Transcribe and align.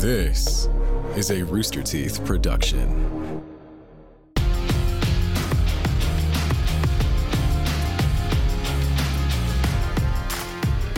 This 0.00 0.66
is 1.14 1.30
a 1.30 1.42
Rooster 1.44 1.82
Teeth 1.82 2.24
production. 2.24 2.88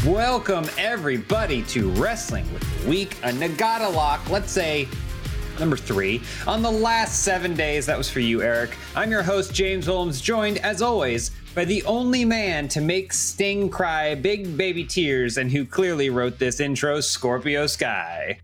Welcome 0.07 0.67
everybody 0.79 1.63
to 1.63 1.91
Wrestling 1.95 2.47
with 2.55 2.63
the 2.63 2.89
Week, 2.89 3.17
a 3.25 3.31
Nagata 3.31 3.93
lock, 3.93 4.31
let's 4.31 4.53
say 4.53 4.87
number 5.59 5.77
three. 5.77 6.23
On 6.47 6.63
the 6.63 6.71
last 6.71 7.25
seven 7.25 7.57
days, 7.57 7.87
that 7.87 7.99
was 7.99 8.09
for 8.09 8.21
you, 8.21 8.41
Eric. 8.41 8.77
I'm 8.95 9.11
your 9.11 9.25
host, 9.25 9.53
James 9.53 9.89
Williams, 9.89 10.21
joined 10.21 10.59
as 10.59 10.81
always 10.81 11.33
by 11.57 11.65
the 11.65 11.83
only 11.87 12.25
man 12.25 12.69
to 12.69 12.81
make 12.81 13.13
Sting 13.13 13.69
cry 13.69 14.15
big 14.15 14.57
baby 14.57 14.85
tears 14.85 15.39
and 15.39 15.51
who 15.51 15.67
clearly 15.67 16.09
wrote 16.09 16.39
this 16.39 16.61
intro, 16.61 17.01
Scorpio 17.01 17.67
Sky. 17.67 18.39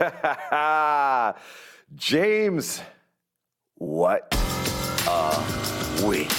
James, 1.94 2.80
what 3.76 4.34
a 5.06 6.04
week. 6.04 6.30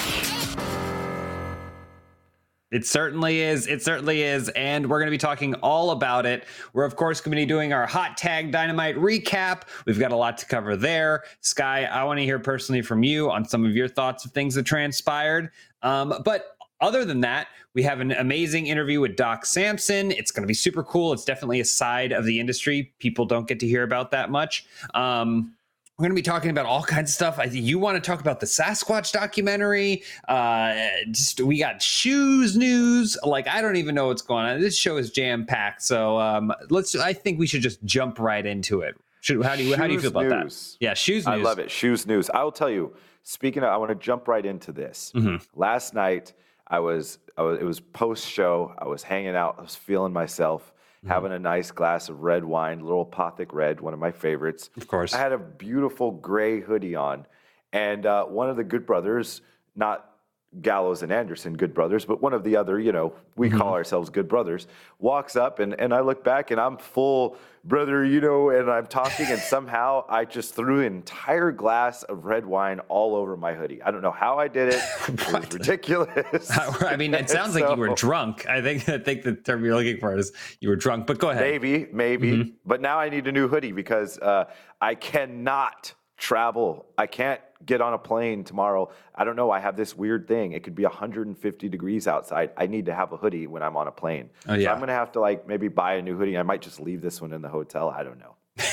It 2.71 2.85
certainly 2.85 3.41
is. 3.41 3.67
It 3.67 3.81
certainly 3.83 4.23
is. 4.23 4.49
And 4.49 4.89
we're 4.89 4.99
going 4.99 5.07
to 5.07 5.11
be 5.11 5.17
talking 5.17 5.53
all 5.55 5.91
about 5.91 6.25
it. 6.25 6.43
We're, 6.73 6.83
of 6.83 6.97
course, 6.97 7.21
going 7.21 7.31
to 7.31 7.37
be 7.37 7.45
doing 7.45 7.71
our 7.71 7.85
hot 7.85 8.17
tag 8.17 8.51
dynamite 8.51 8.97
recap. 8.97 9.61
We've 9.85 9.99
got 9.99 10.11
a 10.11 10.15
lot 10.15 10.37
to 10.39 10.45
cover 10.45 10.75
there. 10.75 11.23
Sky, 11.39 11.85
I 11.85 12.03
want 12.03 12.19
to 12.19 12.25
hear 12.25 12.39
personally 12.39 12.81
from 12.81 13.03
you 13.03 13.31
on 13.31 13.45
some 13.45 13.65
of 13.65 13.75
your 13.75 13.87
thoughts 13.87 14.25
of 14.25 14.31
things 14.31 14.55
that 14.55 14.63
transpired. 14.63 15.51
Um, 15.83 16.21
but 16.25 16.54
other 16.81 17.05
than 17.05 17.21
that, 17.21 17.47
we 17.73 17.83
have 17.83 17.99
an 17.99 18.11
amazing 18.11 18.67
interview 18.67 19.01
with 19.01 19.15
Doc 19.15 19.45
Sampson. 19.45 20.11
It's 20.11 20.31
going 20.31 20.43
to 20.43 20.47
be 20.47 20.53
super 20.53 20.83
cool. 20.83 21.13
It's 21.13 21.25
definitely 21.25 21.59
a 21.59 21.65
side 21.65 22.11
of 22.11 22.25
the 22.25 22.39
industry 22.39 22.93
people 22.99 23.25
don't 23.25 23.47
get 23.47 23.59
to 23.61 23.67
hear 23.67 23.83
about 23.83 24.11
that 24.11 24.29
much. 24.29 24.65
Um, 24.93 25.55
we're 25.97 26.03
going 26.03 26.11
to 26.11 26.15
be 26.15 26.21
talking 26.21 26.49
about 26.49 26.65
all 26.65 26.83
kinds 26.83 27.11
of 27.11 27.15
stuff. 27.15 27.39
I 27.39 27.47
think 27.47 27.63
you 27.63 27.79
want 27.79 27.95
to 27.95 28.05
talk 28.05 28.19
about 28.19 28.41
the 28.41 28.45
Sasquatch 28.45 29.13
documentary. 29.13 30.03
Uh, 30.27 30.75
just 31.11 31.39
we 31.39 31.57
got 31.57 31.81
shoes 31.81 32.57
news. 32.57 33.17
Like 33.23 33.47
I 33.47 33.61
don't 33.61 33.77
even 33.77 33.95
know 33.95 34.07
what's 34.07 34.21
going 34.21 34.45
on. 34.45 34.59
This 34.59 34.77
show 34.77 34.97
is 34.97 35.09
jam 35.09 35.45
packed. 35.45 35.83
So 35.83 36.19
um, 36.19 36.51
let's. 36.69 36.95
I 36.97 37.13
think 37.13 37.39
we 37.39 37.47
should 37.47 37.61
just 37.61 37.81
jump 37.85 38.19
right 38.19 38.45
into 38.45 38.81
it. 38.81 38.95
Should, 39.21 39.41
how 39.45 39.55
do 39.55 39.63
you 39.63 39.77
how 39.77 39.87
do 39.87 39.93
you 39.93 40.01
feel 40.01 40.11
about 40.11 40.43
news. 40.43 40.75
that? 40.79 40.85
Yeah, 40.85 40.93
shoes 40.95 41.25
news. 41.25 41.27
I 41.27 41.35
love 41.37 41.59
it. 41.59 41.71
Shoes 41.71 42.05
news. 42.05 42.29
I 42.29 42.43
will 42.43 42.51
tell 42.51 42.69
you. 42.69 42.93
Speaking 43.23 43.63
of, 43.63 43.69
I 43.69 43.77
want 43.77 43.89
to 43.89 43.95
jump 43.95 44.27
right 44.27 44.45
into 44.45 44.71
this. 44.71 45.11
Mm-hmm. 45.15 45.59
Last 45.59 45.95
night, 45.95 46.33
I 46.67 46.79
was, 46.79 47.19
I 47.37 47.43
was. 47.43 47.59
It 47.59 47.63
was 47.63 47.79
post 47.79 48.27
show. 48.27 48.73
I 48.77 48.87
was 48.87 49.03
hanging 49.03 49.35
out. 49.35 49.55
I 49.59 49.61
was 49.61 49.75
feeling 49.75 50.13
myself. 50.13 50.73
Mm-hmm. 50.97 51.09
Having 51.09 51.31
a 51.33 51.39
nice 51.39 51.69
glass 51.71 52.09
of 52.09 52.21
red 52.21 52.43
wine, 52.43 52.79
little 52.79 53.05
Apothic 53.05 53.53
Red, 53.53 53.79
one 53.79 53.93
of 53.93 53.99
my 53.99 54.11
favorites. 54.11 54.71
Of 54.75 54.87
course. 54.87 55.13
I 55.13 55.19
had 55.19 55.31
a 55.31 55.37
beautiful 55.37 56.11
gray 56.11 56.61
hoodie 56.61 56.95
on, 56.95 57.27
and 57.71 58.05
uh, 58.05 58.25
one 58.25 58.49
of 58.49 58.57
the 58.57 58.63
Good 58.63 58.87
Brothers, 58.87 59.41
not 59.75 60.14
Gallows 60.61 61.03
and 61.03 61.11
Anderson 61.11 61.55
Good 61.55 61.73
Brothers, 61.73 62.05
but 62.05 62.21
one 62.21 62.33
of 62.33 62.43
the 62.43 62.55
other, 62.55 62.79
you 62.79 62.91
know, 62.91 63.13
we 63.35 63.49
Mm-hmm. 63.49 63.57
call 63.57 63.73
ourselves 63.73 64.09
Good 64.09 64.27
Brothers, 64.27 64.67
walks 64.99 65.35
up 65.35 65.59
and, 65.59 65.79
and 65.79 65.93
I 65.93 65.99
look 65.99 66.23
back 66.23 66.51
and 66.51 66.59
I'm 66.59 66.77
full, 66.77 67.37
brother, 67.63 68.05
you 68.05 68.21
know, 68.21 68.49
and 68.49 68.71
I'm 68.71 68.87
talking 68.87 69.25
and 69.27 69.39
somehow 69.39 70.05
I 70.09 70.25
just 70.25 70.55
threw 70.55 70.79
an 70.79 70.85
entire 70.87 71.51
glass 71.51 72.03
of 72.03 72.25
red 72.25 72.45
wine 72.45 72.79
all 72.87 73.15
over 73.15 73.35
my 73.37 73.53
hoodie. 73.53 73.81
I 73.83 73.91
don't 73.91 74.01
know 74.01 74.11
how 74.11 74.37
I 74.39 74.47
did 74.47 74.73
it. 74.73 74.81
It 75.07 75.33
was 75.33 75.53
ridiculous. 75.53 76.49
I 76.81 76.95
mean, 76.95 77.13
it 77.13 77.29
sounds 77.29 77.55
like 77.55 77.69
you 77.69 77.75
were 77.75 77.93
drunk. 77.95 78.47
I 78.47 78.61
think 78.61 78.87
I 78.89 78.97
think 78.97 79.23
the 79.23 79.33
term 79.33 79.63
you're 79.65 79.75
looking 79.75 79.99
for 79.99 80.17
is 80.17 80.31
you 80.61 80.69
were 80.69 80.75
drunk. 80.75 81.05
But 81.07 81.19
go 81.19 81.29
ahead. 81.31 81.41
Maybe, 81.43 81.87
maybe. 81.91 82.31
Mm-hmm. 82.31 82.49
But 82.65 82.81
now 82.81 82.97
I 82.99 83.09
need 83.09 83.27
a 83.27 83.31
new 83.31 83.47
hoodie 83.47 83.71
because 83.71 84.17
uh, 84.19 84.45
I 84.81 84.95
cannot 84.95 85.93
travel. 86.17 86.85
I 86.97 87.07
can't 87.07 87.41
get 87.65 87.81
on 87.81 87.93
a 87.93 87.97
plane 87.97 88.43
tomorrow. 88.43 88.89
I 89.13 89.23
don't 89.23 89.35
know. 89.35 89.51
I 89.51 89.59
have 89.59 89.75
this 89.75 89.95
weird 89.95 90.27
thing. 90.27 90.51
It 90.53 90.63
could 90.63 90.75
be 90.75 90.83
150 90.83 91.69
degrees 91.69 92.07
outside. 92.07 92.51
I 92.57 92.67
need 92.67 92.85
to 92.87 92.93
have 92.93 93.11
a 93.13 93.17
hoodie 93.17 93.47
when 93.47 93.63
I'm 93.63 93.77
on 93.77 93.87
a 93.87 93.91
plane. 93.91 94.29
Oh, 94.47 94.53
So 94.53 94.59
yeah. 94.59 94.71
I'm 94.71 94.77
going 94.77 94.87
to 94.87 94.93
have 94.93 95.11
to 95.13 95.19
like 95.19 95.47
maybe 95.47 95.67
buy 95.67 95.95
a 95.95 96.01
new 96.01 96.17
hoodie. 96.17 96.37
I 96.37 96.43
might 96.43 96.61
just 96.61 96.79
leave 96.79 97.01
this 97.01 97.21
one 97.21 97.33
in 97.33 97.41
the 97.41 97.49
hotel. 97.49 97.89
I 97.89 98.03
don't 98.03 98.19
know. 98.19 98.35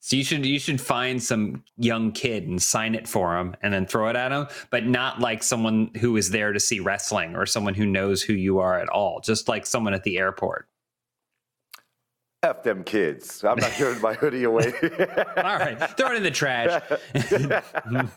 So 0.00 0.14
you 0.14 0.22
should 0.22 0.46
you 0.46 0.60
should 0.60 0.80
find 0.80 1.20
some 1.20 1.64
young 1.78 2.12
kid 2.12 2.46
and 2.46 2.62
sign 2.62 2.94
it 2.94 3.08
for 3.08 3.36
him 3.36 3.56
and 3.60 3.74
then 3.74 3.86
throw 3.86 4.08
it 4.08 4.14
at 4.14 4.30
him, 4.30 4.46
but 4.70 4.86
not 4.86 5.18
like 5.18 5.42
someone 5.42 5.90
who 5.98 6.16
is 6.16 6.30
there 6.30 6.52
to 6.52 6.60
see 6.60 6.78
wrestling 6.78 7.34
or 7.34 7.44
someone 7.44 7.74
who 7.74 7.86
knows 7.86 8.22
who 8.22 8.32
you 8.32 8.60
are 8.60 8.78
at 8.78 8.88
all. 8.88 9.18
Just 9.18 9.48
like 9.48 9.66
someone 9.66 9.94
at 9.94 10.04
the 10.04 10.18
airport. 10.18 10.68
F 12.42 12.62
them 12.62 12.84
kids. 12.84 13.42
I'm 13.44 13.58
not 13.58 13.72
giving 13.76 14.00
my 14.00 14.14
hoodie 14.14 14.44
away. 14.44 14.72
All 15.38 15.56
right, 15.58 15.78
throw 15.96 16.12
it 16.12 16.16
in 16.16 16.22
the 16.22 16.30
trash. 16.30 16.80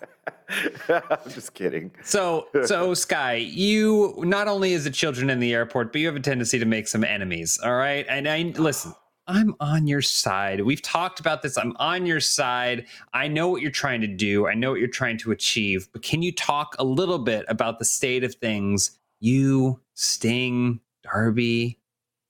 I'm 0.89 1.29
just 1.29 1.53
kidding. 1.53 1.91
So, 2.03 2.47
so 2.65 2.93
Sky, 2.93 3.35
you 3.35 4.15
not 4.19 4.47
only 4.47 4.73
is 4.73 4.85
it 4.85 4.93
children 4.93 5.29
in 5.29 5.39
the 5.39 5.53
airport, 5.53 5.91
but 5.91 6.01
you 6.01 6.07
have 6.07 6.15
a 6.15 6.19
tendency 6.19 6.59
to 6.59 6.65
make 6.65 6.87
some 6.87 7.03
enemies. 7.03 7.59
All 7.63 7.75
right, 7.75 8.05
and 8.09 8.27
I 8.27 8.53
listen. 8.57 8.93
I'm 9.27 9.55
on 9.59 9.85
your 9.85 10.01
side. 10.01 10.61
We've 10.61 10.81
talked 10.81 11.19
about 11.19 11.43
this. 11.43 11.55
I'm 11.55 11.75
on 11.77 12.07
your 12.07 12.19
side. 12.19 12.87
I 13.13 13.27
know 13.27 13.47
what 13.47 13.61
you're 13.61 13.69
trying 13.69 14.01
to 14.01 14.07
do. 14.07 14.47
I 14.47 14.55
know 14.55 14.71
what 14.71 14.79
you're 14.79 14.89
trying 14.89 15.19
to 15.19 15.29
achieve. 15.29 15.87
But 15.93 16.01
can 16.01 16.23
you 16.23 16.31
talk 16.31 16.75
a 16.79 16.83
little 16.83 17.19
bit 17.19 17.45
about 17.47 17.77
the 17.77 17.85
state 17.85 18.23
of 18.23 18.33
things? 18.33 18.97
You, 19.19 19.81
Sting, 19.93 20.79
Darby, 21.03 21.77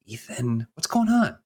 Ethan. 0.08 0.68
What's 0.74 0.88
going 0.88 1.08
on? 1.08 1.38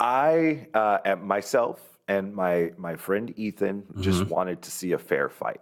I 0.00 0.68
uh, 0.74 1.16
myself 1.16 1.80
and 2.08 2.34
my 2.34 2.72
my 2.78 2.96
friend 2.96 3.32
Ethan 3.36 3.84
just 4.00 4.24
Mm-hmm. 4.24 4.30
wanted 4.30 4.62
to 4.62 4.70
see 4.70 4.92
a 4.92 4.98
fair 4.98 5.28
fight. 5.28 5.60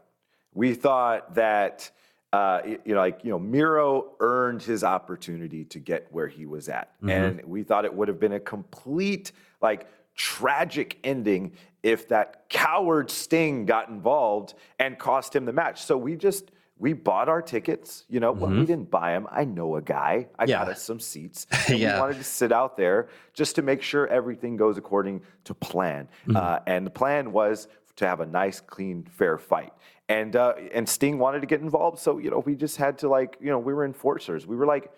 We 0.54 0.75
thought 0.75 1.34
that 1.37 1.91
uh, 2.32 2.60
you 2.84 2.94
know, 2.94 3.00
like 3.00 3.25
you 3.25 3.31
know, 3.31 3.38
Miro 3.38 4.12
earned 4.21 4.62
his 4.62 4.84
opportunity 4.84 5.65
to 5.66 5.78
get 5.81 6.09
where 6.12 6.28
he 6.28 6.47
was 6.47 6.69
at, 6.69 6.93
Mm-hmm. 7.03 7.10
and 7.10 7.44
we 7.44 7.62
thought 7.65 7.84
it 7.84 7.94
would 7.94 8.09
have 8.09 8.21
been 8.21 8.34
a 8.34 8.41
complete 8.41 9.32
like 9.62 9.88
tragic 10.15 10.99
ending 11.05 11.53
if 11.82 12.09
that 12.09 12.49
coward 12.49 13.10
Sting 13.10 13.66
got 13.66 13.88
involved 13.88 14.55
and 14.78 14.99
cost 14.99 15.34
him 15.37 15.44
the 15.47 15.53
match. 15.53 15.82
So 15.82 15.97
we 15.97 16.16
just 16.16 16.50
we 16.78 16.93
bought 16.93 17.28
our 17.28 17.43
tickets. 17.43 18.05
You 18.09 18.21
know, 18.21 18.33
well, 18.33 18.50
we 18.50 18.65
didn't 18.65 18.91
buy 18.91 19.12
them. 19.12 19.27
I 19.31 19.44
know 19.44 19.77
a 19.77 19.83
guy. 19.83 20.28
I 20.39 20.47
got 20.47 20.62
Mm-hmm. 20.62 20.71
Us 20.71 20.83
some 20.83 21.00
seats. 21.00 21.47
Yeah. 21.69 21.94
We 21.94 22.00
wanted 22.00 22.16
to 22.19 22.25
sit 22.25 22.53
out 22.53 22.77
there 22.77 23.09
just 23.34 23.56
to 23.56 23.62
make 23.62 23.83
sure 23.83 24.06
everything 24.09 24.56
goes 24.56 24.78
according 24.78 25.22
to 25.44 25.55
plan. 25.55 26.09
Mm-hmm. 26.27 26.37
Uh, 26.37 26.59
and 26.67 26.87
the 26.87 26.91
plan 26.91 27.33
was 27.33 27.69
to 27.97 28.06
have 28.06 28.21
a 28.21 28.27
nice, 28.27 28.61
clean, 28.61 29.05
fair 29.11 29.38
fight. 29.38 29.72
And 30.09 30.37
uh, 30.37 30.55
and 30.72 30.88
Sting 30.88 31.19
wanted 31.19 31.41
to 31.41 31.47
get 31.47 31.61
involved, 31.61 31.99
so 31.99 32.19
you 32.19 32.31
know 32.31 32.38
we 32.38 32.55
just 32.55 32.77
had 32.78 32.97
to 32.99 33.09
like 33.09 33.37
you 33.41 33.50
know 33.50 33.59
we 33.59 33.75
were 33.75 33.84
enforcers. 33.84 34.47
We 34.47 34.56
were 34.56 34.65
like 34.67 34.91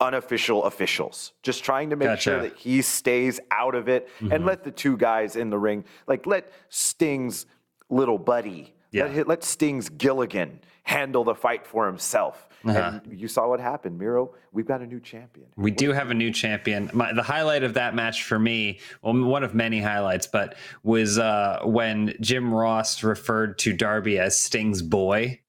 unofficial 0.00 0.64
officials, 0.64 1.32
just 1.42 1.64
trying 1.64 1.90
to 1.90 1.96
make 1.96 2.18
sure 2.18 2.40
that 2.42 2.56
he 2.56 2.82
stays 2.82 3.40
out 3.50 3.74
of 3.74 3.88
it 3.88 4.08
Mm-hmm. 4.20 4.32
and 4.32 4.44
let 4.46 4.64
the 4.64 4.70
two 4.70 4.96
guys 4.96 5.36
in 5.36 5.50
the 5.50 5.58
ring 5.58 5.84
like 6.06 6.26
let 6.26 6.50
Sting's 6.68 7.46
little 7.90 8.18
buddy, 8.18 8.73
Yeah. 8.94 9.06
let, 9.06 9.28
let 9.28 9.44
Sting's 9.44 9.88
Gilligan 9.88 10.60
handle 10.84 11.24
the 11.24 11.34
fight 11.34 11.66
for 11.66 11.86
himself. 11.86 12.48
Uh-huh. 12.64 13.00
And 13.04 13.20
you 13.20 13.28
saw 13.28 13.48
what 13.48 13.60
happened, 13.60 13.98
Miro. 13.98 14.34
We've 14.52 14.66
got 14.66 14.80
a 14.80 14.86
new 14.86 15.00
champion. 15.00 15.46
We 15.56 15.70
do 15.70 15.92
have 15.92 16.10
a 16.10 16.14
new 16.14 16.30
champion. 16.30 16.90
My, 16.94 17.12
the 17.12 17.22
highlight 17.22 17.62
of 17.62 17.74
that 17.74 17.94
match 17.94 18.22
for 18.24 18.38
me, 18.38 18.80
well, 19.02 19.14
one 19.22 19.42
of 19.42 19.54
many 19.54 19.80
highlights, 19.80 20.26
but 20.26 20.56
was 20.82 21.18
uh, 21.18 21.60
when 21.64 22.14
Jim 22.20 22.52
Ross 22.52 23.02
referred 23.02 23.58
to 23.58 23.72
Darby 23.72 24.18
as 24.18 24.38
Sting's 24.38 24.80
boy. 24.80 25.40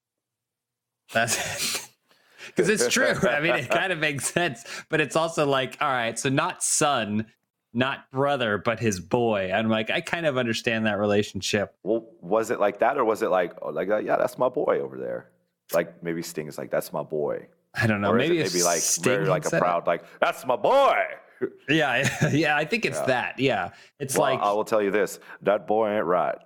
That's 1.12 1.88
because 2.46 2.68
it's 2.68 2.88
true. 2.88 3.14
I 3.28 3.40
mean, 3.40 3.54
it 3.54 3.70
kind 3.70 3.92
of 3.92 3.98
makes 3.98 4.26
sense, 4.30 4.64
but 4.90 5.00
it's 5.00 5.16
also 5.16 5.46
like, 5.46 5.78
all 5.80 5.88
right, 5.88 6.18
so 6.18 6.28
not 6.28 6.62
son, 6.62 7.26
not 7.76 8.10
brother, 8.10 8.58
but 8.58 8.80
his 8.80 8.98
boy. 8.98 9.52
I'm 9.52 9.68
like, 9.68 9.90
I 9.90 10.00
kind 10.00 10.26
of 10.26 10.36
understand 10.38 10.86
that 10.86 10.98
relationship. 10.98 11.74
Well, 11.82 12.06
was 12.20 12.50
it 12.50 12.58
like 12.58 12.80
that, 12.80 12.96
or 12.96 13.04
was 13.04 13.22
it 13.22 13.28
like, 13.30 13.52
oh, 13.62 13.68
like, 13.70 13.88
uh, 13.90 13.98
yeah, 13.98 14.16
that's 14.16 14.38
my 14.38 14.48
boy 14.48 14.80
over 14.80 14.96
there? 14.98 15.30
Like 15.72 16.02
maybe 16.02 16.22
Sting 16.22 16.48
is 16.48 16.58
like, 16.58 16.70
that's 16.70 16.92
my 16.92 17.02
boy, 17.02 17.46
I 17.74 17.86
don't 17.86 18.00
know. 18.00 18.10
or 18.10 18.16
maybe 18.16 18.38
is 18.38 18.54
it 18.54 18.56
maybe 18.58 18.64
like 18.64 18.78
Sting 18.80 19.04
very 19.04 19.26
like 19.26 19.44
a 19.52 19.56
it. 19.56 19.60
proud, 19.60 19.86
like 19.86 20.04
that's 20.20 20.44
my 20.46 20.56
boy. 20.56 20.96
Yeah, 21.68 22.08
yeah. 22.32 22.56
I 22.56 22.64
think 22.64 22.86
it's 22.86 23.00
that. 23.02 23.38
Yeah, 23.38 23.72
it's 24.00 24.16
Well, 24.16 24.32
like 24.32 24.40
I 24.40 24.50
will 24.52 24.64
tell 24.64 24.80
you 24.80 24.90
this: 24.90 25.20
that 25.42 25.66
boy 25.66 25.90
ain't 25.94 26.06
right. 26.06 26.38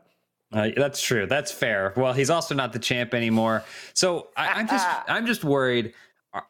Uh, 0.52 0.70
that's 0.76 1.00
true. 1.00 1.26
That's 1.26 1.52
fair. 1.52 1.92
Well, 1.96 2.12
he's 2.12 2.28
also 2.28 2.56
not 2.56 2.72
the 2.72 2.80
champ 2.80 3.14
anymore. 3.14 3.62
So 3.94 4.30
I, 4.36 4.48
I'm 4.48 4.66
just 4.66 4.84
I'm 5.08 5.26
just 5.26 5.44
worried. 5.44 5.94
Are, 6.34 6.44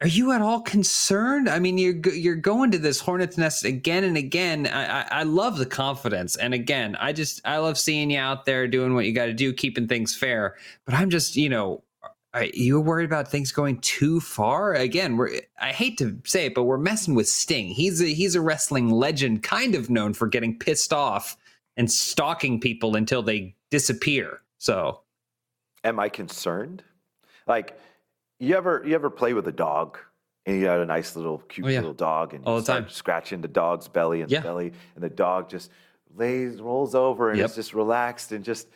are, 0.00 0.06
you 0.06 0.32
at 0.32 0.42
all 0.42 0.60
concerned? 0.60 1.48
I 1.48 1.58
mean, 1.58 1.78
you're 1.78 1.98
you're 2.14 2.36
going 2.36 2.70
to 2.72 2.78
this 2.78 3.00
hornet's 3.00 3.38
nest 3.38 3.64
again 3.64 4.04
and 4.04 4.16
again. 4.16 4.66
I, 4.66 5.00
I 5.00 5.06
I 5.10 5.22
love 5.24 5.58
the 5.58 5.66
confidence, 5.66 6.36
and 6.36 6.54
again, 6.54 6.96
I 7.00 7.12
just 7.12 7.40
I 7.44 7.58
love 7.58 7.78
seeing 7.78 8.10
you 8.10 8.18
out 8.18 8.44
there 8.44 8.68
doing 8.68 8.94
what 8.94 9.06
you 9.06 9.12
got 9.12 9.26
to 9.26 9.34
do, 9.34 9.52
keeping 9.52 9.88
things 9.88 10.14
fair. 10.14 10.56
But 10.84 10.94
I'm 10.94 11.10
just 11.10 11.36
you 11.36 11.48
know, 11.48 11.82
Are 12.34 12.44
you 12.44 12.80
worried 12.80 13.06
about 13.06 13.28
things 13.28 13.52
going 13.52 13.80
too 13.80 14.20
far? 14.20 14.74
Again, 14.74 15.16
we're 15.16 15.40
I 15.60 15.72
hate 15.72 15.98
to 15.98 16.18
say 16.24 16.46
it, 16.46 16.54
but 16.54 16.64
we're 16.64 16.78
messing 16.78 17.14
with 17.14 17.28
Sting. 17.28 17.68
He's 17.68 18.00
a 18.02 18.06
he's 18.06 18.34
a 18.34 18.40
wrestling 18.40 18.90
legend, 18.90 19.42
kind 19.42 19.74
of 19.74 19.90
known 19.90 20.14
for 20.14 20.28
getting 20.28 20.58
pissed 20.58 20.92
off 20.92 21.36
and 21.76 21.90
stalking 21.90 22.60
people 22.60 22.96
until 22.96 23.22
they 23.22 23.54
disappear. 23.70 24.42
So 24.58 25.00
Am 25.84 25.98
I 26.00 26.08
concerned? 26.08 26.82
Like, 27.46 27.78
you 28.38 28.56
ever 28.56 28.82
you 28.86 28.94
ever 28.94 29.10
play 29.10 29.34
with 29.34 29.46
a 29.48 29.52
dog 29.52 29.98
and 30.46 30.60
you 30.60 30.66
had 30.66 30.80
a 30.80 30.86
nice 30.86 31.16
little 31.16 31.38
cute 31.48 31.66
Oh, 31.66 31.70
yeah. 31.70 31.78
little 31.80 31.94
dog 31.94 32.34
and 32.34 32.44
you 32.44 32.50
All 32.50 32.56
the 32.58 32.62
start 32.64 32.84
time. 32.84 32.90
scratching 32.90 33.40
the 33.40 33.48
dog's 33.48 33.88
belly 33.88 34.22
and 34.22 34.30
Yeah. 34.30 34.40
the 34.40 34.44
belly 34.48 34.72
and 34.94 35.04
the 35.04 35.10
dog 35.10 35.48
just 35.50 35.70
lays 36.16 36.60
rolls 36.60 36.94
over 36.94 37.30
and 37.30 37.38
Yep. 37.38 37.50
is 37.50 37.54
just 37.56 37.74
relaxed 37.74 38.32
and 38.32 38.44
just 38.44 38.68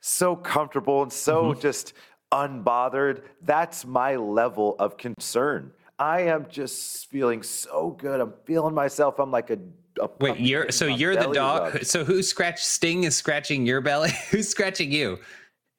so 0.00 0.34
comfortable 0.34 1.02
and 1.02 1.12
so 1.12 1.52
Mm-hmm. 1.52 1.60
just 1.60 1.92
unbothered. 2.32 3.22
That's 3.42 3.84
my 3.84 4.16
level 4.16 4.76
of 4.78 4.96
concern. 4.96 5.72
I 5.98 6.22
am 6.22 6.46
just 6.48 7.10
feeling 7.10 7.42
so 7.42 7.90
good. 7.98 8.20
I'm 8.20 8.32
feeling 8.44 8.74
myself. 8.74 9.18
I'm 9.18 9.30
like 9.30 9.50
a, 9.50 9.58
a 10.00 10.08
wait, 10.20 10.38
you're 10.38 10.70
so 10.70 10.86
you're 10.86 11.14
the 11.16 11.30
dog. 11.32 11.84
So 11.84 12.04
who 12.04 12.22
scratched 12.22 12.64
Sting 12.64 13.04
is 13.04 13.16
scratching 13.16 13.66
your 13.66 13.80
belly? 13.82 14.10
Who's 14.30 14.48
scratching 14.48 14.90
you? 14.92 15.18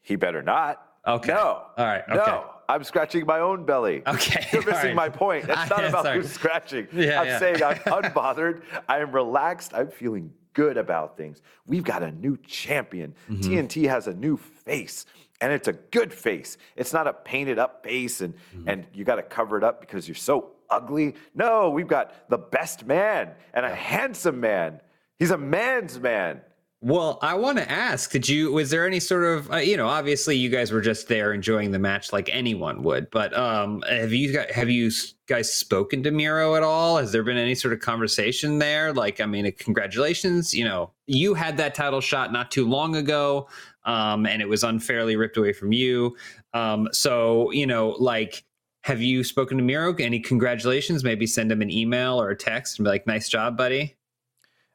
He 0.03 0.15
better 0.15 0.43
not. 0.43 0.85
Okay. 1.07 1.29
No. 1.33 1.63
All 1.77 1.85
right, 1.85 2.03
okay. 2.07 2.15
No. 2.17 2.45
I'm 2.71 2.83
scratching 2.83 3.25
my 3.25 3.39
own 3.39 3.65
belly. 3.65 4.01
Okay, 4.07 4.47
You're 4.53 4.65
missing 4.65 4.95
right. 4.95 4.95
my 4.95 5.09
point. 5.09 5.45
It's 5.49 5.69
not 5.69 5.83
about 5.85 6.05
sorry. 6.05 6.17
who's 6.21 6.31
scratching. 6.31 6.87
Yeah, 6.93 7.21
I'm 7.21 7.27
yeah. 7.27 7.39
saying 7.39 7.63
I'm 7.63 7.75
unbothered. 8.03 8.61
I 8.87 8.99
am 8.99 9.11
relaxed. 9.11 9.73
I'm 9.73 9.89
feeling 9.89 10.31
good 10.53 10.77
about 10.77 11.17
things. 11.17 11.41
We've 11.65 11.83
got 11.83 12.03
a 12.03 12.11
new 12.11 12.37
champion. 12.47 13.13
Mm-hmm. 13.29 13.51
TNT 13.51 13.89
has 13.89 14.07
a 14.07 14.13
new 14.13 14.37
face. 14.37 15.05
And 15.41 15.51
it's 15.51 15.67
a 15.67 15.73
good 15.73 16.13
face. 16.13 16.57
It's 16.75 16.93
not 16.93 17.07
a 17.07 17.13
painted 17.13 17.57
up 17.57 17.83
face 17.83 18.21
and, 18.21 18.33
Mm-hmm. 18.55 18.69
and 18.69 18.87
you 18.93 19.03
got 19.05 19.15
to 19.15 19.23
cover 19.23 19.57
it 19.57 19.63
up 19.63 19.81
because 19.81 20.07
you're 20.07 20.15
so 20.15 20.51
ugly. 20.69 21.15
No, 21.35 21.69
we've 21.71 21.87
got 21.87 22.29
the 22.29 22.37
best 22.37 22.85
man 22.85 23.31
and 23.53 23.65
a 23.65 23.73
handsome 23.75 24.39
man. 24.39 24.81
He's 25.17 25.31
a 25.31 25.37
man's 25.37 25.99
man. 25.99 26.41
Well, 26.83 27.19
I 27.21 27.35
want 27.35 27.59
to 27.59 27.69
ask, 27.71 28.09
did 28.11 28.27
you 28.27 28.51
was 28.51 28.71
there 28.71 28.87
any 28.87 28.99
sort 28.99 29.23
of 29.23 29.51
uh, 29.51 29.57
you 29.57 29.77
know, 29.77 29.87
obviously 29.87 30.35
you 30.35 30.49
guys 30.49 30.71
were 30.71 30.81
just 30.81 31.07
there 31.07 31.31
enjoying 31.31 31.69
the 31.69 31.77
match 31.77 32.11
like 32.11 32.27
anyone 32.33 32.81
would, 32.81 33.11
but 33.11 33.37
um 33.37 33.83
have 33.87 34.11
you 34.11 34.33
got 34.33 34.49
have 34.49 34.67
you 34.67 34.89
guys 35.27 35.53
spoken 35.53 36.01
to 36.01 36.09
Miro 36.09 36.55
at 36.55 36.63
all? 36.63 36.97
Has 36.97 37.11
there 37.11 37.21
been 37.21 37.37
any 37.37 37.53
sort 37.53 37.71
of 37.75 37.81
conversation 37.81 38.57
there? 38.57 38.93
Like 38.93 39.21
I 39.21 39.27
mean, 39.27 39.51
congratulations, 39.59 40.55
you 40.55 40.63
know, 40.65 40.91
you 41.05 41.35
had 41.35 41.55
that 41.57 41.75
title 41.75 42.01
shot 42.01 42.33
not 42.33 42.49
too 42.49 42.67
long 42.67 42.95
ago 42.95 43.47
um 43.85 44.25
and 44.25 44.41
it 44.41 44.49
was 44.49 44.63
unfairly 44.63 45.15
ripped 45.15 45.37
away 45.37 45.53
from 45.53 45.71
you. 45.73 46.15
Um 46.55 46.89
so, 46.93 47.51
you 47.51 47.67
know, 47.67 47.89
like 47.99 48.43
have 48.83 49.01
you 49.03 49.23
spoken 49.23 49.57
to 49.57 49.63
Miro? 49.63 49.93
Any 49.95 50.19
congratulations? 50.19 51.03
Maybe 51.03 51.27
send 51.27 51.51
him 51.51 51.61
an 51.61 51.69
email 51.69 52.19
or 52.19 52.31
a 52.31 52.35
text 52.35 52.79
and 52.79 52.85
be 52.85 52.89
like, 52.89 53.05
"Nice 53.05 53.29
job, 53.29 53.55
buddy." 53.55 53.95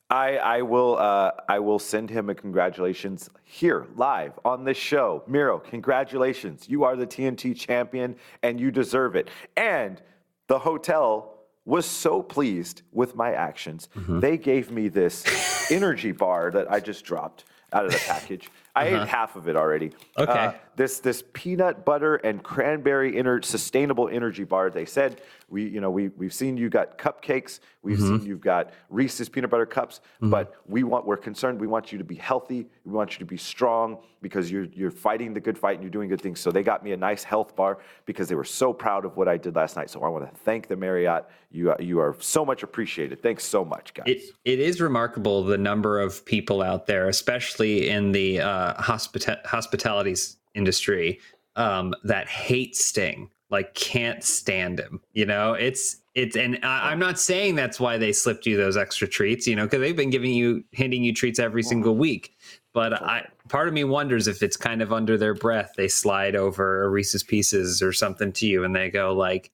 I, 0.08 0.36
I 0.36 0.62
will 0.62 0.96
uh, 0.96 1.32
I 1.48 1.58
will 1.58 1.80
send 1.80 2.10
him 2.10 2.30
a 2.30 2.34
congratulations 2.34 3.28
here 3.42 3.86
live 3.96 4.38
on 4.44 4.64
this 4.64 4.76
show. 4.76 5.24
Miro, 5.26 5.58
congratulations! 5.58 6.68
You 6.68 6.84
are 6.84 6.94
the 6.94 7.06
TNT 7.06 7.56
champion, 7.56 8.16
and 8.42 8.60
you 8.60 8.70
deserve 8.70 9.16
it. 9.16 9.28
And 9.56 10.00
the 10.46 10.60
hotel 10.60 11.32
was 11.64 11.84
so 11.86 12.22
pleased 12.22 12.82
with 12.92 13.16
my 13.16 13.32
actions. 13.32 13.88
They 14.20 14.38
gave 14.38 14.70
me 14.70 14.86
this 14.88 15.24
energy 15.72 16.12
bar 16.12 16.52
that 16.52 16.70
I 16.70 16.78
just 16.78 17.04
dropped 17.04 17.44
out 17.72 17.84
of 17.84 17.92
the 17.92 17.98
package. 18.06 18.48
I 18.76 18.86
ate 18.88 19.08
half 19.08 19.36
of 19.36 19.48
it 19.48 19.56
already. 19.56 19.92
Okay. 20.18 20.32
Uh, 20.32 20.52
this 20.76 21.00
this 21.00 21.24
peanut 21.32 21.86
butter 21.86 22.16
and 22.16 22.42
cranberry 22.42 23.12
ener- 23.14 23.42
sustainable 23.42 24.08
energy 24.10 24.44
bar. 24.44 24.68
They 24.68 24.84
said 24.84 25.22
we 25.48 25.66
you 25.66 25.80
know 25.80 25.90
we 25.90 26.08
we've 26.08 26.34
seen 26.34 26.56
you 26.58 26.68
got 26.68 26.98
cupcakes, 26.98 27.60
we've 27.82 27.96
Mm-hmm. 27.98 28.18
seen 28.18 28.26
you've 28.26 28.42
got 28.42 28.72
Reese's 28.90 29.28
peanut 29.30 29.48
butter 29.50 29.64
cups, 29.64 30.00
but 30.20 30.54
we 30.66 30.82
want 30.84 31.06
we're 31.06 31.16
concerned. 31.16 31.58
We 31.58 31.66
want 31.66 31.92
you 31.92 31.98
to 31.98 32.04
be 32.04 32.16
healthy. 32.16 32.66
We 32.84 32.92
want 32.92 33.12
you 33.14 33.20
to 33.20 33.24
be 33.24 33.38
strong 33.38 33.98
because 34.20 34.50
you're 34.50 34.64
you're 34.64 34.90
fighting 34.90 35.32
the 35.32 35.40
good 35.40 35.56
fight 35.56 35.74
and 35.76 35.82
you're 35.82 35.90
doing 35.90 36.10
good 36.10 36.20
things. 36.20 36.40
So 36.40 36.50
they 36.52 36.62
got 36.62 36.84
me 36.84 36.92
a 36.92 36.96
nice 36.96 37.24
health 37.24 37.56
bar 37.56 37.78
because 38.04 38.28
they 38.28 38.34
were 38.34 38.44
so 38.44 38.74
proud 38.74 39.06
of 39.06 39.16
what 39.16 39.28
I 39.28 39.38
did 39.38 39.56
last 39.56 39.76
night. 39.76 39.88
So 39.88 40.02
I 40.02 40.08
want 40.08 40.30
to 40.30 40.40
thank 40.40 40.68
the 40.68 40.76
Marriott. 40.76 41.24
You 41.50 41.70
are, 41.70 41.80
you 41.80 42.00
are 42.00 42.14
so 42.20 42.44
much 42.44 42.62
appreciated. 42.62 43.22
Thanks 43.22 43.44
so 43.44 43.64
much, 43.64 43.94
guys. 43.94 44.04
It 44.08 44.22
it 44.44 44.58
is 44.58 44.82
remarkable 44.82 45.42
the 45.42 45.56
number 45.56 46.00
of 46.00 46.22
people 46.26 46.60
out 46.60 46.86
there, 46.86 47.08
especially 47.08 47.88
in 47.88 48.12
the 48.12 48.40
uh, 48.40 48.65
hospita- 48.74 49.44
hospitality 49.46 50.14
industry, 50.54 51.20
um, 51.56 51.94
that 52.04 52.28
hate 52.28 52.76
Sting, 52.76 53.30
like 53.50 53.74
can't 53.74 54.22
stand 54.22 54.78
him. 54.78 55.00
You 55.12 55.26
know, 55.26 55.54
it's 55.54 55.96
it's, 56.14 56.34
and 56.34 56.58
I, 56.62 56.90
I'm 56.90 56.98
not 56.98 57.18
saying 57.18 57.56
that's 57.56 57.78
why 57.78 57.98
they 57.98 58.12
slipped 58.12 58.46
you 58.46 58.56
those 58.56 58.76
extra 58.76 59.06
treats. 59.06 59.46
You 59.46 59.54
know, 59.56 59.64
because 59.64 59.80
they've 59.80 59.96
been 59.96 60.10
giving 60.10 60.32
you 60.32 60.64
handing 60.74 61.02
you 61.02 61.12
treats 61.12 61.38
every 61.38 61.62
single 61.62 61.96
week. 61.96 62.34
But 62.72 62.94
I, 63.02 63.26
part 63.48 63.68
of 63.68 63.74
me 63.74 63.84
wonders 63.84 64.26
if 64.26 64.42
it's 64.42 64.56
kind 64.56 64.82
of 64.82 64.92
under 64.92 65.16
their 65.16 65.34
breath. 65.34 65.72
They 65.76 65.88
slide 65.88 66.36
over 66.36 66.84
a 66.84 66.88
Reese's 66.88 67.22
Pieces 67.22 67.82
or 67.82 67.92
something 67.92 68.32
to 68.32 68.46
you, 68.46 68.64
and 68.64 68.74
they 68.74 68.90
go 68.90 69.14
like, 69.14 69.50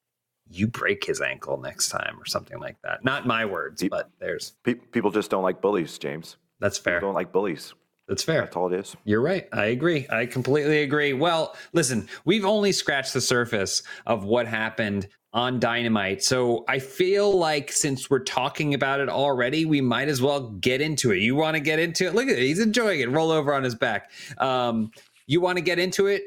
"You 0.48 0.66
break 0.66 1.04
his 1.04 1.20
ankle 1.20 1.60
next 1.60 1.88
time" 1.88 2.16
or 2.20 2.26
something 2.26 2.58
like 2.58 2.76
that. 2.82 3.04
Not 3.04 3.26
my 3.26 3.44
words, 3.44 3.84
but 3.90 4.10
theirs. 4.18 4.54
Pe- 4.64 4.74
people 4.74 5.10
just 5.10 5.30
don't 5.30 5.42
like 5.42 5.60
bullies, 5.60 5.98
James. 5.98 6.36
That's 6.60 6.78
fair. 6.78 6.98
People 6.98 7.08
don't 7.08 7.14
like 7.14 7.32
bullies. 7.32 7.74
That's 8.12 8.24
fair. 8.24 8.42
That's 8.42 8.56
all 8.56 8.70
it 8.70 8.78
is. 8.78 8.94
You're 9.04 9.22
right. 9.22 9.48
I 9.54 9.64
agree. 9.64 10.06
I 10.10 10.26
completely 10.26 10.82
agree. 10.82 11.14
Well, 11.14 11.56
listen, 11.72 12.06
we've 12.26 12.44
only 12.44 12.70
scratched 12.70 13.14
the 13.14 13.22
surface 13.22 13.82
of 14.04 14.24
what 14.24 14.46
happened 14.46 15.08
on 15.32 15.58
Dynamite. 15.58 16.22
So 16.22 16.66
I 16.68 16.78
feel 16.78 17.32
like 17.32 17.72
since 17.72 18.10
we're 18.10 18.18
talking 18.18 18.74
about 18.74 19.00
it 19.00 19.08
already, 19.08 19.64
we 19.64 19.80
might 19.80 20.08
as 20.08 20.20
well 20.20 20.50
get 20.50 20.82
into 20.82 21.10
it. 21.12 21.20
You 21.20 21.34
want 21.34 21.54
to 21.54 21.60
get 21.60 21.78
into 21.78 22.06
it? 22.06 22.14
Look 22.14 22.28
at 22.28 22.36
it. 22.36 22.42
He's 22.42 22.60
enjoying 22.60 23.00
it. 23.00 23.08
Roll 23.08 23.30
over 23.30 23.54
on 23.54 23.62
his 23.62 23.74
back. 23.74 24.10
Um, 24.36 24.90
you 25.26 25.40
want 25.40 25.56
to 25.56 25.62
get 25.62 25.78
into 25.78 26.08
it? 26.08 26.22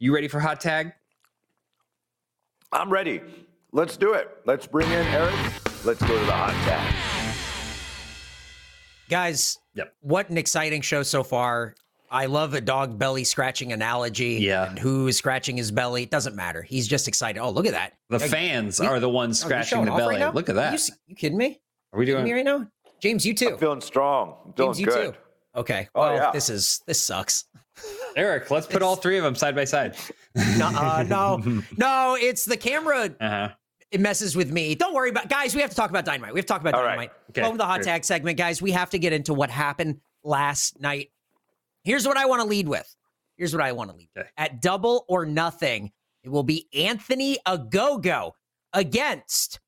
You 0.00 0.12
ready 0.12 0.26
for 0.26 0.40
hot 0.40 0.60
tag? 0.60 0.94
I'm 2.72 2.90
ready. 2.90 3.20
Let's 3.70 3.96
do 3.96 4.14
it. 4.14 4.36
Let's 4.46 4.66
bring 4.66 4.88
in 4.88 5.06
Eric. 5.06 5.36
Let's 5.84 6.00
go 6.00 6.08
to 6.08 6.26
the 6.26 6.32
hot 6.32 6.54
tag. 6.64 6.99
Guys, 9.10 9.58
Yep. 9.74 9.92
what 10.00 10.30
an 10.30 10.38
exciting 10.38 10.80
show 10.82 11.02
so 11.02 11.22
far. 11.22 11.74
I 12.12 12.26
love 12.26 12.54
a 12.54 12.60
dog 12.60 12.98
belly 12.98 13.24
scratching 13.24 13.72
analogy. 13.72 14.34
Yeah. 14.40 14.68
And 14.70 14.78
who 14.78 15.06
is 15.08 15.16
scratching 15.16 15.56
his 15.56 15.70
belly? 15.70 16.04
It 16.04 16.10
doesn't 16.10 16.34
matter. 16.34 16.62
He's 16.62 16.88
just 16.88 17.06
excited. 17.08 17.40
Oh, 17.40 17.50
look 17.50 17.66
at 17.66 17.72
that. 17.72 17.92
The 18.08 18.18
Yeah, 18.18 18.26
fans 18.26 18.80
we- 18.80 18.86
are 18.86 18.98
the 18.98 19.08
ones 19.08 19.38
scratching 19.40 19.84
the 19.84 19.90
belly. 19.92 20.16
right? 20.20 20.34
Look 20.34 20.48
at 20.48 20.54
Are 20.54 20.60
that. 20.60 20.70
You, 20.70 20.74
s- 20.74 20.90
you 21.06 21.14
kidding 21.16 21.38
me? 21.38 21.60
Are 21.92 21.98
we 21.98 22.06
Kidding 22.06 22.20
doing? 22.24 22.24
me 22.24 22.32
right 22.32 22.44
now? 22.44 22.66
James, 23.00 23.24
you 23.26 23.34
too. 23.34 23.50
I'm 23.50 23.58
Feeling 23.58 23.80
strong. 23.80 24.36
I'm 24.46 24.52
feeling 24.54 24.72
James, 24.74 24.80
you 24.80 24.86
good. 24.86 25.14
too. 25.14 25.20
Okay. 25.60 25.88
Oh, 25.94 26.00
Well, 26.00 26.14
yeah. 26.14 26.30
this 26.32 26.48
is 26.48 26.80
this 26.86 27.02
sucks. 27.02 27.44
Eric, 28.16 28.50
let's 28.50 28.66
put 28.66 28.82
all 28.82 28.94
three 28.96 29.16
of 29.18 29.24
them 29.24 29.34
side 29.34 29.54
by 29.56 29.64
side. 29.64 29.96
No, 30.58 30.66
uh, 30.68 31.02
no, 31.08 31.62
no. 31.76 32.16
It's 32.20 32.44
the 32.44 32.56
camera. 32.56 33.10
Uh-huh. 33.20 33.48
It 33.90 34.00
messes 34.00 34.36
with 34.36 34.52
me. 34.52 34.74
Don't 34.76 34.94
worry 34.94 35.10
about 35.10 35.28
guys. 35.28 35.54
We 35.54 35.60
have 35.62 35.70
to 35.70 35.76
talk 35.76 35.90
about 35.90 36.04
dynamite. 36.04 36.32
We 36.32 36.38
have 36.38 36.46
to 36.46 36.52
talk 36.52 36.60
about 36.60 36.74
All 36.74 36.82
right. 36.82 36.90
dynamite. 36.90 37.10
Okay, 37.30 37.40
Welcome 37.42 37.58
to 37.58 37.62
the 37.62 37.66
hot 37.66 37.76
great. 37.80 37.86
tag 37.86 38.04
segment, 38.04 38.38
guys. 38.38 38.62
We 38.62 38.70
have 38.70 38.90
to 38.90 38.98
get 38.98 39.12
into 39.12 39.34
what 39.34 39.50
happened 39.50 40.00
last 40.22 40.80
night. 40.80 41.10
Here's 41.82 42.06
what 42.06 42.16
I 42.16 42.26
want 42.26 42.40
to 42.42 42.46
lead 42.48 42.68
with. 42.68 42.94
Here's 43.36 43.52
what 43.54 43.62
I 43.62 43.72
want 43.72 43.90
to 43.90 43.96
lead. 43.96 44.08
with. 44.14 44.22
Okay. 44.26 44.30
At 44.36 44.60
double 44.62 45.04
or 45.08 45.26
nothing, 45.26 45.90
it 46.22 46.28
will 46.28 46.42
be 46.44 46.68
Anthony 46.74 47.38
Ogogo 47.46 48.32
against 48.72 49.58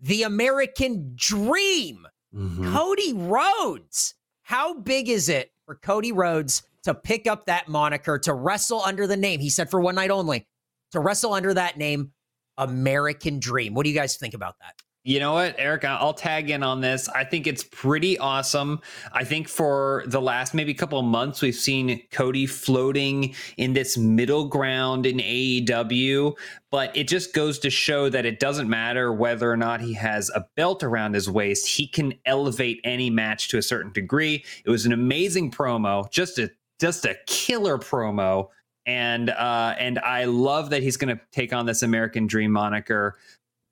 the 0.00 0.22
American 0.24 1.12
Dream. 1.14 2.06
Mhm. 2.34 2.72
Cody 2.72 3.12
Rhodes. 3.12 4.14
How 4.42 4.74
big 4.74 5.08
is 5.08 5.28
it 5.28 5.52
for 5.66 5.76
Cody 5.76 6.10
Rhodes 6.10 6.62
to 6.82 6.94
pick 6.94 7.26
up 7.26 7.46
that 7.46 7.68
moniker, 7.68 8.18
to 8.20 8.32
wrestle 8.34 8.82
under 8.82 9.06
the 9.06 9.16
name? 9.16 9.40
He 9.40 9.50
said 9.50 9.70
for 9.70 9.80
one 9.80 9.94
night 9.94 10.10
only, 10.10 10.46
to 10.92 11.00
wrestle 11.00 11.32
under 11.34 11.52
that 11.54 11.76
name, 11.76 12.12
American 12.58 13.40
Dream. 13.40 13.74
What 13.74 13.84
do 13.84 13.90
you 13.90 13.96
guys 13.96 14.16
think 14.16 14.34
about 14.34 14.56
that? 14.60 14.74
You 15.08 15.20
know 15.20 15.32
what, 15.32 15.54
Eric? 15.56 15.86
I'll 15.86 16.12
tag 16.12 16.50
in 16.50 16.62
on 16.62 16.82
this. 16.82 17.08
I 17.08 17.24
think 17.24 17.46
it's 17.46 17.64
pretty 17.64 18.18
awesome. 18.18 18.80
I 19.10 19.24
think 19.24 19.48
for 19.48 20.04
the 20.06 20.20
last 20.20 20.52
maybe 20.52 20.74
couple 20.74 20.98
of 20.98 21.06
months, 21.06 21.40
we've 21.40 21.54
seen 21.54 22.02
Cody 22.10 22.44
floating 22.44 23.34
in 23.56 23.72
this 23.72 23.96
middle 23.96 24.48
ground 24.48 25.06
in 25.06 25.16
AEW, 25.16 26.36
but 26.70 26.94
it 26.94 27.08
just 27.08 27.32
goes 27.32 27.58
to 27.60 27.70
show 27.70 28.10
that 28.10 28.26
it 28.26 28.38
doesn't 28.38 28.68
matter 28.68 29.10
whether 29.10 29.50
or 29.50 29.56
not 29.56 29.80
he 29.80 29.94
has 29.94 30.30
a 30.34 30.44
belt 30.56 30.82
around 30.82 31.14
his 31.14 31.30
waist. 31.30 31.66
He 31.66 31.86
can 31.86 32.12
elevate 32.26 32.78
any 32.84 33.08
match 33.08 33.48
to 33.48 33.56
a 33.56 33.62
certain 33.62 33.92
degree. 33.92 34.44
It 34.66 34.70
was 34.70 34.84
an 34.84 34.92
amazing 34.92 35.52
promo, 35.52 36.10
just 36.10 36.38
a 36.38 36.50
just 36.80 37.04
a 37.04 37.16
killer 37.26 37.78
promo. 37.78 38.48
And 38.88 39.28
uh, 39.28 39.74
and 39.78 39.98
I 39.98 40.24
love 40.24 40.70
that 40.70 40.82
he's 40.82 40.96
going 40.96 41.14
to 41.14 41.22
take 41.30 41.52
on 41.52 41.66
this 41.66 41.82
American 41.82 42.26
Dream 42.26 42.50
moniker. 42.50 43.18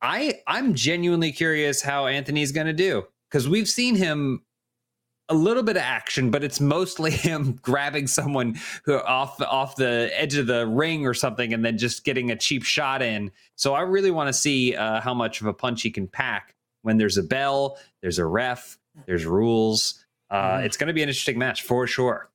I 0.02 0.40
I'm 0.46 0.74
genuinely 0.74 1.32
curious 1.32 1.80
how 1.80 2.06
Anthony's 2.06 2.52
going 2.52 2.66
to 2.66 2.74
do 2.74 3.02
because 3.30 3.48
we've 3.48 3.68
seen 3.68 3.96
him 3.96 4.42
a 5.30 5.34
little 5.34 5.62
bit 5.62 5.76
of 5.76 5.82
action, 5.82 6.30
but 6.30 6.44
it's 6.44 6.60
mostly 6.60 7.10
him 7.28 7.58
grabbing 7.62 8.06
someone 8.06 8.58
who 8.84 8.98
off 9.00 9.40
off 9.40 9.76
the 9.76 10.10
edge 10.12 10.36
of 10.36 10.48
the 10.48 10.66
ring 10.66 11.06
or 11.06 11.14
something, 11.14 11.54
and 11.54 11.64
then 11.64 11.78
just 11.78 12.04
getting 12.04 12.30
a 12.30 12.36
cheap 12.36 12.62
shot 12.62 13.00
in. 13.00 13.32
So 13.56 13.72
I 13.72 13.80
really 13.80 14.10
want 14.10 14.28
to 14.28 14.34
see 14.34 14.76
uh, 14.76 15.00
how 15.00 15.14
much 15.14 15.40
of 15.40 15.46
a 15.46 15.54
punch 15.54 15.80
he 15.80 15.90
can 15.90 16.08
pack 16.08 16.54
when 16.82 16.98
there's 16.98 17.16
a 17.16 17.22
bell, 17.22 17.78
there's 18.02 18.18
a 18.18 18.26
ref, 18.26 18.78
there's 19.06 19.24
rules. 19.24 20.04
Uh, 20.30 20.58
Mm. 20.58 20.64
It's 20.66 20.76
going 20.76 20.88
to 20.88 20.92
be 20.92 21.02
an 21.02 21.08
interesting 21.08 21.38
match 21.38 21.62
for 21.62 21.86
sure. 21.86 22.28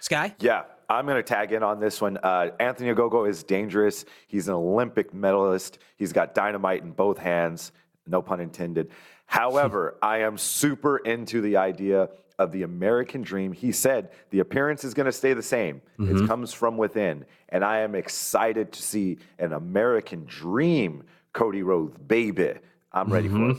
Sky? 0.00 0.34
Yeah, 0.40 0.62
I'm 0.92 1.06
going 1.06 1.16
to 1.16 1.22
tag 1.22 1.52
in 1.52 1.62
on 1.62 1.80
this 1.80 2.00
one. 2.00 2.18
Uh, 2.22 2.50
Anthony 2.60 2.92
Ogogo 2.92 3.28
is 3.28 3.42
dangerous. 3.42 4.04
He's 4.26 4.48
an 4.48 4.54
Olympic 4.54 5.14
medalist. 5.14 5.78
He's 5.96 6.12
got 6.12 6.34
dynamite 6.34 6.82
in 6.82 6.92
both 6.92 7.16
hands, 7.16 7.72
no 8.06 8.20
pun 8.20 8.40
intended. 8.40 8.90
However, 9.24 9.96
I 10.02 10.18
am 10.18 10.36
super 10.36 10.98
into 10.98 11.40
the 11.40 11.56
idea 11.56 12.10
of 12.38 12.52
the 12.52 12.62
American 12.64 13.22
dream. 13.22 13.52
He 13.52 13.72
said 13.72 14.10
the 14.30 14.40
appearance 14.40 14.84
is 14.84 14.92
going 14.92 15.06
to 15.06 15.12
stay 15.12 15.32
the 15.32 15.42
same. 15.42 15.80
It 15.98 16.26
comes 16.26 16.52
from 16.52 16.76
within. 16.76 17.24
And 17.48 17.64
I 17.64 17.78
am 17.78 17.94
excited 17.94 18.72
to 18.72 18.82
see 18.82 19.18
an 19.38 19.52
American 19.52 20.24
dream 20.26 21.04
Cody 21.32 21.62
Rhodes, 21.62 21.96
baby. 22.06 22.54
I'm 22.92 23.10
ready 23.10 23.28
for 23.28 23.50
it. 23.50 23.56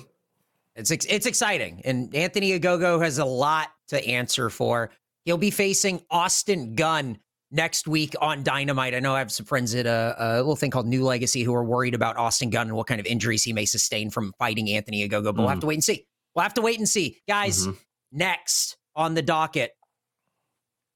It's 0.76 0.90
it's 0.90 1.28
exciting, 1.28 1.82
and 1.86 2.14
Anthony 2.16 2.60
Ogogo 2.60 3.02
has 3.04 3.20
a 3.20 3.26
lot 3.26 3.70
to 3.88 4.08
answer 4.08 4.50
for. 4.50 4.90
He'll 5.26 5.38
be 5.38 5.52
facing 5.52 6.04
Austin 6.10 6.76
Gunn 6.76 7.18
next 7.52 7.88
week 7.88 8.16
on 8.20 8.44
Dynamite. 8.44 8.94
I 8.96 9.00
know 9.00 9.16
I 9.16 9.20
have 9.20 9.32
some 9.32 9.46
friends 9.46 9.74
at 9.76 9.86
a, 9.86 10.16
a 10.18 10.38
little 10.38 10.56
thing 10.56 10.72
called 10.72 10.88
New 10.88 11.04
Legacy 11.04 11.44
who 11.44 11.54
are 11.54 11.64
worried 11.64 11.94
about 11.94 12.18
Austin 12.18 12.50
Gunn 12.50 12.68
and 12.68 12.76
what 12.76 12.88
kind 12.88 13.00
of 13.00 13.06
injuries 13.06 13.44
he 13.44 13.54
may 13.54 13.66
sustain 13.66 14.10
from 14.10 14.34
fighting 14.40 14.70
Anthony 14.70 15.08
Ogogo. 15.08 15.26
But 15.26 15.38
we'll 15.38 15.48
have 15.48 15.60
to 15.62 15.68
wait 15.68 15.76
and 15.76 15.84
see. 15.84 16.06
We'll 16.36 16.44
have 16.44 16.56
to 16.56 16.62
wait 16.62 16.80
and 16.80 16.90
see, 16.90 17.22
guys. 17.28 17.68
Mhm. 17.68 17.78
Next 18.12 18.78
on 18.96 19.14
the 19.14 19.22
docket, 19.22 19.72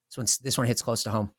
this 0.10 0.18
one's 0.18 0.38
this 0.40 0.58
one 0.58 0.68
hits 0.68 0.82
close 0.82 1.04
to 1.04 1.10
home. 1.10 1.32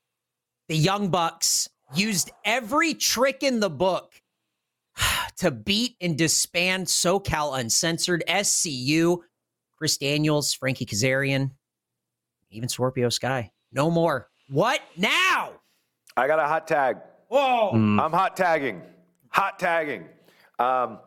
The 0.69 0.77
Young 0.77 1.09
Bucks 1.09 1.69
used 1.95 2.31
every 2.45 2.95
trick 2.95 3.43
in 3.43 3.61
the 3.61 3.71
book 3.71 4.13
to 5.39 5.51
beat 5.51 5.97
and 6.01 6.17
disband 6.17 6.87
SoCal 6.87 7.59
Uncensored, 7.59 8.25
SCU, 8.29 9.19
Chris 9.77 9.97
Daniels, 9.99 10.53
Frankie 10.53 10.87
Kazarian, 10.87 11.53
even 12.51 12.69
Scorpio 12.69 13.09
Sky. 13.09 13.53
No 13.73 13.91
more. 13.91 14.29
What 14.49 14.81
now? 14.97 15.53
I 16.17 16.27
got 16.27 16.39
a 16.39 16.47
hot 16.47 16.67
tag. 16.67 16.99
Whoa. 17.29 17.73
Mm. 17.75 18.01
I'm 18.01 18.13
hot 18.13 18.37
tagging. 18.37 18.83
Hot 19.31 19.59
tagging. 19.59 20.07
Um, 20.59 20.99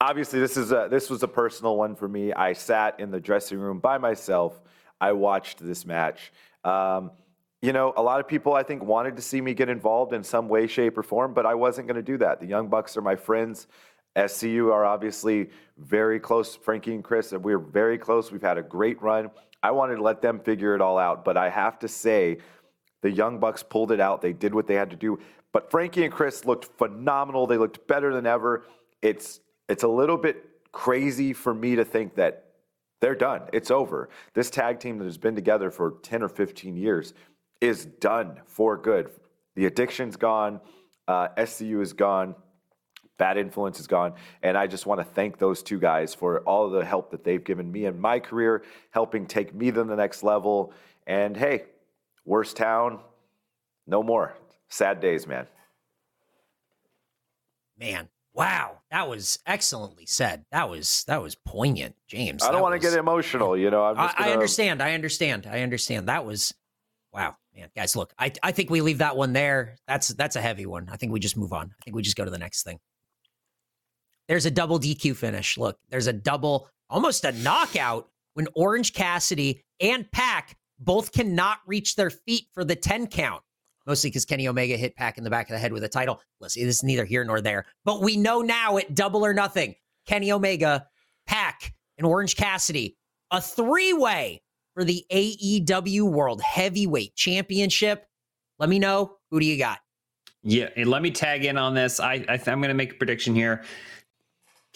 obviously, 0.00 0.40
this 0.40 0.56
is 0.56 0.72
a, 0.72 0.88
this 0.90 1.08
was 1.08 1.22
a 1.22 1.28
personal 1.28 1.76
one 1.76 1.94
for 1.94 2.08
me. 2.08 2.32
I 2.32 2.52
sat 2.52 2.98
in 3.00 3.10
the 3.10 3.20
dressing 3.20 3.58
room 3.58 3.78
by 3.78 3.98
myself. 3.98 4.60
I 5.00 5.12
watched 5.12 5.60
this 5.60 5.86
match. 5.86 6.32
Um, 6.64 7.12
you 7.62 7.72
know, 7.72 7.92
a 7.96 8.02
lot 8.02 8.20
of 8.20 8.28
people 8.28 8.54
I 8.54 8.62
think 8.62 8.84
wanted 8.84 9.16
to 9.16 9.22
see 9.22 9.40
me 9.40 9.54
get 9.54 9.68
involved 9.68 10.12
in 10.12 10.22
some 10.22 10.48
way, 10.48 10.66
shape, 10.66 10.98
or 10.98 11.02
form, 11.02 11.32
but 11.32 11.46
I 11.46 11.54
wasn't 11.54 11.86
going 11.86 11.96
to 11.96 12.02
do 12.02 12.18
that. 12.18 12.40
The 12.40 12.46
Young 12.46 12.68
Bucks 12.68 12.96
are 12.96 13.02
my 13.02 13.16
friends. 13.16 13.66
SCU 14.16 14.72
are 14.72 14.84
obviously 14.84 15.50
very 15.78 16.18
close. 16.18 16.56
Frankie 16.56 16.94
and 16.94 17.04
Chris, 17.04 17.32
and 17.32 17.44
we're 17.44 17.58
very 17.58 17.98
close. 17.98 18.32
We've 18.32 18.42
had 18.42 18.58
a 18.58 18.62
great 18.62 19.00
run. 19.02 19.30
I 19.62 19.70
wanted 19.70 19.96
to 19.96 20.02
let 20.02 20.22
them 20.22 20.40
figure 20.40 20.74
it 20.74 20.80
all 20.80 20.98
out, 20.98 21.24
but 21.24 21.36
I 21.36 21.48
have 21.48 21.78
to 21.80 21.88
say, 21.88 22.38
the 23.02 23.10
Young 23.10 23.38
Bucks 23.38 23.62
pulled 23.62 23.92
it 23.92 24.00
out. 24.00 24.20
They 24.20 24.32
did 24.32 24.54
what 24.54 24.66
they 24.66 24.74
had 24.74 24.90
to 24.90 24.96
do. 24.96 25.18
But 25.52 25.70
Frankie 25.70 26.04
and 26.04 26.12
Chris 26.12 26.44
looked 26.44 26.76
phenomenal. 26.76 27.46
They 27.46 27.56
looked 27.56 27.86
better 27.86 28.12
than 28.12 28.26
ever. 28.26 28.64
It's 29.02 29.40
it's 29.68 29.82
a 29.82 29.88
little 29.88 30.16
bit 30.16 30.44
crazy 30.72 31.32
for 31.32 31.54
me 31.54 31.76
to 31.76 31.84
think 31.84 32.14
that 32.16 32.46
they're 33.00 33.14
done. 33.14 33.42
It's 33.52 33.70
over. 33.70 34.08
This 34.34 34.50
tag 34.50 34.80
team 34.80 34.98
that 34.98 35.04
has 35.04 35.18
been 35.18 35.34
together 35.34 35.70
for 35.70 35.94
10 36.02 36.22
or 36.22 36.28
15 36.28 36.76
years 36.76 37.14
is 37.60 37.86
done 37.86 38.40
for 38.46 38.76
good. 38.76 39.10
The 39.54 39.66
addiction's 39.66 40.16
gone. 40.16 40.60
Uh, 41.08 41.28
SCU 41.36 41.80
is 41.80 41.92
gone. 41.92 42.34
Bad 43.18 43.38
influence 43.38 43.80
is 43.80 43.86
gone. 43.86 44.14
And 44.42 44.58
I 44.58 44.66
just 44.66 44.86
want 44.86 45.00
to 45.00 45.04
thank 45.04 45.38
those 45.38 45.62
two 45.62 45.78
guys 45.78 46.14
for 46.14 46.40
all 46.40 46.68
the 46.68 46.84
help 46.84 47.10
that 47.10 47.24
they've 47.24 47.42
given 47.42 47.70
me 47.70 47.86
in 47.86 47.98
my 47.98 48.20
career, 48.20 48.62
helping 48.90 49.26
take 49.26 49.54
me 49.54 49.70
to 49.70 49.84
the 49.84 49.96
next 49.96 50.22
level. 50.22 50.72
And 51.06 51.36
hey, 51.36 51.64
worst 52.24 52.56
town, 52.56 53.00
no 53.86 54.02
more. 54.02 54.36
Sad 54.68 55.00
days, 55.00 55.26
man. 55.26 55.46
Man. 57.78 58.08
Wow. 58.34 58.80
That 58.90 59.08
was 59.08 59.38
excellently 59.46 60.04
said. 60.04 60.44
That 60.52 60.68
was 60.68 61.04
that 61.06 61.22
was 61.22 61.34
poignant, 61.34 61.94
James. 62.06 62.42
I 62.42 62.52
don't 62.52 62.60
want 62.60 62.74
to 62.74 62.78
get 62.78 62.96
emotional, 62.98 63.56
you 63.56 63.70
know. 63.70 63.84
I'm 63.84 63.98
I, 63.98 64.06
just 64.06 64.16
I 64.16 64.22
gonna, 64.24 64.32
understand. 64.32 64.82
I 64.82 64.92
understand. 64.92 65.46
I 65.50 65.62
understand. 65.62 66.08
That 66.08 66.26
was 66.26 66.52
wow, 67.14 67.36
man. 67.54 67.70
Guys, 67.74 67.96
look, 67.96 68.12
I 68.18 68.32
I 68.42 68.52
think 68.52 68.68
we 68.68 68.82
leave 68.82 68.98
that 68.98 69.16
one 69.16 69.32
there. 69.32 69.76
That's 69.88 70.08
that's 70.08 70.36
a 70.36 70.42
heavy 70.42 70.66
one. 70.66 70.90
I 70.92 70.96
think 70.96 71.12
we 71.12 71.20
just 71.20 71.36
move 71.36 71.54
on. 71.54 71.70
I 71.80 71.84
think 71.84 71.96
we 71.96 72.02
just 72.02 72.16
go 72.16 72.26
to 72.26 72.30
the 72.30 72.38
next 72.38 72.62
thing. 72.62 72.78
There's 74.28 74.46
a 74.46 74.50
double 74.50 74.78
DQ 74.78 75.16
finish. 75.16 75.56
Look, 75.56 75.78
there's 75.88 76.06
a 76.06 76.12
double, 76.12 76.68
almost 76.90 77.24
a 77.24 77.32
knockout 77.32 78.08
when 78.34 78.48
Orange 78.54 78.92
Cassidy 78.92 79.64
and 79.80 80.10
Pac 80.10 80.56
both 80.78 81.12
cannot 81.12 81.58
reach 81.66 81.96
their 81.96 82.10
feet 82.10 82.46
for 82.52 82.64
the 82.64 82.76
10 82.76 83.06
count. 83.06 83.42
Mostly 83.86 84.10
because 84.10 84.24
Kenny 84.24 84.48
Omega 84.48 84.76
hit 84.76 84.96
Pac 84.96 85.16
in 85.16 85.22
the 85.22 85.30
back 85.30 85.48
of 85.48 85.54
the 85.54 85.60
head 85.60 85.72
with 85.72 85.84
a 85.84 85.88
title. 85.88 86.20
Listen, 86.40 86.66
this 86.66 86.76
is 86.76 86.82
neither 86.82 87.04
here 87.04 87.24
nor 87.24 87.40
there. 87.40 87.66
But 87.84 88.02
we 88.02 88.16
know 88.16 88.42
now 88.42 88.78
at 88.78 88.94
double 88.94 89.24
or 89.24 89.32
nothing, 89.32 89.76
Kenny 90.06 90.32
Omega, 90.32 90.86
Pac, 91.26 91.72
and 91.96 92.06
Orange 92.06 92.36
Cassidy, 92.36 92.96
a 93.30 93.40
three-way 93.40 94.42
for 94.74 94.82
the 94.82 95.04
AEW 95.12 96.02
World 96.02 96.42
Heavyweight 96.42 97.14
Championship. 97.14 98.06
Let 98.58 98.68
me 98.68 98.78
know. 98.80 99.16
Who 99.30 99.38
do 99.38 99.46
you 99.46 99.56
got? 99.56 99.78
Yeah, 100.42 100.68
and 100.76 100.88
let 100.90 101.02
me 101.02 101.10
tag 101.10 101.44
in 101.44 101.56
on 101.56 101.74
this. 101.74 101.98
I, 101.98 102.24
I 102.28 102.40
I'm 102.46 102.60
going 102.60 102.68
to 102.68 102.74
make 102.74 102.92
a 102.92 102.96
prediction 102.96 103.34
here. 103.34 103.64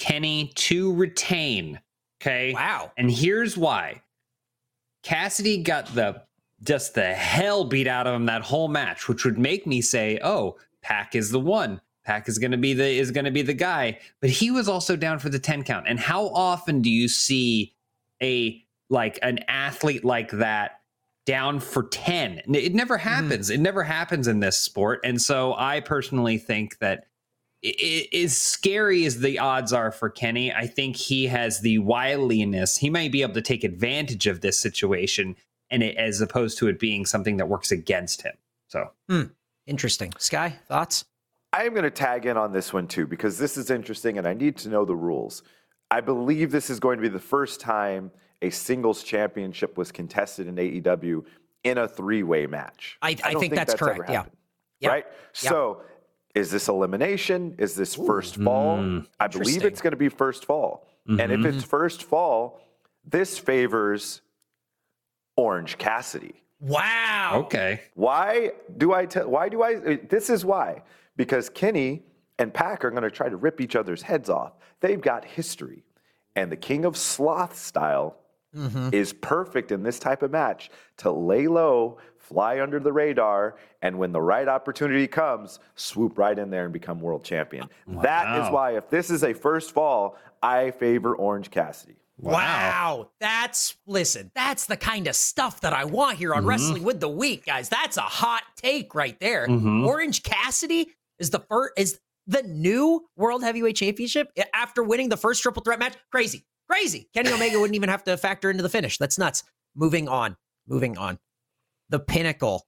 Kenny 0.01 0.51
to 0.57 0.93
retain. 0.95 1.79
Okay. 2.21 2.53
Wow. 2.55 2.91
And 2.97 3.11
here's 3.11 3.57
why. 3.57 4.03
Cassidy 5.05 5.63
got 5.63 5.95
the 5.95 6.23
just 6.63 6.95
the 6.95 7.15
hell 7.15 7.65
beat 7.65 7.87
out 7.87 8.07
of 8.07 8.15
him 8.15 8.27
that 8.27 8.43
whole 8.43 8.69
match, 8.69 9.09
which 9.09 9.25
would 9.25 9.39
make 9.39 9.67
me 9.67 9.81
say, 9.81 10.19
"Oh, 10.23 10.57
Pac 10.83 11.15
is 11.15 11.31
the 11.31 11.41
one. 11.41 11.81
Pac 12.05 12.29
is 12.29 12.39
going 12.39 12.51
to 12.51 12.59
be 12.59 12.75
the 12.75 12.87
is 12.87 13.11
going 13.11 13.25
to 13.27 13.31
be 13.31 13.43
the 13.43 13.55
guy." 13.55 13.99
But 14.21 14.31
he 14.31 14.51
was 14.51 14.69
also 14.69 14.97
down 14.97 15.19
for 15.19 15.29
the 15.29 15.39
10 15.39 15.65
count. 15.65 15.87
And 15.87 16.01
how 16.01 16.29
often 16.29 16.83
do 16.83 16.91
you 16.91 17.09
see 17.09 17.75
a 18.23 18.63
like 18.89 19.19
an 19.23 19.41
athlete 19.49 20.05
like 20.05 20.31
that 20.33 20.81
down 21.25 21.61
for 21.61 21.85
10? 21.85 22.43
It 22.55 22.75
never 22.75 22.99
hmm. 22.99 23.09
happens. 23.09 23.51
It 23.51 23.61
never 23.61 23.83
happens 23.83 24.29
in 24.29 24.41
this 24.41 24.59
sport. 24.59 25.01
And 25.05 25.21
so 25.21 25.55
I 25.55 25.81
personally 25.81 26.39
think 26.39 26.79
that 26.79 27.07
i- 27.65 27.75
i- 28.13 28.17
as 28.17 28.37
scary 28.37 29.05
as 29.05 29.21
the 29.21 29.39
odds 29.39 29.73
are 29.73 29.91
for 29.91 30.09
Kenny, 30.11 30.53
I 30.53 30.67
think 30.67 30.97
he 30.97 31.27
has 31.27 31.61
the 31.61 31.79
wiliness. 31.79 32.79
He 32.79 32.91
might 32.91 33.13
be 33.13 33.23
able 33.23 33.35
to 33.35 33.43
take 33.43 33.65
advantage 33.65 34.27
of 34.27 34.41
this 34.41 34.59
situation, 34.59 35.37
and 35.71 35.83
it, 35.83 35.97
as 35.97 36.21
opposed 36.21 36.59
to 36.59 36.69
it 36.69 36.79
being 36.79 37.05
something 37.07 37.37
that 37.39 37.49
works 37.49 37.71
against 37.73 38.23
him. 38.23 38.35
So 38.69 38.91
hmm. 39.09 39.23
Interesting. 39.67 40.13
Sky, 40.19 40.55
thoughts? 40.67 41.05
I 41.53 41.65
am 41.65 41.73
going 41.73 41.85
to 41.85 41.91
tag 41.91 42.27
in 42.27 42.37
on 42.37 42.53
this 42.53 42.73
one 42.73 42.87
too 42.89 43.07
because 43.07 43.39
this 43.39 43.57
is 43.57 43.71
interesting 43.71 44.19
and 44.19 44.27
I 44.27 44.35
need 44.35 44.57
to 44.59 44.69
know 44.69 44.85
the 44.85 44.97
rules. 44.97 45.43
I 45.91 46.01
believe 46.01 46.51
this 46.51 46.71
is 46.71 46.81
going 46.81 46.97
to 46.99 47.03
be 47.03 47.09
the 47.09 47.19
first 47.21 47.61
time 47.61 48.11
a 48.43 48.51
singles 48.51 49.03
championship 49.05 49.77
was 49.77 49.93
contested 49.93 50.47
in 50.49 50.55
AEW 50.57 51.25
in 51.65 51.79
a 51.79 51.87
three-way 51.89 52.47
match. 52.47 52.97
I- 53.03 53.11
I 53.23 53.33
don't 53.33 53.41
think 53.41 53.55
that's 53.55 53.75
ever 53.75 53.87
correct, 53.95 54.11
yeah. 54.11 54.17
happened, 54.19 54.37
Yeah. 54.81 54.89
Right? 54.89 55.07
So, 55.33 55.83
is 56.35 56.51
this 56.51 56.69
elimination? 56.69 57.55
Is 57.59 57.75
this 57.75 57.95
first 57.95 58.37
fall? 58.37 58.79
Mm. 58.79 59.07
I 59.19 59.27
believe 59.27 59.65
it's 59.65 59.81
going 59.81 59.93
to 59.93 59.97
be 59.97 60.09
first 60.09 60.45
fall. 60.45 60.87
And 61.09 61.33
if 61.33 61.45
it's 61.45 61.65
first 61.65 62.05
fall, 62.05 62.61
this 63.05 63.37
favors 63.37 64.21
Orange 65.37 65.77
Cassidy. 65.77 66.35
Wow. 66.61 67.43
okay, 67.47 67.81
Why 67.95 68.53
do 68.77 68.93
I 68.93 69.07
tell? 69.07 69.29
Why 69.29 69.49
do 69.49 69.63
I? 69.63 69.97
This 70.09 70.31
is 70.31 70.45
why. 70.45 70.83
Because 71.17 71.49
Kenny 71.49 72.05
and 72.39 72.53
Pac 72.53 72.85
are 72.85 72.91
going 72.91 73.03
to 73.03 73.11
try 73.11 73.29
to 73.29 73.37
rip 73.37 73.61
each 73.61 73.75
other's 73.75 74.03
heads 74.03 74.29
off. 74.31 74.53
They've 74.81 75.01
got 75.01 75.25
history, 75.25 75.83
and 76.37 76.53
the 76.53 76.57
King 76.57 76.85
of 76.85 76.97
Sloth 76.97 77.57
style 77.57 78.17
is 78.93 79.13
perfect 79.13 79.73
in 79.73 79.83
this 79.83 79.99
type 79.99 80.23
of 80.23 80.31
match 80.33 80.71
to 80.99 81.11
lay 81.11 81.47
low, 81.47 81.99
fly 82.31 82.61
under 82.61 82.79
the 82.79 82.93
radar, 82.93 83.57
and 83.83 83.99
when 83.99 84.13
the 84.13 84.21
right 84.23 84.47
opportunity 84.47 85.09
comes, 85.09 85.59
swoop 85.75 86.17
right 86.17 86.39
in 86.39 86.49
there 86.49 86.65
and 86.65 86.73
become 86.73 87.01
world 87.01 87.25
champion. 87.25 87.69
That 88.03 88.41
is 88.47 88.51
why, 88.53 88.77
if 88.77 88.89
this 88.89 89.11
is 89.11 89.25
a 89.25 89.33
first 89.35 89.73
fall, 89.73 90.17
I 90.43 90.71
favor 90.71 91.15
Orange 91.17 91.51
Cassidy. 91.51 91.97
Wow. 92.19 93.09
That's 93.19 93.77
listen, 93.87 94.31
that's 94.35 94.67
the 94.67 94.77
kind 94.77 95.09
of 95.09 95.17
stuff 95.17 95.61
that 95.63 95.73
I 95.73 95.85
want 95.87 96.19
here 96.19 96.35
on 96.35 96.47
Wrestling 96.47 96.85
with 96.85 97.01
the 97.01 97.09
Week, 97.09 97.47
guys. 97.47 97.69
That's 97.69 97.97
a 97.97 98.03
hot 98.03 98.43
take 98.57 98.95
right 98.95 99.19
there. 99.21 99.49
Mhm. 99.49 99.87
Orange 99.87 100.23
Cassidy 100.23 100.89
is 101.19 101.31
the 101.31 101.41
first 101.41 101.73
is 101.79 101.99
the 102.27 102.43
new 102.45 103.07
World 103.17 103.43
Heavyweight 103.43 103.75
Championship 103.77 104.31
after 104.55 104.83
winning 104.85 105.09
the 105.09 105.17
first 105.17 105.43
triple 105.43 105.63
threat 105.63 105.79
match. 105.81 105.95
Crazy. 106.13 106.45
Crazy. 106.69 107.09
Kenny 107.13 107.33
Omega 107.33 107.59
wouldn't 107.59 107.75
even 107.75 107.89
have 107.89 108.05
to 108.05 108.17
factor 108.17 108.51
into 108.51 108.63
the 108.63 108.69
finish. 108.69 108.99
That's 108.99 109.19
nuts. 109.19 109.43
Moving 109.75 110.07
on. 110.09 110.37
Moving 110.69 110.97
on. 110.99 111.19
The 111.91 112.01
pinnacle 112.01 112.67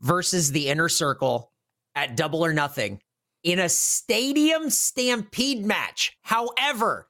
versus 0.00 0.52
the 0.52 0.68
inner 0.68 0.88
circle 0.88 1.52
at 1.94 2.16
double 2.16 2.44
or 2.44 2.52
nothing 2.52 3.00
in 3.42 3.58
a 3.58 3.68
stadium 3.68 4.70
stampede 4.70 5.64
match. 5.66 6.16
However, 6.22 7.08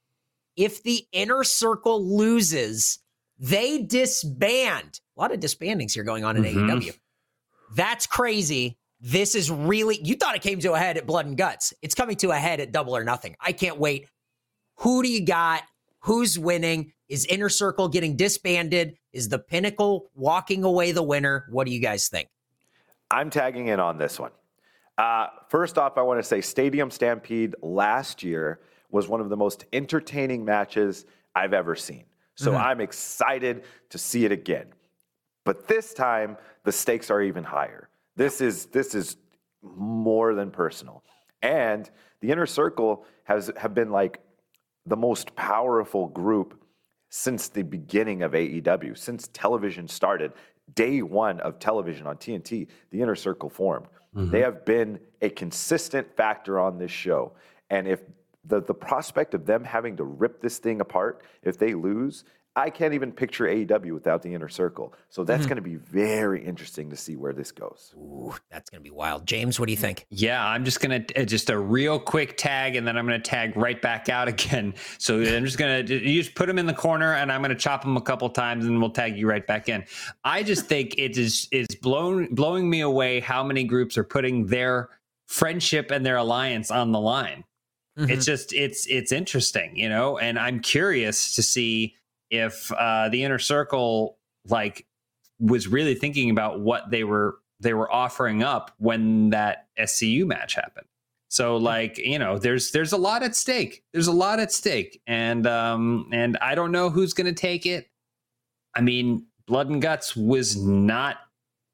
if 0.56 0.82
the 0.82 1.06
inner 1.12 1.44
circle 1.44 2.04
loses, 2.04 2.98
they 3.38 3.82
disband. 3.82 5.00
A 5.16 5.20
lot 5.20 5.32
of 5.32 5.40
disbandings 5.40 5.92
here 5.92 6.04
going 6.04 6.24
on 6.24 6.36
in 6.36 6.42
Mhm. 6.42 6.70
AEW. 6.70 6.92
That's 7.74 8.06
crazy. 8.06 8.78
This 9.00 9.34
is 9.34 9.50
really, 9.50 10.00
you 10.02 10.14
thought 10.14 10.36
it 10.36 10.42
came 10.42 10.60
to 10.60 10.72
a 10.74 10.78
head 10.78 10.96
at 10.96 11.06
Blood 11.06 11.26
and 11.26 11.36
Guts. 11.36 11.74
It's 11.82 11.94
coming 11.94 12.16
to 12.16 12.30
a 12.30 12.36
head 12.38 12.60
at 12.60 12.72
Double 12.72 12.96
or 12.96 13.04
Nothing. 13.04 13.36
I 13.40 13.52
can't 13.52 13.78
wait. 13.78 14.08
Who 14.78 15.02
do 15.02 15.08
you 15.08 15.24
got? 15.24 15.64
Who's 16.00 16.38
winning? 16.38 16.92
Is 17.08 17.24
Inner 17.26 17.48
Circle 17.48 17.88
getting 17.88 18.16
disbanded? 18.16 18.96
Is 19.12 19.28
the 19.28 19.38
Pinnacle 19.38 20.10
walking 20.14 20.64
away 20.64 20.92
the 20.92 21.02
winner? 21.02 21.46
What 21.50 21.66
do 21.66 21.72
you 21.72 21.80
guys 21.80 22.08
think? 22.08 22.28
I'm 23.10 23.30
tagging 23.30 23.68
in 23.68 23.78
on 23.78 23.98
this 23.98 24.18
one. 24.18 24.30
Uh, 24.96 25.26
first 25.48 25.78
off, 25.78 25.98
I 25.98 26.02
want 26.02 26.18
to 26.18 26.22
say 26.22 26.40
Stadium 26.40 26.90
Stampede 26.90 27.54
last 27.60 28.22
year 28.22 28.60
was 28.90 29.08
one 29.08 29.20
of 29.20 29.28
the 29.28 29.36
most 29.36 29.64
entertaining 29.72 30.44
matches 30.44 31.04
I've 31.34 31.52
ever 31.54 31.74
seen. 31.74 32.04
So 32.34 32.54
I'm 32.56 32.80
excited 32.80 33.64
to 33.90 33.98
see 33.98 34.24
it 34.24 34.32
again. 34.32 34.66
But 35.44 35.68
this 35.68 35.92
time, 35.92 36.36
the 36.64 36.72
stakes 36.72 37.10
are 37.10 37.20
even 37.20 37.44
higher. 37.44 37.88
This 38.16 38.40
is 38.40 38.66
this 38.66 38.94
is 38.94 39.16
more 39.62 40.34
than 40.34 40.50
personal. 40.50 41.04
And 41.42 41.88
the 42.20 42.30
inner 42.30 42.46
circle 42.46 43.04
has 43.24 43.50
have 43.56 43.74
been 43.74 43.90
like 43.90 44.20
the 44.86 44.96
most 44.96 45.34
powerful 45.36 46.08
group 46.08 46.61
since 47.14 47.48
the 47.48 47.62
beginning 47.62 48.22
of 48.22 48.32
AEW, 48.32 48.96
since 48.96 49.28
television 49.34 49.86
started, 49.86 50.32
day 50.74 51.02
one 51.02 51.40
of 51.40 51.58
television 51.58 52.06
on 52.06 52.16
TNT, 52.16 52.68
the 52.90 53.02
inner 53.02 53.14
circle 53.14 53.50
formed. 53.50 53.86
Mm-hmm. 54.16 54.30
They 54.30 54.40
have 54.40 54.64
been 54.64 54.98
a 55.20 55.28
consistent 55.28 56.10
factor 56.16 56.58
on 56.58 56.78
this 56.78 56.90
show. 56.90 57.32
And 57.68 57.86
if 57.86 58.00
the, 58.46 58.62
the 58.62 58.72
prospect 58.72 59.34
of 59.34 59.44
them 59.44 59.62
having 59.62 59.94
to 59.98 60.04
rip 60.04 60.40
this 60.40 60.56
thing 60.56 60.80
apart, 60.80 61.22
if 61.42 61.58
they 61.58 61.74
lose, 61.74 62.24
I 62.54 62.68
can't 62.68 62.92
even 62.92 63.12
picture 63.12 63.44
AEW 63.44 63.94
without 63.94 64.20
the 64.20 64.34
inner 64.34 64.48
circle. 64.48 64.92
So 65.08 65.24
that's 65.24 65.46
going 65.46 65.56
to 65.56 65.62
be 65.62 65.76
very 65.76 66.44
interesting 66.44 66.90
to 66.90 66.96
see 66.96 67.16
where 67.16 67.32
this 67.32 67.50
goes. 67.50 67.94
Ooh, 67.96 68.34
that's 68.50 68.68
going 68.68 68.80
to 68.80 68.84
be 68.84 68.94
wild. 68.94 69.26
James, 69.26 69.58
what 69.58 69.66
do 69.66 69.72
you 69.72 69.78
think? 69.78 70.06
Yeah, 70.10 70.46
I'm 70.46 70.64
just 70.64 70.80
gonna 70.80 71.02
uh, 71.16 71.24
just 71.24 71.48
a 71.48 71.58
real 71.58 71.98
quick 71.98 72.36
tag, 72.36 72.76
and 72.76 72.86
then 72.86 72.98
I'm 72.98 73.06
gonna 73.06 73.18
tag 73.18 73.56
right 73.56 73.80
back 73.80 74.10
out 74.10 74.28
again. 74.34 74.74
So 74.98 75.20
I'm 75.20 75.44
just 75.46 75.58
gonna 75.58 75.80
you 75.80 76.22
just 76.22 76.34
put 76.34 76.46
them 76.46 76.58
in 76.58 76.66
the 76.66 76.74
corner, 76.74 77.14
and 77.14 77.32
I'm 77.32 77.40
gonna 77.40 77.54
chop 77.54 77.82
them 77.82 77.96
a 77.96 78.02
couple 78.02 78.28
times, 78.28 78.66
and 78.66 78.78
we'll 78.80 78.90
tag 78.90 79.16
you 79.16 79.26
right 79.26 79.46
back 79.46 79.68
in. 79.68 79.84
I 80.24 80.42
just 80.42 80.66
think 80.66 80.94
it 80.98 81.16
is 81.16 81.48
is 81.52 81.68
blown 81.80 82.34
blowing 82.34 82.68
me 82.68 82.80
away 82.80 83.20
how 83.20 83.42
many 83.42 83.64
groups 83.64 83.96
are 83.96 84.04
putting 84.04 84.46
their 84.46 84.90
friendship 85.26 85.90
and 85.90 86.04
their 86.04 86.16
alliance 86.16 86.70
on 86.70 86.92
the 86.92 87.00
line. 87.00 87.44
It's 87.96 88.24
just 88.24 88.54
it's 88.54 88.86
it's 88.86 89.12
interesting, 89.12 89.76
you 89.76 89.88
know, 89.88 90.16
and 90.18 90.38
I'm 90.38 90.60
curious 90.60 91.34
to 91.36 91.42
see 91.42 91.96
if 92.32 92.72
uh, 92.72 93.10
the 93.10 93.22
inner 93.22 93.38
circle 93.38 94.18
like 94.48 94.86
was 95.38 95.68
really 95.68 95.94
thinking 95.94 96.30
about 96.30 96.60
what 96.60 96.90
they 96.90 97.04
were 97.04 97.36
they 97.60 97.74
were 97.74 97.92
offering 97.92 98.42
up 98.42 98.72
when 98.78 99.30
that 99.30 99.68
SCU 99.78 100.26
match 100.26 100.54
happened. 100.54 100.86
So 101.28 101.56
like, 101.56 101.98
you 101.98 102.18
know, 102.18 102.38
there's 102.38 102.72
there's 102.72 102.92
a 102.92 102.96
lot 102.96 103.22
at 103.22 103.36
stake. 103.36 103.84
There's 103.92 104.08
a 104.08 104.12
lot 104.12 104.40
at 104.40 104.50
stake. 104.50 105.00
And 105.06 105.46
um 105.46 106.08
and 106.12 106.36
I 106.38 106.54
don't 106.54 106.72
know 106.72 106.90
who's 106.90 107.14
going 107.14 107.32
to 107.32 107.40
take 107.40 107.66
it. 107.66 107.88
I 108.74 108.80
mean, 108.80 109.26
Blood 109.46 109.68
and 109.70 109.80
Guts 109.80 110.16
was 110.16 110.56
not 110.56 111.18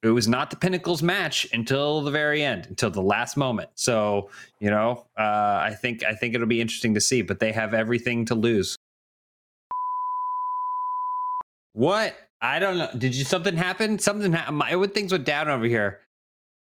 it 0.02 0.10
was 0.10 0.28
not 0.28 0.50
the 0.50 0.56
Pinnacles 0.56 1.02
match 1.02 1.48
until 1.52 2.02
the 2.02 2.12
very 2.12 2.42
end, 2.42 2.66
until 2.66 2.90
the 2.90 3.02
last 3.02 3.36
moment. 3.36 3.70
So, 3.74 4.30
you 4.60 4.70
know, 4.70 5.06
uh 5.18 5.58
I 5.62 5.76
think 5.80 6.04
I 6.04 6.14
think 6.14 6.34
it'll 6.34 6.46
be 6.46 6.60
interesting 6.60 6.94
to 6.94 7.00
see, 7.00 7.22
but 7.22 7.40
they 7.40 7.52
have 7.52 7.74
everything 7.74 8.24
to 8.26 8.34
lose. 8.34 8.77
What? 11.78 12.16
I 12.40 12.58
don't 12.58 12.76
know. 12.76 12.88
Did 12.98 13.14
you 13.14 13.24
something 13.24 13.56
happen? 13.56 14.00
Something 14.00 14.32
happened. 14.32 14.56
My 14.58 14.86
things 14.88 15.12
went 15.12 15.24
down 15.24 15.48
over 15.48 15.64
here. 15.64 16.00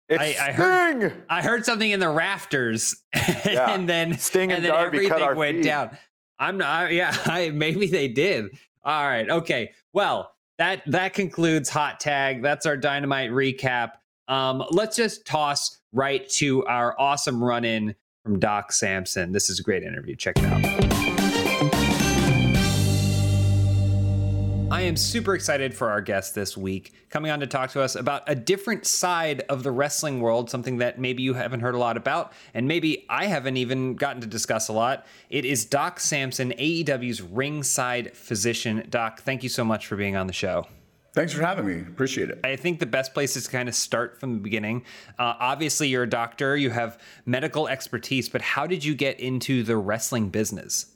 It's 0.09 0.21
I- 0.21 0.49
I 0.49 0.53
heard- 0.53 1.01
Sting! 1.13 1.23
I 1.31 1.41
heard 1.41 1.65
something 1.65 1.89
in 1.89 2.01
the 2.01 2.09
rafters, 2.09 2.97
Yeah. 3.15 3.71
and 3.71 3.89
then 3.89 4.19
Sting 4.19 4.51
and 4.51 4.65
then 4.65 4.73
Darby 4.73 5.07
everything 5.07 5.37
went 5.37 5.59
feed. 5.59 5.65
down. 5.65 5.97
I'm 6.41 6.59
not. 6.59 6.93
Yeah, 6.93 7.17
I, 7.27 7.51
maybe 7.51 7.87
they 7.87 8.09
did. 8.09 8.47
All 8.85 9.07
right. 9.07 9.31
Okay. 9.31 9.71
Well, 9.93 10.33
that 10.59 10.83
that 10.91 11.15
concludes 11.15 11.69
hot 11.69 12.01
tag. 12.01 12.43
That's 12.43 12.67
our 12.67 12.77
dynamite 12.77 13.31
recap. 13.31 13.93
Um, 14.27 14.65
let's 14.71 14.97
just 14.97 15.25
toss 15.27 15.79
right 15.93 16.29
to 16.31 16.65
our 16.67 16.97
awesome 16.99 17.43
run 17.43 17.65
in 17.65 17.95
from 18.25 18.41
Doc 18.41 18.73
Sampson. 18.73 19.31
This 19.31 19.49
is 19.49 19.61
a 19.61 19.63
great 19.63 19.85
interview. 19.85 20.17
Check 20.17 20.39
it 20.39 20.45
out. 20.45 21.18
I 24.79 24.83
am 24.83 24.97
super 24.97 25.35
excited 25.35 25.75
for 25.75 25.91
our 25.91 26.01
guest 26.01 26.37
this 26.37 26.57
week, 26.57 26.93
coming 27.11 27.33
on 27.33 27.41
to 27.41 27.49
talk 27.49 27.73
to 27.73 27.83
us 27.83 27.97
about 27.97 28.23
a 28.29 28.37
different 28.37 28.87
side 28.87 29.41
of 29.49 29.65
the 29.65 29.73
wrestling 29.73 30.21
world, 30.21 30.51
something 30.51 30.79
that 30.79 31.01
maybe 31.01 31.25
you 31.25 31.35
haven't 31.35 31.59
heard 31.59 31.75
a 31.75 31.79
lot 31.79 31.97
about, 31.97 32.33
and 32.55 32.69
maybe 32.69 33.05
I 33.11 33.27
haven't 33.27 33.57
even 33.57 33.97
gotten 33.97 34.21
to 34.21 34.29
discuss 34.29 34.69
a 34.69 34.73
lot. 34.73 35.05
It 35.31 35.45
is 35.45 35.65
Doc 35.65 35.99
Sampson, 35.99 36.53
AEW's 36.53 37.21
ringside 37.21 38.17
physician. 38.17 38.87
Doc, 38.89 39.23
thank 39.23 39.43
you 39.43 39.49
so 39.49 39.65
much 39.65 39.85
for 39.89 39.97
being 39.97 40.15
on 40.15 40.29
the 40.29 40.33
show. 40.33 40.69
Thanks 41.13 41.33
for 41.33 41.43
having 41.43 41.67
me. 41.67 41.81
Appreciate 41.81 42.31
it. 42.31 42.39
I 42.45 42.55
think 42.55 42.79
the 42.79 42.87
best 42.87 43.15
place 43.15 43.37
is 43.37 43.47
to 43.47 43.51
kind 43.51 43.69
of 43.69 43.75
start 43.75 44.21
from 44.21 44.35
the 44.35 44.41
beginning. 44.41 44.85
Uh, 45.19 45.35
obviously, 45.41 45.89
you're 45.89 46.05
a 46.05 46.09
doctor, 46.09 46.57
you 46.57 46.71
have 46.71 47.01
medical 47.27 47.67
expertise, 47.67 48.29
but 48.29 48.43
how 48.43 48.65
did 48.65 48.85
you 48.85 48.95
get 48.95 49.19
into 49.19 49.65
the 49.65 49.77
wrestling 49.77 50.29
business? 50.29 50.87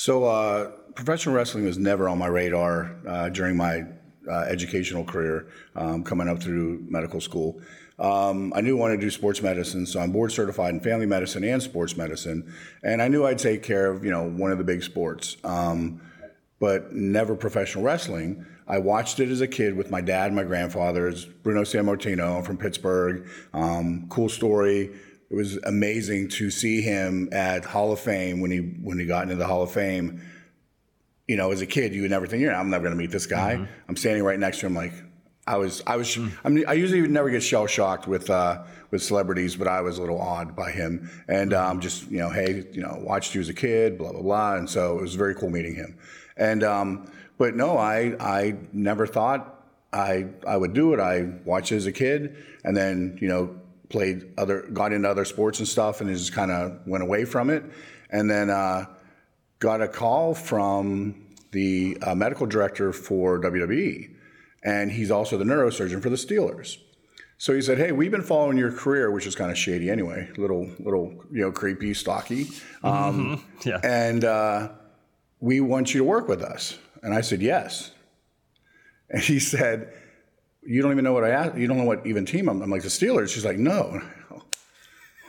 So, 0.00 0.24
uh, 0.24 0.70
professional 0.94 1.34
wrestling 1.34 1.66
was 1.66 1.76
never 1.76 2.08
on 2.08 2.16
my 2.16 2.26
radar 2.26 2.96
uh, 3.06 3.28
during 3.28 3.54
my 3.54 3.84
uh, 4.26 4.46
educational 4.48 5.04
career, 5.04 5.48
um, 5.76 6.04
coming 6.04 6.26
up 6.26 6.42
through 6.42 6.86
medical 6.88 7.20
school. 7.20 7.60
Um, 7.98 8.50
I 8.56 8.62
knew 8.62 8.78
I 8.78 8.80
wanted 8.80 8.96
to 8.96 9.02
do 9.02 9.10
sports 9.10 9.42
medicine, 9.42 9.84
so 9.84 10.00
I'm 10.00 10.10
board 10.10 10.32
certified 10.32 10.72
in 10.72 10.80
family 10.80 11.04
medicine 11.04 11.44
and 11.44 11.62
sports 11.62 11.98
medicine, 11.98 12.50
and 12.82 13.02
I 13.02 13.08
knew 13.08 13.26
I'd 13.26 13.38
take 13.38 13.62
care 13.62 13.90
of 13.90 14.02
you 14.02 14.10
know 14.10 14.22
one 14.22 14.50
of 14.50 14.56
the 14.56 14.64
big 14.64 14.82
sports, 14.82 15.36
um, 15.44 16.00
but 16.60 16.94
never 16.94 17.36
professional 17.36 17.84
wrestling. 17.84 18.46
I 18.66 18.78
watched 18.78 19.20
it 19.20 19.28
as 19.28 19.42
a 19.42 19.48
kid 19.48 19.76
with 19.76 19.90
my 19.90 20.00
dad, 20.00 20.32
my 20.32 20.44
grandfather, 20.44 21.12
Bruno 21.42 21.60
Sammartino 21.60 22.42
from 22.42 22.56
Pittsburgh. 22.56 23.28
Um, 23.52 24.06
cool 24.08 24.30
story. 24.30 24.92
It 25.30 25.36
was 25.36 25.58
amazing 25.58 26.28
to 26.30 26.50
see 26.50 26.82
him 26.82 27.28
at 27.30 27.64
Hall 27.64 27.92
of 27.92 28.00
Fame 28.00 28.40
when 28.40 28.50
he 28.50 28.58
when 28.58 28.98
he 28.98 29.06
got 29.06 29.22
into 29.22 29.36
the 29.36 29.46
Hall 29.46 29.62
of 29.62 29.70
Fame. 29.70 30.22
You 31.28 31.36
know, 31.36 31.52
as 31.52 31.60
a 31.60 31.66
kid, 31.66 31.94
you 31.94 32.02
would 32.02 32.10
never 32.10 32.26
think, 32.26 32.42
"Yeah, 32.42 32.58
I'm 32.58 32.68
never 32.68 32.82
going 32.82 32.96
to 32.96 33.00
meet 33.00 33.12
this 33.12 33.26
guy." 33.26 33.66
I'm 33.88 33.96
standing 33.96 34.24
right 34.24 34.38
next 34.38 34.58
to 34.60 34.66
him, 34.66 34.74
like 34.74 34.92
I 35.46 35.56
was. 35.56 35.82
I 35.86 35.96
was. 35.96 36.18
I 36.44 36.48
mean, 36.48 36.64
I 36.66 36.72
usually 36.72 37.06
never 37.06 37.30
get 37.30 37.44
shell 37.44 37.68
shocked 37.68 38.08
with 38.08 38.28
uh, 38.28 38.64
with 38.90 39.02
celebrities, 39.04 39.54
but 39.54 39.68
I 39.68 39.82
was 39.82 39.98
a 39.98 40.00
little 40.00 40.20
awed 40.20 40.56
by 40.56 40.72
him, 40.72 41.08
and 41.28 41.54
um, 41.54 41.80
just 41.80 42.10
you 42.10 42.18
know, 42.18 42.30
hey, 42.30 42.66
you 42.72 42.82
know, 42.82 42.98
watched 43.00 43.34
you 43.34 43.40
as 43.40 43.48
a 43.48 43.54
kid, 43.54 43.98
blah 43.98 44.10
blah 44.10 44.22
blah, 44.22 44.56
and 44.56 44.68
so 44.68 44.98
it 44.98 45.02
was 45.02 45.14
very 45.14 45.36
cool 45.36 45.50
meeting 45.50 45.76
him. 45.76 45.96
And 46.36 46.64
um, 46.64 47.10
but 47.38 47.54
no, 47.54 47.78
I 47.78 48.16
I 48.18 48.56
never 48.72 49.06
thought 49.06 49.64
I 49.92 50.26
I 50.46 50.56
would 50.56 50.72
do 50.72 50.92
it. 50.92 51.00
I 51.00 51.22
watched 51.44 51.70
it 51.70 51.76
as 51.76 51.86
a 51.86 51.92
kid, 51.92 52.36
and 52.64 52.76
then 52.76 53.18
you 53.20 53.28
know 53.28 53.59
played 53.90 54.32
other, 54.38 54.62
got 54.72 54.92
into 54.92 55.08
other 55.08 55.24
sports 55.24 55.58
and 55.58 55.68
stuff, 55.68 56.00
and 56.00 56.08
just 56.16 56.32
kind 56.32 56.50
of 56.50 56.80
went 56.86 57.02
away 57.02 57.24
from 57.24 57.50
it. 57.50 57.64
And 58.10 58.30
then 58.30 58.48
uh, 58.50 58.86
got 59.58 59.82
a 59.82 59.88
call 59.88 60.34
from 60.34 61.26
the 61.52 61.98
uh, 62.02 62.14
medical 62.14 62.46
director 62.46 62.92
for 62.92 63.38
WWE, 63.40 64.10
and 64.64 64.90
he's 64.90 65.10
also 65.10 65.36
the 65.36 65.44
neurosurgeon 65.44 66.02
for 66.02 66.08
the 66.10 66.16
Steelers. 66.16 66.78
So 67.38 67.54
he 67.54 67.62
said, 67.62 67.78
"Hey, 67.78 67.92
we've 67.92 68.10
been 68.10 68.22
following 68.22 68.58
your 68.58 68.72
career, 68.72 69.10
which 69.10 69.26
is 69.26 69.34
kind 69.34 69.50
of 69.50 69.56
shady 69.58 69.90
anyway, 69.90 70.28
little, 70.36 70.68
little, 70.78 71.14
you 71.32 71.40
know, 71.42 71.52
creepy, 71.52 71.94
stocky, 71.94 72.48
um, 72.82 73.44
Yeah. 73.64 73.80
and 73.82 74.24
uh, 74.24 74.68
we 75.40 75.60
want 75.60 75.94
you 75.94 75.98
to 75.98 76.04
work 76.04 76.28
with 76.28 76.42
us." 76.42 76.78
And 77.02 77.14
I 77.14 77.20
said, 77.22 77.40
"Yes." 77.42 77.92
And 79.08 79.22
he 79.22 79.40
said, 79.40 79.92
"You 80.62 80.82
don't 80.82 80.92
even 80.92 81.04
know 81.04 81.12
what 81.12 81.24
I 81.24 81.30
asked. 81.30 81.56
You 81.56 81.66
don't 81.66 81.78
know 81.78 81.84
what 81.84 82.06
even 82.06 82.26
team 82.26 82.48
I'm." 82.48 82.62
I'm 82.62 82.70
like, 82.70 82.82
"The 82.82 82.88
Steelers." 82.88 83.28
She's 83.28 83.44
like, 83.44 83.58
"No." 83.58 84.00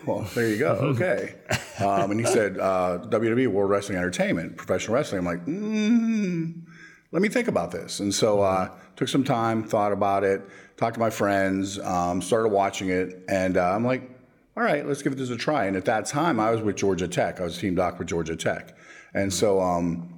Well, 0.06 0.22
there 0.34 0.48
you 0.50 0.58
go. 0.58 0.74
Okay. 0.96 1.36
Um, 1.80 2.12
and 2.12 2.20
he 2.20 2.26
said, 2.26 2.58
uh, 2.58 3.00
WWE 3.10 3.48
World 3.48 3.70
Wrestling 3.70 3.98
Entertainment, 3.98 4.58
professional 4.58 4.96
wrestling. 4.96 5.20
I'm 5.20 5.26
like, 5.26 5.46
mm, 5.46 6.62
let 7.12 7.22
me 7.22 7.30
think 7.30 7.48
about 7.48 7.72
this. 7.72 8.00
And 8.00 8.13
so 8.13 8.41
uh, 8.41 8.70
took 8.96 9.08
some 9.08 9.24
time, 9.24 9.63
thought 9.63 9.91
about 9.91 10.24
it, 10.24 10.41
talked 10.78 10.96
to 10.96 11.00
my 11.00 11.10
friends, 11.10 11.80
um, 11.80 12.22
started 12.22 12.50
watching 12.50 12.89
it, 12.89 13.24
and 13.30 13.58
uh, 13.58 13.74
I'm 13.74 13.86
like, 13.86 14.10
all 14.56 14.63
right, 14.63 14.86
let's 14.86 15.02
give 15.02 15.17
this 15.17 15.30
a 15.30 15.38
try. 15.38 15.65
And 15.65 15.76
at 15.76 15.86
that 15.86 16.06
time, 16.06 16.39
I 16.39 16.52
was 16.52 16.62
with 16.62 16.76
Georgia 16.76 17.08
Tech. 17.08 17.39
I 17.39 17.44
was 17.44 17.58
team 17.58 17.76
doc 17.76 17.98
with 18.00 18.08
Georgia 18.08 18.36
Tech, 18.36 18.76
and 19.13 19.34
so 19.34 19.62
um, 19.62 20.11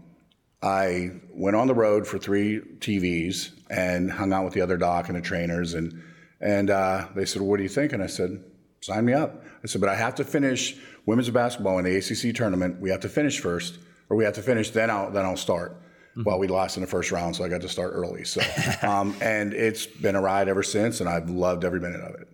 I 0.63 1.11
went 1.33 1.57
on 1.57 1.67
the 1.67 1.73
road 1.73 2.07
for 2.07 2.17
three 2.17 2.61
TVs 2.79 3.51
and 3.69 4.09
hung 4.09 4.31
out 4.31 4.45
with 4.45 4.53
the 4.53 4.61
other 4.61 4.77
doc 4.77 5.09
and 5.09 5.17
the 5.17 5.21
trainers, 5.21 5.73
and 5.73 6.01
and 6.39 6.69
uh, 6.69 7.07
they 7.15 7.25
said, 7.25 7.41
"What 7.41 7.57
do 7.57 7.63
you 7.63 7.69
think?" 7.69 7.91
And 7.91 8.01
I 8.01 8.07
said, 8.07 8.41
"Sign 8.81 9.03
me 9.03 9.13
up." 9.13 9.43
I 9.63 9.67
said, 9.67 9.81
"But 9.81 9.89
I 9.89 9.95
have 9.95 10.15
to 10.15 10.23
finish 10.23 10.77
women's 11.05 11.29
basketball 11.29 11.79
in 11.79 11.85
the 11.85 11.97
ACC 11.97 12.33
tournament. 12.33 12.79
We 12.79 12.89
have 12.91 13.01
to 13.01 13.09
finish 13.09 13.39
first, 13.39 13.77
or 14.09 14.15
we 14.15 14.23
have 14.23 14.35
to 14.35 14.41
finish. 14.41 14.69
Then 14.69 14.89
I'll 14.89 15.11
then 15.11 15.25
I'll 15.25 15.37
start." 15.37 15.73
Mm-hmm. 16.13 16.23
Well, 16.23 16.39
we 16.39 16.47
lost 16.47 16.77
in 16.77 16.81
the 16.81 16.87
first 16.87 17.11
round, 17.11 17.35
so 17.35 17.43
I 17.43 17.49
got 17.49 17.61
to 17.61 17.69
start 17.69 17.91
early. 17.93 18.23
So, 18.23 18.41
um, 18.87 19.15
and 19.19 19.53
it's 19.53 19.85
been 19.85 20.15
a 20.15 20.21
ride 20.21 20.47
ever 20.47 20.63
since, 20.63 21.01
and 21.01 21.09
I've 21.09 21.29
loved 21.29 21.65
every 21.65 21.79
minute 21.79 22.01
of 22.01 22.21
it. 22.21 22.27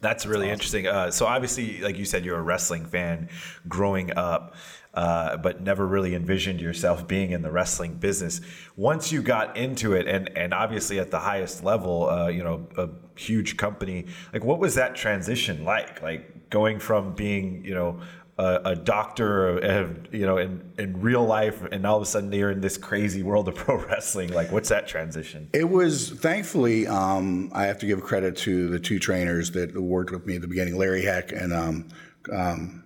That's 0.00 0.24
really 0.24 0.46
awesome. 0.46 0.52
interesting. 0.52 0.86
Uh, 0.86 1.10
so 1.10 1.26
obviously, 1.26 1.80
like 1.80 1.98
you 1.98 2.04
said, 2.04 2.24
you're 2.24 2.38
a 2.38 2.42
wrestling 2.42 2.86
fan 2.86 3.28
growing 3.68 4.16
up, 4.16 4.54
uh, 4.94 5.36
but 5.36 5.62
never 5.62 5.86
really 5.86 6.14
envisioned 6.14 6.60
yourself 6.60 7.06
being 7.06 7.32
in 7.32 7.42
the 7.42 7.50
wrestling 7.50 7.94
business. 7.94 8.40
Once 8.76 9.12
you 9.12 9.22
got 9.22 9.56
into 9.56 9.92
it, 9.92 10.08
and 10.08 10.30
and 10.36 10.54
obviously 10.54 10.98
at 10.98 11.10
the 11.10 11.18
highest 11.18 11.62
level, 11.62 12.08
uh, 12.08 12.28
you 12.28 12.42
know, 12.42 12.66
a 12.76 12.88
huge 13.14 13.56
company. 13.56 14.06
Like, 14.32 14.44
what 14.44 14.58
was 14.58 14.74
that 14.76 14.96
transition 14.96 15.64
like? 15.64 16.02
Like 16.02 16.50
going 16.50 16.78
from 16.80 17.14
being, 17.14 17.64
you 17.64 17.74
know, 17.74 18.00
a, 18.40 18.70
a 18.70 18.74
doctor, 18.74 19.62
uh, 19.62 19.88
you 20.10 20.24
know, 20.24 20.38
in, 20.38 20.62
in 20.78 20.98
real 21.00 21.24
life, 21.24 21.62
and 21.70 21.86
all 21.86 21.96
of 21.96 22.02
a 22.02 22.06
sudden 22.06 22.32
you're 22.32 22.50
in 22.50 22.62
this 22.62 22.78
crazy 22.78 23.22
world 23.22 23.48
of 23.48 23.54
pro 23.62 23.76
wrestling. 23.76 24.32
Like, 24.32 24.50
what's 24.50 24.70
that 24.70 24.88
transition? 24.88 25.50
It 25.52 25.68
was 25.68 26.10
thankfully, 26.10 26.86
um, 26.86 27.50
I 27.52 27.64
have 27.64 27.78
to 27.80 27.86
give 27.86 28.02
credit 28.02 28.36
to 28.38 28.68
the 28.68 28.80
two 28.80 28.98
trainers 28.98 29.50
that 29.52 29.78
worked 29.78 30.10
with 30.10 30.26
me 30.26 30.36
at 30.36 30.40
the 30.40 30.48
beginning, 30.48 30.76
Larry 30.78 31.02
Heck 31.02 31.32
and 31.32 31.52
um, 31.52 31.88
um, 32.32 32.84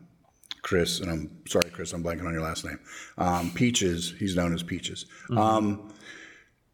Chris. 0.63 0.99
And 0.99 1.11
I'm 1.11 1.31
sorry, 1.47 1.71
Chris, 1.71 1.93
I'm 1.93 2.03
blanking 2.03 2.27
on 2.27 2.33
your 2.33 2.43
last 2.43 2.65
name. 2.65 2.81
Um, 3.17 3.53
Peaches, 3.53 4.13
he's 4.19 4.35
known 4.35 4.53
as 4.53 4.63
Peaches. 4.63 5.07
Mm-hmm. 5.31 5.39
Um, 5.39 5.93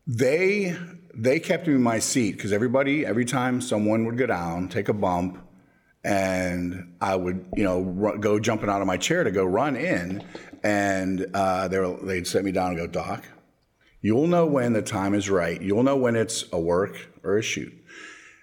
they 0.07 0.75
they 1.13 1.39
kept 1.39 1.67
me 1.67 1.75
in 1.75 1.83
my 1.83 1.99
seat 1.99 2.33
because 2.33 2.53
everybody, 2.53 3.05
every 3.05 3.27
time 3.27 3.61
someone 3.61 4.07
would 4.07 4.17
go 4.17 4.27
down, 4.27 4.69
take 4.69 4.89
a 4.89 4.95
bump 4.95 5.39
and 6.03 6.95
I 7.01 7.17
would, 7.17 7.45
you 7.57 7.65
know, 7.65 8.17
go 8.19 8.39
jumping 8.39 8.69
out 8.69 8.81
of 8.81 8.87
my 8.87 8.97
chair 8.97 9.25
to 9.25 9.31
go 9.31 9.45
run 9.45 9.77
in, 9.77 10.25
and 10.63 11.27
uh, 11.35 11.69
they 11.69 11.79
were, 11.79 11.97
they'd 12.03 12.27
set 12.27 12.45
me 12.45 12.53
down 12.53 12.71
and 12.71 12.79
go, 12.79 12.87
Doc, 12.87 13.25
you'll 14.01 14.27
know 14.27 14.47
when 14.47 14.73
the 14.73 14.83
time 14.83 15.15
is 15.15 15.29
right. 15.29 15.61
You'll 15.61 15.83
know 15.83 15.97
when 15.97 16.17
it's 16.17 16.45
a 16.53 16.61
work 16.61 17.09
or 17.23 17.37
a 17.37 17.43
shoot. 17.43 17.73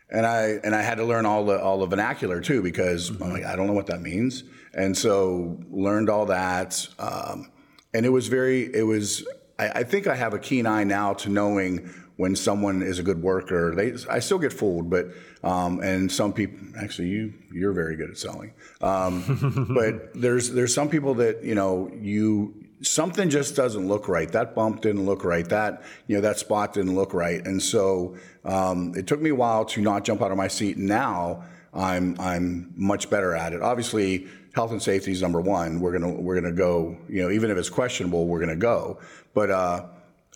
And 0.10 0.26
I 0.26 0.60
and 0.64 0.74
I 0.74 0.82
had 0.82 0.96
to 1.00 1.04
learn 1.04 1.26
all 1.26 1.46
the 1.46 1.62
all 1.62 1.80
the 1.80 1.86
vernacular 1.86 2.40
too 2.40 2.62
because 2.62 3.12
mm-hmm. 3.12 3.24
I'm 3.24 3.32
like 3.32 3.44
I 3.44 3.56
don't 3.58 3.68
know 3.68 3.74
what 3.74 3.88
that 3.88 4.02
means, 4.02 4.44
and 4.74 4.98
so 4.98 5.60
learned 5.70 6.10
all 6.10 6.28
that. 6.28 6.88
Um, 6.98 7.52
and 7.94 8.06
it 8.06 8.10
was 8.10 8.28
very 8.28 8.74
it 8.74 8.84
was 8.84 9.28
I, 9.60 9.70
I 9.70 9.84
think 9.84 10.08
I 10.08 10.16
have 10.16 10.34
a 10.34 10.40
keen 10.40 10.66
eye 10.66 10.86
now 10.86 11.14
to 11.16 11.30
knowing 11.30 11.94
when 12.18 12.36
someone 12.36 12.82
is 12.82 13.00
a 13.00 13.04
good 13.04 13.22
worker. 13.22 13.74
They, 13.74 13.94
I 14.10 14.20
still 14.20 14.40
get 14.40 14.52
fooled, 14.52 14.90
but 14.90 15.08
um, 15.44 15.80
and 15.80 16.12
some 16.12 16.34
people 16.34 16.60
actually 16.78 17.10
you 17.10 17.34
you're 17.52 17.74
very 17.74 17.96
good 17.96 18.10
at 18.10 18.18
selling. 18.18 18.54
Um, 18.82 19.68
but 19.74 20.14
there's 20.14 20.52
there's 20.52 20.74
some 20.74 20.90
people 20.90 21.14
that 21.16 21.44
you 21.44 21.56
know 21.56 21.90
you 22.00 22.54
something 22.82 23.30
just 23.30 23.56
doesn't 23.56 23.88
look 23.88 24.08
right. 24.08 24.32
That 24.32 24.54
bump 24.54 24.82
didn't 24.82 25.06
look 25.06 25.24
right. 25.24 25.48
That 25.48 25.84
you 26.08 26.16
know 26.16 26.22
that 26.22 26.40
spot 26.40 26.74
didn't 26.74 26.96
look 26.96 27.14
right, 27.14 27.46
and 27.46 27.62
so 27.62 28.18
um, 28.44 28.94
it 28.96 29.08
took 29.08 29.22
me 29.22 29.30
a 29.30 29.36
while 29.36 29.66
to 29.66 29.82
not 29.82 30.04
jump 30.04 30.22
out 30.22 30.32
of 30.32 30.38
my 30.38 30.48
seat. 30.48 30.78
Now 30.78 31.44
I'm 31.74 32.20
I'm 32.20 32.74
much 32.76 33.10
better 33.10 33.36
at 33.36 33.54
it. 33.54 33.62
Obviously, 33.62 34.28
health 34.54 34.72
and 34.72 34.82
safety 34.82 35.12
is 35.12 35.22
number 35.22 35.40
one. 35.40 35.80
We're 35.80 35.92
gonna 35.92 36.12
we're 36.12 36.36
gonna 36.36 36.52
go. 36.54 36.98
You 37.08 37.24
know, 37.24 37.30
even 37.30 37.52
if 37.52 37.58
it's 37.58 37.70
questionable, 37.70 38.28
we're 38.28 38.40
gonna 38.40 38.56
go. 38.56 39.00
But 39.34 39.52
uh, 39.52 39.86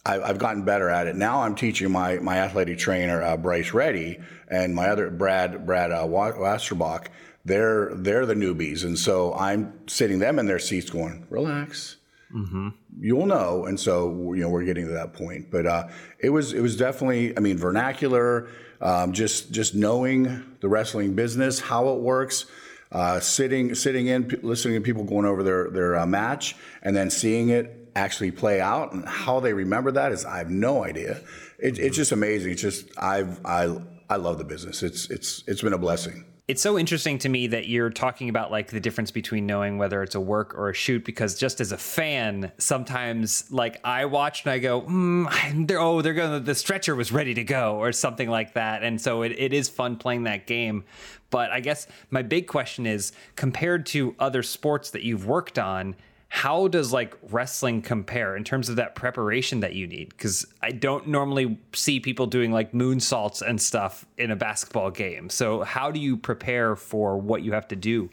I, 0.05 0.27
have 0.27 0.39
gotten 0.39 0.63
better 0.63 0.89
at 0.89 1.07
it. 1.07 1.15
Now 1.15 1.41
I'm 1.41 1.55
teaching 1.55 1.91
my, 1.91 2.17
my 2.17 2.37
athletic 2.39 2.79
trainer, 2.79 3.21
uh, 3.21 3.37
Bryce 3.37 3.73
Reddy, 3.73 4.19
and 4.47 4.73
my 4.73 4.89
other 4.89 5.09
Brad 5.09 5.65
Brad 5.65 5.91
uh, 5.91 6.05
Wasterbach. 6.05 7.07
They're 7.45 7.93
they're 7.95 8.25
the 8.25 8.35
newbies, 8.35 8.83
and 8.83 8.97
so 8.97 9.33
I'm 9.33 9.87
sitting 9.87 10.19
them 10.19 10.37
in 10.37 10.45
their 10.45 10.59
seats, 10.59 10.91
going, 10.91 11.25
"Relax, 11.29 11.97
mm-hmm. 12.35 12.69
you'll 12.99 13.25
know." 13.25 13.65
And 13.65 13.79
so 13.79 14.33
you 14.33 14.41
know 14.41 14.49
we're 14.49 14.65
getting 14.65 14.85
to 14.85 14.93
that 14.93 15.13
point. 15.13 15.49
But 15.49 15.65
uh, 15.65 15.87
it 16.19 16.29
was 16.29 16.53
it 16.53 16.61
was 16.61 16.77
definitely, 16.77 17.35
I 17.35 17.39
mean, 17.39 17.57
vernacular, 17.57 18.49
um, 18.79 19.13
just 19.13 19.51
just 19.51 19.73
knowing 19.73 20.55
the 20.59 20.69
wrestling 20.69 21.15
business, 21.15 21.59
how 21.59 21.89
it 21.89 21.99
works. 21.99 22.45
Uh, 22.91 23.19
sitting 23.21 23.73
sitting 23.73 24.07
in, 24.07 24.25
p- 24.25 24.37
listening 24.43 24.75
to 24.75 24.81
people 24.81 25.03
going 25.03 25.25
over 25.25 25.41
their 25.41 25.69
their 25.71 25.95
uh, 25.95 26.05
match, 26.05 26.55
and 26.83 26.95
then 26.95 27.09
seeing 27.09 27.49
it 27.49 27.81
actually 27.95 28.32
play 28.32 28.62
out 28.62 28.93
and 28.93 29.08
how 29.08 29.39
they 29.39 29.54
remember 29.54 29.91
that 29.91 30.12
is 30.12 30.25
I 30.25 30.38
have 30.38 30.49
no 30.49 30.84
idea. 30.84 31.21
It, 31.60 31.80
it's 31.80 31.95
just 31.95 32.12
amazing. 32.12 32.51
It's 32.54 32.62
just 32.62 32.88
I've 32.97 33.39
I 33.45 33.77
I 34.10 34.17
love 34.17 34.38
the 34.38 34.43
business. 34.43 34.84
It's 34.84 35.10
it's 35.10 35.43
it's 35.47 35.62
been 35.62 35.73
a 35.73 35.77
blessing. 35.77 36.25
It's 36.47 36.62
so 36.62 36.77
interesting 36.77 37.17
to 37.19 37.30
me 37.30 37.47
that 37.47 37.67
you're 37.67 37.91
talking 37.91 38.27
about 38.27 38.51
like 38.51 38.71
the 38.71 38.82
difference 38.82 39.10
between 39.10 39.45
knowing 39.45 39.77
whether 39.77 40.04
it's 40.04 40.15
a 40.15 40.19
work 40.19 40.54
or 40.54 40.69
a 40.69 40.73
shoot 40.73 41.06
because 41.06 41.39
just 41.39 41.62
as 41.62 41.71
a 41.71 41.77
fan, 41.77 42.51
sometimes 42.58 43.49
like 43.51 43.80
I 43.86 44.04
watch 44.04 44.43
and 44.43 44.51
I 44.51 44.60
go, 44.60 44.82
mm, 44.82 45.67
they're, 45.67 45.80
oh, 45.80 46.01
they're 46.01 46.13
going 46.13 46.43
the 46.43 46.56
stretcher 46.56 46.93
was 46.93 47.12
ready 47.12 47.34
to 47.36 47.45
go 47.45 47.77
or 47.77 47.93
something 47.93 48.30
like 48.30 48.56
that, 48.56 48.84
and 48.84 48.99
so 48.99 49.21
it, 49.21 49.34
it 49.38 49.54
is 49.54 49.69
fun 49.69 49.95
playing 49.95 50.23
that 50.23 50.45
game. 50.45 50.84
But 51.30 51.51
I 51.51 51.62
guess 51.62 51.88
my 52.10 52.21
big 52.21 52.47
question 52.47 52.86
is 52.86 53.13
compared 53.38 53.86
to 53.88 54.13
other 54.19 54.43
sports 54.43 54.89
that 54.89 55.04
you've 55.04 55.25
worked 55.25 55.58
on 55.58 55.95
how 56.34 56.70
does 56.70 56.94
like 56.94 57.17
wrestling 57.30 57.82
compare 57.82 58.38
in 58.38 58.46
terms 58.46 58.70
of 58.70 58.78
that 58.78 58.96
preparation 58.96 59.60
that 59.60 59.76
you 59.76 59.86
need? 59.86 60.08
Because 60.12 60.46
i 60.62 60.72
don't 60.72 61.06
normally 61.06 61.60
see 61.74 62.00
people 62.00 62.26
doing 62.26 62.54
like 62.54 62.72
moonsaults 62.72 63.41
and 63.41 63.62
stuff 63.62 64.06
in 64.17 64.32
a 64.32 64.36
basketball 64.38 64.91
game. 64.91 65.30
So 65.30 65.63
how 65.63 65.91
do 65.91 66.00
you 66.00 66.15
prepare 66.15 66.78
for 66.78 67.17
what 67.17 67.44
you 67.44 67.52
have 67.52 67.67
to 67.67 67.76
do? 67.76 68.10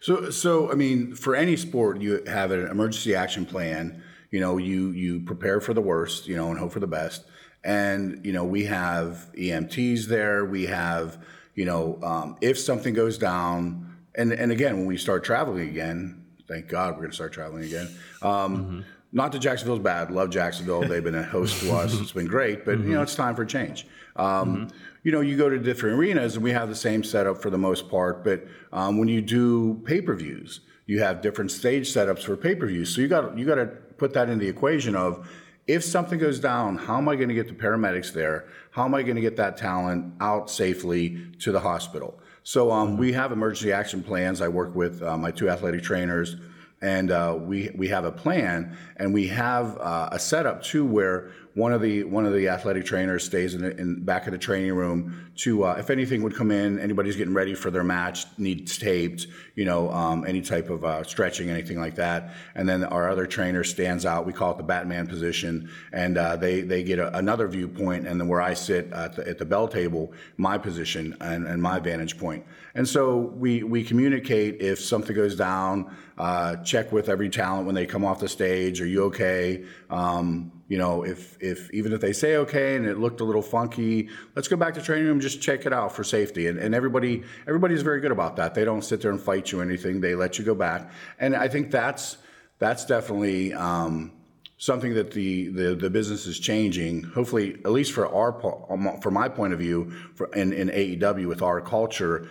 So 0.00 0.30
so 0.30 0.70
i 0.70 0.76
mean 0.76 1.16
for 1.16 1.34
any 1.34 1.56
sport 1.56 2.00
you 2.00 2.22
have 2.28 2.52
an 2.52 2.68
emergency 2.68 3.12
action 3.12 3.44
plan. 3.44 4.00
You 4.30 4.38
know 4.38 4.56
you 4.56 4.92
you 4.92 5.18
prepare 5.18 5.60
for 5.60 5.74
the 5.74 5.80
worst 5.80 6.28
you 6.28 6.36
know 6.36 6.48
and 6.50 6.60
hope 6.60 6.70
for 6.70 6.80
the 6.80 6.86
best. 6.86 7.24
And 7.64 8.24
you 8.24 8.32
know 8.32 8.44
we 8.44 8.66
have 8.66 9.28
emts 9.36 10.06
there. 10.06 10.44
We 10.44 10.66
have 10.66 11.18
you 11.56 11.64
know 11.64 11.98
um, 12.04 12.36
if 12.40 12.56
something 12.56 12.94
goes 12.94 13.18
down 13.18 13.96
and 14.14 14.32
and 14.32 14.52
again 14.52 14.76
when 14.76 14.86
we 14.86 14.96
start 14.96 15.24
traveling 15.24 15.68
again 15.68 16.17
thank 16.48 16.68
God 16.68 16.94
we're 16.94 17.02
going 17.02 17.10
to 17.10 17.14
start 17.14 17.32
traveling 17.32 17.64
again. 17.64 17.88
Um, 18.22 18.56
mm-hmm. 18.56 18.80
Not 19.10 19.32
that 19.32 19.38
Jacksonville's 19.38 19.80
bad. 19.80 20.10
Love 20.10 20.30
Jacksonville. 20.30 20.82
They've 20.82 21.02
been 21.02 21.14
a 21.14 21.22
host 21.22 21.60
to 21.62 21.72
us. 21.72 21.98
It's 21.98 22.12
been 22.12 22.26
great, 22.26 22.64
but 22.64 22.78
mm-hmm. 22.78 22.88
you 22.88 22.94
know 22.94 23.02
it's 23.02 23.14
time 23.14 23.34
for 23.34 23.44
change. 23.44 23.86
Um, 24.16 24.26
mm-hmm. 24.26 24.76
You 25.02 25.12
know, 25.12 25.20
you 25.20 25.36
go 25.36 25.48
to 25.48 25.58
different 25.58 25.98
arenas 25.98 26.34
and 26.34 26.44
we 26.44 26.50
have 26.50 26.68
the 26.68 26.74
same 26.74 27.02
setup 27.02 27.40
for 27.40 27.48
the 27.48 27.56
most 27.56 27.88
part. 27.88 28.22
But 28.22 28.46
um, 28.72 28.98
when 28.98 29.08
you 29.08 29.22
do 29.22 29.80
pay 29.84 30.02
per 30.02 30.14
views, 30.14 30.60
you 30.86 31.00
have 31.00 31.22
different 31.22 31.50
stage 31.50 31.88
setups 31.88 32.22
for 32.22 32.36
pay 32.36 32.54
per 32.54 32.66
views. 32.66 32.94
So 32.94 33.00
you 33.00 33.08
got 33.08 33.38
you 33.38 33.46
got 33.46 33.54
to 33.54 33.66
put 33.66 34.12
that 34.14 34.28
in 34.28 34.38
the 34.38 34.48
equation 34.48 34.94
of 34.94 35.26
if 35.66 35.84
something 35.84 36.18
goes 36.18 36.40
down, 36.40 36.76
how 36.76 36.96
am 36.96 37.08
I 37.08 37.16
going 37.16 37.28
to 37.28 37.34
get 37.34 37.46
the 37.46 37.54
paramedics 37.54 38.12
there? 38.12 38.48
How 38.70 38.84
am 38.84 38.94
I 38.94 39.02
going 39.02 39.16
to 39.16 39.22
get 39.22 39.36
that 39.36 39.56
talent 39.58 40.14
out 40.20 40.50
safely 40.50 41.26
to 41.40 41.52
the 41.52 41.60
hospital? 41.60 42.18
So 42.48 42.72
um, 42.72 42.96
we 42.96 43.12
have 43.12 43.30
emergency 43.30 43.74
action 43.74 44.02
plans. 44.02 44.40
I 44.40 44.48
work 44.48 44.74
with 44.74 45.02
uh, 45.02 45.18
my 45.18 45.30
two 45.30 45.50
athletic 45.50 45.82
trainers, 45.82 46.36
and 46.80 47.10
uh, 47.10 47.36
we 47.38 47.68
we 47.76 47.88
have 47.88 48.06
a 48.06 48.10
plan, 48.10 48.74
and 48.96 49.12
we 49.12 49.26
have 49.26 49.76
uh, 49.76 50.08
a 50.12 50.18
setup 50.18 50.62
too 50.62 50.86
where 50.86 51.30
one 51.54 51.72
of 51.72 51.80
the 51.80 52.04
one 52.04 52.26
of 52.26 52.32
the 52.32 52.48
athletic 52.48 52.84
trainers 52.84 53.24
stays 53.24 53.54
in, 53.54 53.62
the, 53.62 53.76
in 53.76 54.04
back 54.04 54.26
of 54.26 54.32
the 54.32 54.38
training 54.38 54.74
room 54.74 55.30
to 55.36 55.64
uh, 55.64 55.76
if 55.78 55.90
anything 55.90 56.22
would 56.22 56.34
come 56.34 56.50
in, 56.50 56.78
anybody's 56.78 57.16
getting 57.16 57.34
ready 57.34 57.54
for 57.54 57.70
their 57.70 57.84
match, 57.84 58.26
needs 58.38 58.78
taped, 58.78 59.26
you 59.54 59.64
know, 59.64 59.90
um, 59.90 60.24
any 60.26 60.40
type 60.40 60.70
of 60.70 60.84
uh, 60.84 61.02
stretching, 61.04 61.50
anything 61.50 61.78
like 61.78 61.94
that, 61.96 62.34
and 62.54 62.68
then 62.68 62.84
our 62.84 63.08
other 63.08 63.26
trainer 63.26 63.64
stands 63.64 64.04
out. 64.06 64.26
We 64.26 64.32
call 64.32 64.52
it 64.52 64.58
the 64.58 64.64
Batman 64.64 65.06
position, 65.06 65.70
and 65.92 66.18
uh, 66.18 66.36
they 66.36 66.60
they 66.60 66.82
get 66.82 66.98
a, 66.98 67.16
another 67.16 67.48
viewpoint, 67.48 68.06
and 68.06 68.20
then 68.20 68.28
where 68.28 68.42
I 68.42 68.54
sit 68.54 68.92
at 68.92 69.16
the, 69.16 69.28
at 69.28 69.38
the 69.38 69.44
bell 69.44 69.68
table, 69.68 70.12
my 70.36 70.58
position 70.58 71.16
and, 71.20 71.46
and 71.46 71.62
my 71.62 71.78
vantage 71.78 72.18
point, 72.18 72.44
and 72.74 72.88
so 72.88 73.16
we 73.16 73.62
we 73.62 73.84
communicate 73.84 74.60
if 74.60 74.80
something 74.80 75.14
goes 75.14 75.36
down. 75.36 75.96
Uh, 76.16 76.56
check 76.56 76.90
with 76.90 77.08
every 77.08 77.28
talent 77.28 77.64
when 77.64 77.76
they 77.76 77.86
come 77.86 78.04
off 78.04 78.18
the 78.18 78.28
stage. 78.28 78.80
Are 78.80 78.86
you 78.86 79.04
okay? 79.04 79.64
Um, 79.88 80.50
you 80.68 80.76
know, 80.76 81.02
if 81.02 81.36
if 81.40 81.70
even 81.72 81.92
if 81.92 82.00
they 82.00 82.12
say 82.12 82.36
okay 82.36 82.76
and 82.76 82.86
it 82.86 82.98
looked 82.98 83.20
a 83.20 83.24
little 83.24 83.42
funky, 83.42 84.10
let's 84.36 84.48
go 84.48 84.56
back 84.56 84.74
to 84.74 84.82
training 84.82 85.06
room, 85.06 85.18
just 85.18 85.40
check 85.40 85.64
it 85.64 85.72
out 85.72 85.92
for 85.92 86.04
safety. 86.04 86.46
And, 86.46 86.58
and 86.58 86.74
everybody 86.74 87.24
everybody's 87.46 87.80
very 87.80 88.00
good 88.00 88.12
about 88.12 88.36
that. 88.36 88.54
They 88.54 88.64
don't 88.64 88.82
sit 88.82 89.00
there 89.00 89.10
and 89.10 89.20
fight 89.20 89.50
you 89.50 89.60
or 89.60 89.62
anything. 89.62 90.00
They 90.00 90.14
let 90.14 90.38
you 90.38 90.44
go 90.44 90.54
back. 90.54 90.90
And 91.18 91.34
I 91.34 91.48
think 91.48 91.70
that's 91.70 92.18
that's 92.58 92.84
definitely 92.84 93.54
um, 93.54 94.12
something 94.58 94.92
that 94.94 95.12
the, 95.12 95.48
the 95.48 95.74
the 95.74 95.88
business 95.88 96.26
is 96.26 96.38
changing. 96.38 97.02
Hopefully, 97.02 97.54
at 97.64 97.70
least 97.70 97.92
for 97.92 98.06
our 98.06 98.70
um, 98.70 99.00
from 99.00 99.14
my 99.14 99.30
point 99.30 99.54
of 99.54 99.58
view, 99.58 99.90
for 100.14 100.26
in, 100.34 100.52
in 100.52 100.68
AEW 100.68 101.28
with 101.28 101.40
our 101.40 101.62
culture, 101.62 102.28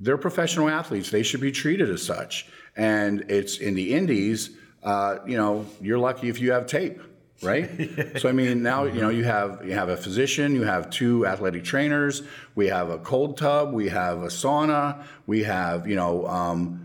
they're 0.00 0.16
professional 0.16 0.70
athletes. 0.70 1.10
They 1.10 1.22
should 1.22 1.42
be 1.42 1.52
treated 1.52 1.90
as 1.90 2.02
such. 2.02 2.46
And 2.74 3.30
it's 3.30 3.58
in 3.58 3.74
the 3.74 3.94
indies 3.94 4.50
uh, 4.86 5.18
you 5.26 5.36
know, 5.36 5.66
you're 5.80 5.98
lucky 5.98 6.28
if 6.28 6.40
you 6.40 6.52
have 6.52 6.66
tape, 6.66 7.00
right? 7.42 8.16
so 8.18 8.28
I 8.28 8.32
mean, 8.32 8.62
now 8.62 8.84
you 8.84 9.00
know 9.00 9.08
you 9.08 9.24
have 9.24 9.62
you 9.64 9.72
have 9.72 9.88
a 9.88 9.96
physician, 9.96 10.54
you 10.54 10.62
have 10.62 10.90
two 10.90 11.26
athletic 11.26 11.64
trainers, 11.64 12.22
we 12.54 12.68
have 12.68 12.90
a 12.90 12.98
cold 12.98 13.36
tub, 13.36 13.72
we 13.72 13.88
have 13.88 14.22
a 14.22 14.28
sauna, 14.28 15.04
we 15.26 15.44
have 15.44 15.86
you 15.86 15.96
know. 15.96 16.26
Um, 16.26 16.82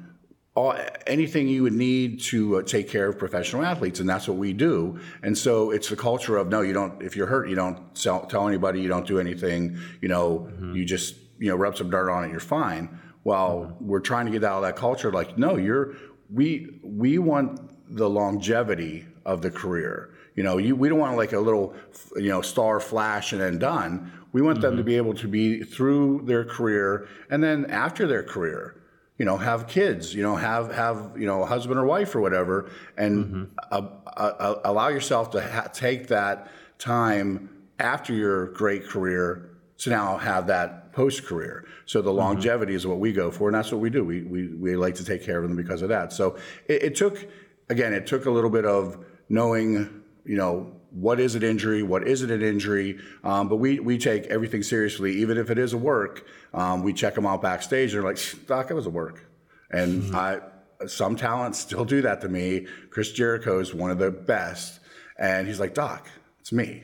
all, 0.53 0.75
anything 1.07 1.47
you 1.47 1.63
would 1.63 1.71
need 1.71 2.19
to 2.19 2.57
uh, 2.57 2.61
take 2.61 2.89
care 2.89 3.07
of 3.07 3.17
professional 3.17 3.63
athletes, 3.63 4.01
and 4.01 4.09
that's 4.09 4.27
what 4.27 4.35
we 4.35 4.51
do. 4.51 4.99
And 5.23 5.37
so 5.37 5.71
it's 5.71 5.87
the 5.87 5.95
culture 5.95 6.35
of 6.35 6.49
no, 6.49 6.59
you 6.59 6.73
don't. 6.73 7.01
If 7.01 7.15
you're 7.15 7.27
hurt, 7.27 7.47
you 7.47 7.55
don't 7.55 7.97
sell, 7.97 8.25
tell 8.25 8.49
anybody. 8.49 8.81
You 8.81 8.89
don't 8.89 9.07
do 9.07 9.17
anything. 9.17 9.79
You 10.01 10.09
know, 10.09 10.51
you 10.73 10.83
just 10.83 11.15
you 11.39 11.49
know 11.49 11.55
rub 11.55 11.77
some 11.77 11.89
dirt 11.89 12.11
on 12.11 12.25
it. 12.25 12.31
You're 12.31 12.41
fine. 12.41 12.99
Well, 13.23 13.77
we're 13.79 14.01
trying 14.01 14.25
to 14.25 14.31
get 14.31 14.43
out 14.43 14.57
of 14.57 14.63
that 14.63 14.75
culture. 14.75 15.11
Like, 15.11 15.37
no, 15.37 15.55
you're 15.55 15.95
we 16.29 16.79
we 16.83 17.17
want 17.17 17.95
the 17.95 18.09
longevity 18.09 19.05
of 19.25 19.41
the 19.41 19.51
career. 19.51 20.13
You 20.41 20.47
know, 20.47 20.57
you, 20.57 20.75
we 20.75 20.89
don't 20.89 20.97
want 20.97 21.17
like 21.17 21.33
a 21.33 21.39
little, 21.39 21.75
you 22.15 22.29
know, 22.29 22.41
star 22.41 22.79
flash 22.79 23.31
and 23.31 23.39
then 23.39 23.59
done. 23.59 24.11
We 24.31 24.41
want 24.41 24.59
them 24.59 24.75
to 24.75 24.83
be 24.83 24.97
able 24.97 25.13
to 25.13 25.27
be 25.27 25.61
through 25.61 26.23
their 26.25 26.43
career 26.43 27.07
and 27.29 27.43
then 27.43 27.67
after 27.69 28.07
their 28.07 28.23
career, 28.23 28.75
you 29.19 29.25
know, 29.25 29.37
have 29.37 29.67
kids, 29.67 30.15
you 30.15 30.23
know, 30.23 30.35
have 30.35 30.73
have 30.73 31.11
you 31.15 31.27
know 31.27 31.43
a 31.43 31.45
husband 31.45 31.79
or 31.79 31.85
wife 31.85 32.15
or 32.15 32.21
whatever, 32.21 32.71
and 32.97 33.51
uh, 33.71 33.87
uh, 34.17 34.55
allow 34.63 34.87
yourself 34.87 35.29
to 35.29 35.47
ha- 35.47 35.69
take 35.71 36.07
that 36.07 36.49
time 36.79 37.67
after 37.77 38.11
your 38.11 38.47
great 38.47 38.87
career 38.87 39.51
to 39.77 39.91
now 39.91 40.17
have 40.17 40.47
that 40.47 40.91
post 40.91 41.23
career. 41.23 41.67
So 41.85 42.01
the 42.01 42.11
longevity 42.11 42.73
is 42.73 42.87
what 42.87 42.97
we 42.97 43.13
go 43.13 43.29
for, 43.29 43.47
and 43.47 43.55
that's 43.55 43.71
what 43.71 43.79
we 43.79 43.91
do. 43.91 44.03
We 44.03 44.23
we 44.23 44.47
we 44.47 44.75
like 44.75 44.95
to 44.95 45.05
take 45.05 45.23
care 45.23 45.37
of 45.37 45.43
them 45.43 45.55
because 45.55 45.83
of 45.83 45.89
that. 45.89 46.11
So 46.13 46.35
it, 46.67 46.81
it 46.81 46.95
took, 46.95 47.27
again, 47.69 47.93
it 47.93 48.07
took 48.07 48.25
a 48.25 48.31
little 48.31 48.49
bit 48.49 48.65
of 48.65 49.05
knowing, 49.29 50.00
you 50.25 50.35
know. 50.37 50.77
What 50.93 51.21
is 51.21 51.35
an 51.35 51.43
injury? 51.43 51.83
What 51.83 52.05
isn't 52.05 52.29
an 52.29 52.41
injury? 52.41 52.99
Um, 53.23 53.47
but 53.47 53.55
we, 53.55 53.79
we 53.79 53.97
take 53.97 54.25
everything 54.25 54.61
seriously, 54.61 55.19
even 55.21 55.37
if 55.37 55.49
it 55.49 55.57
is 55.57 55.71
a 55.71 55.77
work. 55.77 56.27
Um, 56.53 56.83
we 56.83 56.91
check 56.91 57.15
them 57.15 57.25
out 57.25 57.41
backstage. 57.41 57.93
They're 57.93 58.03
like, 58.03 58.19
"Doc, 58.45 58.69
it 58.69 58.73
was 58.73 58.87
a 58.87 58.89
work," 58.89 59.25
and 59.69 60.13
I 60.13 60.41
some 60.87 61.15
talents 61.15 61.59
still 61.59 61.85
do 61.85 62.01
that 62.01 62.19
to 62.21 62.29
me. 62.29 62.67
Chris 62.89 63.11
Jericho 63.11 63.59
is 63.59 63.73
one 63.73 63.89
of 63.89 63.99
the 63.99 64.11
best, 64.11 64.81
and 65.17 65.47
he's 65.47 65.61
like, 65.61 65.73
"Doc, 65.73 66.09
it's 66.41 66.51
me." 66.51 66.83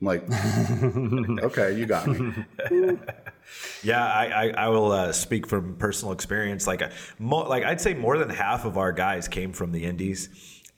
I'm 0.00 0.06
like, 0.06 0.22
"Okay, 1.42 1.76
you 1.76 1.86
got 1.86 2.06
me." 2.06 2.32
Yeah, 3.82 4.04
I, 4.04 4.26
I, 4.26 4.48
I 4.50 4.68
will 4.68 4.92
uh, 4.92 5.12
speak 5.12 5.46
from 5.46 5.76
personal 5.76 6.12
experience. 6.12 6.66
Like, 6.66 6.82
uh, 6.82 6.90
mo- 7.18 7.48
like 7.48 7.64
I'd 7.64 7.80
say 7.80 7.94
more 7.94 8.18
than 8.18 8.28
half 8.28 8.64
of 8.64 8.76
our 8.76 8.92
guys 8.92 9.26
came 9.26 9.52
from 9.52 9.72
the 9.72 9.84
Indies, 9.84 10.28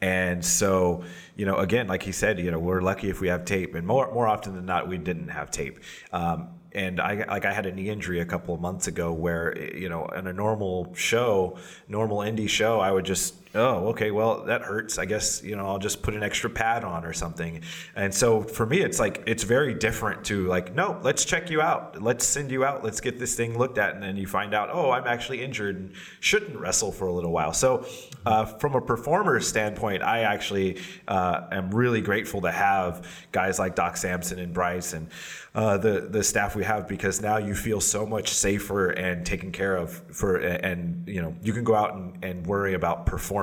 and 0.00 0.44
so 0.44 1.04
you 1.36 1.46
know, 1.46 1.56
again, 1.56 1.86
like 1.86 2.02
he 2.02 2.12
said, 2.12 2.38
you 2.38 2.50
know, 2.50 2.58
we're 2.58 2.82
lucky 2.82 3.08
if 3.08 3.22
we 3.22 3.28
have 3.28 3.46
tape, 3.46 3.74
and 3.74 3.86
more 3.86 4.12
more 4.12 4.26
often 4.26 4.54
than 4.54 4.66
not, 4.66 4.88
we 4.88 4.98
didn't 4.98 5.28
have 5.28 5.50
tape. 5.50 5.80
Um, 6.12 6.48
and 6.72 7.00
I 7.00 7.24
like 7.28 7.44
I 7.44 7.52
had 7.52 7.66
a 7.66 7.72
knee 7.72 7.88
injury 7.88 8.20
a 8.20 8.24
couple 8.24 8.54
of 8.54 8.60
months 8.60 8.86
ago 8.86 9.12
where 9.12 9.56
you 9.74 9.88
know 9.88 10.06
in 10.08 10.26
a 10.26 10.32
normal 10.32 10.94
show, 10.94 11.58
normal 11.88 12.18
indie 12.18 12.48
show, 12.48 12.80
I 12.80 12.90
would 12.90 13.04
just 13.04 13.34
oh 13.54 13.88
okay 13.88 14.10
well 14.10 14.44
that 14.44 14.62
hurts 14.62 14.98
I 14.98 15.04
guess 15.04 15.42
you 15.42 15.56
know 15.56 15.66
I'll 15.66 15.78
just 15.78 16.02
put 16.02 16.14
an 16.14 16.22
extra 16.22 16.48
pad 16.48 16.84
on 16.84 17.04
or 17.04 17.12
something. 17.12 17.62
And 17.96 18.14
so 18.14 18.42
for 18.42 18.66
me 18.66 18.80
it's 18.80 19.00
like 19.00 19.22
it's 19.26 19.42
very 19.42 19.74
different 19.74 20.24
to 20.26 20.46
like 20.46 20.74
no 20.74 21.00
let's 21.02 21.24
check 21.24 21.50
you 21.50 21.60
out 21.60 22.00
let's 22.00 22.24
send 22.24 22.50
you 22.50 22.64
out 22.64 22.84
let's 22.84 23.00
get 23.00 23.18
this 23.18 23.34
thing 23.34 23.58
looked 23.58 23.78
at 23.78 23.94
and 23.94 24.02
then 24.02 24.16
you 24.16 24.26
find 24.26 24.54
out 24.54 24.70
oh 24.72 24.90
I'm 24.90 25.06
actually 25.06 25.42
injured 25.42 25.76
and 25.76 25.92
shouldn't 26.20 26.58
wrestle 26.58 26.92
for 26.92 27.08
a 27.08 27.12
little 27.12 27.32
while. 27.32 27.52
So 27.52 27.86
uh, 28.24 28.44
from 28.44 28.74
a 28.74 28.80
performer 28.80 29.40
standpoint, 29.40 30.02
I 30.02 30.20
actually 30.20 30.78
uh, 31.08 31.46
am 31.50 31.70
really 31.70 32.00
grateful 32.00 32.40
to 32.42 32.50
have 32.50 33.08
guys 33.32 33.58
like 33.58 33.74
Doc 33.74 33.96
Sampson 33.96 34.38
and 34.38 34.52
Bryce 34.52 34.92
and 34.92 35.08
uh, 35.54 35.76
the 35.78 36.02
the 36.02 36.22
staff 36.22 36.54
we 36.54 36.62
have 36.62 36.86
because 36.86 37.20
now 37.20 37.38
you 37.38 37.54
feel 37.54 37.80
so 37.80 38.06
much 38.06 38.28
safer 38.28 38.90
and 38.90 39.26
taken 39.26 39.50
care 39.50 39.76
of 39.76 39.90
for 40.14 40.36
and 40.36 41.08
you 41.08 41.20
know 41.20 41.34
you 41.42 41.52
can 41.52 41.64
go 41.64 41.74
out 41.74 41.94
and, 41.94 42.24
and 42.24 42.46
worry 42.46 42.74
about 42.74 43.06
performing 43.06 43.39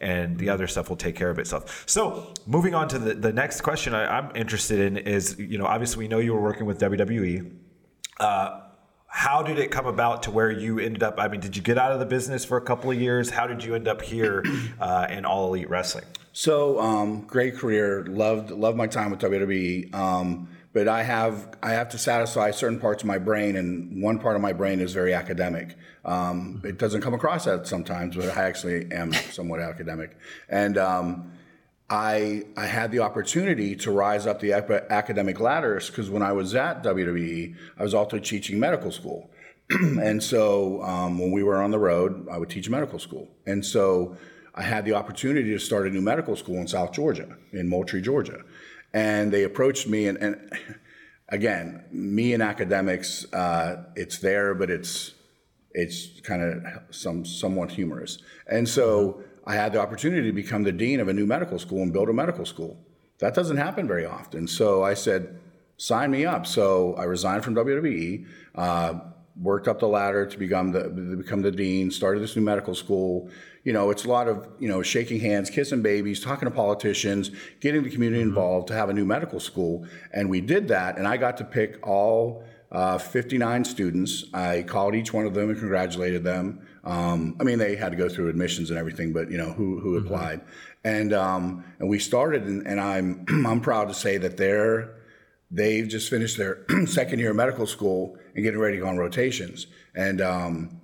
and 0.00 0.38
the 0.38 0.48
other 0.50 0.66
stuff 0.66 0.88
will 0.88 0.96
take 0.96 1.16
care 1.16 1.30
of 1.30 1.38
itself. 1.38 1.84
So 1.86 2.32
moving 2.46 2.74
on 2.74 2.88
to 2.88 2.98
the, 2.98 3.14
the 3.14 3.32
next 3.32 3.60
question 3.62 3.94
I, 3.94 4.18
I'm 4.18 4.34
interested 4.34 4.80
in 4.80 4.96
is 4.96 5.38
you 5.38 5.58
know 5.58 5.66
obviously 5.66 6.04
we 6.04 6.08
know 6.08 6.18
you 6.18 6.34
were 6.34 6.40
working 6.40 6.66
with 6.66 6.80
WWE. 6.80 7.52
Uh, 8.18 8.60
how 9.06 9.42
did 9.42 9.58
it 9.58 9.70
come 9.70 9.86
about 9.86 10.24
to 10.24 10.30
where 10.30 10.50
you 10.50 10.78
ended 10.78 11.02
up? 11.02 11.14
I 11.18 11.28
mean, 11.28 11.40
did 11.40 11.56
you 11.56 11.62
get 11.62 11.78
out 11.78 11.92
of 11.92 11.98
the 11.98 12.06
business 12.06 12.44
for 12.44 12.56
a 12.56 12.60
couple 12.60 12.90
of 12.90 13.00
years? 13.00 13.30
How 13.30 13.46
did 13.46 13.64
you 13.64 13.74
end 13.74 13.88
up 13.88 14.02
here 14.02 14.44
uh, 14.80 15.06
in 15.10 15.24
All 15.24 15.48
Elite 15.48 15.70
Wrestling? 15.70 16.04
So 16.32 16.78
um, 16.78 17.22
great 17.22 17.56
career. 17.56 18.04
Loved 18.06 18.50
loved 18.50 18.76
my 18.76 18.86
time 18.86 19.10
with 19.10 19.20
WWE. 19.20 19.92
Um, 19.94 20.48
but 20.72 20.88
I 20.88 21.02
have 21.02 21.56
I 21.62 21.70
have 21.70 21.88
to 21.90 21.98
satisfy 21.98 22.50
certain 22.50 22.78
parts 22.78 23.02
of 23.02 23.06
my 23.06 23.18
brain, 23.18 23.56
and 23.56 24.02
one 24.02 24.18
part 24.18 24.36
of 24.36 24.42
my 24.42 24.52
brain 24.52 24.80
is 24.80 24.92
very 24.92 25.14
academic. 25.14 25.76
Um, 26.04 26.62
it 26.64 26.78
doesn't 26.78 27.00
come 27.00 27.14
across 27.14 27.44
that 27.44 27.66
sometimes, 27.66 28.16
but 28.16 28.36
I 28.36 28.42
actually 28.42 28.90
am 28.92 29.12
somewhat 29.12 29.60
academic, 29.60 30.16
and 30.48 30.76
um, 30.76 31.32
I 31.88 32.44
I 32.56 32.66
had 32.66 32.92
the 32.92 33.00
opportunity 33.00 33.74
to 33.76 33.90
rise 33.90 34.26
up 34.26 34.40
the 34.40 34.52
academic 34.52 35.40
ladders 35.40 35.88
because 35.88 36.10
when 36.10 36.22
I 36.22 36.32
was 36.32 36.54
at 36.54 36.82
WWE, 36.82 37.56
I 37.78 37.82
was 37.82 37.94
also 37.94 38.18
teaching 38.18 38.60
medical 38.60 38.90
school, 38.90 39.30
and 39.70 40.22
so 40.22 40.82
um, 40.82 41.18
when 41.18 41.32
we 41.32 41.42
were 41.42 41.62
on 41.62 41.70
the 41.70 41.78
road, 41.78 42.28
I 42.30 42.36
would 42.36 42.50
teach 42.50 42.68
medical 42.68 42.98
school, 42.98 43.28
and 43.46 43.64
so 43.64 44.16
I 44.54 44.62
had 44.62 44.84
the 44.84 44.94
opportunity 44.94 45.50
to 45.50 45.58
start 45.58 45.86
a 45.86 45.90
new 45.90 46.00
medical 46.00 46.36
school 46.36 46.56
in 46.56 46.66
South 46.66 46.92
Georgia, 46.92 47.36
in 47.52 47.68
Moultrie, 47.68 48.02
Georgia, 48.02 48.42
and 48.92 49.32
they 49.32 49.44
approached 49.44 49.88
me, 49.88 50.08
and, 50.08 50.18
and 50.18 50.52
again, 51.28 51.84
me 51.90 52.32
and 52.34 52.42
academics, 52.42 53.30
uh, 53.32 53.84
it's 53.96 54.18
there, 54.18 54.54
but 54.54 54.70
it's 54.70 55.14
it's 55.72 56.20
kind 56.22 56.42
of 56.42 56.62
some 56.90 57.24
somewhat 57.24 57.70
humorous, 57.70 58.18
and 58.46 58.68
so. 58.68 59.22
I 59.46 59.54
had 59.54 59.72
the 59.72 59.80
opportunity 59.80 60.28
to 60.28 60.34
become 60.34 60.64
the 60.64 60.72
dean 60.72 61.00
of 61.00 61.08
a 61.08 61.12
new 61.14 61.24
medical 61.24 61.58
school 61.58 61.80
and 61.80 61.90
build 61.90 62.10
a 62.10 62.12
medical 62.12 62.44
school. 62.44 62.76
That 63.20 63.34
doesn't 63.34 63.56
happen 63.56 63.88
very 63.88 64.04
often. 64.04 64.46
So 64.46 64.82
I 64.84 64.92
said, 64.92 65.38
sign 65.78 66.10
me 66.10 66.26
up. 66.26 66.46
So 66.46 66.94
I 66.94 67.04
resigned 67.04 67.44
from 67.44 67.54
WWE, 67.54 68.26
uh, 68.54 68.94
worked 69.40 69.68
up 69.68 69.78
the 69.78 69.88
ladder 69.88 70.26
to 70.26 70.38
become 70.38 70.72
the 70.72 70.82
to 70.82 71.16
become 71.16 71.42
the 71.42 71.50
dean, 71.50 71.90
started 71.90 72.22
this 72.22 72.36
new 72.36 72.42
medical 72.42 72.74
school. 72.74 73.30
You 73.64 73.72
know, 73.72 73.90
it's 73.90 74.04
a 74.04 74.08
lot 74.08 74.28
of 74.28 74.48
you 74.58 74.68
know 74.68 74.82
shaking 74.82 75.20
hands, 75.20 75.50
kissing 75.50 75.82
babies, 75.82 76.20
talking 76.20 76.48
to 76.48 76.54
politicians, 76.54 77.30
getting 77.60 77.82
the 77.82 77.90
community 77.90 78.22
involved 78.22 78.68
to 78.68 78.74
have 78.74 78.88
a 78.88 78.92
new 78.92 79.04
medical 79.04 79.40
school, 79.40 79.86
and 80.12 80.30
we 80.30 80.40
did 80.40 80.68
that. 80.68 80.98
And 80.98 81.06
I 81.06 81.16
got 81.16 81.36
to 81.38 81.44
pick 81.44 81.86
all 81.86 82.44
uh, 82.70 82.98
59 82.98 83.64
students. 83.64 84.24
I 84.34 84.62
called 84.62 84.94
each 84.94 85.12
one 85.12 85.26
of 85.26 85.34
them 85.34 85.48
and 85.50 85.58
congratulated 85.58 86.22
them. 86.22 86.66
Um, 86.84 87.36
I 87.40 87.44
mean, 87.44 87.58
they 87.58 87.76
had 87.76 87.90
to 87.90 87.96
go 87.96 88.08
through 88.08 88.28
admissions 88.28 88.70
and 88.70 88.78
everything, 88.78 89.12
but 89.12 89.30
you 89.30 89.36
know 89.36 89.52
who 89.52 89.80
who 89.80 89.96
applied, 89.96 90.40
and 90.84 91.12
um, 91.12 91.64
and 91.78 91.88
we 91.88 91.98
started, 91.98 92.44
and, 92.44 92.66
and 92.66 92.80
I'm 92.80 93.24
I'm 93.46 93.60
proud 93.60 93.88
to 93.88 93.94
say 93.94 94.16
that 94.18 94.36
they're 94.36 94.94
they've 95.50 95.88
just 95.88 96.10
finished 96.10 96.36
their 96.36 96.64
second 96.86 97.18
year 97.18 97.30
of 97.30 97.36
medical 97.36 97.66
school 97.66 98.16
and 98.34 98.44
getting 98.44 98.60
ready 98.60 98.76
to 98.76 98.82
go 98.82 98.88
on 98.88 98.96
rotations, 98.96 99.66
and 99.94 100.20
um, 100.20 100.80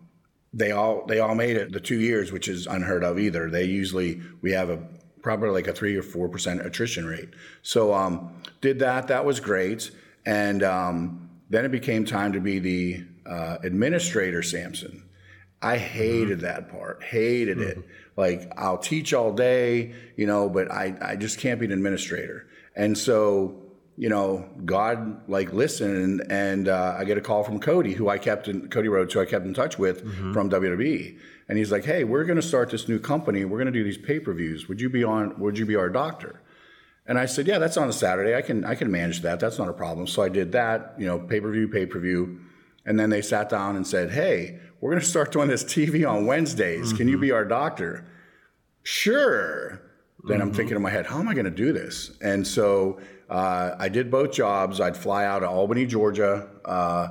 they 0.54 0.70
all 0.70 1.04
they 1.06 1.18
all 1.20 1.34
made 1.34 1.56
it 1.56 1.72
the 1.72 1.80
two 1.80 1.98
years, 1.98 2.32
which 2.32 2.48
is 2.48 2.66
unheard 2.66 3.04
of 3.04 3.18
either. 3.18 3.50
They 3.50 3.64
usually 3.64 4.20
we 4.40 4.52
have 4.52 4.70
a 4.70 4.78
probably 5.22 5.50
like 5.50 5.66
a 5.66 5.72
three 5.72 5.96
or 5.96 6.02
four 6.02 6.28
percent 6.28 6.64
attrition 6.64 7.06
rate. 7.06 7.30
So 7.62 7.92
um, 7.92 8.40
did 8.60 8.78
that. 8.78 9.08
That 9.08 9.24
was 9.24 9.40
great, 9.40 9.90
and 10.24 10.62
um, 10.62 11.28
then 11.50 11.64
it 11.64 11.72
became 11.72 12.04
time 12.04 12.32
to 12.32 12.40
be 12.40 12.58
the 12.58 13.04
uh, 13.26 13.58
administrator, 13.62 14.42
Samson. 14.42 15.02
I 15.60 15.78
hated 15.78 16.40
that 16.40 16.70
part, 16.70 17.02
hated 17.02 17.58
it. 17.58 17.78
Like 18.16 18.52
I'll 18.56 18.78
teach 18.78 19.14
all 19.14 19.32
day, 19.32 19.94
you 20.14 20.26
know, 20.26 20.48
but 20.50 20.70
I, 20.70 20.94
I 21.00 21.16
just 21.16 21.38
can't 21.38 21.58
be 21.58 21.64
an 21.66 21.72
administrator. 21.72 22.46
And 22.76 22.98
so, 22.98 23.62
you 23.96 24.08
know, 24.08 24.48
God 24.64 25.28
like 25.28 25.52
listened, 25.52 26.20
and, 26.20 26.32
and 26.32 26.68
uh, 26.68 26.96
I 26.98 27.04
get 27.04 27.16
a 27.16 27.20
call 27.20 27.44
from 27.44 27.60
Cody, 27.60 27.92
who 27.92 28.08
I 28.08 28.18
kept 28.18 28.48
in 28.48 28.68
Cody 28.68 28.88
Rhodes, 28.88 29.14
who 29.14 29.20
I 29.20 29.24
kept 29.24 29.46
in 29.46 29.54
touch 29.54 29.78
with 29.78 30.04
mm-hmm. 30.04 30.32
from 30.32 30.50
WWE, 30.50 31.16
and 31.48 31.58
he's 31.58 31.70
like, 31.70 31.84
"Hey, 31.84 32.02
we're 32.02 32.24
going 32.24 32.36
to 32.36 32.42
start 32.42 32.70
this 32.70 32.88
new 32.88 32.98
company. 32.98 33.44
We're 33.44 33.58
going 33.58 33.72
to 33.72 33.72
do 33.72 33.84
these 33.84 33.98
pay 33.98 34.18
per 34.18 34.32
views. 34.32 34.68
Would 34.68 34.80
you 34.80 34.90
be 34.90 35.04
on? 35.04 35.38
Would 35.38 35.58
you 35.58 35.66
be 35.66 35.76
our 35.76 35.88
doctor?" 35.88 36.40
And 37.06 37.18
I 37.18 37.26
said, 37.26 37.46
"Yeah, 37.46 37.58
that's 37.58 37.76
on 37.76 37.88
a 37.88 37.92
Saturday. 37.92 38.34
I 38.34 38.42
can 38.42 38.64
I 38.64 38.74
can 38.74 38.90
manage 38.90 39.22
that. 39.22 39.38
That's 39.38 39.58
not 39.58 39.68
a 39.68 39.72
problem." 39.72 40.06
So 40.06 40.22
I 40.22 40.28
did 40.28 40.52
that, 40.52 40.94
you 40.98 41.06
know, 41.06 41.18
pay 41.18 41.40
per 41.40 41.50
view, 41.52 41.68
pay 41.68 41.86
per 41.86 42.00
view, 42.00 42.40
and 42.84 42.98
then 42.98 43.10
they 43.10 43.22
sat 43.22 43.48
down 43.48 43.76
and 43.76 43.86
said, 43.86 44.10
"Hey, 44.10 44.58
we're 44.80 44.90
going 44.90 45.02
to 45.02 45.08
start 45.08 45.30
doing 45.30 45.48
this 45.48 45.62
TV 45.62 46.08
on 46.08 46.26
Wednesdays. 46.26 46.92
Can 46.92 47.06
you 47.06 47.14
mm-hmm. 47.14 47.22
be 47.22 47.30
our 47.30 47.44
doctor?" 47.44 48.06
Sure. 48.82 49.80
Then 50.26 50.40
I'm 50.40 50.48
mm-hmm. 50.48 50.56
thinking 50.56 50.76
in 50.76 50.82
my 50.82 50.90
head, 50.90 51.06
how 51.06 51.18
am 51.18 51.28
I 51.28 51.34
going 51.34 51.44
to 51.44 51.50
do 51.50 51.72
this? 51.72 52.12
And 52.22 52.46
so 52.46 52.98
uh, 53.34 53.74
I 53.80 53.88
did 53.88 54.12
both 54.12 54.30
jobs. 54.30 54.80
I'd 54.80 54.96
fly 54.96 55.24
out 55.24 55.40
to 55.40 55.48
Albany, 55.48 55.86
Georgia 55.86 56.48
uh, 56.64 57.08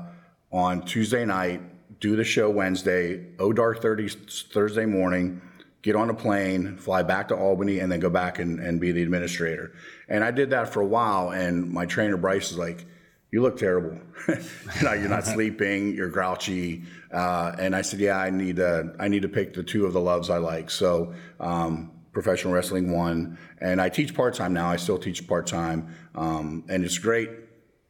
on 0.53 0.85
Tuesday 0.85 1.25
night, 1.25 1.61
do 1.99 2.15
the 2.15 2.23
show 2.23 2.49
Wednesday, 2.49 3.25
O 3.39 3.51
Dark 3.51 3.81
30 3.81 4.07
Thursday 4.53 4.85
morning, 4.85 5.41
get 5.81 5.97
on 5.97 6.09
a 6.09 6.13
plane, 6.13 6.77
fly 6.77 7.03
back 7.03 7.27
to 7.27 7.35
Albany, 7.35 7.79
and 7.79 7.91
then 7.91 7.99
go 7.99 8.09
back 8.09 8.39
and, 8.39 8.61
and 8.61 8.79
be 8.79 8.93
the 8.93 9.03
administrator. 9.03 9.73
And 10.07 10.23
I 10.23 10.31
did 10.31 10.51
that 10.51 10.71
for 10.71 10.79
a 10.79 10.85
while. 10.85 11.31
And 11.31 11.69
my 11.69 11.85
trainer 11.85 12.15
Bryce 12.15 12.51
is 12.51 12.57
like, 12.57 12.85
"You 13.29 13.41
look 13.41 13.57
terrible. 13.57 13.99
you 14.29 14.81
know, 14.81 14.93
you're 14.93 15.09
not 15.09 15.25
sleeping. 15.35 15.93
You're 15.93 16.07
grouchy." 16.07 16.83
Uh, 17.11 17.53
and 17.59 17.75
I 17.75 17.81
said, 17.81 17.99
"Yeah, 17.99 18.17
I 18.17 18.29
need 18.29 18.55
to. 18.55 18.95
I 18.97 19.09
need 19.09 19.23
to 19.23 19.29
pick 19.29 19.55
the 19.55 19.63
two 19.63 19.85
of 19.85 19.91
the 19.91 19.99
loves 19.99 20.29
I 20.29 20.37
like." 20.37 20.71
So. 20.71 21.13
Um, 21.41 21.92
professional 22.13 22.53
wrestling 22.53 22.91
one, 22.91 23.37
and 23.59 23.81
I 23.81 23.89
teach 23.89 24.13
part 24.15 24.33
time 24.35 24.53
now. 24.53 24.69
I 24.69 24.77
still 24.77 24.97
teach 24.99 25.27
part 25.27 25.47
time, 25.47 25.93
um, 26.15 26.63
and 26.69 26.85
it's 26.85 26.97
great 26.97 27.29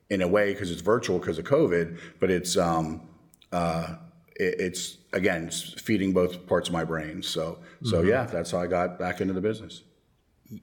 in 0.10 0.22
a 0.22 0.28
way 0.28 0.54
because 0.54 0.72
it's 0.72 0.82
virtual 0.82 1.20
because 1.20 1.38
of 1.38 1.46
COVID. 1.46 2.00
But 2.20 2.32
it's 2.32 2.58
um, 2.58 3.08
uh, 3.52 3.96
it, 4.36 4.56
it's 4.60 4.98
again 5.14 5.46
it's 5.48 5.74
feeding 5.82 6.14
both 6.14 6.48
parts 6.48 6.70
of 6.70 6.74
my 6.74 6.84
brain. 6.84 7.22
So 7.22 7.60
so 7.84 7.98
Mm-hmm. 8.00 8.10
yeah, 8.10 8.26
that's 8.26 8.52
how 8.52 8.60
I 8.60 8.68
got 8.68 8.98
back 8.98 9.22
into 9.22 9.34
the 9.34 9.42
business. 9.42 9.84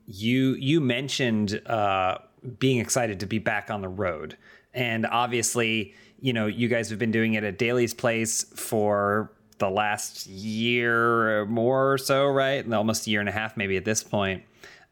you 0.07 0.55
you 0.55 0.81
mentioned 0.81 1.61
uh, 1.67 2.19
being 2.59 2.79
excited 2.79 3.21
to 3.21 3.27
be 3.27 3.39
back 3.39 3.71
on 3.71 3.81
the 3.83 3.89
road, 3.89 4.37
and 4.73 5.07
obviously, 5.07 5.95
you 6.21 6.33
know, 6.33 6.47
you 6.47 6.69
guys 6.69 6.91
have 6.91 6.99
been 6.99 7.11
doing 7.11 7.35
it 7.35 7.45
at 7.45 7.59
Daly's 7.59 7.95
Place 7.95 8.45
for 8.55 9.33
the 9.61 9.71
last 9.71 10.27
year 10.27 11.41
or 11.41 11.47
more 11.47 11.93
or 11.93 11.99
so, 11.99 12.27
right? 12.27 12.65
And 12.65 12.75
almost 12.75 13.07
a 13.07 13.11
year 13.11 13.21
and 13.21 13.29
a 13.29 13.33
half, 13.33 13.57
maybe 13.57 13.77
at 13.77 13.85
this 13.85 14.03
point, 14.03 14.43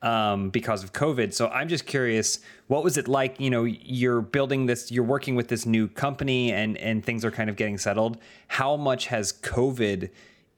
um, 0.03 0.51
because 0.51 0.85
of 0.85 0.93
COVID. 0.93 1.35
So 1.35 1.49
I'm 1.49 1.69
just 1.69 1.87
curious, 1.87 2.39
what 2.69 2.85
was 2.85 2.97
it 2.97 3.09
like? 3.09 3.41
You 3.41 3.51
know, 3.51 3.65
you're 3.65 4.21
building 4.21 4.67
this, 4.67 4.93
you're 4.93 5.05
working 5.05 5.35
with 5.35 5.49
this 5.49 5.67
new 5.67 5.89
company, 5.89 6.53
and 6.53 6.77
and 6.79 7.05
things 7.05 7.25
are 7.25 7.33
kind 7.33 7.51
of 7.51 7.57
getting 7.57 7.79
settled. 7.79 8.19
How 8.47 8.77
much 8.77 9.07
has 9.07 9.33
COVID 9.33 10.11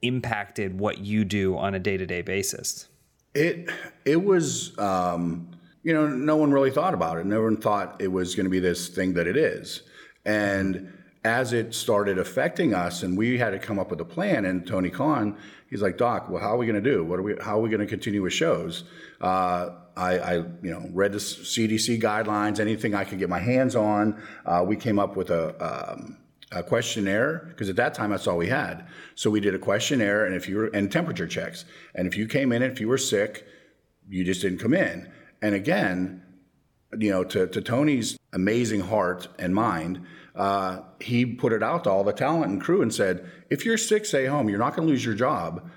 impacted 0.03 0.79
what 0.79 0.99
you 0.99 1.25
do 1.25 1.57
on 1.57 1.73
a 1.73 1.79
day 1.79 1.97
to 1.97 2.05
day 2.05 2.21
basis? 2.21 2.87
It 3.33 3.69
it 4.05 4.23
was 4.23 4.77
um, 4.77 5.49
you 5.83 5.93
know 5.93 6.07
no 6.07 6.35
one 6.35 6.51
really 6.51 6.71
thought 6.71 6.93
about 6.93 7.17
it. 7.17 7.25
No 7.25 7.41
one 7.41 7.57
thought 7.57 7.99
it 7.99 8.09
was 8.09 8.35
going 8.35 8.45
to 8.45 8.51
be 8.51 8.59
this 8.59 8.89
thing 8.89 9.13
that 9.13 9.25
it 9.25 9.37
is. 9.37 9.83
And 10.23 10.93
as 11.23 11.53
it 11.53 11.75
started 11.75 12.17
affecting 12.17 12.73
us, 12.73 13.03
and 13.03 13.17
we 13.17 13.37
had 13.37 13.51
to 13.51 13.59
come 13.59 13.77
up 13.77 13.91
with 13.91 14.01
a 14.01 14.05
plan. 14.05 14.45
And 14.45 14.65
Tony 14.65 14.89
Khan, 14.89 15.37
he's 15.69 15.81
like, 15.81 15.97
Doc, 15.97 16.29
well, 16.29 16.41
how 16.41 16.53
are 16.53 16.57
we 16.57 16.65
going 16.65 16.81
to 16.81 16.91
do? 16.91 17.03
What 17.03 17.19
are 17.19 17.23
we? 17.23 17.35
How 17.41 17.59
are 17.59 17.61
we 17.61 17.69
going 17.69 17.81
to 17.81 17.85
continue 17.87 18.21
with 18.23 18.33
shows? 18.33 18.83
Uh, 19.19 19.69
I, 19.95 20.17
I, 20.17 20.33
you 20.37 20.71
know, 20.71 20.89
read 20.93 21.11
the 21.11 21.19
CDC 21.19 22.01
guidelines. 22.01 22.59
Anything 22.59 22.95
I 22.95 23.03
could 23.03 23.19
get 23.19 23.29
my 23.29 23.39
hands 23.39 23.75
on. 23.75 24.21
Uh, 24.45 24.63
we 24.65 24.75
came 24.75 24.99
up 24.99 25.15
with 25.15 25.29
a. 25.29 25.91
Um, 25.93 26.17
a 26.53 26.61
questionnaire 26.61 27.45
because 27.47 27.69
at 27.69 27.77
that 27.77 27.93
time 27.93 28.09
that's 28.09 28.27
all 28.27 28.35
we 28.35 28.47
had. 28.47 28.85
So 29.15 29.29
we 29.29 29.39
did 29.39 29.55
a 29.55 29.57
questionnaire, 29.57 30.25
and 30.25 30.35
if 30.35 30.49
you 30.49 30.57
were 30.57 30.65
and 30.67 30.91
temperature 30.91 31.25
checks, 31.25 31.63
and 31.95 32.05
if 32.07 32.17
you 32.17 32.27
came 32.27 32.51
in, 32.51 32.61
if 32.61 32.81
you 32.81 32.89
were 32.89 32.97
sick, 32.97 33.47
you 34.09 34.25
just 34.25 34.41
didn't 34.41 34.59
come 34.59 34.73
in. 34.73 35.09
And 35.41 35.55
again, 35.55 36.21
you 36.97 37.09
know, 37.09 37.23
to, 37.23 37.47
to 37.47 37.61
Tony's 37.61 38.17
amazing 38.33 38.81
heart 38.81 39.27
and 39.39 39.55
mind, 39.55 40.05
uh, 40.35 40.81
he 40.99 41.25
put 41.25 41.53
it 41.53 41.63
out 41.63 41.83
to 41.83 41.89
all 41.89 42.03
the 42.03 42.13
talent 42.13 42.51
and 42.51 42.61
crew 42.61 42.81
and 42.81 42.93
said, 42.93 43.29
if 43.49 43.65
you're 43.65 43.77
sick, 43.77 44.05
stay 44.05 44.25
home. 44.25 44.49
You're 44.49 44.59
not 44.59 44.75
going 44.75 44.87
to 44.87 44.91
lose 44.91 45.03
your 45.03 45.15
job. 45.15 45.69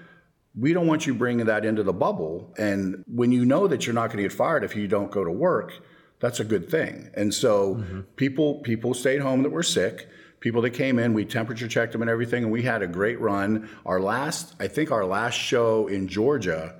We 0.57 0.73
don't 0.73 0.87
want 0.87 1.07
you 1.07 1.15
bringing 1.15 1.47
that 1.47 1.65
into 1.65 1.83
the 1.83 1.93
bubble. 1.93 2.55
And 2.57 3.05
when 3.09 3.33
you 3.33 3.45
know 3.45 3.67
that 3.67 3.87
you're 3.87 3.95
not 3.95 4.09
going 4.09 4.19
to 4.19 4.23
get 4.23 4.33
fired 4.33 4.63
if 4.63 4.77
you 4.77 4.87
don't 4.87 5.11
go 5.11 5.25
to 5.25 5.33
work, 5.33 5.73
that's 6.21 6.41
a 6.41 6.45
good 6.45 6.71
thing. 6.71 7.11
And 7.15 7.35
so 7.35 7.85
people 8.17 8.61
people 8.61 8.95
stayed 8.95 9.21
home 9.21 9.43
that 9.43 9.51
were 9.51 9.63
sick. 9.63 10.09
People 10.41 10.63
that 10.63 10.71
came 10.71 10.99
in, 10.99 11.15
we 11.15 11.25
temperature 11.25 11.69
checked 11.69 11.93
them 11.93 12.03
and 12.03 12.11
everything, 12.11 12.45
and 12.45 12.53
we 12.53 12.63
had 12.63 12.83
a 12.83 12.87
great 12.87 13.21
run. 13.21 13.69
Our 13.85 14.01
last, 14.01 14.55
I 14.61 14.69
think, 14.69 14.91
our 14.91 15.05
last 15.05 15.35
show 15.35 15.87
in 15.87 16.09
Georgia 16.09 16.77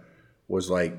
was 0.49 0.71
like 0.71 0.97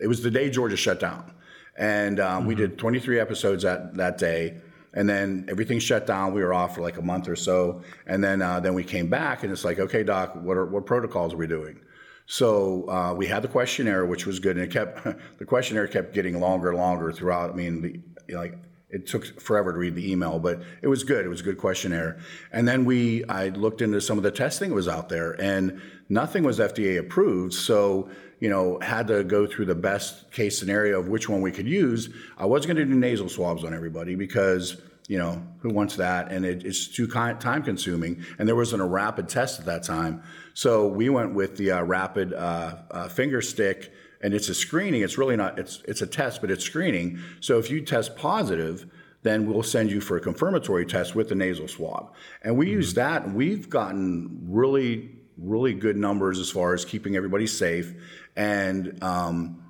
it 0.00 0.06
was 0.06 0.22
the 0.22 0.30
day 0.30 0.50
Georgia 0.50 0.76
shut 0.76 1.00
down, 1.00 1.32
and 1.78 2.18
um, 2.18 2.46
we 2.46 2.54
did 2.54 2.78
23 2.78 3.20
episodes 3.20 3.62
that 3.62 3.94
that 3.94 4.18
day, 4.18 4.60
and 4.94 5.08
then 5.08 5.46
everything 5.48 5.78
shut 5.78 6.06
down. 6.06 6.34
We 6.34 6.42
were 6.42 6.54
off 6.54 6.74
for 6.74 6.80
like 6.80 6.98
a 6.98 7.02
month 7.02 7.28
or 7.28 7.36
so, 7.36 7.82
and 8.06 8.22
then 8.22 8.42
uh, 8.42 8.60
then 8.60 8.74
we 8.74 8.84
came 8.84 9.08
back, 9.08 9.42
and 9.42 9.52
it's 9.52 9.64
like, 9.64 9.78
okay, 9.78 10.02
doc, 10.02 10.34
what 10.36 10.56
are 10.56 10.66
what 10.66 10.86
protocols 10.86 11.34
are 11.34 11.38
we 11.38 11.46
doing? 11.46 11.80
So 12.26 12.88
uh, 12.88 13.14
we 13.14 13.26
had 13.26 13.42
the 13.42 13.48
questionnaire, 13.48 14.06
which 14.06 14.26
was 14.26 14.38
good, 14.38 14.56
and 14.56 14.64
it 14.64 14.70
kept 14.70 15.04
the 15.38 15.44
questionnaire 15.44 15.88
kept 15.88 16.14
getting 16.14 16.40
longer 16.40 16.70
and 16.70 16.78
longer 16.78 17.12
throughout. 17.12 17.50
I 17.50 17.54
mean, 17.54 17.82
the, 18.26 18.34
like 18.34 18.54
it 18.90 19.06
took 19.06 19.40
forever 19.40 19.72
to 19.72 19.78
read 19.78 19.94
the 19.94 20.10
email, 20.10 20.38
but 20.38 20.62
it 20.82 20.88
was 20.88 21.04
good. 21.04 21.24
It 21.24 21.28
was 21.28 21.40
a 21.40 21.44
good 21.44 21.58
questionnaire. 21.58 22.18
And 22.52 22.66
then 22.66 22.84
we, 22.84 23.24
I 23.26 23.50
looked 23.50 23.82
into 23.82 24.00
some 24.00 24.18
of 24.18 24.24
the 24.24 24.32
testing 24.32 24.70
that 24.70 24.74
was 24.74 24.88
out 24.88 25.08
there, 25.08 25.40
and 25.40 25.80
nothing 26.08 26.42
was 26.42 26.58
FDA 26.58 26.98
approved. 26.98 27.54
So, 27.54 28.10
you 28.40 28.48
know, 28.48 28.78
had 28.80 29.06
to 29.08 29.22
go 29.22 29.46
through 29.46 29.66
the 29.66 29.74
best 29.74 30.32
case 30.32 30.58
scenario 30.58 30.98
of 30.98 31.08
which 31.08 31.28
one 31.28 31.42
we 31.42 31.52
could 31.52 31.68
use. 31.68 32.08
I 32.38 32.46
was 32.46 32.66
going 32.66 32.76
to 32.76 32.84
do 32.84 32.94
nasal 32.94 33.28
swabs 33.28 33.64
on 33.64 33.74
everybody 33.74 34.14
because, 34.14 34.80
you 35.08 35.18
know, 35.18 35.42
who 35.58 35.68
wants 35.68 35.96
that? 35.96 36.32
And 36.32 36.46
it, 36.46 36.64
it's 36.64 36.88
too 36.88 37.06
time 37.06 37.62
consuming. 37.62 38.24
And 38.38 38.48
there 38.48 38.56
wasn't 38.56 38.80
a 38.80 38.86
rapid 38.86 39.28
test 39.28 39.60
at 39.60 39.66
that 39.66 39.82
time. 39.82 40.22
So 40.54 40.88
we 40.88 41.10
went 41.10 41.34
with 41.34 41.58
the 41.58 41.72
uh, 41.72 41.82
rapid 41.82 42.32
uh, 42.32 42.76
uh, 42.90 43.08
finger 43.08 43.42
stick 43.42 43.92
and 44.22 44.34
it's 44.34 44.48
a 44.48 44.54
screening. 44.54 45.02
It's 45.02 45.16
really 45.16 45.36
not. 45.36 45.58
It's 45.58 45.82
it's 45.88 46.02
a 46.02 46.06
test, 46.06 46.42
but 46.42 46.50
it's 46.50 46.64
screening. 46.64 47.20
So 47.40 47.58
if 47.58 47.70
you 47.70 47.80
test 47.80 48.16
positive, 48.16 48.84
then 49.22 49.46
we'll 49.46 49.62
send 49.62 49.90
you 49.90 50.00
for 50.00 50.18
a 50.18 50.20
confirmatory 50.20 50.84
test 50.84 51.14
with 51.14 51.30
the 51.30 51.34
nasal 51.34 51.68
swab. 51.68 52.14
And 52.42 52.58
we 52.58 52.68
use 52.68 52.92
that. 52.94 53.24
And 53.24 53.34
we've 53.34 53.70
gotten 53.70 54.40
really 54.46 55.20
really 55.40 55.72
good 55.72 55.96
numbers 55.96 56.38
as 56.38 56.50
far 56.50 56.74
as 56.74 56.84
keeping 56.84 57.16
everybody 57.16 57.46
safe. 57.46 57.94
And 58.36 59.02
um, 59.02 59.62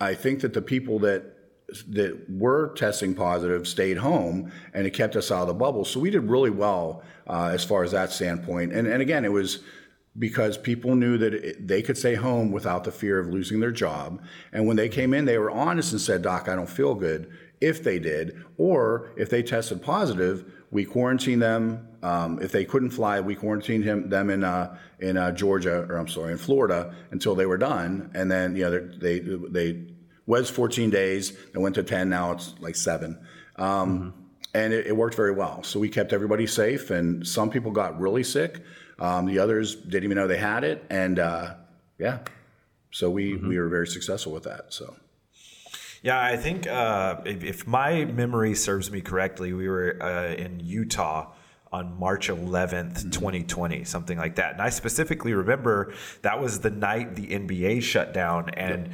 I 0.00 0.14
think 0.14 0.40
that 0.40 0.52
the 0.52 0.62
people 0.62 0.98
that 1.00 1.32
that 1.88 2.30
were 2.30 2.72
testing 2.74 3.12
positive 3.14 3.66
stayed 3.66 3.96
home, 3.96 4.52
and 4.72 4.86
it 4.86 4.90
kept 4.90 5.16
us 5.16 5.32
out 5.32 5.42
of 5.42 5.48
the 5.48 5.54
bubble. 5.54 5.84
So 5.84 5.98
we 5.98 6.10
did 6.10 6.30
really 6.30 6.50
well 6.50 7.02
uh, 7.26 7.50
as 7.52 7.64
far 7.64 7.82
as 7.82 7.92
that 7.92 8.12
standpoint. 8.12 8.72
And 8.72 8.86
and 8.86 9.02
again, 9.02 9.24
it 9.24 9.32
was 9.32 9.60
because 10.18 10.56
people 10.56 10.94
knew 10.94 11.18
that 11.18 11.34
it, 11.34 11.66
they 11.66 11.82
could 11.82 11.98
stay 11.98 12.14
home 12.14 12.52
without 12.52 12.84
the 12.84 12.92
fear 12.92 13.18
of 13.18 13.28
losing 13.28 13.60
their 13.60 13.70
job. 13.70 14.22
And 14.52 14.66
when 14.66 14.76
they 14.76 14.88
came 14.88 15.12
in, 15.12 15.24
they 15.24 15.38
were 15.38 15.50
honest 15.50 15.92
and 15.92 16.00
said, 16.00 16.22
Doc, 16.22 16.48
I 16.48 16.56
don't 16.56 16.70
feel 16.70 16.94
good, 16.94 17.30
if 17.60 17.82
they 17.82 17.98
did. 17.98 18.42
Or 18.56 19.12
if 19.16 19.28
they 19.28 19.42
tested 19.42 19.82
positive, 19.82 20.50
we 20.70 20.84
quarantined 20.84 21.42
them. 21.42 21.88
Um, 22.02 22.40
if 22.40 22.52
they 22.52 22.64
couldn't 22.64 22.90
fly, 22.90 23.20
we 23.20 23.34
quarantined 23.34 23.84
him, 23.84 24.08
them 24.08 24.30
in, 24.30 24.44
uh, 24.44 24.76
in 25.00 25.16
uh, 25.16 25.32
Georgia, 25.32 25.86
or 25.88 25.96
I'm 25.96 26.08
sorry, 26.08 26.32
in 26.32 26.38
Florida 26.38 26.94
until 27.10 27.34
they 27.34 27.46
were 27.46 27.58
done. 27.58 28.10
And 28.14 28.30
then, 28.30 28.56
you 28.56 28.64
know, 28.64 28.80
they, 28.80 29.20
they 29.20 29.86
was 30.26 30.50
14 30.50 30.90
days, 30.90 31.36
they 31.52 31.60
went 31.60 31.74
to 31.76 31.82
10, 31.82 32.08
now 32.08 32.32
it's 32.32 32.54
like 32.60 32.76
seven. 32.76 33.18
Um, 33.56 34.14
And 34.54 34.72
it, 34.72 34.86
it 34.86 34.96
worked 34.96 35.16
very 35.16 35.32
well. 35.32 35.62
So 35.62 35.78
we 35.78 35.88
kept 35.90 36.12
everybody 36.12 36.46
safe, 36.46 36.90
and 36.90 37.26
some 37.26 37.50
people 37.50 37.72
got 37.72 38.00
really 38.00 38.24
sick. 38.24 38.62
Um, 38.98 39.26
the 39.26 39.38
others 39.38 39.74
didn't 39.74 40.04
even 40.04 40.16
know 40.16 40.26
they 40.26 40.38
had 40.38 40.64
it, 40.64 40.82
and 40.88 41.18
uh, 41.18 41.54
yeah, 41.98 42.20
so 42.90 43.10
we 43.10 43.36
we 43.36 43.58
were 43.58 43.68
very 43.68 43.86
successful 43.86 44.32
with 44.32 44.44
that. 44.44 44.72
So 44.72 44.96
Yeah, 46.02 46.20
I 46.20 46.36
think 46.36 46.66
uh, 46.66 47.20
if, 47.24 47.42
if 47.42 47.66
my 47.66 48.04
memory 48.04 48.54
serves 48.54 48.90
me 48.90 49.00
correctly, 49.00 49.52
we 49.52 49.68
were 49.68 49.96
uh, 50.00 50.34
in 50.34 50.60
Utah 50.60 51.32
on 51.72 51.98
March 51.98 52.28
11th, 52.28 53.12
2020, 53.12 53.84
something 53.84 54.16
like 54.16 54.36
that. 54.36 54.52
And 54.52 54.62
I 54.62 54.70
specifically 54.70 55.34
remember 55.34 55.92
that 56.22 56.40
was 56.40 56.60
the 56.60 56.70
night 56.70 57.16
the 57.16 57.26
NBA 57.26 57.82
shut 57.82 58.14
down, 58.14 58.50
and 58.50 58.90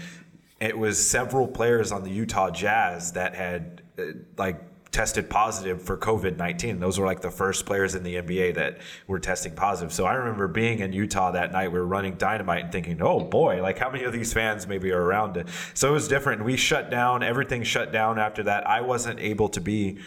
it 0.60 0.76
was 0.76 1.04
several 1.04 1.46
players 1.46 1.92
on 1.92 2.02
the 2.02 2.10
Utah 2.10 2.50
Jazz 2.50 3.12
that 3.12 3.34
had 3.34 3.82
uh, 3.98 4.04
like 4.36 4.60
tested 4.92 5.30
positive 5.30 5.82
for 5.82 5.96
COVID 5.96 6.36
19. 6.36 6.78
Those 6.78 6.98
were 6.98 7.06
like 7.06 7.22
the 7.22 7.30
first 7.30 7.64
players 7.64 7.94
in 7.94 8.02
the 8.02 8.16
NBA 8.16 8.54
that 8.54 8.78
were 9.06 9.18
testing 9.18 9.54
positive. 9.54 9.92
So 9.92 10.04
I 10.04 10.14
remember 10.14 10.46
being 10.46 10.80
in 10.80 10.92
Utah 10.92 11.32
that 11.32 11.50
night. 11.50 11.72
We 11.72 11.80
were 11.80 11.86
running 11.86 12.14
dynamite 12.14 12.64
and 12.64 12.72
thinking, 12.72 13.00
oh 13.00 13.20
boy, 13.20 13.62
like 13.62 13.78
how 13.78 13.90
many 13.90 14.04
of 14.04 14.12
these 14.12 14.32
fans 14.32 14.66
maybe 14.66 14.92
are 14.92 15.02
around 15.02 15.38
it? 15.38 15.48
So 15.74 15.88
it 15.88 15.92
was 15.92 16.08
different. 16.08 16.44
We 16.44 16.56
shut 16.56 16.90
down, 16.90 17.22
everything 17.22 17.62
shut 17.62 17.90
down 17.90 18.18
after 18.18 18.42
that. 18.44 18.68
I 18.68 18.82
wasn't 18.82 19.18
able 19.18 19.48
to 19.50 19.60
be. 19.60 19.98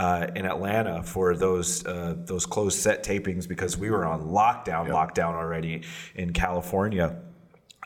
Uh, 0.00 0.28
in 0.36 0.46
Atlanta 0.46 1.02
for 1.02 1.34
those 1.34 1.84
uh, 1.84 2.14
those 2.18 2.46
closed 2.46 2.78
set 2.78 3.02
tapings 3.02 3.48
because 3.48 3.76
we 3.76 3.90
were 3.90 4.06
on 4.06 4.28
lockdown, 4.28 4.86
lockdown 4.86 5.34
already 5.34 5.82
in 6.14 6.32
California. 6.32 7.16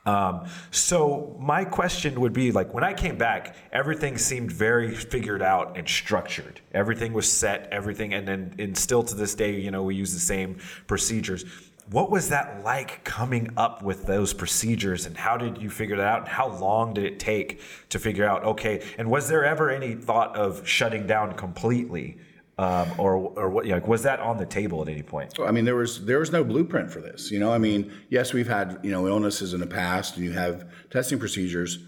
Um, 0.04 0.46
so 0.72 1.36
my 1.38 1.64
question 1.64 2.20
would 2.20 2.32
be 2.32 2.50
like 2.50 2.74
when 2.74 2.82
I 2.82 2.92
came 2.92 3.16
back, 3.16 3.54
everything 3.72 4.18
seemed 4.18 4.50
very 4.50 4.92
figured 4.94 5.42
out 5.42 5.76
and 5.76 5.88
structured. 5.88 6.60
Everything 6.72 7.12
was 7.12 7.30
set, 7.30 7.68
everything, 7.70 8.12
and 8.12 8.26
then 8.26 8.54
and 8.58 8.76
still 8.76 9.02
to 9.04 9.14
this 9.14 9.34
day, 9.34 9.60
you 9.60 9.70
know, 9.70 9.84
we 9.84 9.94
use 9.94 10.12
the 10.12 10.20
same 10.20 10.58
procedures. 10.86 11.44
What 11.90 12.10
was 12.10 12.30
that 12.30 12.64
like 12.64 13.04
coming 13.04 13.50
up 13.56 13.82
with 13.82 14.06
those 14.06 14.32
procedures, 14.32 15.06
and 15.06 15.16
how 15.16 15.36
did 15.36 15.58
you 15.58 15.70
figure 15.70 15.96
that 15.96 16.06
out? 16.06 16.18
And 16.20 16.28
how 16.28 16.48
long 16.48 16.94
did 16.94 17.04
it 17.04 17.20
take 17.20 17.60
to 17.90 17.98
figure 17.98 18.24
out? 18.24 18.44
Okay, 18.44 18.84
and 18.98 19.08
was 19.10 19.28
there 19.28 19.44
ever 19.44 19.70
any 19.70 19.94
thought 19.94 20.34
of 20.36 20.66
shutting 20.66 21.06
down 21.06 21.34
completely? 21.34 22.18
Um, 22.62 22.92
or 22.96 23.16
or 23.16 23.50
what? 23.50 23.66
Know, 23.66 23.80
was 23.86 24.04
that 24.04 24.20
on 24.20 24.38
the 24.38 24.46
table 24.46 24.82
at 24.82 24.88
any 24.88 25.02
point? 25.02 25.34
I 25.40 25.50
mean, 25.50 25.64
there 25.64 25.74
was 25.74 26.04
there 26.04 26.20
was 26.20 26.30
no 26.30 26.44
blueprint 26.44 26.92
for 26.92 27.00
this. 27.00 27.30
You 27.30 27.40
know, 27.40 27.52
I 27.52 27.58
mean, 27.58 27.92
yes, 28.08 28.32
we've 28.32 28.46
had 28.46 28.78
you 28.84 28.92
know 28.92 29.08
illnesses 29.08 29.52
in 29.52 29.58
the 29.58 29.66
past, 29.66 30.16
and 30.16 30.24
you 30.24 30.32
have 30.32 30.70
testing 30.90 31.18
procedures. 31.18 31.80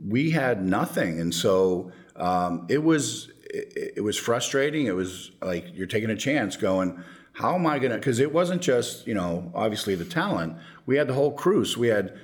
We 0.00 0.30
had 0.30 0.64
nothing, 0.64 1.20
and 1.20 1.34
so 1.34 1.90
um, 2.14 2.66
it 2.70 2.82
was 2.82 3.32
it, 3.50 3.94
it 3.96 4.00
was 4.02 4.16
frustrating. 4.16 4.86
It 4.86 4.94
was 4.94 5.32
like 5.42 5.66
you're 5.74 5.88
taking 5.88 6.10
a 6.10 6.16
chance, 6.16 6.56
going, 6.56 7.02
how 7.32 7.56
am 7.56 7.66
I 7.66 7.80
going 7.80 7.90
to? 7.90 7.98
Because 7.98 8.20
it 8.20 8.32
wasn't 8.32 8.62
just 8.62 9.08
you 9.08 9.14
know 9.14 9.50
obviously 9.52 9.96
the 9.96 10.04
talent. 10.04 10.56
We 10.86 10.96
had 10.96 11.08
the 11.08 11.14
whole 11.14 11.32
crew. 11.32 11.64
So 11.64 11.80
we 11.80 11.88
had 11.88 12.16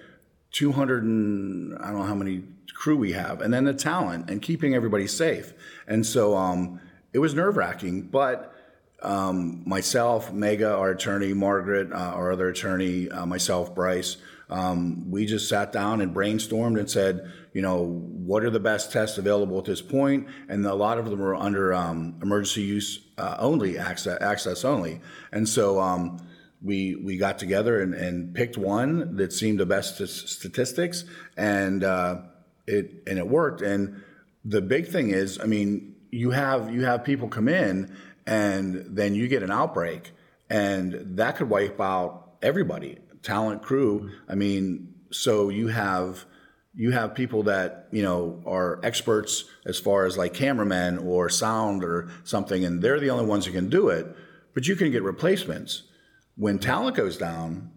200 0.53 1.03
and 1.03 1.77
I 1.79 1.87
don't 1.89 1.99
know 1.99 2.05
how 2.05 2.15
many 2.15 2.45
crew 2.73 2.97
we 2.97 3.13
have, 3.13 3.41
and 3.41 3.53
then 3.53 3.65
the 3.65 3.75
talent 3.75 4.31
and 4.31 4.41
keeping 4.41 4.77
everybody 4.77 5.09
safe. 5.09 5.55
And 5.89 6.07
so 6.07 6.37
um, 6.37 6.81
it 7.13 7.19
was 7.19 7.35
nerve 7.35 7.57
wracking, 7.57 8.03
but. 8.03 8.55
Um, 9.03 9.63
myself, 9.65 10.31
Megha, 10.31 10.77
our 10.77 10.91
attorney, 10.91 11.33
Margaret, 11.33 11.91
uh, 11.91 11.97
our 11.97 12.33
other 12.33 12.51
attorney, 12.51 13.11
uh, 13.11 13.25
myself, 13.25 13.75
Bryce, 13.75 14.19
um, 14.51 15.11
we 15.11 15.27
just 15.27 15.49
sat 15.49 15.73
down 15.73 16.01
and 16.01 16.15
brainstormed 16.15 16.79
and 16.79 16.91
said, 16.91 17.33
you 17.55 17.63
know, 17.63 17.85
what 17.85 18.45
are 18.45 18.51
the 18.51 18.61
best 18.61 18.93
tests 18.93 19.17
available 19.17 19.59
at 19.59 19.65
this 19.65 19.81
point? 19.81 20.29
And 20.49 20.67
a 20.67 20.75
lot 20.75 20.99
of 20.99 21.09
them 21.09 21.23
are 21.23 21.35
under 21.35 21.73
um, 21.73 22.17
emergency 22.21 22.63
use 22.63 23.01
uh, 23.17 23.37
only, 23.39 23.79
access, 23.79 24.21
access 24.21 24.65
only. 24.65 25.01
And 25.33 25.49
so 25.49 25.81
um, 25.81 26.19
we 26.63 26.97
we 26.97 27.17
got 27.17 27.39
together 27.39 27.81
and, 27.81 27.95
and 27.95 28.35
picked 28.35 28.59
one 28.59 29.17
that 29.17 29.33
seemed 29.33 29.61
the 29.61 29.67
best 29.67 29.97
statistics, 30.07 31.05
and 31.37 31.83
uh, 31.83 32.23
it 32.67 33.03
and 33.07 33.19
it 33.19 33.29
worked. 33.29 33.63
And 33.63 34.03
the 34.45 34.61
big 34.61 34.89
thing 34.89 35.11
is, 35.11 35.41
I 35.41 35.47
mean, 35.47 35.97
you 36.11 36.31
have 36.31 36.73
you 36.73 36.85
have 36.85 37.05
people 37.05 37.29
come 37.29 37.49
in, 37.49 37.95
and 38.27 38.85
then 38.89 39.15
you 39.15 39.29
get 39.29 39.43
an 39.43 39.51
outbreak, 39.51 40.13
and 40.49 41.17
that 41.17 41.37
could 41.37 41.49
wipe 41.49 41.81
out 41.81 42.33
everybody, 42.43 42.99
talent, 43.23 43.63
crew. 43.63 44.11
I 44.29 44.35
mean, 44.35 44.95
so 45.11 45.49
you 45.49 45.69
have 45.69 46.25
you 46.75 46.93
have 46.93 47.15
people 47.15 47.45
that 47.45 47.89
you 47.91 48.03
know 48.03 48.43
are 48.47 48.81
experts 48.83 49.45
as 49.67 49.79
far 49.79 50.07
as 50.07 50.17
like 50.17 50.35
cameramen 50.35 50.99
or 50.99 51.29
sound 51.29 51.85
or 51.85 52.09
something, 52.25 52.65
and 52.65 52.83
they're 52.83 53.01
the 53.01 53.11
only 53.11 53.27
ones 53.27 53.47
who 53.47 53.53
can 53.53 53.69
do 53.69 53.89
it. 53.89 54.07
But 54.55 54.67
you 54.67 54.77
can 54.77 54.91
get 54.91 55.03
replacements 55.03 55.85
when 56.41 56.59
talent 56.59 56.97
goes 56.97 57.19
down, 57.19 57.71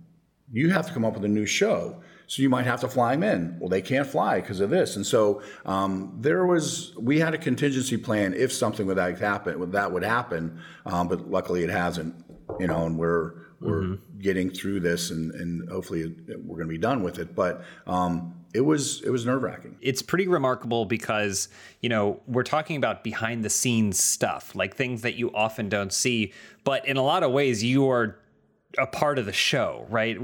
you 0.50 0.70
have 0.70 0.88
to 0.88 0.94
come 0.94 1.04
up 1.04 1.16
with 1.16 1.26
a 1.26 1.28
new 1.28 1.46
show. 1.46 2.02
So 2.34 2.42
you 2.42 2.50
might 2.50 2.66
have 2.66 2.82
to 2.82 2.88
fly 2.88 3.16
them 3.16 3.22
in. 3.22 3.60
Well, 3.60 3.70
they 3.70 3.84
can't 3.84 4.08
fly 4.08 4.42
because 4.42 4.60
of 4.60 4.72
this. 4.72 4.96
And 4.96 5.06
so 5.06 5.44
um, 5.68 6.18
there 6.20 6.48
was, 6.48 6.92
we 6.98 7.20
had 7.20 7.36
a 7.36 7.38
contingency 7.38 7.96
plan 7.96 8.34
if 8.34 8.52
something 8.52 8.88
would 8.88 8.98
that 8.98 9.20
happen, 9.20 9.70
that 9.70 9.92
would 9.92 10.04
happen. 10.04 10.60
Um, 10.88 11.08
but 11.08 11.30
luckily 11.30 11.64
it 11.64 11.70
hasn't, 11.70 12.16
you 12.60 12.66
know, 12.66 12.88
and 12.88 12.98
we're, 12.98 13.34
we're 13.60 13.84
mm-hmm. 13.84 14.20
getting 14.20 14.50
through 14.50 14.80
this 14.80 15.12
and, 15.12 15.30
and 15.36 15.70
hopefully 15.70 16.16
we're 16.44 16.56
going 16.56 16.68
to 16.68 16.74
be 16.74 16.80
done 16.80 17.04
with 17.04 17.20
it. 17.20 17.36
But 17.36 17.64
um, 17.86 18.34
it 18.56 18.62
was 18.62 19.02
it 19.04 19.10
was 19.12 19.26
nerve 19.28 19.44
wracking. 19.44 19.78
It's 19.82 20.02
pretty 20.02 20.28
remarkable 20.28 20.86
because 20.86 21.50
you 21.82 21.90
know 21.90 22.20
we're 22.28 22.44
talking 22.44 22.78
about 22.78 23.04
behind 23.04 23.44
the 23.44 23.50
scenes 23.50 24.02
stuff, 24.04 24.54
like 24.54 24.76
things 24.76 25.02
that 25.02 25.16
you 25.16 25.34
often 25.34 25.70
don't 25.70 25.92
see. 25.92 26.34
But 26.64 26.88
in 26.88 26.98
a 26.98 27.02
lot 27.02 27.24
of 27.24 27.32
ways, 27.32 27.64
you 27.64 27.90
are 27.90 28.20
a 28.78 28.88
part 28.88 29.20
of 29.20 29.26
the 29.26 29.34
show, 29.34 29.86
right? 29.90 30.18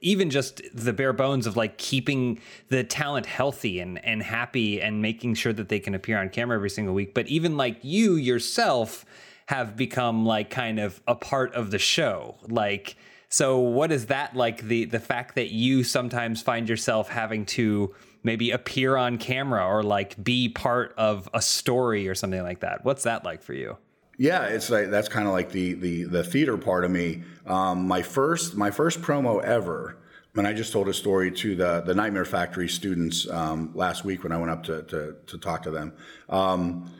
Even 0.00 0.30
just 0.30 0.62
the 0.72 0.92
bare 0.92 1.12
bones 1.12 1.46
of 1.46 1.56
like 1.56 1.76
keeping 1.76 2.40
the 2.68 2.84
talent 2.84 3.26
healthy 3.26 3.80
and 3.80 4.04
and 4.04 4.22
happy 4.22 4.80
and 4.80 5.02
making 5.02 5.34
sure 5.34 5.52
that 5.52 5.68
they 5.68 5.80
can 5.80 5.94
appear 5.94 6.18
on 6.18 6.28
camera 6.28 6.56
every 6.56 6.70
single 6.70 6.94
week. 6.94 7.14
But 7.14 7.26
even 7.28 7.56
like 7.56 7.78
you 7.82 8.14
yourself 8.14 9.04
have 9.46 9.76
become 9.76 10.24
like 10.24 10.50
kind 10.50 10.78
of 10.78 11.00
a 11.08 11.14
part 11.14 11.52
of 11.54 11.70
the 11.70 11.78
show. 11.78 12.36
Like 12.48 12.96
so 13.28 13.58
what 13.58 13.92
is 13.92 14.06
that 14.06 14.36
like 14.36 14.62
the 14.62 14.84
the 14.84 15.00
fact 15.00 15.34
that 15.34 15.50
you 15.50 15.84
sometimes 15.84 16.42
find 16.42 16.68
yourself 16.68 17.08
having 17.08 17.46
to 17.46 17.94
maybe 18.22 18.50
appear 18.50 18.96
on 18.96 19.18
camera 19.18 19.66
or 19.66 19.82
like 19.82 20.22
be 20.22 20.48
part 20.48 20.94
of 20.96 21.28
a 21.32 21.42
story 21.42 22.08
or 22.08 22.14
something 22.14 22.42
like 22.42 22.60
that? 22.60 22.84
What's 22.84 23.04
that 23.04 23.24
like 23.24 23.42
for 23.42 23.54
you? 23.54 23.76
Yeah, 24.20 24.48
it's 24.48 24.68
like 24.68 24.90
that's 24.90 25.08
kind 25.08 25.26
of 25.26 25.32
like 25.32 25.50
the 25.50 25.72
the 25.72 26.04
the 26.04 26.22
theater 26.22 26.58
part 26.58 26.84
of 26.84 26.90
me. 26.90 27.22
Um, 27.46 27.88
my 27.88 28.02
first 28.02 28.54
my 28.54 28.70
first 28.70 29.00
promo 29.00 29.42
ever. 29.42 29.96
And 30.36 30.46
I 30.46 30.52
just 30.52 30.74
told 30.74 30.88
a 30.88 30.92
story 30.92 31.32
to 31.32 31.56
the 31.56 31.80
the 31.80 31.94
Nightmare 31.94 32.26
Factory 32.26 32.68
students 32.68 33.26
um, 33.30 33.72
last 33.74 34.04
week 34.04 34.22
when 34.22 34.30
I 34.30 34.36
went 34.36 34.50
up 34.50 34.62
to 34.64 34.82
to, 34.82 35.16
to 35.26 35.38
talk 35.38 35.62
to 35.62 35.70
them. 35.70 35.94
Um, 36.28 36.92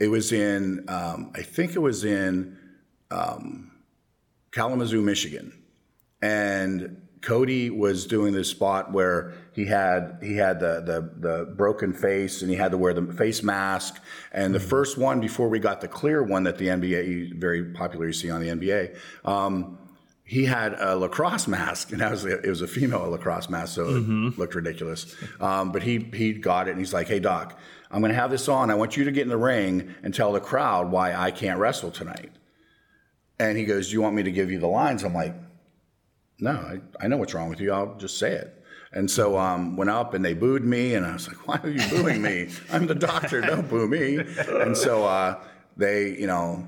it 0.00 0.08
was 0.08 0.32
in 0.32 0.86
um, 0.88 1.32
I 1.34 1.42
think 1.42 1.76
it 1.76 1.80
was 1.80 2.02
in 2.02 2.56
um, 3.10 3.70
Kalamazoo, 4.50 5.02
Michigan, 5.02 5.52
and 6.22 7.02
Cody 7.20 7.68
was 7.68 8.06
doing 8.06 8.32
this 8.32 8.48
spot 8.48 8.90
where 8.90 9.34
he 9.54 9.66
had 9.66 10.18
he 10.22 10.36
had 10.36 10.60
the, 10.60 10.80
the 10.80 11.28
the 11.28 11.44
broken 11.44 11.92
face 11.92 12.42
and 12.42 12.50
he 12.50 12.56
had 12.56 12.72
to 12.72 12.78
wear 12.78 12.92
the 12.92 13.12
face 13.12 13.42
mask. 13.42 14.00
And 14.32 14.54
the 14.54 14.58
mm-hmm. 14.58 14.68
first 14.68 14.98
one 14.98 15.20
before 15.20 15.48
we 15.48 15.58
got 15.58 15.80
the 15.80 15.88
clear 15.88 16.22
one 16.22 16.44
that 16.44 16.58
the 16.58 16.68
NBA 16.68 17.38
very 17.38 17.64
popular 17.64 18.06
you 18.06 18.12
see 18.12 18.30
on 18.30 18.40
the 18.40 18.48
NBA. 18.48 18.96
Um, 19.24 19.78
he 20.26 20.46
had 20.46 20.72
a 20.80 20.96
lacrosse 20.96 21.46
mask, 21.46 21.92
and 21.92 22.00
that 22.00 22.10
was 22.10 22.24
it 22.24 22.46
was 22.46 22.62
a 22.62 22.66
female 22.66 23.10
lacrosse 23.10 23.50
mask, 23.50 23.74
so 23.74 23.86
mm-hmm. 23.86 24.28
it 24.28 24.38
looked 24.38 24.54
ridiculous. 24.54 25.14
Um, 25.40 25.70
but 25.70 25.82
he 25.82 25.98
he 26.14 26.32
got 26.32 26.66
it, 26.66 26.72
and 26.72 26.78
he's 26.80 26.94
like, 26.94 27.08
"Hey 27.08 27.20
doc, 27.20 27.58
I'm 27.90 28.00
going 28.00 28.12
to 28.12 28.18
have 28.18 28.30
this 28.30 28.48
on. 28.48 28.70
I 28.70 28.74
want 28.74 28.96
you 28.96 29.04
to 29.04 29.12
get 29.12 29.22
in 29.22 29.28
the 29.28 29.36
ring 29.36 29.94
and 30.02 30.14
tell 30.14 30.32
the 30.32 30.40
crowd 30.40 30.90
why 30.90 31.14
I 31.14 31.30
can't 31.30 31.58
wrestle 31.58 31.90
tonight." 31.90 32.30
And 33.38 33.58
he 33.58 33.64
goes, 33.64 33.88
"Do 33.88 33.92
you 33.92 34.00
want 34.00 34.16
me 34.16 34.22
to 34.22 34.32
give 34.32 34.50
you 34.50 34.58
the 34.58 34.66
lines?" 34.66 35.04
I'm 35.04 35.12
like, 35.14 35.34
no, 36.38 36.52
I, 36.52 36.80
I 37.00 37.08
know 37.08 37.16
what's 37.16 37.34
wrong 37.34 37.48
with 37.48 37.60
you. 37.60 37.72
I'll 37.72 37.94
just 37.96 38.18
say 38.18 38.32
it. 38.32 38.63
And 38.94 39.10
so 39.10 39.36
um, 39.36 39.76
went 39.76 39.90
up 39.90 40.14
and 40.14 40.24
they 40.24 40.34
booed 40.34 40.64
me, 40.64 40.94
and 40.94 41.04
I 41.04 41.12
was 41.12 41.26
like, 41.28 41.46
"Why 41.48 41.60
are 41.62 41.68
you 41.68 41.86
booing 41.90 42.22
me? 42.22 42.48
I'm 42.70 42.86
the 42.86 42.94
doctor. 42.94 43.40
Don't 43.40 43.68
boo 43.68 43.88
me." 43.88 44.18
And 44.48 44.76
so 44.76 45.04
uh, 45.04 45.42
they, 45.76 46.16
you 46.18 46.28
know, 46.28 46.66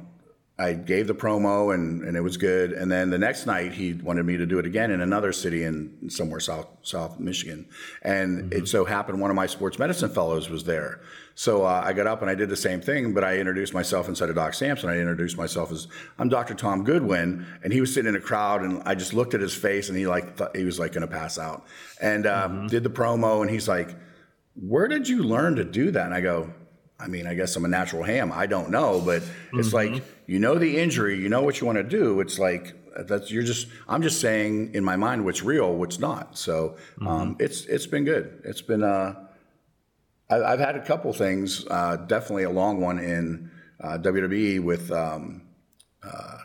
I 0.59 0.72
gave 0.72 1.07
the 1.07 1.14
promo 1.14 1.74
and, 1.74 2.02
and 2.02 2.16
it 2.16 2.22
was 2.22 2.38
good. 2.38 2.72
And 2.72 2.90
then 2.90 3.11
the 3.11 3.18
next 3.18 3.44
night 3.44 3.72
he 3.72 3.92
wanted 3.92 4.24
me 4.24 4.38
to 4.38 4.46
do 4.46 4.59
it 4.59 4.64
again 4.64 4.90
in 4.90 5.02
another 5.02 5.30
city 5.30 5.64
in 5.64 6.09
somewhere 6.09 6.40
south 6.40 6.66
South 6.82 7.20
Michigan. 7.20 7.66
And 8.00 8.44
mm-hmm. 8.44 8.62
it 8.62 8.68
so 8.68 8.86
happened 8.86 9.20
one 9.20 9.30
of 9.30 9.36
my 9.36 9.46
sports 9.46 9.78
medicine 9.78 10.09
fellows 10.09 10.48
was 10.48 10.64
there. 10.64 11.00
So 11.34 11.64
uh, 11.64 11.82
I 11.84 11.92
got 11.92 12.07
up 12.07 12.22
and 12.22 12.30
I 12.30 12.34
did 12.34 12.48
the 12.48 12.57
same 12.57 12.80
thing, 12.80 13.12
but 13.12 13.22
I 13.22 13.36
introduced 13.36 13.74
myself 13.74 14.09
instead 14.09 14.30
of 14.30 14.36
Doc 14.36 14.54
Sampson. 14.54 14.88
I 14.88 14.98
introduced 14.98 15.36
myself 15.36 15.70
as 15.70 15.88
I'm 16.18 16.30
Dr. 16.30 16.54
Tom 16.54 16.82
Goodwin, 16.82 17.44
and 17.62 17.70
he 17.70 17.82
was 17.82 17.92
sitting 17.92 18.09
in 18.09 18.16
a 18.16 18.20
crowd, 18.20 18.62
and 18.62 18.82
I 18.86 18.94
just 18.94 19.12
looked 19.12 19.34
at 19.34 19.42
his 19.42 19.54
face, 19.54 19.90
and 19.90 19.98
he 19.98 20.07
like 20.07 20.38
th- 20.38 20.48
he 20.54 20.64
was 20.64 20.78
like 20.78 20.92
going 20.92 21.07
to 21.07 21.12
pass 21.12 21.38
out, 21.38 21.66
and 22.00 22.24
uh, 22.24 22.48
mm-hmm. 22.48 22.68
did 22.68 22.84
the 22.84 22.90
promo, 22.90 23.42
and 23.42 23.50
he's 23.50 23.68
like, 23.68 23.94
"Where 24.54 24.88
did 24.88 25.07
you 25.07 25.24
learn 25.24 25.57
to 25.57 25.64
do 25.64 25.90
that?" 25.90 26.07
And 26.07 26.14
I 26.14 26.22
go, 26.22 26.50
I 26.99 27.09
mean, 27.09 27.26
I 27.26 27.34
guess 27.34 27.55
I'm 27.57 27.64
a 27.64 27.68
natural 27.68 28.03
ham. 28.03 28.32
I 28.32 28.47
don't 28.47 28.70
know, 28.70 29.01
but 29.01 29.22
it's 29.53 29.68
mm-hmm. 29.68 29.94
like 29.94 30.05
you 30.26 30.38
know 30.38 30.57
the 30.57 30.78
injury, 30.78 31.18
you 31.20 31.28
know 31.28 31.42
what 31.42 31.61
you 31.61 31.66
want 31.66 31.76
to 31.76 31.84
do. 31.84 32.20
It's 32.20 32.38
like 32.38 32.74
that's 32.97 33.30
you're 33.30 33.42
just. 33.42 33.68
I'm 33.88 34.03
just 34.03 34.20
saying 34.20 34.74
in 34.74 34.82
my 34.82 34.97
mind 34.97 35.24
what's 35.24 35.42
real, 35.42 35.74
what's 35.74 35.99
not. 35.99 36.38
So 36.38 36.76
um, 37.03 37.07
mm-hmm. 37.07 37.42
it's 37.42 37.66
it's 37.66 37.86
been 37.86 38.05
good. 38.05 38.42
It's 38.44 38.62
been. 38.62 38.82
Uh, 38.82 39.14
I, 40.30 40.42
I've 40.42 40.61
had 40.61 40.76
a 40.76 40.84
couple 40.84 41.12
things. 41.12 41.66
Uh, 41.66 41.97
definitely 41.97 42.44
a 42.44 42.51
long 42.51 42.80
one 42.80 42.99
in 42.99 43.51
uh, 43.80 43.99
WWE 43.99 44.61
with. 44.61 44.90
Um, 44.90 45.42
uh, 46.03 46.38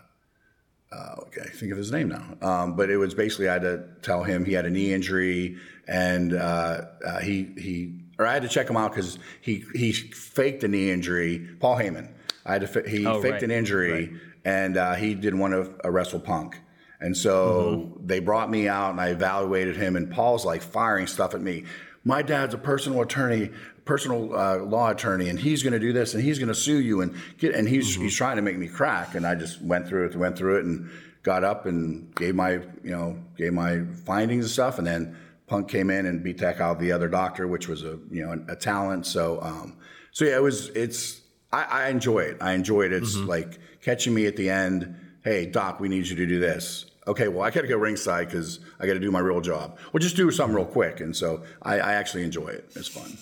uh, 0.92 1.16
okay, 1.22 1.48
think 1.54 1.72
of 1.72 1.78
his 1.78 1.92
name 1.92 2.10
now. 2.10 2.36
Um, 2.42 2.76
but 2.76 2.90
it 2.90 2.98
was 2.98 3.14
basically 3.14 3.48
I 3.48 3.54
had 3.54 3.62
to 3.62 3.86
tell 4.02 4.24
him 4.24 4.44
he 4.44 4.54
had 4.54 4.66
a 4.66 4.70
knee 4.70 4.94
injury 4.94 5.58
and 5.88 6.34
uh, 6.34 6.82
uh, 7.06 7.20
he 7.20 7.54
he 7.58 8.01
or 8.22 8.28
I 8.28 8.34
had 8.34 8.44
to 8.44 8.50
check 8.50 8.70
him 8.70 8.78
out 8.78 8.92
because 8.92 9.18
he 9.42 9.64
he 9.74 9.92
faked 9.92 10.64
a 10.64 10.68
knee 10.68 10.92
injury. 10.92 11.48
Paul 11.60 11.78
Heyman. 11.78 12.14
I 12.46 12.54
had 12.54 12.72
to 12.72 12.90
he 12.90 13.06
oh, 13.06 13.22
faked 13.22 13.34
right. 13.34 13.44
an 13.44 13.52
injury 13.52 13.92
right. 13.92 14.22
and 14.46 14.78
uh, 14.78 14.94
he 14.94 15.14
didn't 15.14 15.40
want 15.40 15.54
to 15.54 15.92
wrestle 15.92 16.20
Punk. 16.20 16.60
And 17.00 17.18
so 17.18 17.94
mm-hmm. 17.96 18.06
they 18.08 18.20
brought 18.20 18.50
me 18.50 18.68
out 18.68 18.92
and 18.92 19.02
I 19.02 19.10
evaluated 19.10 19.76
him 19.76 19.96
and 19.96 20.12
Paul's 20.12 20.46
like 20.46 20.62
firing 20.62 21.08
stuff 21.08 21.34
at 21.34 21.42
me. 21.42 21.66
My 22.04 22.22
dad's 22.22 22.54
a 22.54 22.58
personal 22.58 23.02
attorney, 23.02 23.52
personal 23.86 24.36
uh, 24.36 24.58
law 24.58 24.90
attorney, 24.90 25.30
and 25.30 25.40
he's 25.40 25.62
going 25.62 25.74
to 25.74 25.80
do 25.80 25.94
this 25.94 26.14
and 26.14 26.24
he's 26.24 26.40
going 26.40 26.48
to 26.48 26.56
sue 26.56 26.80
you 26.80 27.02
and 27.02 27.16
get 27.38 27.54
and 27.56 27.68
he's 27.68 27.94
mm-hmm. 27.94 28.04
he's 28.04 28.16
trying 28.16 28.38
to 28.38 28.42
make 28.42 28.58
me 28.58 28.68
crack. 28.68 29.16
And 29.16 29.26
I 29.26 29.36
just 29.36 29.62
went 29.62 29.88
through 29.88 30.08
it, 30.08 30.16
went 30.16 30.38
through 30.38 30.60
it, 30.60 30.66
and 30.66 30.90
got 31.24 31.44
up 31.44 31.66
and 31.66 32.14
gave 32.16 32.36
my 32.36 32.54
you 32.84 32.92
know 32.92 33.18
gave 33.38 33.54
my 33.54 33.84
findings 34.06 34.46
and 34.46 34.52
stuff, 34.52 34.78
and 34.78 34.88
then 34.88 35.16
Punk 35.52 35.68
came 35.68 35.90
in 35.90 36.06
and 36.06 36.24
beat 36.24 36.40
heck 36.40 36.62
out 36.62 36.78
of 36.78 36.80
the 36.80 36.94
other 36.94 37.10
doctor, 37.10 37.46
which 37.46 37.68
was 37.68 37.84
a 37.84 38.00
you 38.10 38.26
know 38.26 38.32
a, 38.32 38.54
a 38.54 38.56
talent. 38.56 39.06
So 39.06 39.38
um, 39.42 39.76
so 40.12 40.24
yeah, 40.24 40.38
it 40.38 40.42
was 40.42 40.70
it's 40.70 41.20
I, 41.52 41.64
I 41.64 41.90
enjoy 41.90 42.20
it. 42.20 42.38
I 42.40 42.54
enjoy 42.54 42.84
it. 42.84 42.94
It's 42.94 43.18
mm-hmm. 43.18 43.28
like 43.28 43.60
catching 43.82 44.14
me 44.14 44.28
at 44.28 44.38
the 44.38 44.50
end. 44.50 44.96
Hey 45.26 45.46
doc, 45.46 45.82
we 45.82 45.90
need 45.90 46.08
you 46.08 46.16
to 46.16 46.26
do 46.26 46.40
this. 46.40 46.86
Okay, 47.06 47.28
well 47.28 47.42
I 47.42 47.50
got 47.50 47.62
to 47.64 47.68
go 47.68 47.76
ringside 47.76 48.30
because 48.30 48.62
I 48.80 48.88
got 48.88 48.94
to 48.94 49.00
do 49.02 49.12
my 49.12 49.20
real 49.20 49.42
job. 49.42 49.78
Well, 49.92 50.00
just 50.00 50.16
do 50.16 50.32
something 50.32 50.56
real 50.56 50.64
quick, 50.64 51.02
and 51.02 51.14
so 51.14 51.44
I, 51.62 51.80
I 51.80 51.94
actually 51.96 52.24
enjoy 52.24 52.48
it. 52.48 52.72
It's 52.78 52.88
fun. 52.88 53.18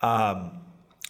Um, 0.00 0.60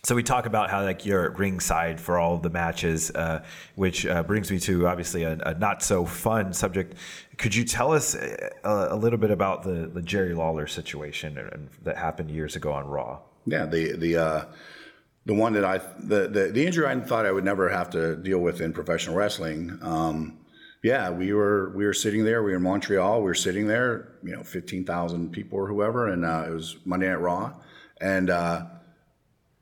So 0.09 0.15
we 0.15 0.23
talk 0.23 0.47
about 0.47 0.71
how 0.71 0.83
like 0.85 1.05
you're 1.05 1.33
ringside 1.33 2.01
for 2.01 2.17
all 2.17 2.39
the 2.39 2.49
matches, 2.49 3.11
uh, 3.11 3.45
which 3.75 4.07
uh, 4.07 4.23
brings 4.23 4.51
me 4.51 4.59
to 4.61 4.87
obviously 4.87 5.25
a, 5.25 5.39
a, 5.45 5.53
not 5.53 5.83
so 5.83 6.07
fun 6.07 6.55
subject. 6.55 6.95
Could 7.37 7.55
you 7.55 7.63
tell 7.63 7.93
us 7.93 8.15
a, 8.15 8.67
uh, 8.67 8.89
a 8.93 8.97
little 8.97 9.19
bit 9.19 9.31
about 9.31 9.65
the, 9.65 9.91
the 9.93 10.01
Jerry 10.01 10.33
Lawler 10.33 10.67
situation 10.67 11.69
that 11.83 11.99
happened 11.99 12.31
years 12.31 12.57
ago 12.57 12.73
on 12.73 12.87
Raw? 12.87 13.19
Yeah, 13.45 13.67
the 13.67 13.99
the 13.99 14.17
uh, 14.17 14.45
the 15.27 15.35
one 15.35 15.53
that 15.53 15.67
I 15.67 15.77
the, 15.99 16.27
the, 16.27 16.53
the 16.55 16.65
injury 16.65 16.87
I 16.87 16.99
thought 17.01 17.27
I 17.27 17.31
would 17.31 17.45
never 17.45 17.69
have 17.69 17.91
to 17.91 18.17
deal 18.17 18.39
with 18.39 18.63
in 18.63 18.73
professional 18.73 19.15
wrestling. 19.15 19.79
Um, 19.83 20.39
yeah, 20.83 21.11
we 21.11 21.35
were 21.35 21.69
we 21.77 21.85
were 21.85 21.93
sitting 21.93 22.25
there. 22.25 22.43
We 22.43 22.53
were 22.53 22.57
in 22.57 22.63
Montreal. 22.63 23.19
We 23.19 23.25
were 23.25 23.35
sitting 23.35 23.67
there. 23.67 24.15
You 24.23 24.37
know, 24.37 24.43
fifteen 24.43 24.87
thousand 24.87 25.33
people 25.33 25.59
or 25.59 25.69
whoever, 25.69 26.09
and 26.09 26.25
uh, 26.25 26.47
it 26.49 26.55
was 26.55 26.79
Monday 26.87 27.09
Night 27.09 27.21
Raw, 27.21 27.53
and 28.01 28.31
uh, 28.31 28.65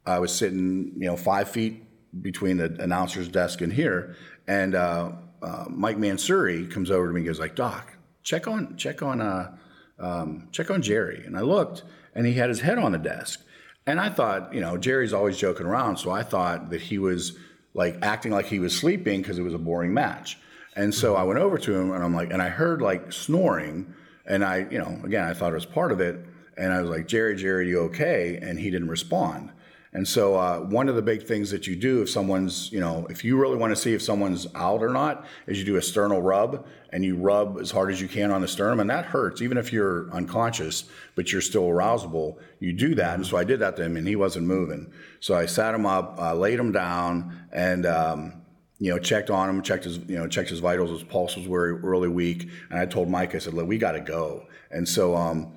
I 0.06 0.18
was 0.18 0.34
sitting, 0.34 0.92
you 0.96 1.06
know, 1.06 1.16
five 1.16 1.48
feet 1.48 1.82
between 2.22 2.56
the 2.56 2.76
announcer's 2.80 3.28
desk 3.28 3.60
and 3.60 3.72
here, 3.72 4.16
and 4.46 4.74
uh, 4.74 5.12
uh, 5.42 5.64
Mike 5.68 5.96
Mansury 5.96 6.70
comes 6.70 6.90
over 6.90 7.08
to 7.08 7.12
me 7.12 7.20
and 7.20 7.26
goes 7.26 7.40
like, 7.40 7.56
"Doc, 7.56 7.96
check 8.22 8.46
on 8.46 8.76
check 8.76 9.02
on 9.02 9.20
uh, 9.20 9.56
um, 9.98 10.48
check 10.52 10.70
on 10.70 10.82
Jerry." 10.82 11.24
And 11.26 11.36
I 11.36 11.40
looked, 11.40 11.82
and 12.14 12.26
he 12.26 12.34
had 12.34 12.48
his 12.48 12.60
head 12.60 12.78
on 12.78 12.92
the 12.92 12.98
desk, 12.98 13.44
and 13.86 14.00
I 14.00 14.08
thought, 14.08 14.54
you 14.54 14.60
know, 14.60 14.76
Jerry's 14.76 15.12
always 15.12 15.36
joking 15.36 15.66
around, 15.66 15.98
so 15.98 16.10
I 16.10 16.22
thought 16.22 16.70
that 16.70 16.80
he 16.80 16.98
was 16.98 17.36
like 17.74 17.98
acting 18.02 18.32
like 18.32 18.46
he 18.46 18.58
was 18.58 18.76
sleeping 18.76 19.20
because 19.20 19.38
it 19.38 19.42
was 19.42 19.54
a 19.54 19.58
boring 19.58 19.92
match. 19.92 20.38
And 20.74 20.94
so 20.94 21.16
I 21.16 21.22
went 21.22 21.38
over 21.38 21.58
to 21.58 21.74
him, 21.74 21.92
and 21.92 22.02
I'm 22.02 22.14
like, 22.14 22.32
and 22.32 22.42
I 22.42 22.48
heard 22.48 22.82
like 22.82 23.12
snoring, 23.12 23.94
and 24.26 24.44
I, 24.44 24.66
you 24.70 24.78
know, 24.78 25.00
again, 25.04 25.24
I 25.24 25.34
thought 25.34 25.52
it 25.52 25.54
was 25.54 25.66
part 25.66 25.92
of 25.92 26.00
it, 26.00 26.24
and 26.56 26.72
I 26.72 26.80
was 26.80 26.90
like, 26.90 27.06
Jerry, 27.06 27.36
Jerry, 27.36 27.68
you 27.68 27.80
okay? 27.80 28.38
And 28.42 28.58
he 28.58 28.70
didn't 28.70 28.88
respond. 28.88 29.52
And 29.96 30.06
so, 30.06 30.36
uh, 30.36 30.58
one 30.58 30.90
of 30.90 30.94
the 30.94 31.00
big 31.00 31.22
things 31.22 31.50
that 31.52 31.66
you 31.66 31.74
do 31.74 32.02
if 32.02 32.10
someone's, 32.10 32.70
you 32.70 32.80
know, 32.80 33.06
if 33.08 33.24
you 33.24 33.40
really 33.40 33.56
want 33.56 33.70
to 33.70 33.76
see 33.76 33.94
if 33.94 34.02
someone's 34.02 34.46
out 34.54 34.82
or 34.82 34.90
not, 34.90 35.24
is 35.46 35.58
you 35.58 35.64
do 35.64 35.76
a 35.76 35.82
sternal 35.82 36.20
rub 36.20 36.66
and 36.90 37.02
you 37.02 37.16
rub 37.16 37.58
as 37.58 37.70
hard 37.70 37.90
as 37.90 37.98
you 37.98 38.06
can 38.06 38.30
on 38.30 38.42
the 38.42 38.46
sternum, 38.46 38.80
and 38.80 38.90
that 38.90 39.06
hurts, 39.06 39.40
even 39.40 39.56
if 39.56 39.72
you're 39.72 40.10
unconscious, 40.12 40.84
but 41.14 41.32
you're 41.32 41.40
still 41.40 41.62
arousable. 41.62 42.36
You 42.60 42.74
do 42.74 42.94
that. 42.96 43.14
And 43.14 43.26
so 43.26 43.38
I 43.38 43.44
did 43.44 43.60
that 43.60 43.74
to 43.76 43.84
him, 43.84 43.96
and 43.96 44.06
he 44.06 44.16
wasn't 44.16 44.46
moving. 44.46 44.92
So 45.20 45.34
I 45.34 45.46
sat 45.46 45.74
him 45.74 45.86
up, 45.86 46.18
uh, 46.20 46.34
laid 46.34 46.58
him 46.58 46.72
down, 46.72 47.48
and, 47.50 47.86
um, 47.86 48.42
you 48.78 48.90
know, 48.90 48.98
checked 48.98 49.30
on 49.30 49.48
him, 49.48 49.62
checked 49.62 49.84
his, 49.84 49.96
you 49.96 50.18
know, 50.18 50.28
checked 50.28 50.50
his 50.50 50.60
vitals. 50.60 50.90
His 50.90 51.04
pulse 51.04 51.36
was 51.36 51.46
very, 51.46 51.72
really 51.72 52.08
weak. 52.08 52.50
And 52.68 52.78
I 52.78 52.84
told 52.84 53.08
Mike, 53.08 53.34
I 53.34 53.38
said, 53.38 53.54
look, 53.54 53.66
we 53.66 53.78
got 53.78 53.92
to 53.92 54.00
go. 54.02 54.46
And 54.70 54.86
so, 54.86 55.16
um, 55.16 55.55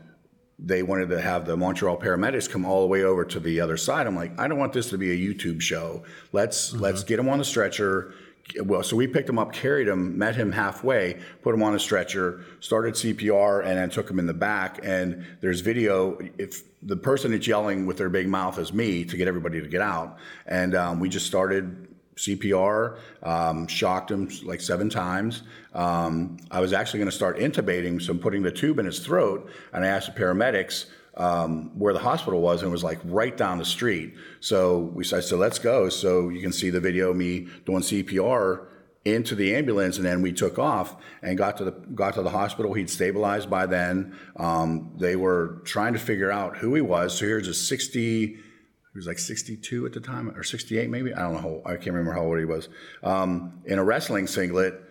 they 0.61 0.83
wanted 0.83 1.09
to 1.09 1.21
have 1.21 1.45
the 1.45 1.55
Montreal 1.55 1.97
paramedics 1.97 2.49
come 2.49 2.65
all 2.65 2.81
the 2.81 2.87
way 2.87 3.03
over 3.03 3.23
to 3.25 3.39
the 3.39 3.61
other 3.61 3.77
side. 3.77 4.07
I'm 4.07 4.15
like, 4.15 4.37
I 4.39 4.47
don't 4.47 4.59
want 4.59 4.73
this 4.73 4.89
to 4.89 4.97
be 4.97 5.11
a 5.11 5.33
YouTube 5.33 5.61
show. 5.61 6.03
Let's 6.31 6.71
mm-hmm. 6.71 6.81
let's 6.81 7.03
get 7.03 7.19
him 7.19 7.29
on 7.29 7.39
the 7.39 7.45
stretcher. 7.45 8.13
Well, 8.63 8.81
so 8.81 8.95
we 8.95 9.05
picked 9.05 9.29
him 9.29 9.37
up, 9.37 9.53
carried 9.53 9.87
him, 9.87 10.17
met 10.17 10.35
him 10.35 10.51
halfway, 10.51 11.19
put 11.43 11.53
him 11.53 11.61
on 11.61 11.75
a 11.75 11.79
stretcher, 11.79 12.43
started 12.59 12.95
CPR, 12.95 13.63
and 13.63 13.77
then 13.77 13.91
took 13.91 14.09
him 14.09 14.17
in 14.17 14.25
the 14.25 14.33
back. 14.33 14.79
And 14.81 15.23
there's 15.39 15.61
video. 15.61 16.17
If 16.39 16.63
the 16.81 16.97
person 16.97 17.31
that's 17.31 17.45
yelling 17.45 17.85
with 17.85 17.97
their 17.97 18.09
big 18.09 18.27
mouth 18.27 18.57
is 18.57 18.73
me 18.73 19.05
to 19.05 19.17
get 19.17 19.27
everybody 19.27 19.61
to 19.61 19.67
get 19.67 19.81
out, 19.81 20.17
and 20.47 20.73
um, 20.75 20.99
we 20.99 21.09
just 21.09 21.27
started 21.27 21.88
CPR, 22.19 22.97
um, 23.23 23.65
shocked 23.67 24.11
him 24.11 24.29
like 24.43 24.59
seven 24.59 24.89
times. 24.89 25.43
Um, 25.73 26.37
I 26.51 26.59
was 26.59 26.73
actually 26.73 26.99
going 26.99 27.09
to 27.09 27.15
start 27.15 27.37
intubating, 27.37 28.01
so 28.01 28.11
I'm 28.11 28.19
putting 28.19 28.43
the 28.43 28.51
tube 28.51 28.77
in 28.77 28.85
his 28.85 28.99
throat, 28.99 29.49
and 29.71 29.85
I 29.85 29.87
asked 29.87 30.13
the 30.13 30.19
paramedics 30.19 30.87
um, 31.15 31.77
where 31.79 31.93
the 31.93 31.99
hospital 31.99 32.41
was, 32.41 32.61
and 32.61 32.69
it 32.69 32.71
was 32.71 32.83
like 32.83 32.99
right 33.05 33.35
down 33.35 33.57
the 33.57 33.65
street. 33.65 34.15
So 34.41 34.79
we 34.79 35.03
said, 35.03 35.23
so 35.23 35.37
let's 35.37 35.59
go. 35.59 35.87
So 35.89 36.29
you 36.29 36.41
can 36.41 36.51
see 36.51 36.69
the 36.69 36.81
video 36.81 37.13
me 37.13 37.47
doing 37.65 37.81
CPR 37.81 38.65
into 39.05 39.33
the 39.33 39.55
ambulance, 39.55 39.95
and 39.95 40.05
then 40.05 40.21
we 40.21 40.33
took 40.33 40.59
off 40.59 40.97
and 41.21 41.37
got 41.37 41.57
to 41.57 41.63
the 41.63 41.71
got 41.71 42.15
to 42.15 42.21
the 42.21 42.29
hospital. 42.29 42.73
He'd 42.73 42.89
stabilized 42.89 43.49
by 43.49 43.65
then. 43.65 44.17
Um, 44.35 44.91
they 44.97 45.15
were 45.15 45.61
trying 45.63 45.93
to 45.93 45.99
figure 45.99 46.31
out 46.31 46.57
who 46.57 46.75
he 46.75 46.81
was. 46.81 47.17
So 47.17 47.25
here's 47.25 47.47
a 47.47 47.53
60 47.53 48.37
he 48.93 48.97
was 48.97 49.07
like 49.07 49.19
62 49.19 49.85
at 49.85 49.93
the 49.93 49.99
time, 49.99 50.29
or 50.35 50.43
68 50.43 50.89
maybe. 50.89 51.13
I 51.13 51.21
don't 51.21 51.33
know. 51.33 51.61
How, 51.65 51.71
I 51.71 51.75
can't 51.75 51.95
remember 51.95 52.13
how 52.13 52.23
old 52.23 52.39
he 52.39 52.45
was. 52.45 52.69
Um, 53.03 53.61
in 53.65 53.79
a 53.79 53.83
wrestling 53.83 54.27
singlet. 54.27 54.85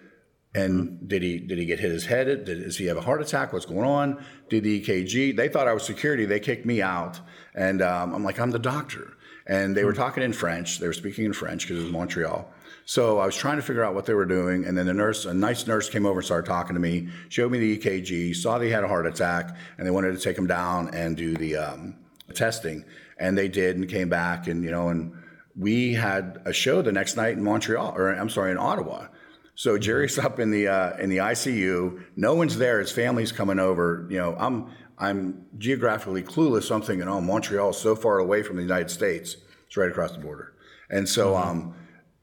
And 0.54 0.88
mm-hmm. 0.88 1.06
did 1.06 1.22
he 1.22 1.38
did 1.38 1.58
he 1.58 1.66
get 1.66 1.78
hit 1.78 1.90
his 1.90 2.06
head? 2.06 2.26
Did, 2.26 2.64
does 2.64 2.78
he 2.78 2.86
have 2.86 2.96
a 2.96 3.02
heart 3.02 3.20
attack? 3.20 3.52
What's 3.52 3.66
going 3.66 3.86
on? 3.86 4.24
Did 4.48 4.64
the 4.64 4.80
EKG? 4.80 5.36
They 5.36 5.48
thought 5.48 5.68
I 5.68 5.74
was 5.74 5.82
security. 5.82 6.24
They 6.24 6.40
kicked 6.40 6.64
me 6.64 6.80
out, 6.80 7.20
and 7.54 7.82
um, 7.82 8.14
I'm 8.14 8.24
like, 8.24 8.40
I'm 8.40 8.50
the 8.50 8.58
doctor. 8.58 9.12
And 9.46 9.76
they 9.76 9.84
were 9.84 9.92
mm-hmm. 9.92 10.00
talking 10.00 10.22
in 10.22 10.32
French. 10.32 10.78
They 10.78 10.86
were 10.86 10.94
speaking 10.94 11.26
in 11.26 11.34
French 11.34 11.64
because 11.64 11.80
it 11.80 11.84
was 11.84 11.92
Montreal. 11.92 12.50
So 12.86 13.18
I 13.18 13.26
was 13.26 13.36
trying 13.36 13.56
to 13.56 13.62
figure 13.62 13.84
out 13.84 13.94
what 13.94 14.06
they 14.06 14.14
were 14.14 14.24
doing, 14.24 14.64
and 14.64 14.76
then 14.76 14.86
the 14.86 14.94
nurse, 14.94 15.26
a 15.26 15.34
nice 15.34 15.66
nurse, 15.66 15.90
came 15.90 16.06
over 16.06 16.20
and 16.20 16.24
started 16.24 16.48
talking 16.48 16.72
to 16.72 16.80
me, 16.80 17.08
showed 17.28 17.52
me 17.52 17.58
the 17.58 17.78
EKG, 17.78 18.34
saw 18.34 18.56
that 18.56 18.64
he 18.64 18.70
had 18.70 18.82
a 18.82 18.88
heart 18.88 19.06
attack, 19.06 19.54
and 19.76 19.86
they 19.86 19.90
wanted 19.90 20.12
to 20.12 20.18
take 20.18 20.38
him 20.38 20.46
down 20.46 20.88
and 20.94 21.14
do 21.14 21.36
the 21.36 21.56
um, 21.56 21.96
testing 22.32 22.86
and 23.18 23.36
they 23.36 23.48
did 23.48 23.76
and 23.76 23.88
came 23.88 24.08
back 24.08 24.46
and 24.46 24.64
you 24.64 24.70
know 24.70 24.88
and 24.88 25.12
we 25.56 25.94
had 25.94 26.40
a 26.44 26.52
show 26.52 26.82
the 26.82 26.92
next 26.92 27.16
night 27.16 27.32
in 27.32 27.42
Montreal 27.42 27.94
or 27.96 28.10
I'm 28.10 28.30
sorry 28.30 28.52
in 28.52 28.58
Ottawa. 28.58 29.08
So 29.56 29.76
Jerry's 29.76 30.16
up 30.18 30.38
in 30.38 30.52
the 30.52 30.68
uh, 30.68 30.96
in 30.98 31.10
the 31.10 31.16
ICU. 31.16 32.04
No 32.14 32.34
one's 32.34 32.58
there. 32.58 32.78
His 32.78 32.92
family's 32.92 33.32
coming 33.32 33.58
over. 33.58 34.06
You 34.08 34.18
know, 34.18 34.36
I'm 34.38 34.70
I'm 34.96 35.46
geographically 35.58 36.22
clueless. 36.22 36.64
So 36.64 36.76
I'm 36.76 36.82
thinking, 36.82 37.08
oh, 37.08 37.20
Montreal 37.20 37.70
is 37.70 37.76
so 37.76 37.96
far 37.96 38.18
away 38.18 38.44
from 38.44 38.56
the 38.56 38.62
United 38.62 38.90
States. 38.90 39.36
It's 39.66 39.76
right 39.76 39.90
across 39.90 40.12
the 40.12 40.20
border. 40.20 40.54
And 40.90 41.08
so 41.08 41.32
mm-hmm. 41.32 41.48
um, 41.48 41.74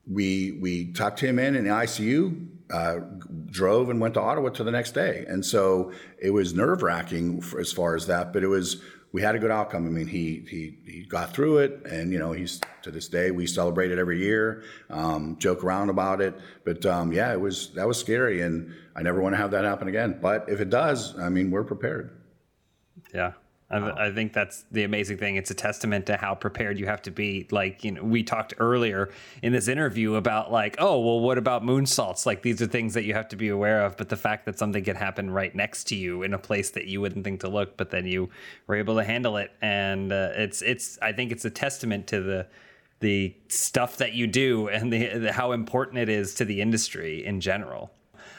we 0.10 0.58
we 0.62 0.94
tucked 0.94 1.20
him 1.20 1.38
in 1.38 1.56
in 1.56 1.66
the 1.66 1.72
ICU. 1.72 2.52
Uh, 2.72 3.00
drove 3.46 3.90
and 3.90 4.02
went 4.02 4.16
to 4.16 4.22
Ottawa 4.22 4.50
to 4.50 4.64
the 4.64 4.72
next 4.72 4.94
day, 4.94 5.24
and 5.28 5.46
so 5.46 5.92
it 6.20 6.32
was 6.32 6.56
nerve 6.56 6.82
wracking 6.82 7.44
as 7.60 7.72
far 7.72 7.96
as 7.96 8.08
that. 8.08 8.34
But 8.34 8.44
it 8.44 8.48
was 8.48 8.82
we 9.16 9.22
had 9.22 9.34
a 9.34 9.40
good 9.40 9.50
outcome. 9.50 9.88
I 9.88 9.90
mean, 9.90 10.08
he 10.08 10.44
he 10.50 10.78
he 10.86 11.06
got 11.06 11.34
through 11.34 11.60
it, 11.60 11.86
and 11.90 12.12
you 12.12 12.20
know, 12.20 12.34
he's 12.34 12.60
to 12.82 12.92
this 12.92 13.08
day 13.08 13.32
we 13.32 13.48
celebrate 13.48 13.90
it 13.90 13.98
every 13.98 14.20
year, 14.20 14.64
um, 14.90 15.38
joke 15.40 15.64
around 15.64 15.90
about 15.90 16.20
it. 16.20 16.36
But 16.66 16.86
um, 16.86 17.14
yeah, 17.14 17.32
it 17.32 17.40
was 17.40 17.70
that 17.76 17.88
was 17.88 17.98
scary, 17.98 18.42
and 18.42 18.74
I 18.94 19.04
never 19.04 19.22
want 19.22 19.32
to 19.32 19.38
have 19.38 19.52
that 19.52 19.64
happen 19.64 19.88
again. 19.88 20.20
But 20.22 20.50
if 20.50 20.60
it 20.60 20.70
does, 20.70 21.18
I 21.18 21.30
mean, 21.30 21.50
we're 21.50 21.64
prepared. 21.64 22.12
Yeah, 23.14 23.32
I, 23.70 24.08
I, 24.08 24.12
think 24.14 24.32
that's 24.32 24.64
the 24.72 24.84
amazing 24.84 25.18
thing. 25.18 25.38
It's 25.38 25.50
a 25.50 25.56
testament 25.56 26.06
to 26.06 26.18
how 26.18 26.36
prepared 26.36 26.78
you 26.78 26.86
have 26.86 27.02
to 27.04 27.12
be. 27.12 27.48
Like, 27.50 27.84
you 27.84 27.92
know, 27.92 28.04
we 28.04 28.22
talked 28.22 28.54
earlier 28.60 29.10
in 29.42 29.54
this 29.54 29.68
interview 29.68 30.16
about 30.16 30.52
like, 30.52 30.76
oh, 30.78 31.00
well, 31.00 31.20
what 31.20 31.40
about 31.40 31.64
moonsaults? 31.64 32.28
Like, 32.28 32.44
these 32.44 32.62
are 32.62 32.68
things 32.68 32.94
that 32.94 33.06
you 33.06 33.16
have 33.16 33.28
to 33.30 33.36
be 33.36 33.50
aware 33.50 33.84
of. 33.84 33.98
But 33.98 34.10
the 34.10 34.18
fact 34.18 34.46
that 34.46 34.60
something 34.60 34.84
can 34.84 34.96
happen 34.96 35.32
right 35.32 35.54
next 35.56 35.86
to 35.86 35.96
you 35.96 36.22
in 36.22 36.36
a 36.36 36.38
place 36.38 36.70
that 36.72 36.86
you 36.86 37.02
wouldn't 37.02 37.26
think 37.26 37.40
to 37.40 37.50
look, 37.50 37.76
but 37.76 37.90
then 37.90 38.06
you 38.06 38.30
were 38.68 38.76
able 38.76 38.98
to 38.98 39.04
handle 39.04 39.38
it, 39.38 39.52
and 39.62 40.14
uh, 40.14 40.30
it's 40.36 40.62
it's. 40.62 41.00
I 41.02 41.12
think 41.12 41.32
it's 41.32 41.46
a 41.46 41.50
testament 41.50 42.06
to 42.08 42.22
the 42.22 42.48
the 43.00 43.36
stuff 43.50 43.98
that 43.98 44.14
you 44.14 44.28
do 44.28 44.68
and 44.70 44.94
the, 44.94 45.18
the 45.18 45.32
how 45.32 45.52
important 45.52 45.98
it 45.98 46.10
is 46.10 46.36
to 46.36 46.46
the 46.46 46.62
industry 46.62 47.26
in 47.26 47.42
general. 47.42 47.92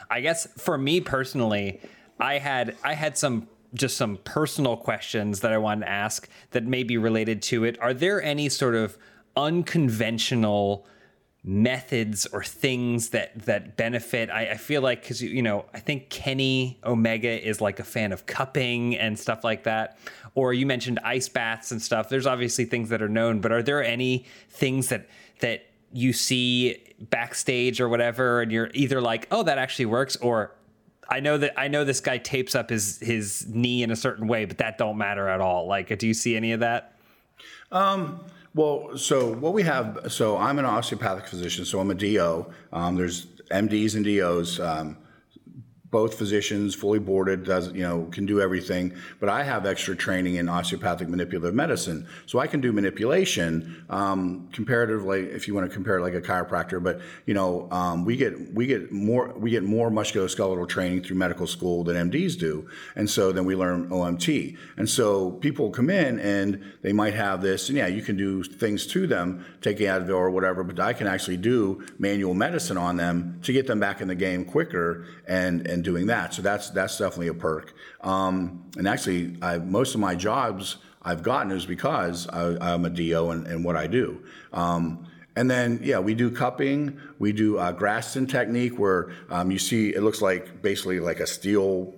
I 0.09 0.21
guess 0.21 0.47
for 0.57 0.77
me 0.77 1.01
personally, 1.01 1.81
I 2.19 2.37
had 2.39 2.75
I 2.83 2.93
had 2.93 3.17
some 3.17 3.47
just 3.73 3.97
some 3.97 4.17
personal 4.23 4.77
questions 4.77 5.41
that 5.41 5.53
I 5.53 5.57
wanted 5.57 5.85
to 5.85 5.91
ask 5.91 6.27
that 6.51 6.65
may 6.65 6.83
be 6.83 6.97
related 6.97 7.41
to 7.43 7.63
it. 7.63 7.79
Are 7.81 7.93
there 7.93 8.21
any 8.21 8.49
sort 8.49 8.75
of 8.75 8.97
unconventional 9.35 10.85
methods 11.43 12.25
or 12.27 12.43
things 12.43 13.09
that 13.09 13.45
that 13.45 13.77
benefit? 13.77 14.29
I, 14.29 14.51
I 14.51 14.57
feel 14.57 14.81
like 14.81 15.01
because 15.01 15.21
you 15.21 15.41
know 15.41 15.65
I 15.73 15.79
think 15.79 16.09
Kenny 16.09 16.79
Omega 16.85 17.47
is 17.47 17.61
like 17.61 17.79
a 17.79 17.83
fan 17.83 18.11
of 18.11 18.25
cupping 18.25 18.97
and 18.97 19.17
stuff 19.17 19.43
like 19.43 19.63
that. 19.63 19.97
Or 20.35 20.53
you 20.53 20.65
mentioned 20.65 20.99
ice 21.03 21.29
baths 21.29 21.71
and 21.71 21.81
stuff. 21.81 22.09
There's 22.09 22.27
obviously 22.27 22.65
things 22.65 22.89
that 22.89 23.01
are 23.01 23.09
known, 23.09 23.41
but 23.41 23.51
are 23.51 23.63
there 23.63 23.83
any 23.83 24.25
things 24.49 24.89
that 24.89 25.07
that 25.39 25.65
you 25.91 26.13
see 26.13 26.83
backstage 26.99 27.79
or 27.79 27.87
whatever 27.87 28.41
and 28.41 28.51
you're 28.51 28.69
either 28.73 28.99
like 28.99 29.27
oh 29.31 29.43
that 29.43 29.57
actually 29.57 29.85
works 29.85 30.15
or 30.17 30.56
I 31.09 31.19
know 31.19 31.37
that 31.37 31.53
I 31.57 31.67
know 31.67 31.83
this 31.83 31.99
guy 31.99 32.17
tapes 32.17 32.55
up 32.55 32.69
his 32.69 32.99
his 32.99 33.45
knee 33.47 33.83
in 33.83 33.91
a 33.91 33.95
certain 33.95 34.27
way, 34.27 34.45
but 34.45 34.57
that 34.57 34.77
don't 34.77 34.97
matter 34.97 35.27
at 35.27 35.41
all. 35.41 35.67
Like, 35.67 35.97
do 35.97 36.07
you 36.07 36.13
see 36.13 36.35
any 36.35 36.51
of 36.51 36.59
that? 36.59 36.93
Um, 37.71 38.21
well, 38.53 38.97
so 38.97 39.33
what 39.33 39.53
we 39.53 39.63
have, 39.63 40.05
so 40.09 40.37
I'm 40.37 40.57
an 40.57 40.65
osteopathic 40.65 41.27
physician, 41.27 41.63
so 41.65 41.79
I'm 41.79 41.91
a 41.91 41.95
DO. 41.95 42.45
Um, 42.73 42.95
there's 42.95 43.27
MDs 43.51 43.95
and 43.95 44.03
DOs. 44.03 44.59
Um, 44.59 44.97
both 45.89 46.15
physicians, 46.15 46.75
fully 46.75 46.99
boarded, 46.99 47.45
does 47.45 47.71
you 47.71 47.81
know 47.81 48.07
can 48.11 48.25
do 48.25 48.41
everything. 48.41 48.93
But 49.19 49.29
I 49.29 49.43
have 49.43 49.65
extra 49.65 49.95
training 49.95 50.35
in 50.35 50.49
osteopathic 50.49 51.07
manipulative 51.07 51.55
medicine, 51.55 52.07
so 52.25 52.39
I 52.39 52.47
can 52.47 52.59
do 52.59 52.73
manipulation 52.73 53.85
um, 53.89 54.49
comparatively. 54.51 55.27
If 55.27 55.47
you 55.47 55.55
want 55.55 55.69
to 55.69 55.73
compare 55.73 55.99
it 55.99 56.01
like 56.01 56.13
a 56.13 56.21
chiropractor, 56.21 56.83
but 56.83 56.99
you 57.25 57.33
know 57.33 57.69
um, 57.71 58.03
we 58.03 58.17
get 58.17 58.53
we 58.53 58.65
get 58.65 58.91
more 58.91 59.33
we 59.37 59.49
get 59.49 59.63
more 59.63 59.89
musculoskeletal 59.89 60.67
training 60.67 61.03
through 61.03 61.17
medical 61.17 61.47
school 61.47 61.83
than 61.83 62.11
MDs 62.11 62.37
do, 62.37 62.67
and 62.95 63.09
so 63.09 63.31
then 63.31 63.45
we 63.45 63.55
learn 63.55 63.89
OMT. 63.89 64.57
And 64.75 64.89
so 64.89 65.31
people 65.31 65.69
come 65.69 65.89
in 65.89 66.19
and 66.19 66.63
they 66.81 66.91
might 66.91 67.13
have 67.13 67.41
this, 67.41 67.69
and 67.69 67.77
yeah, 67.77 67.87
you 67.87 68.01
can 68.01 68.17
do 68.17 68.43
things 68.43 68.85
to 68.87 69.07
them, 69.07 69.45
take 69.61 69.77
Advil 69.77 70.15
or 70.15 70.31
whatever, 70.31 70.63
but 70.63 70.79
I 70.79 70.91
can 70.91 71.07
actually 71.07 71.37
do 71.37 71.85
manual 71.97 72.33
medicine 72.33 72.77
on 72.77 72.97
them 72.97 73.39
to 73.43 73.53
get 73.53 73.67
them 73.67 73.79
back 73.79 74.01
in 74.01 74.09
the 74.09 74.15
game 74.15 74.43
quicker 74.43 75.05
and 75.27 75.65
and 75.65 75.76
doing 75.81 76.07
that. 76.07 76.33
So 76.33 76.41
that's 76.41 76.69
that's 76.69 76.97
definitely 76.97 77.27
a 77.27 77.33
perk. 77.33 77.73
Um, 78.01 78.69
and 78.77 78.87
actually, 78.87 79.37
I, 79.41 79.57
most 79.57 79.95
of 79.95 80.01
my 80.01 80.15
jobs 80.15 80.77
I've 81.01 81.23
gotten 81.23 81.51
is 81.51 81.65
because 81.65 82.27
I, 82.27 82.73
am 82.73 82.83
a 82.83 82.89
DO 82.89 83.29
and, 83.29 83.47
and, 83.47 83.63
what 83.63 83.77
I 83.77 83.87
do. 83.87 84.21
Um, 84.51 85.07
and 85.37 85.49
then, 85.49 85.79
yeah, 85.81 85.99
we 85.99 86.15
do 86.15 86.29
cupping. 86.29 86.99
We 87.17 87.31
do 87.31 87.57
uh, 87.59 87.71
Graston 87.71 88.27
technique 88.27 88.77
where 88.77 89.11
um, 89.29 89.49
you 89.49 89.59
see 89.59 89.89
it 89.89 90.01
looks 90.01 90.21
like 90.21 90.61
basically 90.61 90.99
like 90.99 91.19
a 91.19 91.27
steel 91.27 91.93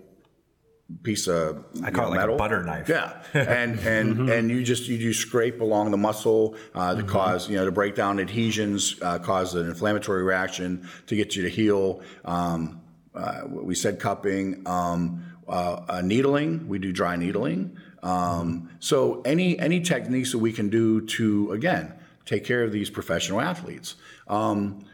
piece 1.03 1.27
of 1.27 1.65
I 1.83 1.91
call 1.91 2.05
know, 2.05 2.07
it 2.07 2.09
like 2.11 2.19
metal. 2.19 2.35
a 2.35 2.37
butter 2.37 2.63
knife. 2.63 2.89
Yeah, 2.89 3.21
and 3.33 3.79
and 3.79 4.15
mm-hmm. 4.15 4.29
and 4.31 4.51
you 4.51 4.63
just 4.63 4.87
you 4.87 4.97
do 4.97 5.13
scrape 5.13 5.61
along 5.61 5.91
the 5.91 5.97
muscle 5.97 6.55
uh, 6.75 6.95
to 6.95 7.01
mm-hmm. 7.01 7.09
cause 7.09 7.49
you 7.49 7.55
know 7.57 7.65
to 7.65 7.71
break 7.71 7.95
down 7.95 8.19
adhesions, 8.19 8.95
uh, 9.01 9.19
cause 9.19 9.55
an 9.55 9.67
inflammatory 9.67 10.23
reaction 10.23 10.87
to 11.07 11.15
get 11.15 11.35
you 11.35 11.43
to 11.43 11.49
heal. 11.49 12.01
Um, 12.25 12.81
uh, 13.19 13.41
we 13.47 13.75
said 13.75 13.99
cupping, 13.99 14.63
um, 14.65 15.23
uh, 15.47 15.81
uh, 15.89 16.01
needling. 16.01 16.67
We 16.67 16.79
do 16.79 16.91
dry 16.91 17.15
needling. 17.15 17.77
Um, 18.01 18.69
so 18.79 19.21
any 19.25 19.59
any 19.59 19.81
techniques 19.81 20.31
that 20.31 20.37
we 20.39 20.53
can 20.53 20.69
do 20.69 21.01
to 21.01 21.51
again 21.51 21.93
take 22.25 22.45
care 22.45 22.63
of 22.63 22.71
these 22.71 22.89
professional 22.89 23.41
athletes. 23.41 23.95
Um, 24.27 24.85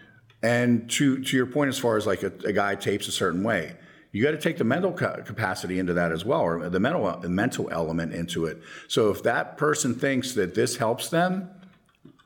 and 0.41 0.89
to 0.91 1.21
to 1.21 1.37
your 1.37 1.45
point, 1.45 1.69
as 1.69 1.77
far 1.77 1.97
as 1.97 2.07
like 2.07 2.23
a, 2.23 2.31
a 2.45 2.53
guy 2.53 2.75
tapes 2.75 3.07
a 3.07 3.11
certain 3.11 3.43
way, 3.43 3.75
you 4.11 4.23
got 4.23 4.31
to 4.31 4.37
take 4.37 4.57
the 4.57 4.63
mental 4.63 4.91
capacity 4.91 5.77
into 5.77 5.93
that 5.93 6.11
as 6.11 6.25
well, 6.25 6.41
or 6.41 6.69
the 6.69 6.79
mental 6.79 7.19
the 7.19 7.29
mental 7.29 7.69
element 7.71 8.13
into 8.13 8.45
it. 8.45 8.61
So 8.87 9.11
if 9.11 9.23
that 9.23 9.57
person 9.57 9.93
thinks 9.93 10.33
that 10.33 10.55
this 10.55 10.77
helps 10.77 11.09
them, 11.09 11.49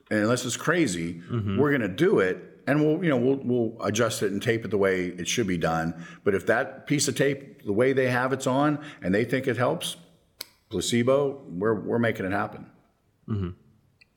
and 0.09 0.19
unless 0.19 0.45
it's 0.45 0.57
crazy, 0.57 1.15
mm-hmm. 1.15 1.57
we're 1.57 1.71
going 1.71 1.81
to 1.81 1.87
do 1.87 2.19
it 2.19 2.48
and 2.69 2.85
we'll 2.85 3.03
you 3.03 3.09
know 3.09 3.17
we'll 3.17 3.39
we'll 3.43 3.75
adjust 3.83 4.21
it 4.21 4.31
and 4.31 4.41
tape 4.41 4.63
it 4.63 4.69
the 4.69 4.77
way 4.77 5.07
it 5.07 5.27
should 5.27 5.47
be 5.47 5.57
done. 5.57 6.05
But 6.23 6.35
if 6.35 6.45
that 6.45 6.85
piece 6.85 7.07
of 7.07 7.15
tape, 7.15 7.65
the 7.65 7.73
way 7.73 7.93
they 7.93 8.09
have 8.09 8.31
it's 8.31 8.45
on, 8.45 8.79
and 9.01 9.13
they 9.13 9.25
think 9.25 9.47
it 9.47 9.57
helps, 9.57 9.95
placebo, 10.69 11.41
we're 11.49 11.73
we're 11.73 11.99
making 11.99 12.27
it 12.27 12.31
happen. 12.31 12.69
Mm-hmm. 13.27 13.49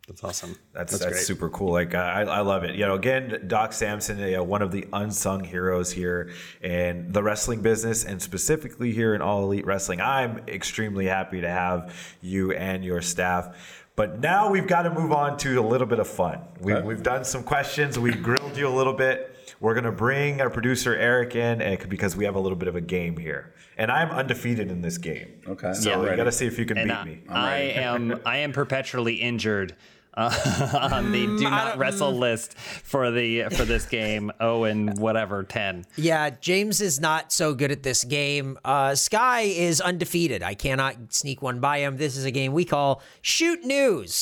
That's 0.06 0.22
awesome. 0.24 0.58
That's 0.74 0.92
that's, 0.92 1.04
that's 1.04 1.26
super 1.26 1.48
cool. 1.48 1.72
Like 1.72 1.94
I, 1.94 2.22
I 2.22 2.40
love 2.40 2.64
it. 2.64 2.74
You 2.74 2.84
know, 2.84 2.94
again, 2.94 3.44
Doc 3.46 3.72
Sampson, 3.72 4.18
you 4.18 4.32
know, 4.32 4.42
one 4.42 4.60
of 4.60 4.70
the 4.70 4.86
unsung 4.92 5.44
heroes 5.44 5.90
here 5.90 6.30
in 6.60 7.10
the 7.10 7.22
wrestling 7.22 7.62
business, 7.62 8.04
and 8.04 8.20
specifically 8.20 8.92
here 8.92 9.14
in 9.14 9.22
All 9.22 9.44
Elite 9.44 9.64
Wrestling. 9.64 10.02
I'm 10.02 10.42
extremely 10.48 11.06
happy 11.06 11.40
to 11.40 11.48
have 11.48 11.94
you 12.20 12.52
and 12.52 12.84
your 12.84 13.00
staff 13.00 13.81
but 14.02 14.18
now 14.18 14.50
we've 14.50 14.66
got 14.66 14.82
to 14.82 14.90
move 14.90 15.12
on 15.12 15.36
to 15.38 15.60
a 15.60 15.62
little 15.62 15.86
bit 15.86 16.00
of 16.00 16.08
fun. 16.08 16.40
We, 16.60 16.74
okay. 16.74 16.84
We've 16.84 17.04
done 17.04 17.24
some 17.24 17.44
questions. 17.44 18.00
We 18.00 18.10
grilled 18.10 18.56
you 18.56 18.66
a 18.66 18.74
little 18.76 18.94
bit. 18.94 19.36
We're 19.60 19.74
going 19.74 19.84
to 19.84 19.92
bring 19.92 20.40
our 20.40 20.50
producer 20.50 20.96
Eric 20.96 21.36
in 21.36 21.62
eh, 21.62 21.76
because 21.88 22.16
we 22.16 22.24
have 22.24 22.34
a 22.34 22.40
little 22.40 22.58
bit 22.58 22.66
of 22.66 22.74
a 22.74 22.80
game 22.80 23.16
here. 23.16 23.54
And 23.78 23.92
I'm 23.92 24.10
undefeated 24.10 24.72
in 24.72 24.82
this 24.82 24.98
game. 24.98 25.40
Okay. 25.46 25.72
So 25.74 25.90
yeah, 25.90 26.10
we 26.10 26.16
got 26.16 26.24
to 26.24 26.32
see 26.32 26.46
if 26.46 26.58
you 26.58 26.66
can 26.66 26.78
and 26.78 26.88
beat 26.88 26.96
I, 26.96 27.04
me. 27.04 27.20
I 27.28 27.58
am 27.58 28.20
I 28.26 28.38
am 28.38 28.50
perpetually 28.50 29.14
injured 29.14 29.76
uh, 30.14 30.88
on 30.92 31.12
the 31.12 31.26
do 31.26 31.44
not 31.44 31.78
wrestle 31.78 32.12
list 32.12 32.54
for 32.58 33.10
the 33.10 33.44
for 33.56 33.64
this 33.64 33.86
game. 33.86 34.30
Oh, 34.40 34.64
and 34.64 34.98
whatever 34.98 35.44
ten. 35.44 35.84
Yeah, 35.96 36.30
James 36.30 36.80
is 36.80 37.00
not 37.00 37.30
so 37.32 37.54
good 37.54 37.70
at 37.70 37.84
this 37.84 38.02
game. 38.02 38.58
Uh, 38.64 38.94
Sky 38.96 39.42
is 39.42 39.80
undefeated. 39.80 40.42
I 40.42 40.54
cannot 40.54 41.12
sneak 41.12 41.42
one 41.42 41.60
by 41.60 41.78
him. 41.78 41.96
This 41.96 42.16
is 42.16 42.24
a 42.24 42.30
game 42.32 42.52
we 42.52 42.64
call 42.64 43.02
Shoot 43.20 43.64
News. 43.64 44.18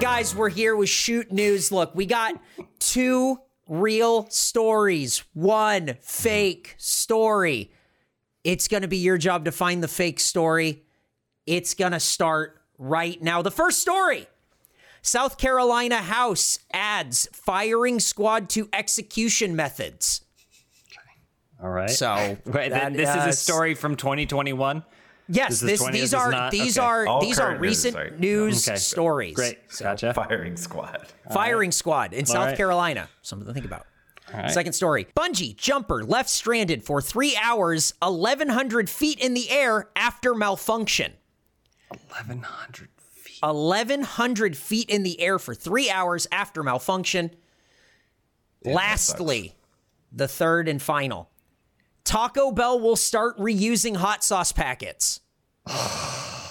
Guys, 0.00 0.34
we're 0.34 0.48
here 0.48 0.74
with 0.74 0.88
Shoot 0.88 1.30
News. 1.30 1.70
Look, 1.70 1.94
we 1.94 2.06
got 2.06 2.34
two 2.80 3.38
real 3.68 4.28
stories, 4.30 5.22
one 5.34 5.96
fake 6.00 6.74
story. 6.78 7.70
It's 8.42 8.66
going 8.66 8.82
to 8.82 8.88
be 8.88 8.96
your 8.96 9.18
job 9.18 9.44
to 9.44 9.52
find 9.52 9.82
the 9.82 9.88
fake 9.88 10.18
story 10.18 10.82
it's 11.46 11.74
going 11.74 11.92
to 11.92 12.00
start 12.00 12.60
right 12.78 13.20
now. 13.22 13.42
The 13.42 13.50
first 13.50 13.80
story 13.80 14.26
South 15.02 15.36
Carolina 15.36 15.96
House 15.96 16.60
adds 16.72 17.28
firing 17.32 18.00
squad 18.00 18.48
to 18.50 18.68
execution 18.72 19.56
methods. 19.56 20.22
All 21.62 21.70
right. 21.70 21.90
So 21.90 22.38
Wait, 22.46 22.70
that, 22.70 22.92
this 22.92 23.08
uh, 23.08 23.20
is 23.20 23.34
a 23.34 23.38
story 23.38 23.74
from 23.74 23.96
2021. 23.96 24.84
Yes, 25.28 25.60
this, 25.60 25.80
20, 25.80 25.98
these 25.98 26.14
are 26.14 26.30
not, 26.30 26.50
these 26.50 26.76
okay. 26.76 26.86
are 26.86 27.06
All 27.06 27.20
these 27.20 27.38
are 27.38 27.56
recent 27.56 28.18
news, 28.18 28.54
news 28.54 28.68
okay. 28.68 28.76
stories. 28.76 29.34
Great, 29.34 29.58
so, 29.68 29.84
gotcha. 29.84 30.12
Firing 30.12 30.56
squad. 30.56 31.06
Firing 31.32 31.68
right. 31.68 31.74
squad 31.74 32.12
in 32.12 32.22
All 32.22 32.26
South 32.26 32.46
right. 32.48 32.56
Carolina. 32.56 33.08
Something 33.22 33.46
to 33.46 33.54
think 33.54 33.64
about. 33.64 33.86
Right. 34.32 34.50
Second 34.50 34.72
story. 34.72 35.06
Bungee 35.16 35.56
jumper 35.56 36.04
left 36.04 36.28
stranded 36.28 36.84
for 36.84 37.00
three 37.00 37.38
hours, 37.42 37.94
1,100 38.00 38.90
feet 38.90 39.20
in 39.20 39.34
the 39.34 39.50
air 39.50 39.88
after 39.94 40.34
malfunction. 40.34 41.12
1,100 41.96 42.88
feet. 42.98 43.38
1,100 43.42 44.56
feet 44.56 44.90
in 44.90 45.02
the 45.02 45.20
air 45.20 45.38
for 45.38 45.54
three 45.54 45.90
hours 45.90 46.26
after 46.32 46.62
malfunction. 46.62 47.34
Damn, 48.62 48.74
Lastly, 48.74 49.54
the 50.12 50.28
third 50.28 50.68
and 50.68 50.80
final 50.80 51.30
Taco 52.04 52.52
Bell 52.52 52.78
will 52.80 52.96
start 52.96 53.38
reusing 53.38 53.96
hot 53.96 54.24
sauce 54.24 54.52
packets. 54.52 55.20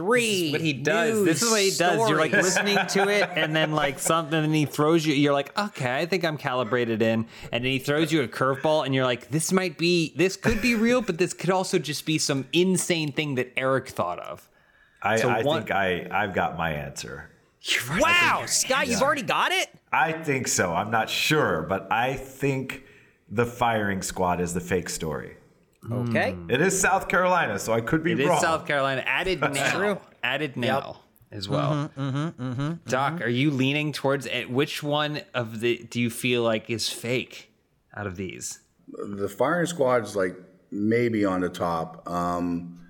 Three. 0.00 0.20
This 0.20 0.46
is 0.46 0.52
what 0.52 0.60
he 0.62 0.72
does. 0.72 1.24
This 1.24 1.42
is 1.42 1.50
what 1.50 1.60
he 1.60 1.68
does. 1.68 1.76
Stories. 1.76 2.08
You're 2.08 2.18
like 2.18 2.32
listening 2.32 2.78
to 2.88 3.08
it, 3.08 3.28
and 3.36 3.54
then 3.54 3.72
like 3.72 3.98
something, 3.98 4.42
and 4.42 4.54
he 4.54 4.64
throws 4.64 5.04
you. 5.04 5.14
You're 5.14 5.34
like, 5.34 5.56
okay, 5.58 5.98
I 5.98 6.06
think 6.06 6.24
I'm 6.24 6.38
calibrated 6.38 7.02
in, 7.02 7.26
and 7.52 7.64
then 7.64 7.70
he 7.70 7.78
throws 7.78 8.10
you 8.10 8.22
a 8.22 8.28
curveball, 8.28 8.86
and 8.86 8.94
you're 8.94 9.04
like, 9.04 9.28
this 9.28 9.52
might 9.52 9.76
be, 9.76 10.14
this 10.16 10.36
could 10.36 10.62
be 10.62 10.74
real, 10.74 11.02
but 11.02 11.18
this 11.18 11.34
could 11.34 11.50
also 11.50 11.78
just 11.78 12.06
be 12.06 12.16
some 12.16 12.46
insane 12.52 13.12
thing 13.12 13.34
that 13.34 13.52
Eric 13.56 13.88
thought 13.88 14.18
of. 14.18 14.48
I, 15.02 15.16
so 15.16 15.28
I 15.28 15.42
one, 15.42 15.60
think 15.60 15.70
I, 15.70 16.08
I've 16.10 16.34
got 16.34 16.56
my 16.56 16.72
answer. 16.72 17.30
Right. 17.90 18.00
Wow, 18.00 18.44
Scott, 18.46 18.88
you've 18.88 19.02
already 19.02 19.22
got 19.22 19.52
it. 19.52 19.68
I 19.92 20.12
think 20.12 20.48
so. 20.48 20.72
I'm 20.72 20.90
not 20.90 21.10
sure, 21.10 21.62
but 21.68 21.92
I 21.92 22.14
think 22.14 22.84
the 23.30 23.44
firing 23.44 24.00
squad 24.00 24.40
is 24.40 24.54
the 24.54 24.60
fake 24.60 24.88
story. 24.88 25.36
Okay. 25.90 26.36
It 26.48 26.60
is 26.60 26.78
South 26.78 27.08
Carolina, 27.08 27.58
so 27.58 27.72
I 27.72 27.80
could 27.80 28.02
be 28.02 28.12
It 28.12 28.26
wrong. 28.26 28.36
is 28.36 28.42
South 28.42 28.66
Carolina. 28.66 29.02
Added 29.06 29.40
now. 29.40 30.00
Added 30.22 30.56
now 30.56 31.00
as 31.32 31.48
well. 31.48 31.90
Mm-hmm, 31.96 32.00
mm-hmm, 32.18 32.42
mm-hmm, 32.42 32.72
Doc, 32.88 33.22
are 33.22 33.28
you 33.28 33.50
leaning 33.50 33.92
towards 33.92 34.26
it? 34.26 34.50
Which 34.50 34.82
one 34.82 35.22
of 35.32 35.60
the 35.60 35.86
do 35.90 36.00
you 36.00 36.10
feel 36.10 36.42
like 36.42 36.68
is 36.68 36.88
fake 36.90 37.52
out 37.94 38.06
of 38.06 38.16
these? 38.16 38.60
The 38.88 39.28
firing 39.28 39.66
squad's 39.66 40.16
like 40.16 40.36
maybe 40.70 41.24
on 41.24 41.40
the 41.40 41.48
top. 41.48 42.08
Um, 42.08 42.80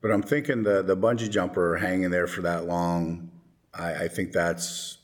but 0.00 0.10
I'm 0.10 0.22
thinking 0.22 0.62
the 0.64 0.82
the 0.82 0.96
bungee 0.96 1.30
jumper 1.30 1.76
hanging 1.76 2.10
there 2.10 2.26
for 2.26 2.42
that 2.42 2.64
long. 2.66 3.30
I, 3.74 4.04
I 4.04 4.08
think 4.08 4.32
that's. 4.32 4.98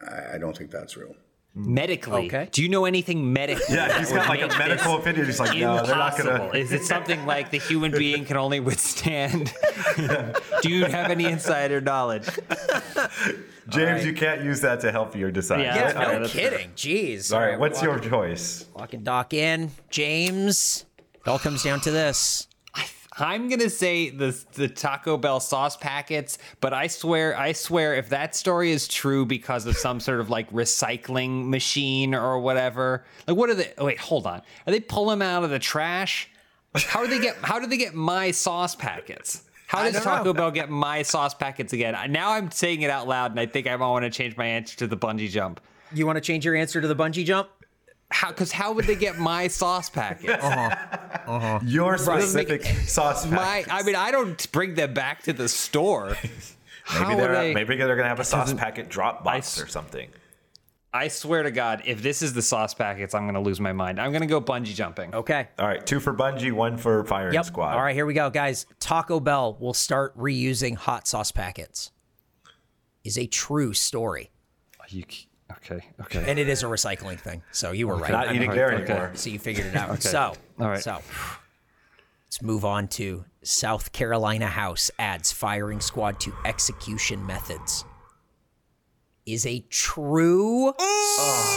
I, 0.00 0.34
I 0.36 0.38
don't 0.38 0.56
think 0.56 0.70
that's 0.70 0.96
real 0.96 1.14
Mm. 1.58 1.66
medically. 1.66 2.26
Okay. 2.26 2.48
Do 2.52 2.62
you 2.62 2.68
know 2.68 2.84
anything 2.84 3.32
medically? 3.32 3.74
Yeah, 3.74 3.98
he's 3.98 4.12
got 4.12 4.28
like 4.28 4.42
a 4.42 4.58
medical 4.58 4.96
opinion. 4.96 5.26
He's 5.26 5.40
like, 5.40 5.58
no, 5.58 5.84
they're 5.84 5.96
not 5.96 6.16
gonna. 6.16 6.50
Is 6.50 6.72
it 6.72 6.84
something 6.84 7.26
like 7.26 7.50
the 7.50 7.58
human 7.58 7.90
being 7.98 8.24
can 8.24 8.36
only 8.36 8.60
withstand? 8.60 9.52
Do 10.62 10.70
you 10.70 10.84
have 10.84 11.10
any 11.10 11.24
insider 11.24 11.80
knowledge? 11.80 12.28
James, 13.68 14.00
right. 14.00 14.04
you 14.04 14.14
can't 14.14 14.42
use 14.42 14.60
that 14.60 14.80
to 14.80 14.92
help 14.92 15.16
you 15.16 15.30
decide. 15.30 15.60
Yeah, 15.60 15.76
yeah 15.76 16.18
no 16.18 16.28
kidding. 16.28 16.70
Jeez. 16.70 17.34
All 17.34 17.40
right, 17.40 17.58
what's 17.58 17.82
your 17.82 17.98
choice? 17.98 18.64
Walking 18.74 19.02
dock 19.02 19.34
in, 19.34 19.70
James. 19.90 20.86
It 21.14 21.28
all 21.28 21.38
comes 21.38 21.64
down 21.64 21.80
to 21.80 21.90
this. 21.90 22.46
I'm 23.18 23.48
gonna 23.48 23.70
say 23.70 24.10
the 24.10 24.38
the 24.54 24.68
Taco 24.68 25.16
Bell 25.16 25.40
sauce 25.40 25.76
packets, 25.76 26.38
but 26.60 26.72
I 26.72 26.86
swear, 26.86 27.36
I 27.36 27.52
swear, 27.52 27.94
if 27.94 28.08
that 28.10 28.34
story 28.34 28.70
is 28.70 28.88
true 28.88 29.26
because 29.26 29.66
of 29.66 29.76
some 29.76 30.00
sort 30.00 30.20
of 30.20 30.30
like 30.30 30.50
recycling 30.50 31.48
machine 31.48 32.14
or 32.14 32.38
whatever, 32.38 33.04
like 33.26 33.36
what 33.36 33.50
are 33.50 33.54
they? 33.54 33.72
Oh, 33.78 33.86
wait, 33.86 33.98
hold 33.98 34.26
on. 34.26 34.42
Are 34.66 34.72
they 34.72 34.80
pulling 34.80 35.18
them 35.18 35.28
out 35.28 35.44
of 35.44 35.50
the 35.50 35.58
trash? 35.58 36.30
How 36.74 37.02
do 37.02 37.08
they 37.08 37.20
get? 37.20 37.36
How 37.42 37.58
do 37.58 37.66
they 37.66 37.76
get 37.76 37.94
my 37.94 38.30
sauce 38.30 38.74
packets? 38.74 39.44
How 39.66 39.82
does 39.82 40.02
Taco 40.02 40.24
know. 40.24 40.32
Bell 40.32 40.50
get 40.50 40.70
my 40.70 41.02
sauce 41.02 41.34
packets 41.34 41.72
again? 41.74 41.94
Now 42.10 42.32
I'm 42.32 42.50
saying 42.50 42.82
it 42.82 42.90
out 42.90 43.06
loud, 43.06 43.32
and 43.32 43.40
I 43.40 43.46
think 43.46 43.66
I 43.66 43.76
want 43.76 44.04
to 44.04 44.10
change 44.10 44.36
my 44.36 44.46
answer 44.46 44.76
to 44.78 44.86
the 44.86 44.96
bungee 44.96 45.28
jump. 45.28 45.60
You 45.92 46.06
want 46.06 46.16
to 46.16 46.22
change 46.22 46.44
your 46.44 46.54
answer 46.54 46.80
to 46.80 46.88
the 46.88 46.96
bungee 46.96 47.24
jump? 47.24 47.48
How? 48.10 48.28
Because 48.28 48.50
how 48.52 48.72
would 48.72 48.86
they 48.86 48.96
get 48.96 49.18
my 49.18 49.48
sauce 49.48 49.90
packets? 49.90 50.42
Uh-huh. 50.42 51.30
Uh-huh. 51.30 51.60
Your 51.64 51.98
specific 51.98 52.64
sauce 52.64 53.26
My, 53.26 53.36
packets. 53.64 53.68
I 53.70 53.82
mean, 53.82 53.96
I 53.96 54.10
don't 54.10 54.50
bring 54.52 54.74
them 54.74 54.94
back 54.94 55.22
to 55.24 55.32
the 55.32 55.48
store. 55.48 56.16
Maybe 56.94 57.04
would 57.14 57.18
they're 57.18 57.32
they- 57.34 57.54
maybe 57.54 57.76
they're 57.76 57.96
gonna 57.96 58.08
have 58.08 58.18
a 58.20 58.24
sauce 58.24 58.54
packet 58.54 58.88
drop 58.88 59.22
box 59.22 59.58
s- 59.58 59.62
or 59.62 59.66
something. 59.68 60.08
I 60.90 61.08
swear 61.08 61.42
to 61.42 61.50
God, 61.50 61.82
if 61.84 62.02
this 62.02 62.22
is 62.22 62.32
the 62.32 62.40
sauce 62.40 62.72
packets, 62.72 63.14
I'm 63.14 63.26
gonna 63.26 63.42
lose 63.42 63.60
my 63.60 63.74
mind. 63.74 64.00
I'm 64.00 64.10
gonna 64.10 64.26
go 64.26 64.40
bungee 64.40 64.74
jumping. 64.74 65.14
Okay. 65.14 65.48
All 65.58 65.66
right, 65.66 65.84
two 65.86 66.00
for 66.00 66.14
Bungee, 66.14 66.50
one 66.50 66.78
for 66.78 67.04
Firing 67.04 67.34
Yep. 67.34 67.44
Squad. 67.44 67.74
All 67.76 67.82
right, 67.82 67.94
here 67.94 68.06
we 68.06 68.14
go, 68.14 68.30
guys. 68.30 68.64
Taco 68.80 69.20
Bell 69.20 69.58
will 69.60 69.74
start 69.74 70.16
reusing 70.16 70.76
hot 70.76 71.06
sauce 71.06 71.30
packets. 71.30 71.90
Is 73.04 73.18
a 73.18 73.26
true 73.26 73.74
story, 73.74 74.30
You, 74.88 75.04
c- 75.06 75.28
okay, 75.58 75.84
okay. 76.00 76.24
and 76.26 76.38
it 76.38 76.48
is 76.48 76.62
a 76.62 76.66
recycling 76.66 77.18
thing. 77.18 77.42
So 77.52 77.72
you 77.72 77.88
were 77.88 77.96
right. 77.96 78.10
Not 78.10 78.34
eating 78.34 78.50
there 78.50 78.72
okay. 78.72 78.92
anymore. 78.92 79.12
So 79.14 79.30
you 79.30 79.38
figured 79.38 79.66
it 79.66 79.76
out. 79.76 80.02
So, 80.02 80.34
All 80.58 80.68
right. 80.68 80.82
So 80.82 81.00
let's 82.26 82.42
move 82.42 82.64
on 82.64 82.88
to 82.88 83.24
South 83.42 83.92
Carolina 83.92 84.46
House 84.46 84.90
adds 84.98 85.32
firing 85.32 85.80
squad 85.80 86.20
to 86.20 86.32
execution 86.44 87.24
methods. 87.26 87.84
Is 89.26 89.44
a 89.44 89.60
true 89.68 90.72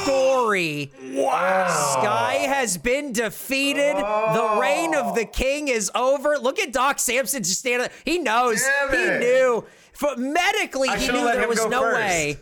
story. 0.01 0.91
Wow. 1.13 1.97
Sky 2.01 2.33
has 2.33 2.77
been 2.77 3.13
defeated. 3.13 3.95
The 3.95 4.03
oh. 4.03 4.59
reign 4.59 4.93
of 4.93 5.15
the 5.15 5.23
king 5.23 5.69
is 5.69 5.89
over. 5.95 6.37
Look 6.37 6.59
at 6.59 6.73
Doc 6.73 6.99
Sampson 6.99 7.43
just 7.43 7.59
standing. 7.59 7.87
He 8.03 8.19
knows. 8.19 8.61
He 8.91 8.97
knew. 8.97 9.63
For 9.93 10.17
medically, 10.17 10.89
I 10.89 10.97
he 10.97 11.07
knew 11.07 11.23
there 11.23 11.47
was 11.47 11.65
no 11.67 11.81
first. 11.81 11.95
way. 11.95 12.37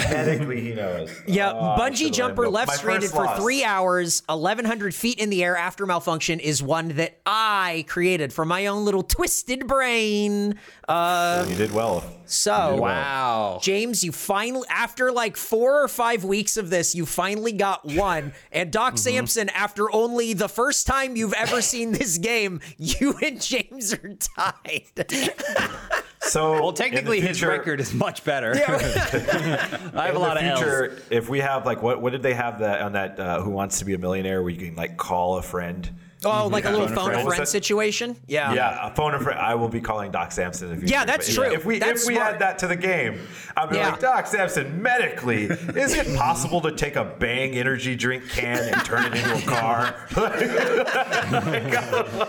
Medically, 0.10 0.60
he 0.60 0.74
knows. 0.74 1.10
Yeah, 1.26 1.52
Oh, 1.52 1.76
bungee 1.78 2.12
jumper 2.12 2.48
left 2.48 2.68
My 2.68 2.74
stranded 2.74 3.10
for 3.10 3.24
loss. 3.24 3.38
three 3.40 3.64
hours, 3.64 4.22
1,100 4.28 4.94
feet 4.94 5.18
in 5.18 5.30
the 5.30 5.42
air 5.44 5.56
after 5.56 5.86
malfunction 5.86 6.40
is 6.40 6.62
one 6.62 6.88
that 6.96 7.18
I 7.26 7.84
created 7.88 8.32
from 8.32 8.48
my 8.48 8.66
own 8.66 8.84
little 8.84 9.02
twisted 9.02 9.66
brain. 9.66 10.58
Uh, 10.88 11.46
You 11.48 11.54
did 11.56 11.72
well. 11.72 12.04
so, 12.26 12.76
wow. 12.76 13.58
James, 13.62 14.02
you 14.04 14.12
finally, 14.12 14.66
after 14.70 15.12
like 15.12 15.36
four 15.36 15.82
or 15.82 15.88
five 15.88 16.24
weeks 16.24 16.56
of 16.56 16.70
this, 16.70 16.94
you 16.94 17.06
finally 17.06 17.52
got 17.52 17.84
one. 17.84 18.32
And 18.50 18.70
Doc 18.70 18.98
Sampson, 18.98 19.48
after 19.50 19.90
only 19.94 20.32
the 20.32 20.48
first 20.48 20.86
time 20.86 21.16
you've 21.16 21.32
ever 21.34 21.62
seen 21.62 21.92
this 21.92 22.18
game, 22.18 22.60
you 22.78 23.14
and 23.22 23.40
James 23.40 23.92
are 23.94 24.16
tied. 24.36 25.06
So 26.32 26.52
Well, 26.62 26.72
technically, 26.72 27.20
his 27.20 27.42
record 27.42 27.78
is 27.78 27.92
much 27.92 28.24
better. 28.24 28.56
Yeah. 28.56 28.70
I 29.94 30.06
have 30.06 30.14
in 30.14 30.16
a 30.16 30.18
lot 30.18 30.34
the 30.34 30.40
of 30.40 30.46
L's. 30.46 30.58
future, 30.60 31.02
if 31.10 31.28
we 31.28 31.40
have 31.40 31.66
like 31.66 31.82
what 31.82 32.00
what 32.00 32.12
did 32.12 32.22
they 32.22 32.32
have 32.32 32.60
that 32.60 32.80
on 32.80 32.92
that 32.94 33.20
uh, 33.20 33.42
Who 33.42 33.50
Wants 33.50 33.80
to 33.80 33.84
Be 33.84 33.92
a 33.92 33.98
Millionaire 33.98 34.42
where 34.42 34.50
you 34.50 34.66
can 34.66 34.74
like 34.74 34.96
call 34.96 35.36
a 35.36 35.42
friend? 35.42 35.88
Oh, 36.24 36.46
like 36.48 36.64
a 36.64 36.70
little 36.70 36.86
Phone 36.88 36.92
a 36.92 36.96
phone 36.96 37.10
a 37.10 37.12
friend. 37.12 37.14
friend 37.14 37.26
What's 37.26 37.38
that? 37.38 37.46
situation? 37.48 38.16
Yeah. 38.26 38.52
Yeah, 38.54 38.86
a 38.86 38.94
phone 38.94 39.14
a 39.14 39.20
friend. 39.20 39.38
I 39.40 39.54
will 39.54 39.68
be 39.68 39.80
calling 39.80 40.10
Doc 40.12 40.32
Sampson 40.32 40.68
in 40.68 40.74
the 40.74 40.80
future. 40.80 40.92
Yeah, 40.94 41.04
that's 41.04 41.26
But 41.34 41.44
true. 41.48 41.52
If 41.54 41.64
we 41.64 41.78
That's 41.78 42.02
if 42.02 42.08
we 42.08 42.14
smart. 42.14 42.34
add 42.34 42.40
that 42.40 42.58
to 42.58 42.66
the 42.66 42.76
game, 42.76 43.20
I'd 43.56 43.70
be 43.70 43.76
Yeah. 43.76 43.90
like, 43.90 44.00
Doc 44.00 44.26
Sampson, 44.26 44.80
medically, 44.82 45.44
is 45.44 45.94
it 45.94 46.16
possible 46.16 46.60
to 46.62 46.72
take 46.72 46.96
a 46.96 47.04
Bang 47.04 47.54
energy 47.54 47.94
drink 47.96 48.28
can 48.30 48.58
and 48.72 48.84
turn 48.84 49.06
it 49.06 49.14
into 49.14 49.34
a 49.36 49.42
car? 49.42 49.94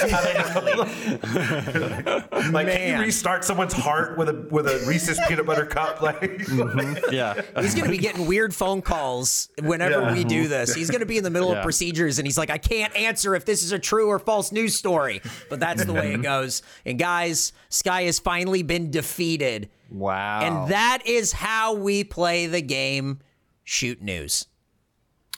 like 2.52 2.68
can 2.68 2.98
you 2.98 3.04
restart 3.06 3.44
someone's 3.44 3.74
heart 3.74 4.18
with 4.18 4.30
a 4.30 4.48
with 4.50 4.68
a 4.68 4.84
Reese's 4.88 5.20
peanut 5.28 5.46
butter 5.46 5.66
cup? 5.66 5.92
Like, 6.02 6.20
mm-hmm. 6.22 7.14
yeah. 7.14 7.40
He's 7.62 7.74
going 7.76 7.86
to 7.86 7.92
be 7.92 7.98
getting 7.98 8.26
weird 8.26 8.56
phone 8.56 8.82
calls 8.82 9.50
whenever 9.62 10.02
Yeah. 10.02 10.14
we 10.14 10.24
do 10.24 10.48
this. 10.48 10.74
He's 10.74 10.90
going 10.90 11.02
to 11.02 11.06
be 11.06 11.18
in 11.18 11.24
the 11.24 11.30
middle 11.30 11.52
Yeah. 11.52 11.58
of 11.58 11.64
procedures 11.64 12.18
and 12.18 12.26
he's 12.26 12.38
like, 12.38 12.50
I 12.50 12.58
can't 12.58 12.96
answer 12.96 13.36
if 13.36 13.41
this 13.46 13.64
is 13.64 13.72
a 13.72 13.80
true 13.80 14.08
or 14.08 14.20
false 14.20 14.52
news 14.52 14.76
story. 14.76 15.22
But 15.50 15.60
that's 15.60 15.86
the 15.86 15.94
way 15.94 16.14
it 16.14 16.22
goes. 16.24 16.62
And 16.86 16.98
guys, 16.98 17.54
Sky 17.70 18.04
has 18.04 18.20
finally 18.20 18.64
been 18.64 18.92
defeated. 18.92 19.70
Wow. 19.90 20.42
And 20.42 20.72
that 20.72 21.00
is 21.06 21.34
how 21.34 21.74
we 21.74 22.04
play 22.04 22.48
the 22.48 22.62
game 22.62 23.20
Shoot 23.64 24.02
News. 24.02 24.48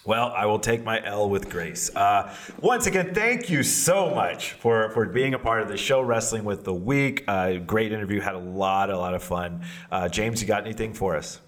Well, 0.06 0.34
I 0.36 0.45
will 0.47 0.60
take 0.60 0.84
my 0.84 1.01
L 1.06 1.30
with 1.30 1.49
grace. 1.49 1.89
Uh, 1.95 2.36
once 2.60 2.88
again, 2.88 3.14
thank 3.14 3.49
you 3.49 3.64
so 3.64 4.14
much 4.14 4.51
for, 4.51 4.89
for 4.89 5.06
being 5.06 5.34
a 5.34 5.39
part 5.39 5.62
of 5.62 5.70
the 5.70 5.78
show, 5.78 6.01
Wrestling 6.01 6.43
with 6.43 6.66
the 6.66 6.74
Week. 6.74 7.24
Uh, 7.26 7.54
great 7.54 7.93
interview, 7.93 8.20
had 8.20 8.36
a 8.36 8.39
lot, 8.39 8.89
a 8.89 8.97
lot 8.97 9.14
of 9.14 9.24
fun. 9.24 9.64
Uh, 9.89 10.10
James, 10.10 10.41
you 10.41 10.47
got 10.47 10.66
anything 10.66 10.93
for 10.93 11.16
us? 11.16 11.39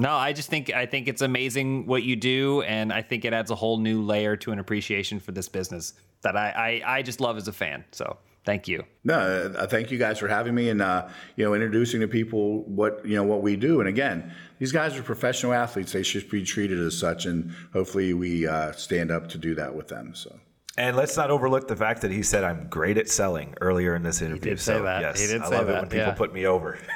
No, 0.00 0.12
I 0.12 0.32
just 0.32 0.48
think 0.48 0.72
I 0.72 0.86
think 0.86 1.08
it's 1.08 1.20
amazing 1.20 1.86
what 1.86 2.02
you 2.02 2.16
do, 2.16 2.62
and 2.62 2.90
I 2.90 3.02
think 3.02 3.26
it 3.26 3.34
adds 3.34 3.50
a 3.50 3.54
whole 3.54 3.78
new 3.78 4.00
layer 4.00 4.34
to 4.36 4.50
an 4.50 4.58
appreciation 4.58 5.20
for 5.20 5.32
this 5.32 5.48
business 5.48 5.92
that 6.22 6.36
I 6.36 6.80
I, 6.86 6.96
I 6.98 7.02
just 7.02 7.20
love 7.20 7.36
as 7.36 7.48
a 7.48 7.52
fan. 7.52 7.84
So 7.92 8.16
thank 8.46 8.66
you. 8.66 8.82
No, 9.04 9.54
I 9.58 9.66
thank 9.66 9.90
you 9.90 9.98
guys 9.98 10.18
for 10.18 10.26
having 10.26 10.54
me 10.54 10.70
and 10.70 10.80
uh, 10.80 11.08
you 11.36 11.44
know 11.44 11.52
introducing 11.52 12.00
to 12.00 12.08
people 12.08 12.62
what 12.64 13.04
you 13.04 13.14
know 13.14 13.24
what 13.24 13.42
we 13.42 13.56
do. 13.56 13.80
And 13.80 13.88
again, 13.88 14.34
these 14.58 14.72
guys 14.72 14.96
are 14.96 15.02
professional 15.02 15.52
athletes; 15.52 15.92
they 15.92 16.02
should 16.02 16.30
be 16.30 16.44
treated 16.44 16.78
as 16.78 16.98
such. 16.98 17.26
And 17.26 17.54
hopefully, 17.74 18.14
we 18.14 18.46
uh, 18.46 18.72
stand 18.72 19.10
up 19.10 19.28
to 19.28 19.38
do 19.38 19.54
that 19.56 19.74
with 19.74 19.88
them. 19.88 20.14
So. 20.14 20.38
And 20.80 20.96
let's 20.96 21.14
not 21.14 21.30
overlook 21.30 21.68
the 21.68 21.76
fact 21.76 22.00
that 22.00 22.10
he 22.10 22.22
said 22.22 22.42
I'm 22.42 22.66
great 22.70 22.96
at 22.96 23.06
selling 23.06 23.54
earlier 23.60 23.94
in 23.94 24.02
this 24.02 24.22
interview. 24.22 24.40
he 24.44 24.50
did 24.56 24.60
say 24.60 24.78
so, 24.78 24.82
that. 24.84 25.02
Yes, 25.02 25.20
He 25.20 25.26
did 25.26 25.42
I 25.42 25.50
say 25.50 25.58
love 25.58 25.68
it 25.68 25.72
when 25.72 25.82
people 25.82 25.98
yeah. 25.98 26.12
put 26.12 26.32
me 26.32 26.46
over. 26.46 26.78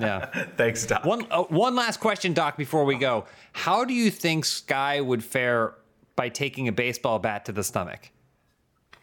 Yeah. 0.00 0.26
Thanks, 0.56 0.86
Doc. 0.86 1.04
one 1.04 1.26
uh, 1.30 1.42
one 1.42 1.74
last 1.74 2.00
question, 2.00 2.32
Doc, 2.32 2.56
before 2.56 2.84
we 2.86 2.96
go. 2.96 3.26
How 3.52 3.84
do 3.84 3.92
you 3.92 4.10
think 4.10 4.46
Sky 4.46 5.00
would 5.00 5.22
fare 5.22 5.74
by 6.16 6.30
taking 6.30 6.68
a 6.68 6.72
baseball 6.72 7.18
bat 7.18 7.44
to 7.44 7.52
the 7.52 7.62
stomach? 7.62 8.10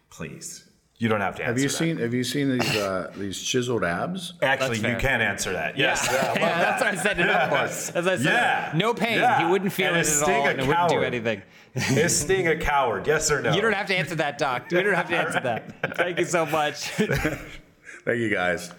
Please, 0.10 0.66
you 0.97 1.07
don't 1.07 1.22
have 1.22 1.36
to 1.36 1.43
answer. 1.43 1.51
Have 1.53 1.60
you 1.60 1.70
that. 1.70 1.76
seen 1.76 1.97
Have 1.97 2.14
you 2.14 2.24
seen 2.24 2.57
these 2.57 2.76
uh, 2.76 3.12
these 3.16 3.39
chiseled 3.41 3.84
abs? 3.84 4.34
Actually, 4.41 4.78
you 4.78 4.84
fair. 4.84 4.99
can 4.99 5.22
answer 5.22 5.53
that. 5.53 5.78
Yes. 5.78 6.07
Yeah, 6.12 6.57
that's 6.57 6.82
what 6.82 6.93
I 6.93 6.97
set 6.97 7.20
it 7.20 7.30
up 7.30 7.49
for. 7.49 7.55
As 7.97 8.07
I 8.07 8.18
said, 8.18 8.26
Yeah. 8.26 8.72
no 8.76 8.93
pain. 8.93 9.20
Yeah. 9.20 9.45
He 9.45 9.51
wouldn't 9.51 9.72
feel 9.72 9.93
And 9.93 9.97
it 9.97 10.07
a 10.07 10.12
at 10.12 10.24
all, 10.24 10.47
and 10.47 10.60
it 10.60 10.68
wouldn't 10.68 10.89
do 10.89 11.01
anything. 11.03 11.41
Is 11.76 12.20
Sting 12.20 12.47
a 12.47 12.57
coward? 12.57 13.05
Yes 13.05 13.30
or 13.30 13.41
no? 13.41 13.53
You 13.53 13.61
don't 13.61 13.74
have 13.74 13.88
to 13.88 13.95
answer 13.95 14.15
that, 14.15 14.38
Doc. 14.39 14.72
You 14.72 14.82
don't 14.82 14.95
have 14.95 15.09
to 15.09 15.15
answer 15.15 15.39
that. 15.39 15.95
Thank 15.97 16.17
you 16.17 16.26
so 16.26 16.45
much. 16.45 16.89
Thank 16.89 18.17
you, 18.17 18.30
guys. 18.30 18.72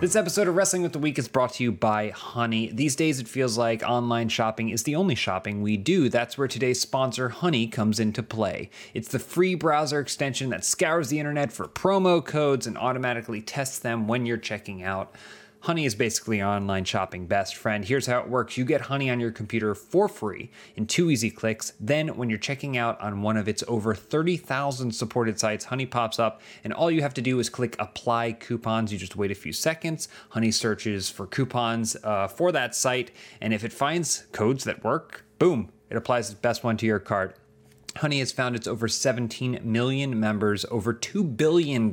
This 0.00 0.16
episode 0.16 0.48
of 0.48 0.56
Wrestling 0.56 0.82
with 0.82 0.92
the 0.92 0.98
Week 0.98 1.18
is 1.18 1.28
brought 1.28 1.54
to 1.54 1.62
you 1.62 1.72
by 1.72 2.08
Honey. 2.10 2.70
These 2.72 2.96
days, 2.96 3.20
it 3.20 3.28
feels 3.28 3.58
like 3.58 3.82
online 3.82 4.30
shopping 4.30 4.70
is 4.70 4.82
the 4.82 4.96
only 4.96 5.14
shopping 5.14 5.62
we 5.62 5.76
do. 5.76 6.08
That's 6.08 6.36
where 6.38 6.48
today's 6.48 6.80
sponsor, 6.80 7.28
Honey, 7.28 7.66
comes 7.66 8.00
into 8.00 8.22
play. 8.22 8.70
It's 8.94 9.08
the 9.08 9.18
free 9.18 9.54
browser 9.54 10.00
extension 10.00 10.48
that 10.50 10.64
scours 10.64 11.08
the 11.08 11.18
internet 11.18 11.52
for 11.52 11.66
promo 11.66 12.24
codes 12.24 12.66
and 12.66 12.78
automatically 12.78 13.42
tests 13.42 13.78
them 13.78 14.08
when 14.08 14.24
you're 14.26 14.38
checking 14.38 14.82
out. 14.82 15.14
Honey 15.62 15.84
is 15.84 15.94
basically 15.94 16.38
your 16.38 16.48
online 16.48 16.84
shopping 16.84 17.26
best 17.26 17.54
friend. 17.54 17.84
Here's 17.84 18.06
how 18.06 18.20
it 18.20 18.28
works 18.30 18.56
you 18.56 18.64
get 18.64 18.80
Honey 18.80 19.10
on 19.10 19.20
your 19.20 19.30
computer 19.30 19.74
for 19.74 20.08
free 20.08 20.50
in 20.74 20.86
two 20.86 21.10
easy 21.10 21.30
clicks. 21.30 21.74
Then, 21.78 22.16
when 22.16 22.30
you're 22.30 22.38
checking 22.38 22.78
out 22.78 22.98
on 22.98 23.20
one 23.20 23.36
of 23.36 23.46
its 23.46 23.62
over 23.68 23.94
30,000 23.94 24.90
supported 24.90 25.38
sites, 25.38 25.66
Honey 25.66 25.84
pops 25.84 26.18
up, 26.18 26.40
and 26.64 26.72
all 26.72 26.90
you 26.90 27.02
have 27.02 27.12
to 27.12 27.20
do 27.20 27.38
is 27.40 27.50
click 27.50 27.76
Apply 27.78 28.32
Coupons. 28.32 28.90
You 28.90 28.98
just 28.98 29.16
wait 29.16 29.30
a 29.30 29.34
few 29.34 29.52
seconds. 29.52 30.08
Honey 30.30 30.50
searches 30.50 31.10
for 31.10 31.26
coupons 31.26 31.94
uh, 32.04 32.26
for 32.26 32.52
that 32.52 32.74
site, 32.74 33.10
and 33.42 33.52
if 33.52 33.62
it 33.62 33.72
finds 33.72 34.24
codes 34.32 34.64
that 34.64 34.82
work, 34.82 35.26
boom, 35.38 35.70
it 35.90 35.96
applies 35.98 36.30
the 36.30 36.36
best 36.36 36.64
one 36.64 36.78
to 36.78 36.86
your 36.86 37.00
cart. 37.00 37.36
Honey 38.00 38.20
has 38.20 38.32
found 38.32 38.56
its 38.56 38.66
over 38.66 38.88
17 38.88 39.60
million 39.62 40.18
members, 40.18 40.64
over 40.70 40.94
$2 40.94 41.36
billion 41.36 41.92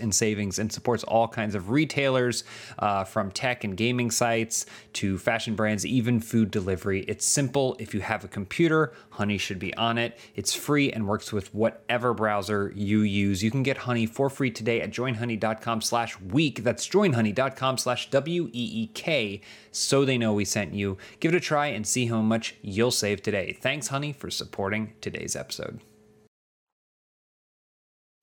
in 0.00 0.10
savings, 0.10 0.58
and 0.58 0.72
supports 0.72 1.04
all 1.04 1.28
kinds 1.28 1.54
of 1.54 1.68
retailers 1.68 2.44
uh, 2.78 3.04
from 3.04 3.30
tech 3.30 3.62
and 3.62 3.76
gaming 3.76 4.10
sites 4.10 4.64
to 4.94 5.18
fashion 5.18 5.54
brands, 5.54 5.84
even 5.84 6.18
food 6.18 6.50
delivery. 6.50 7.02
It's 7.02 7.26
simple. 7.26 7.76
If 7.78 7.92
you 7.92 8.00
have 8.00 8.24
a 8.24 8.28
computer, 8.28 8.94
Honey 9.10 9.36
should 9.36 9.58
be 9.58 9.74
on 9.74 9.98
it. 9.98 10.18
It's 10.34 10.54
free 10.54 10.90
and 10.90 11.06
works 11.06 11.30
with 11.30 11.54
whatever 11.54 12.14
browser 12.14 12.72
you 12.74 13.00
use. 13.00 13.44
You 13.44 13.50
can 13.50 13.62
get 13.62 13.76
Honey 13.76 14.06
for 14.06 14.30
free 14.30 14.50
today 14.50 14.80
at 14.80 14.92
joinhoney.com 14.92 15.82
slash 15.82 16.18
week. 16.22 16.64
That's 16.64 16.88
joinhoney.com 16.88 17.76
slash 17.76 18.08
W-E-E-K 18.08 19.42
so 19.72 20.06
they 20.06 20.16
know 20.16 20.32
we 20.32 20.46
sent 20.46 20.72
you. 20.72 20.96
Give 21.20 21.34
it 21.34 21.36
a 21.36 21.40
try 21.40 21.66
and 21.66 21.86
see 21.86 22.06
how 22.06 22.22
much 22.22 22.54
you'll 22.62 22.90
save 22.90 23.20
today. 23.20 23.52
Thanks, 23.60 23.88
Honey, 23.88 24.14
for 24.14 24.30
supporting 24.30 24.94
today's 25.02 25.33
episode. 25.36 25.80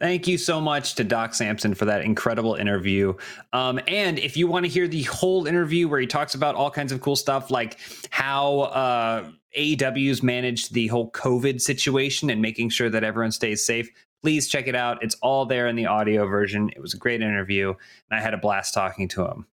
Thank 0.01 0.28
you 0.28 0.39
so 0.39 0.59
much 0.59 0.95
to 0.95 1.03
Doc 1.03 1.36
Sampson 1.36 1.76
for 1.76 1.86
that 1.86 2.01
incredible 2.01 2.55
interview. 2.55 3.14
Um, 3.53 3.80
and 3.88 4.18
if 4.18 4.36
you 4.36 4.47
want 4.47 4.66
to 4.66 4.72
hear 4.72 4.88
the 4.88 5.03
whole 5.03 5.45
interview 5.45 5.88
where 5.88 5.99
he 5.99 6.07
talks 6.07 6.34
about 6.34 6.55
all 6.55 6.72
kinds 6.72 6.91
of 6.91 7.01
cool 7.01 7.16
stuff, 7.16 7.51
like 7.51 7.78
how 8.09 8.62
uh, 8.62 9.30
AEW's 9.55 10.24
managed 10.24 10.74
the 10.74 10.88
whole 10.88 11.12
COVID 11.12 11.62
situation 11.62 12.32
and 12.32 12.41
making 12.41 12.70
sure 12.70 12.89
that 12.89 13.03
everyone 13.03 13.32
stays 13.32 13.64
safe, 13.64 13.91
please 14.24 14.47
check 14.47 14.68
it 14.68 14.76
out. 14.76 15.03
It's 15.03 15.16
all 15.22 15.45
there 15.45 15.68
in 15.68 15.76
the 15.76 15.86
audio 15.86 16.26
version. 16.26 16.72
It 16.76 16.82
was 16.82 16.95
a 16.95 16.97
great 16.97 17.22
interview, 17.22 17.70
and 17.70 18.20
I 18.20 18.22
had 18.22 18.34
a 18.34 18.38
blast 18.38 18.74
talking 18.74 19.07
to 19.09 19.28
him. 19.28 19.45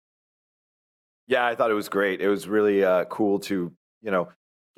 Yeah, 1.26 1.46
I 1.46 1.56
thought 1.56 1.70
it 1.70 1.74
was 1.74 1.90
great. 1.90 2.22
It 2.22 2.28
was 2.28 2.48
really 2.48 2.82
uh, 2.82 3.04
cool 3.04 3.38
to, 3.40 3.70
you 4.00 4.10
know, 4.10 4.28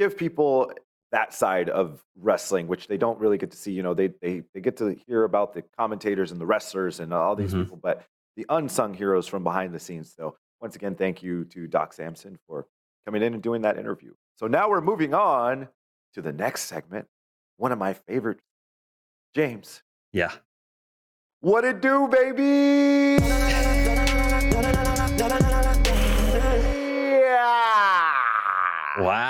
give 0.01 0.17
people 0.17 0.73
that 1.13 1.35
side 1.35 1.69
of 1.69 2.03
wrestling, 2.17 2.69
which 2.69 2.87
they 2.87 2.97
don't 2.97 3.19
really 3.19 3.37
get 3.39 3.51
to 3.51 3.57
see. 3.57 3.73
You 3.73 3.83
know, 3.83 3.95
they 3.95 4.09
they 4.23 4.43
they 4.55 4.61
get 4.61 4.77
to 4.79 4.95
hear 5.07 5.25
about 5.25 5.53
the 5.55 5.63
commentators 5.77 6.31
and 6.33 6.41
the 6.41 6.47
wrestlers 6.47 7.01
and 7.01 7.13
all 7.13 7.35
these 7.37 7.53
Mhm. 7.53 7.63
people, 7.65 7.77
but 7.83 8.05
the 8.37 8.47
unsung 8.49 8.95
heroes 8.95 9.27
from 9.27 9.43
behind 9.43 9.75
the 9.75 9.81
scenes. 9.81 10.15
So 10.15 10.37
once 10.61 10.77
again, 10.77 10.95
thank 10.95 11.23
you 11.23 11.45
to 11.47 11.67
Doc 11.67 11.93
Sampson 11.93 12.39
for 12.47 12.67
coming 13.07 13.23
in 13.23 13.35
and 13.35 13.43
doing 13.43 13.63
that 13.63 13.77
interview. 13.79 14.15
So 14.37 14.47
now 14.47 14.69
we're 14.71 14.81
moving 14.81 15.15
on 15.15 15.69
to 16.15 16.23
the 16.23 16.33
next 16.33 16.63
segment. 16.63 17.09
One 17.57 17.73
of 17.73 17.79
my 17.79 17.93
favorite, 17.95 18.39
James. 19.35 19.83
Yeah. 20.13 20.33
What 21.41 21.65
it 21.65 21.81
do, 21.81 22.07
baby? 22.09 23.19
Yeah. 27.21 28.13
Wow. 28.99 29.30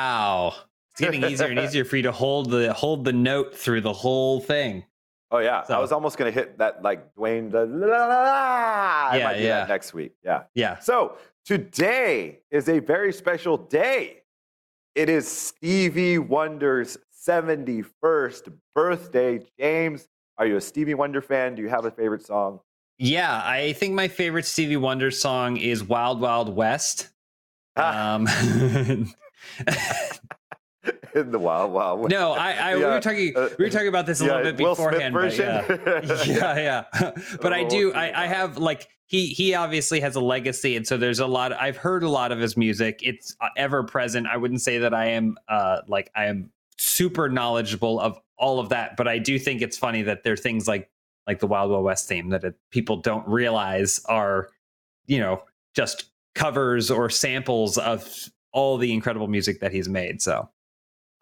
It's 1.02 1.10
getting 1.10 1.24
easier 1.30 1.46
and 1.48 1.58
easier 1.58 1.84
for 1.84 1.96
you 1.96 2.02
to 2.04 2.12
hold 2.12 2.50
the 2.50 2.72
hold 2.72 3.04
the 3.04 3.12
note 3.12 3.54
through 3.56 3.80
the 3.80 3.92
whole 3.92 4.40
thing. 4.40 4.84
Oh 5.30 5.38
yeah, 5.38 5.64
I 5.68 5.78
was 5.78 5.92
almost 5.92 6.18
gonna 6.18 6.30
hit 6.30 6.58
that 6.58 6.82
like 6.82 7.14
Dwayne 7.14 7.50
the 7.50 7.64
la, 7.66 7.86
la, 7.86 8.06
la, 8.06 9.14
Yeah, 9.14 9.24
might 9.24 9.36
do 9.38 9.42
yeah. 9.44 9.60
that 9.60 9.68
next 9.68 9.94
week. 9.94 10.12
Yeah. 10.24 10.42
Yeah. 10.54 10.78
So 10.80 11.16
today 11.44 12.40
is 12.50 12.68
a 12.68 12.80
very 12.80 13.12
special 13.12 13.56
day. 13.56 14.22
It 14.96 15.08
is 15.08 15.28
Stevie 15.28 16.18
Wonder's 16.18 16.98
71st 17.26 18.52
birthday. 18.74 19.40
James, 19.58 20.08
are 20.36 20.46
you 20.46 20.56
a 20.56 20.60
Stevie 20.60 20.94
Wonder 20.94 21.22
fan? 21.22 21.54
Do 21.54 21.62
you 21.62 21.68
have 21.68 21.84
a 21.84 21.90
favorite 21.92 22.26
song? 22.26 22.60
Yeah, 22.98 23.40
I 23.44 23.72
think 23.74 23.94
my 23.94 24.08
favorite 24.08 24.46
Stevie 24.46 24.76
Wonder 24.76 25.10
song 25.12 25.56
is 25.56 25.82
Wild 25.84 26.20
Wild 26.20 26.54
West. 26.54 27.08
Ah, 27.76 28.14
Um, 28.16 28.26
in 31.14 31.30
the 31.30 31.38
Wild 31.38 31.72
Wild 31.72 32.00
West. 32.00 32.10
no, 32.10 32.32
I, 32.32 32.52
I 32.52 32.76
we 32.76 32.84
were 32.84 33.00
talking 33.00 33.32
uh, 33.36 33.48
we 33.58 33.64
were 33.64 33.70
talking 33.70 33.88
about 33.88 34.06
this 34.06 34.20
a 34.20 34.24
yeah, 34.26 34.36
little 34.36 34.52
bit 34.52 34.62
Will 34.62 34.74
beforehand. 34.74 35.14
but 35.14 35.36
yeah. 35.36 36.24
yeah, 36.26 36.84
yeah. 37.00 37.12
but 37.40 37.52
I 37.52 37.62
Oh, 37.64 37.68
do. 37.68 37.92
I, 37.92 38.24
I 38.24 38.26
have 38.26 38.58
like 38.58 38.88
he 39.06 39.26
he 39.28 39.54
obviously 39.54 40.00
has 40.00 40.16
a 40.16 40.20
legacy, 40.20 40.76
and 40.76 40.86
so 40.86 40.96
there's 40.96 41.20
a 41.20 41.26
lot. 41.26 41.52
I've 41.52 41.76
heard 41.76 42.02
a 42.02 42.08
lot 42.08 42.32
of 42.32 42.38
his 42.38 42.56
music. 42.56 43.00
It's 43.02 43.34
uh, 43.40 43.48
ever 43.56 43.82
present. 43.82 44.26
I 44.26 44.36
wouldn't 44.36 44.60
say 44.62 44.78
that 44.78 44.94
I 44.94 45.06
am 45.06 45.36
uh 45.48 45.78
like 45.88 46.10
I 46.14 46.26
am 46.26 46.50
super 46.78 47.28
knowledgeable 47.28 48.00
of 48.00 48.18
all 48.38 48.58
of 48.58 48.70
that, 48.70 48.96
but 48.96 49.06
I 49.06 49.18
do 49.18 49.38
think 49.38 49.60
it's 49.62 49.76
funny 49.76 50.02
that 50.02 50.22
there 50.24 50.32
are 50.32 50.36
things 50.36 50.66
like 50.66 50.90
like 51.26 51.38
the 51.40 51.46
Wild 51.46 51.70
Wild 51.70 51.84
West 51.84 52.08
theme 52.08 52.30
that 52.30 52.42
it, 52.44 52.54
people 52.70 52.96
don't 52.96 53.26
realize 53.28 54.00
are 54.06 54.48
you 55.06 55.18
know 55.18 55.42
just 55.74 56.06
covers 56.34 56.90
or 56.90 57.10
samples 57.10 57.76
of 57.78 58.08
all 58.52 58.78
the 58.78 58.92
incredible 58.92 59.28
music 59.28 59.60
that 59.60 59.72
he's 59.72 59.88
made. 59.88 60.22
So 60.22 60.48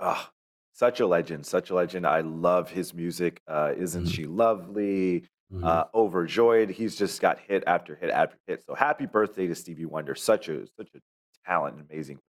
Ah, 0.00 0.30
such 0.72 1.00
a 1.00 1.06
legend, 1.06 1.44
such 1.46 1.70
a 1.70 1.74
legend. 1.74 2.06
I 2.06 2.20
love 2.20 2.70
his 2.70 2.94
music. 2.94 3.40
Uh, 3.48 3.72
Isn't 3.76 4.04
Mhm. 4.04 4.14
she 4.14 4.26
lovely? 4.26 5.24
Mm-hmm. 5.52 5.64
Uh, 5.64 5.84
overjoyed. 5.94 6.68
He's 6.70 6.94
just 6.94 7.20
got 7.22 7.38
hit 7.38 7.64
after 7.66 7.94
hit 7.96 8.10
after 8.10 8.36
hit. 8.46 8.62
So 8.64 8.74
happy 8.74 9.06
birthday 9.06 9.46
to 9.46 9.54
Stevie 9.54 9.86
Wonder. 9.86 10.14
Such 10.14 10.48
a 10.48 10.66
such 10.76 10.88
a 10.94 11.00
talent, 11.46 11.80
amazing. 11.90 12.20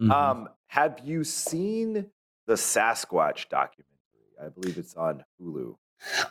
Mhm. 0.00 0.10
Um, 0.10 0.48
have 0.66 1.00
you 1.02 1.24
seen 1.24 2.10
the 2.46 2.54
Sasquatch 2.54 3.48
documentary? 3.48 3.86
I 4.42 4.48
believe 4.50 4.76
it's 4.78 4.94
on 4.94 5.24
Hulu. 5.40 5.76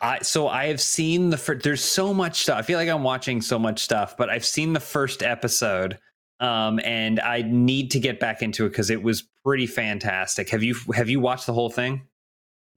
I 0.02 0.20
so 0.22 0.48
I 0.48 0.68
have 0.68 0.82
seen 0.82 1.30
the 1.32 1.38
first. 1.38 1.64
there's 1.64 1.84
so 1.84 2.14
much 2.14 2.42
stuff. 2.44 2.58
I 2.60 2.62
feel 2.62 2.78
like 2.78 2.90
I'm 2.90 3.04
watching 3.04 3.42
so 3.42 3.58
much 3.60 3.80
stuff, 3.80 4.16
but 4.16 4.30
I've 4.30 4.46
seen 4.46 4.74
the 4.74 4.80
first 4.80 5.24
episode, 5.24 6.00
um, 6.40 6.80
and 6.84 7.20
I 7.20 7.42
need 7.44 7.92
to 7.92 8.00
get 8.00 8.20
back 8.20 8.42
into 8.42 8.66
it 8.66 8.70
because 8.70 8.90
it 8.90 9.04
was 9.04 9.24
pretty 9.46 9.68
fantastic. 9.68 10.50
Have 10.50 10.64
you 10.64 10.76
have 10.94 11.10
you 11.10 11.20
watched 11.20 11.46
the 11.46 11.54
whole 11.54 11.70
thing? 11.70 12.08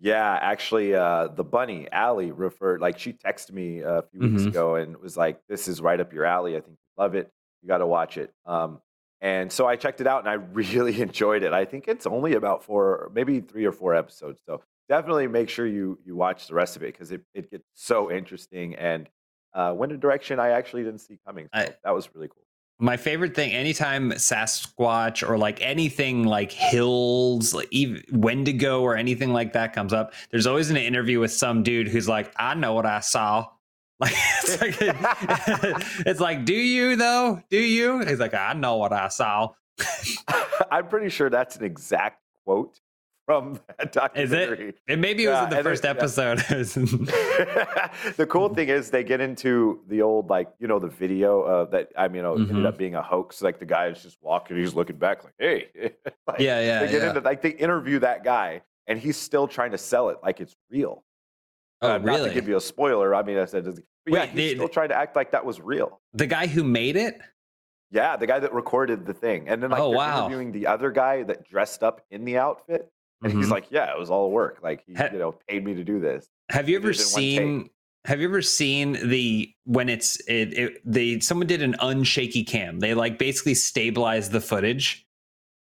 Yeah, 0.01 0.37
actually, 0.43 0.95
uh, 0.97 1.29
the 1.29 1.45
bunny 1.45 1.87
Allie 1.93 2.33
referred. 2.33 2.81
Like 2.81 2.99
she 2.99 3.13
texted 3.13 3.53
me 3.53 3.81
a 3.81 4.03
few 4.11 4.21
weeks 4.21 4.43
Mhm. 4.43 4.47
ago 4.49 4.75
and 4.75 4.97
was 4.97 5.17
like, 5.17 5.41
"This 5.47 5.69
is 5.69 5.81
right 5.81 6.01
up 6.01 6.13
your 6.13 6.25
alley. 6.25 6.57
I 6.57 6.61
think 6.61 6.73
you 6.73 7.03
love 7.03 7.15
it. 7.15 7.31
You 7.63 7.69
got 7.69 7.79
to 7.79 7.87
watch 7.87 8.19
it." 8.19 8.35
Um, 8.45 8.81
and 9.21 9.53
so 9.53 9.67
I 9.69 9.77
checked 9.77 10.01
it 10.01 10.09
out 10.09 10.21
and 10.27 10.29
I 10.29 10.33
really 10.55 11.01
enjoyed 11.01 11.45
it. 11.45 11.53
I 11.53 11.65
think 11.65 11.87
it's 11.87 12.07
only 12.07 12.35
about 12.35 12.65
four, 12.65 13.11
maybe 13.15 13.41
three 13.41 13.65
or 13.65 13.71
four 13.73 13.95
episodes. 13.95 14.41
So 14.45 14.63
definitely 14.89 15.29
make 15.29 15.49
sure 15.49 15.67
you 15.69 16.01
you 16.05 16.17
watch 16.17 16.49
the 16.49 16.55
rest 16.55 16.75
of 16.75 16.83
it 16.83 16.93
because 16.95 17.13
it 17.13 17.21
it 17.33 17.49
gets 17.53 17.65
so 17.75 18.11
interesting 18.11 18.75
and 18.75 19.09
uh, 19.55 19.73
went 19.77 19.93
a 19.93 19.97
direction 19.99 20.41
I 20.41 20.49
actually 20.49 20.83
didn't 20.83 21.01
see 21.03 21.19
coming. 21.25 21.45
So 21.55 21.61
I- 21.61 21.77
that 21.85 21.95
was 21.95 22.13
really 22.13 22.27
cool. 22.29 22.43
My 22.83 22.97
favorite 22.97 23.37
thing, 23.37 23.53
anytime 23.53 24.11
Sasquatch 24.11 25.27
or 25.27 25.39
like 25.39 25.63
anything 25.63 26.25
like 26.25 26.51
hills, 26.51 27.55
like 27.55 27.69
even 27.71 28.03
Wendigo 28.11 28.83
or 28.83 28.97
anything 28.97 29.33
like 29.33 29.53
that 29.53 29.73
comes 29.73 29.93
up, 29.93 30.13
there's 30.33 30.49
always 30.49 30.69
an 30.69 30.77
interview 30.77 31.21
with 31.21 31.31
some 31.31 31.63
dude 31.63 31.87
who's 31.87 32.09
like, 32.09 32.33
"I 32.37 32.55
know 32.55 32.75
what 32.75 32.85
I 32.85 32.99
saw." 33.01 33.47
Like 34.03 34.15
it's 34.43 34.61
like, 34.61 34.75
it's 36.07 36.19
like, 36.19 36.45
do 36.45 36.55
you 36.55 36.97
though? 36.97 37.41
Do 37.51 37.59
you? 37.59 38.01
He's 38.01 38.19
like, 38.19 38.35
I 38.35 38.53
know 38.53 38.75
what 38.79 38.93
I 38.93 39.07
saw. 39.07 39.51
I'm 40.73 40.89
pretty 40.89 41.09
sure 41.09 41.31
that's 41.31 41.55
an 41.55 41.63
exact 41.63 42.21
quote 42.45 42.81
from 43.27 43.55
that 43.79 44.17
Is 44.17 44.33
it? 44.33 44.37
documentary. 44.37 44.75
And 44.89 45.01
maybe 45.01 45.25
it 45.25 45.29
was 45.29 45.37
Yeah, 45.37 45.45
in 45.45 45.51
the 45.51 45.63
first 45.63 45.85
episode. 45.85 46.39
the 48.17 48.27
cool 48.29 48.49
thing 48.55 48.69
is 48.69 48.91
they 48.91 49.05
get 49.05 49.21
into 49.21 49.81
the 49.89 50.03
old 50.03 50.29
like 50.31 50.49
you 50.59 50.67
know 50.69 50.79
the 50.79 50.89
video 50.89 51.43
uh, 51.43 51.65
that 51.67 51.91
I 51.97 52.09
mean 52.09 52.17
you 52.17 52.23
know, 52.23 52.35
ended 52.35 52.57
Mhm. 52.57 52.67
up 52.67 52.79
being 52.79 52.95
a 52.95 53.03
hoax. 53.03 53.43
Like 53.43 53.59
the 53.59 53.65
guy 53.67 53.87
is 53.89 54.03
just 54.03 54.19
walking, 54.23 54.57
he's 54.57 54.75
looking 54.75 54.97
back 54.97 55.25
like, 55.25 55.35
hey, 55.39 55.69
like, 56.27 56.39
Yeah, 56.41 56.61
yeah, 56.61 56.81
They 56.85 56.93
get 56.93 57.03
yeah. 57.03 57.09
into 57.09 57.21
like 57.21 57.43
they 57.43 57.51
interview 57.51 57.99
that 58.01 58.25
guy, 58.25 58.63
and 58.87 58.99
he's 58.99 59.17
still 59.17 59.47
trying 59.49 59.71
to 59.73 59.79
sell 59.79 60.09
it 60.11 60.19
like 60.23 60.41
it's 60.41 60.57
real. 60.71 61.05
oh, 61.81 61.93
Uh, 61.93 61.99
Not 61.99 62.25
to 62.29 62.35
give 62.35 62.49
you 62.49 62.57
a 62.57 62.61
spoiler. 62.61 63.15
I 63.15 63.23
mean, 63.23 63.39
I 63.39 63.45
said, 63.47 63.65
but 63.65 63.77
yeah, 64.07 64.27
he's 64.27 64.35
they- 64.37 64.55
still 64.55 64.69
trying 64.69 64.89
to 64.91 64.97
act 64.97 65.17
like 65.17 65.31
that 65.33 65.45
was 65.45 65.61
real. 65.61 66.01
the 66.13 66.27
guy 66.27 66.47
who 66.47 66.65
made 66.65 66.97
it? 66.97 67.19
Yeah, 67.91 68.17
the 68.17 68.27
guy 68.27 68.39
that 68.41 68.55
recorded 68.55 69.05
the 69.05 69.13
thing, 69.13 69.49
and 69.49 69.63
then 69.63 69.71
like 69.71 69.81
Oh, 69.81 69.91
wow. 69.91 70.21
interviewing 70.27 70.51
the 70.53 70.67
other 70.67 70.91
guy 70.91 71.23
that 71.25 71.45
dressed 71.47 71.83
up 71.83 72.01
in 72.11 72.25
the 72.25 72.39
outfit, 72.39 72.91
and 73.23 73.33
he's 73.33 73.47
Mhm. 73.47 73.51
like, 73.51 73.67
"Yeah, 73.71 73.93
it 73.93 73.99
was 73.99 74.11
all 74.11 74.31
work. 74.31 74.59
Like 74.63 74.83
he, 74.87 74.95
Ha- 74.95 75.09
you 75.13 75.19
know, 75.19 75.33
paid 75.49 75.65
me 75.65 75.75
to 75.75 75.85
do 75.85 76.01
this." 76.01 76.29
Have 76.51 76.69
you 76.69 76.77
ever 76.77 76.93
did 76.93 77.01
it 77.01 77.07
in 77.07 77.13
one 77.13 77.23
take. 77.23 77.39
seen? 77.39 77.71
Have 78.05 78.21
you 78.21 78.29
ever 78.29 78.43
seen 78.43 78.99
the 79.09 79.51
when 79.65 79.89
it's 79.89 80.17
it, 80.29 80.59
it? 80.59 80.83
They 80.85 81.21
someone 81.21 81.47
did 81.47 81.63
an 81.63 81.75
unshaky 81.81 82.47
cam. 82.47 82.81
They 82.81 82.95
like 82.95 83.19
basically 83.19 83.55
stabilized 83.55 84.33
the 84.33 84.41
footage 84.41 85.07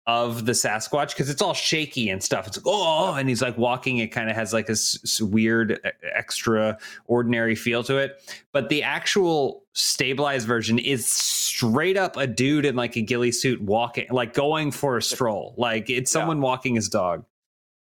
of 0.07 0.45
the 0.47 0.53
Sasquatch 0.53 1.09
because 1.09 1.29
it's 1.29 1.41
all 1.41 1.53
shaky 1.53 2.09
and 2.09 2.23
stuff. 2.23 2.47
It's 2.47 2.57
like 2.57 2.65
oh, 2.67 3.13
and 3.13 3.29
he's 3.29 3.41
like 3.43 3.57
walking. 3.57 3.97
It 3.97 4.07
kind 4.07 4.29
of 4.29 4.35
has 4.35 4.53
like 4.53 4.67
a 4.69 4.73
s- 4.73 5.21
weird, 5.21 5.79
extra 6.15 6.77
ordinary 7.05 7.53
feel 7.55 7.83
to 7.83 7.97
it. 7.97 8.19
But 8.51 8.69
the 8.69 8.81
actual 8.83 9.63
stabilized 9.73 10.47
version 10.47 10.79
is 10.79 11.05
straight 11.11 11.95
up 11.97 12.17
a 12.17 12.25
dude 12.25 12.65
in 12.65 12.75
like 12.75 12.95
a 12.95 13.01
ghillie 13.01 13.31
suit 13.31 13.61
walking, 13.61 14.07
like 14.09 14.33
going 14.33 14.71
for 14.71 14.97
a 14.97 15.01
stroll. 15.11 15.53
Like 15.57 15.89
it's 15.89 16.11
Yeah. 16.13 16.21
someone 16.21 16.41
walking 16.41 16.75
his 16.75 16.89
dog. 16.89 17.23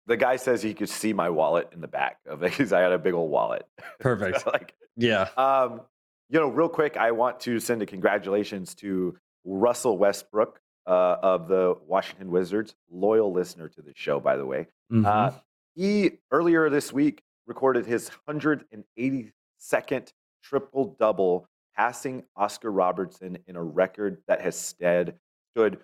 The 0.06 0.16
guy 0.16 0.36
says 0.36 0.62
he 0.62 0.74
could 0.74 0.88
see 0.88 1.12
my 1.12 1.30
wallet 1.30 1.70
in 1.72 1.80
the 1.80 1.88
back 1.88 2.18
of 2.26 2.42
it 2.42 2.50
because 2.50 2.72
I 2.72 2.80
had 2.80 2.92
a 2.92 2.98
big 2.98 3.14
old 3.14 3.30
wallet. 3.30 3.66
Perfect. 4.00 4.46
like, 4.46 4.74
Yeah. 4.96 5.28
um, 5.36 5.80
you 6.28 6.38
know, 6.40 6.48
real 6.48 6.68
quick, 6.68 6.96
I 6.96 7.10
want 7.12 7.40
to 7.40 7.58
send 7.60 7.80
a 7.82 7.86
congratulations 7.86 8.74
to 8.76 9.16
Russell 9.44 9.96
Westbrook 9.98 10.60
uh, 10.86 11.16
of 11.22 11.48
the 11.48 11.76
Washington 11.86 12.30
Wizards, 12.30 12.74
loyal 12.90 13.32
listener 13.32 13.68
to 13.70 13.82
the 13.82 13.92
show, 13.94 14.20
by 14.20 14.36
the 14.36 14.44
way. 14.44 14.66
Mhm. 14.92 15.06
Uh, 15.06 15.32
he 15.74 16.18
earlier 16.30 16.68
this 16.68 16.92
week 16.92 17.22
recorded 17.46 17.86
his 17.86 18.10
182nd 18.28 20.12
triple 20.42 20.96
double, 20.98 21.48
passing 21.76 22.24
Oscar 22.36 22.70
Robertson 22.70 23.38
in 23.46 23.56
a 23.56 23.62
record 23.62 24.22
that 24.28 24.40
has 24.40 24.56
stead, 24.56 25.18
stood 25.54 25.78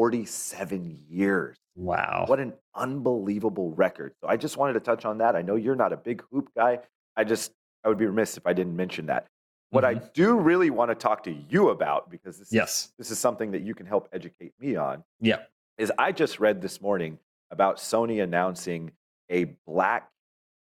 47 0.00 0.98
years. 1.08 1.56
wow. 1.74 2.24
What 2.26 2.38
an 2.38 2.52
unbelievable 2.74 3.70
record. 3.72 4.12
So 4.20 4.28
I 4.28 4.36
just 4.36 4.58
wanted 4.58 4.74
to 4.74 4.80
touch 4.80 5.06
on 5.06 5.16
that. 5.18 5.34
I 5.34 5.40
know 5.40 5.56
you're 5.56 5.74
not 5.74 5.90
a 5.94 5.96
big 5.96 6.22
hoop 6.30 6.50
guy. 6.54 6.80
I 7.16 7.24
just, 7.24 7.52
I 7.82 7.88
would 7.88 7.96
be 7.96 8.04
remiss 8.04 8.36
if 8.36 8.46
I 8.46 8.52
didn't 8.52 8.76
mention 8.76 9.06
that. 9.06 9.26
What 9.70 9.86
I 9.86 9.94
do 9.94 10.36
really 10.38 10.68
want 10.68 10.90
to 10.90 10.94
talk 10.94 11.22
to 11.24 11.32
you 11.48 11.70
about, 11.70 12.10
because 12.10 12.36
this, 12.38 12.48
is, 12.48 12.52
Yes. 12.52 12.92
this 12.98 13.10
is 13.10 13.18
something 13.18 13.50
that 13.52 13.62
you 13.62 13.74
can 13.74 13.86
help 13.86 14.06
educate 14.12 14.52
me 14.60 14.76
on, 14.76 15.02
Yeah. 15.20 15.38
is 15.78 15.90
I 15.98 16.12
just 16.12 16.40
read 16.40 16.60
this 16.60 16.80
morning 16.82 17.18
about 17.50 17.78
Sony 17.78 18.22
announcing 18.22 18.92
a 19.30 19.44
black 19.66 20.10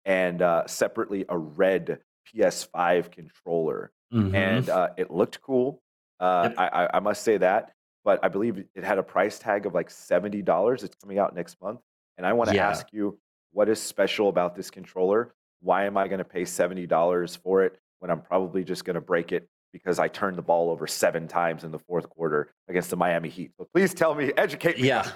and 0.04 0.42
uh, 0.42 0.66
separately 0.66 1.24
a 1.30 1.38
red 1.38 2.00
PS5 2.28 3.10
controller 3.10 3.92
Mhm. 4.12 4.34
and 4.34 4.68
uh, 4.68 4.90
it 4.98 5.10
looked 5.10 5.40
cool. 5.40 5.80
Uh, 6.20 6.50
Yep. 6.50 6.58
I, 6.58 6.68
I, 6.84 6.96
I 6.98 7.00
must 7.00 7.22
say 7.22 7.38
that, 7.38 7.72
but 8.04 8.20
I 8.22 8.28
believe 8.28 8.58
it 8.74 8.84
had 8.84 8.98
a 8.98 9.02
price 9.02 9.38
tag 9.38 9.66
of 9.66 9.74
like 9.74 9.90
seventy 9.90 10.42
dollars. 10.42 10.82
It's 10.82 10.96
coming 11.02 11.18
out 11.18 11.34
next 11.34 11.60
month, 11.60 11.80
and 12.18 12.26
I 12.26 12.32
want 12.32 12.50
to 12.50 12.56
Yeah. 12.56 12.68
ask 12.68 12.86
you, 12.92 13.18
what 13.52 13.68
is 13.68 13.80
special 13.80 14.28
about 14.28 14.54
this 14.54 14.70
controller? 14.70 15.34
Why 15.60 15.84
am 15.84 15.96
I 15.96 16.08
going 16.08 16.18
to 16.18 16.24
pay 16.24 16.44
seventy 16.44 16.86
dollars 16.86 17.36
for 17.36 17.62
it 17.64 17.78
when 18.00 18.10
I'm 18.10 18.20
probably 18.20 18.64
just 18.64 18.84
going 18.84 18.94
to 18.94 19.00
break 19.00 19.32
it 19.32 19.48
because 19.72 19.98
I 19.98 20.08
turned 20.08 20.36
the 20.36 20.42
ball 20.42 20.70
over 20.70 20.86
seven 20.86 21.26
times 21.28 21.64
in 21.64 21.70
the 21.70 21.78
fourth 21.78 22.08
quarter 22.10 22.50
against 22.68 22.90
the 22.90 22.96
Miami 22.96 23.28
Heat. 23.30 23.52
So 23.58 23.66
please 23.72 23.94
tell 23.94 24.14
me, 24.14 24.32
educate 24.36 24.78
me. 24.78 24.88
Yeah. 24.88 25.08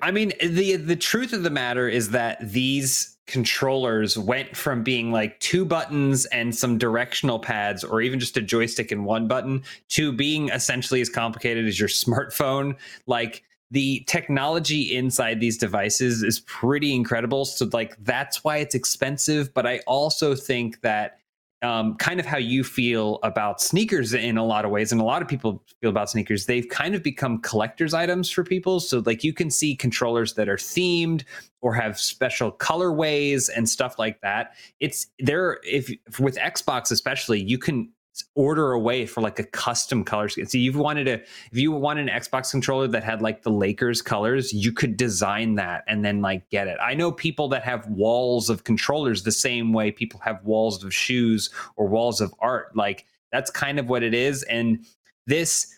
I 0.00 0.10
mean, 0.10 0.32
the 0.40 0.76
the 0.76 0.96
truth 0.96 1.32
of 1.32 1.42
the 1.42 1.50
matter 1.50 1.88
is 1.88 2.10
that 2.10 2.38
these 2.40 3.16
controllers 3.26 4.16
went 4.16 4.56
from 4.56 4.82
being 4.82 5.12
like 5.12 5.38
two 5.38 5.64
buttons 5.64 6.24
and 6.26 6.54
some 6.54 6.78
directional 6.78 7.38
pads 7.38 7.84
or 7.84 8.00
even 8.00 8.18
just 8.18 8.36
a 8.38 8.40
joystick 8.40 8.90
and 8.90 9.04
one 9.04 9.28
button 9.28 9.62
to 9.88 10.12
being 10.12 10.48
essentially 10.48 11.00
as 11.00 11.10
complicated 11.10 11.66
as 11.66 11.78
your 11.78 11.88
smartphone. 11.88 12.74
Like 13.06 13.44
the 13.70 14.02
technology 14.06 14.96
inside 14.96 15.40
these 15.40 15.58
devices 15.58 16.22
is 16.22 16.40
pretty 16.40 16.94
incredible. 16.94 17.44
So 17.44 17.68
like 17.72 17.96
that's 18.02 18.42
why 18.42 18.58
it's 18.58 18.74
expensive, 18.74 19.52
but 19.52 19.66
I 19.66 19.80
also 19.86 20.34
think 20.34 20.80
that 20.80 21.18
um, 21.62 21.96
kind 21.96 22.20
of 22.20 22.26
how 22.26 22.38
you 22.38 22.62
feel 22.62 23.18
about 23.22 23.60
sneakers 23.60 24.14
in 24.14 24.38
a 24.38 24.44
lot 24.44 24.64
of 24.64 24.70
ways, 24.70 24.92
and 24.92 25.00
a 25.00 25.04
lot 25.04 25.22
of 25.22 25.28
people 25.28 25.62
feel 25.80 25.90
about 25.90 26.10
sneakers. 26.10 26.46
They've 26.46 26.68
kind 26.68 26.94
of 26.94 27.02
become 27.02 27.40
collector's 27.40 27.94
items 27.94 28.30
for 28.30 28.44
people. 28.44 28.80
So, 28.80 29.02
like, 29.04 29.24
you 29.24 29.32
can 29.32 29.50
see 29.50 29.74
controllers 29.74 30.34
that 30.34 30.48
are 30.48 30.56
themed 30.56 31.24
or 31.60 31.74
have 31.74 31.98
special 31.98 32.52
colorways 32.52 33.50
and 33.54 33.68
stuff 33.68 33.98
like 33.98 34.20
that. 34.20 34.54
It's 34.78 35.08
there. 35.18 35.58
If 35.64 35.90
with 36.20 36.36
Xbox, 36.36 36.92
especially, 36.92 37.42
you 37.42 37.58
can 37.58 37.90
order 38.34 38.72
away 38.72 39.06
for 39.06 39.20
like 39.20 39.38
a 39.38 39.44
custom 39.44 40.04
color 40.04 40.28
scheme. 40.28 40.46
So 40.46 40.58
you've 40.58 40.76
wanted 40.76 41.04
to, 41.04 41.14
if 41.14 41.58
you 41.58 41.72
want 41.72 41.98
an 41.98 42.08
Xbox 42.08 42.50
controller 42.50 42.86
that 42.88 43.04
had 43.04 43.22
like 43.22 43.42
the 43.42 43.50
Lakers 43.50 44.02
colors, 44.02 44.52
you 44.52 44.72
could 44.72 44.96
design 44.96 45.56
that 45.56 45.84
and 45.86 46.04
then 46.04 46.20
like 46.20 46.48
get 46.50 46.68
it. 46.68 46.78
I 46.82 46.94
know 46.94 47.12
people 47.12 47.48
that 47.48 47.62
have 47.64 47.86
walls 47.88 48.50
of 48.50 48.64
controllers 48.64 49.22
the 49.22 49.32
same 49.32 49.72
way 49.72 49.90
people 49.90 50.20
have 50.20 50.42
walls 50.44 50.82
of 50.84 50.94
shoes 50.94 51.50
or 51.76 51.86
walls 51.86 52.20
of 52.20 52.34
art. 52.40 52.76
Like 52.76 53.04
that's 53.32 53.50
kind 53.50 53.78
of 53.78 53.88
what 53.88 54.02
it 54.02 54.14
is. 54.14 54.42
And 54.44 54.84
this, 55.26 55.74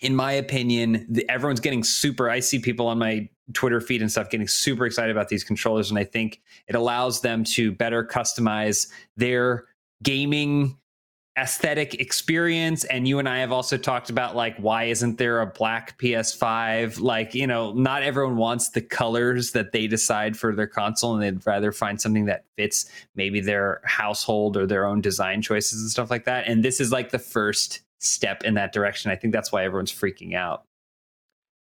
in 0.00 0.14
my 0.14 0.32
opinion, 0.32 1.06
the, 1.08 1.28
everyone's 1.28 1.60
getting 1.60 1.82
super. 1.82 2.30
I 2.30 2.40
see 2.40 2.58
people 2.58 2.86
on 2.86 2.98
my 2.98 3.28
Twitter 3.52 3.80
feed 3.80 4.02
and 4.02 4.10
stuff 4.10 4.30
getting 4.30 4.48
super 4.48 4.86
excited 4.86 5.10
about 5.10 5.28
these 5.28 5.44
controllers, 5.44 5.90
and 5.90 5.98
I 5.98 6.04
think 6.04 6.40
it 6.68 6.74
allows 6.74 7.20
them 7.20 7.44
to 7.44 7.72
better 7.72 8.04
customize 8.04 8.88
their 9.16 9.64
gaming 10.02 10.76
aesthetic 11.38 11.94
experience 12.00 12.84
and 12.84 13.06
you 13.06 13.18
and 13.18 13.28
I 13.28 13.38
have 13.40 13.52
also 13.52 13.76
talked 13.76 14.08
about 14.08 14.34
like 14.34 14.56
why 14.56 14.84
isn't 14.84 15.18
there 15.18 15.42
a 15.42 15.46
black 15.46 15.98
PS5 15.98 16.98
like 16.98 17.34
you 17.34 17.46
know 17.46 17.72
not 17.74 18.02
everyone 18.02 18.36
wants 18.38 18.70
the 18.70 18.80
colors 18.80 19.50
that 19.52 19.72
they 19.72 19.86
decide 19.86 20.34
for 20.38 20.54
their 20.54 20.66
console 20.66 21.12
and 21.14 21.22
they'd 21.22 21.46
rather 21.46 21.72
find 21.72 22.00
something 22.00 22.24
that 22.24 22.44
fits 22.56 22.88
maybe 23.16 23.40
their 23.42 23.82
household 23.84 24.56
or 24.56 24.66
their 24.66 24.86
own 24.86 25.02
design 25.02 25.42
choices 25.42 25.82
and 25.82 25.90
stuff 25.90 26.10
like 26.10 26.24
that 26.24 26.46
and 26.48 26.64
this 26.64 26.80
is 26.80 26.90
like 26.90 27.10
the 27.10 27.18
first 27.18 27.80
step 27.98 28.42
in 28.42 28.54
that 28.54 28.72
direction 28.72 29.10
I 29.10 29.16
think 29.16 29.34
that's 29.34 29.52
why 29.52 29.64
everyone's 29.64 29.92
freaking 29.92 30.34
out 30.34 30.64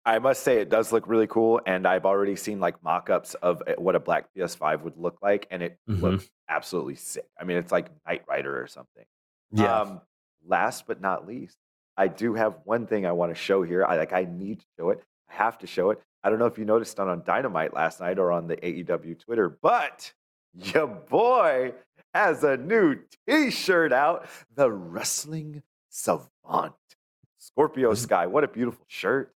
I 0.07 0.19
must 0.19 0.43
say 0.45 0.63
it 0.63 0.71
does 0.71 0.91
look 0.91 1.07
really 1.07 1.27
cool, 1.27 1.61
and 1.67 1.87
I've 1.87 2.07
already 2.07 2.35
seen 2.35 2.61
like 2.61 2.83
mock-ups 2.83 3.35
of 3.35 3.63
uh, 3.67 3.75
what 3.77 3.95
a 3.95 4.01
black 4.01 4.33
PS5 4.35 4.81
would 4.81 4.97
look 4.97 5.19
like, 5.21 5.47
and 5.51 5.63
it 5.63 5.79
Mhm. 5.87 6.01
looks 6.01 6.31
absolutely 6.49 6.95
sick. 6.95 7.27
I 7.39 7.45
mean, 7.45 7.59
it's 7.59 7.71
like 7.71 7.91
Knight 8.07 8.23
Rider 8.27 8.59
or 8.59 8.67
something. 8.69 9.05
Yeah 9.53 9.81
Um, 9.83 10.01
last 10.47 10.87
but 10.87 11.01
not 11.01 11.27
least, 11.27 11.57
I 11.97 12.09
do 12.09 12.35
have 12.35 12.55
one 12.65 12.87
thing 12.87 13.07
I 13.07 13.13
want 13.13 13.31
to 13.35 13.41
show 13.41 13.63
here. 13.63 13.85
I 13.85 13.97
like 13.97 14.13
I 14.13 14.25
need 14.25 14.61
to 14.61 14.67
show 14.79 14.91
it. 14.91 15.03
I 15.31 15.35
have 15.35 15.59
to 15.59 15.67
show 15.67 15.91
it. 15.91 16.01
I 16.23 16.31
don't 16.31 16.39
know 16.39 16.47
if 16.47 16.59
you 16.59 16.65
noticed 16.65 16.99
on 17.01 17.09
on 17.09 17.23
Dynamite 17.25 17.75
last 17.75 18.01
night 18.01 18.19
or 18.19 18.33
on 18.33 18.47
the 18.47 18.57
AEW 18.57 19.19
Twitter, 19.19 19.49
but 19.63 20.13
your 20.55 20.87
boy 20.87 21.73
has 22.15 22.43
a 22.45 22.57
new 22.57 22.97
T-shirt 23.29 23.93
out. 23.93 24.27
The 24.55 24.71
Wrestling 24.71 25.63
Savant, 25.91 26.75
Scorpio 27.39 27.95
Sky. 27.95 28.27
What 28.27 28.45
a 28.45 28.49
beautiful 28.49 28.85
shirt! 28.89 29.33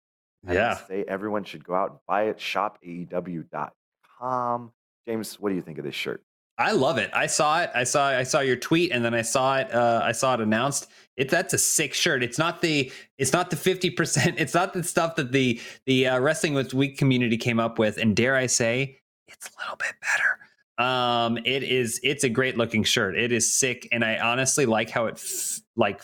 I 0.47 0.53
yeah 0.53 0.75
say 0.87 1.03
everyone 1.07 1.43
should 1.43 1.63
go 1.63 1.75
out 1.75 1.89
and 1.91 1.99
buy 2.07 2.23
it. 2.23 2.39
Shop 2.39 2.79
AEW.com. 2.85 4.71
James, 5.07 5.39
what 5.39 5.49
do 5.49 5.55
you 5.55 5.61
think 5.61 5.77
of 5.77 5.83
this 5.85 5.95
shirt? 5.95 6.23
I 6.57 6.71
love 6.73 6.97
it. 6.97 7.09
I 7.13 7.25
saw 7.27 7.61
it. 7.61 7.71
I 7.73 7.83
saw 7.83 8.09
I 8.09 8.23
saw 8.23 8.39
your 8.41 8.55
tweet 8.55 8.91
and 8.91 9.03
then 9.03 9.13
I 9.13 9.21
saw 9.21 9.57
it 9.57 9.73
uh 9.73 10.01
I 10.03 10.11
saw 10.11 10.35
it 10.35 10.41
announced. 10.41 10.87
It 11.17 11.29
that's 11.29 11.53
a 11.53 11.57
sick 11.57 11.93
shirt. 11.93 12.23
It's 12.23 12.37
not 12.37 12.61
the 12.61 12.91
it's 13.17 13.33
not 13.33 13.49
the 13.49 13.55
50%. 13.55 14.35
It's 14.37 14.53
not 14.53 14.73
the 14.73 14.83
stuff 14.83 15.15
that 15.15 15.31
the 15.31 15.59
the 15.85 16.07
uh, 16.07 16.19
wrestling 16.19 16.53
with 16.53 16.73
week 16.73 16.97
community 16.97 17.37
came 17.37 17.59
up 17.59 17.79
with 17.79 17.97
and 17.97 18.15
dare 18.15 18.35
I 18.35 18.45
say 18.45 18.97
it's 19.27 19.47
a 19.47 19.61
little 19.61 19.77
bit 19.77 19.93
better. 20.01 20.87
Um 20.87 21.37
it 21.45 21.63
is 21.63 21.99
it's 22.03 22.23
a 22.23 22.29
great 22.29 22.57
looking 22.57 22.83
shirt. 22.83 23.17
It 23.17 23.31
is 23.31 23.51
sick 23.51 23.87
and 23.91 24.03
I 24.03 24.19
honestly 24.19 24.65
like 24.65 24.89
how 24.89 25.07
it 25.07 25.15
f- 25.15 25.61
like 25.75 26.01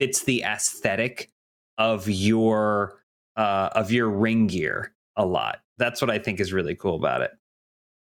fits 0.00 0.24
the 0.24 0.42
aesthetic 0.42 1.30
of 1.78 2.08
your 2.08 3.00
uh 3.36 3.70
of 3.74 3.90
your 3.90 4.10
ring 4.10 4.48
gear 4.48 4.92
a 5.16 5.24
lot. 5.24 5.60
That's 5.78 6.02
what 6.02 6.10
I 6.10 6.18
think 6.18 6.40
is 6.40 6.52
really 6.52 6.74
cool 6.74 6.96
about 6.96 7.22
it. 7.22 7.30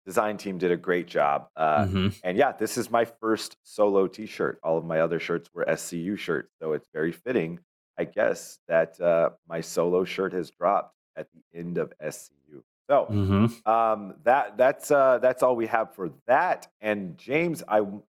Design 0.04 0.36
team 0.36 0.58
did 0.58 0.70
a 0.72 0.76
great 0.76 1.06
job. 1.06 1.48
Uh, 1.56 1.84
Mhm. 1.86 2.20
And 2.24 2.36
yeah, 2.36 2.52
this 2.52 2.76
is 2.76 2.90
my 2.90 3.04
first 3.04 3.56
solo 3.62 4.06
T-shirt. 4.08 4.58
All 4.62 4.76
of 4.76 4.84
my 4.84 5.00
other 5.00 5.20
shirts 5.20 5.48
were 5.54 5.64
SCU 5.68 6.16
shirts, 6.16 6.52
so 6.60 6.72
it's 6.72 6.88
very 6.92 7.12
fitting, 7.12 7.60
I 7.98 8.04
guess, 8.04 8.58
that 8.68 9.00
uh, 9.00 9.30
my 9.46 9.60
solo 9.60 10.04
shirt 10.04 10.32
has 10.32 10.50
dropped 10.50 10.94
at 11.16 11.28
the 11.32 11.42
end 11.58 11.78
of 11.78 11.92
SCU. 12.00 12.62
So 12.90 13.06
Mhm. 13.10 13.66
um, 13.66 14.14
that 14.24 14.56
that's 14.56 14.90
uh, 14.90 15.18
that's 15.18 15.42
all 15.42 15.54
we 15.54 15.66
have 15.68 15.94
for 15.94 16.10
that. 16.26 16.66
And 16.80 17.16
James, 17.16 17.62
I, 17.68 17.78
you 17.78 18.02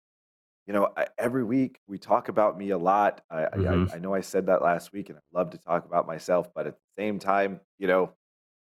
know, 0.73 0.93
I, 0.95 1.07
every 1.17 1.43
week 1.43 1.81
we 1.87 1.97
talk 1.97 2.29
about 2.29 2.57
me 2.57 2.69
a 2.69 2.77
lot. 2.77 3.21
I, 3.29 3.41
Mhm. 3.47 3.91
I 3.91 3.95
I 3.95 3.99
know 3.99 4.13
I 4.13 4.21
said 4.21 4.45
that 4.45 4.61
last 4.61 4.93
week, 4.93 5.09
and 5.09 5.17
I 5.17 5.21
love 5.33 5.49
to 5.51 5.57
talk 5.57 5.85
about 5.85 6.07
myself, 6.07 6.53
but 6.53 6.67
at 6.67 6.75
the 6.77 7.01
same 7.01 7.19
time, 7.19 7.59
you 7.79 7.87
know, 7.87 8.13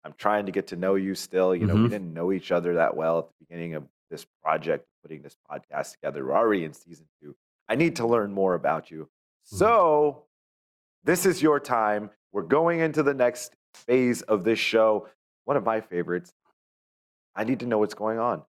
I'm 0.08 0.14
trying 0.18 0.46
to 0.46 0.54
get 0.54 0.68
to 0.68 0.78
know 0.78 0.96
you 0.96 1.14
still. 1.16 1.54
You 1.54 1.66
know, 1.68 1.76
we 1.76 1.82
Mhm. 1.82 1.90
didn't 1.90 2.14
know 2.14 2.32
each 2.32 2.54
other 2.54 2.76
that 2.76 2.96
well 2.96 3.20
at 3.20 3.28
the 3.28 3.34
beginning 3.46 3.74
of 3.76 3.86
this 4.10 4.26
project, 4.42 4.88
putting 5.02 5.22
this 5.22 5.36
podcast 5.52 5.92
together. 5.92 6.26
We're 6.26 6.32
already 6.38 6.64
in 6.64 6.72
season 6.74 7.08
two. 7.22 7.36
I 7.68 7.76
need 7.76 7.98
to 7.98 8.08
learn 8.08 8.32
more 8.32 8.54
about 8.54 8.90
you. 8.90 9.10
So, 9.44 10.24
this 11.04 11.26
is 11.26 11.42
your 11.42 11.60
time. 11.60 12.10
We're 12.32 12.44
going 12.44 12.80
into 12.80 13.04
the 13.04 13.14
next 13.14 13.54
phase 13.74 14.22
of 14.22 14.46
this 14.46 14.60
show. 14.60 15.10
One 15.44 15.58
of 15.58 15.66
my 15.66 15.82
favorites. 15.82 16.34
I 17.36 17.44
need 17.44 17.60
to 17.60 17.66
know 17.66 17.80
what's 17.80 17.94
going 17.94 18.18
on. 18.18 18.44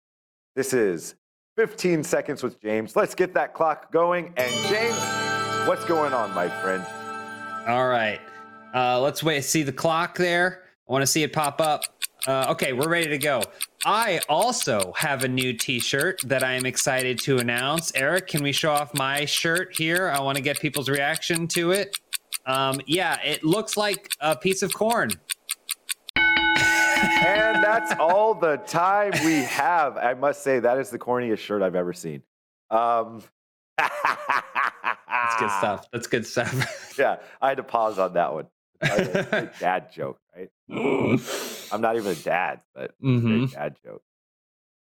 This 0.55 0.73
is 0.73 1.15
15 1.55 2.03
seconds 2.03 2.43
with 2.43 2.59
James. 2.61 2.95
Let's 2.95 3.15
get 3.15 3.33
that 3.33 3.55
clock 3.55 3.91
going. 3.91 4.31
And, 4.37 4.51
James, 4.67 5.67
what's 5.67 5.85
going 5.85 6.13
on, 6.13 6.31
my 6.35 6.49
friend? 6.61 6.83
All 7.67 7.87
right. 7.87 8.21
Uh, 8.75 9.01
let's 9.01 9.23
wait. 9.23 9.41
See 9.41 9.63
the 9.63 9.73
clock 9.73 10.17
there? 10.17 10.63
I 10.87 10.91
want 10.91 11.01
to 11.01 11.07
see 11.07 11.23
it 11.23 11.33
pop 11.33 11.59
up. 11.59 11.83
Uh, 12.25 12.47
okay, 12.49 12.73
we're 12.73 12.89
ready 12.89 13.07
to 13.07 13.17
go. 13.17 13.41
I 13.85 14.19
also 14.27 14.93
have 14.97 15.23
a 15.23 15.27
new 15.27 15.53
T-shirt 15.53 16.21
that 16.25 16.43
I 16.43 16.53
am 16.53 16.65
excited 16.65 17.19
to 17.19 17.37
announce. 17.37 17.91
Eric, 17.95 18.27
can 18.27 18.43
we 18.43 18.51
show 18.51 18.71
off 18.71 18.93
my 18.93 19.25
shirt 19.25 19.75
here? 19.75 20.09
I 20.09 20.19
want 20.19 20.37
to 20.37 20.43
get 20.43 20.59
people's 20.59 20.89
reaction 20.89 21.47
to 21.49 21.71
it. 21.71 21.97
Um, 22.45 22.79
yeah, 22.85 23.21
it 23.21 23.43
looks 23.43 23.77
like 23.77 24.13
a 24.19 24.35
piece 24.35 24.61
of 24.61 24.73
corn. 24.73 25.11
and 26.15 27.63
that's 27.63 27.93
all 27.99 28.33
the 28.33 28.57
time 28.65 29.11
we 29.25 29.41
have. 29.43 29.97
I 29.97 30.13
must 30.13 30.43
say, 30.43 30.59
that 30.59 30.77
is 30.77 30.89
the 30.89 30.99
corniest 30.99 31.39
shirt 31.39 31.61
I've 31.61 31.75
ever 31.75 31.93
seen. 31.93 32.23
Um, 32.69 33.23
That's 33.77 35.39
good 35.39 35.51
stuff. 35.51 35.85
That's 35.91 36.07
good 36.07 36.25
stuff. 36.25 36.83
Yeah, 36.97 37.17
I 37.39 37.49
had 37.49 37.57
to 37.57 37.63
pause 37.63 37.99
on 37.99 38.13
that 38.13 38.33
one. 38.33 38.47
A 38.81 39.49
dad 39.59 39.91
joke, 39.91 40.19
right? 40.35 40.49
I'm 40.69 41.81
not 41.81 41.95
even 41.95 42.11
a 42.11 42.15
dad, 42.15 42.61
but 42.75 42.91
hmm 43.01 43.41
big 43.45 43.51
dad 43.51 43.75
joke. 43.83 44.01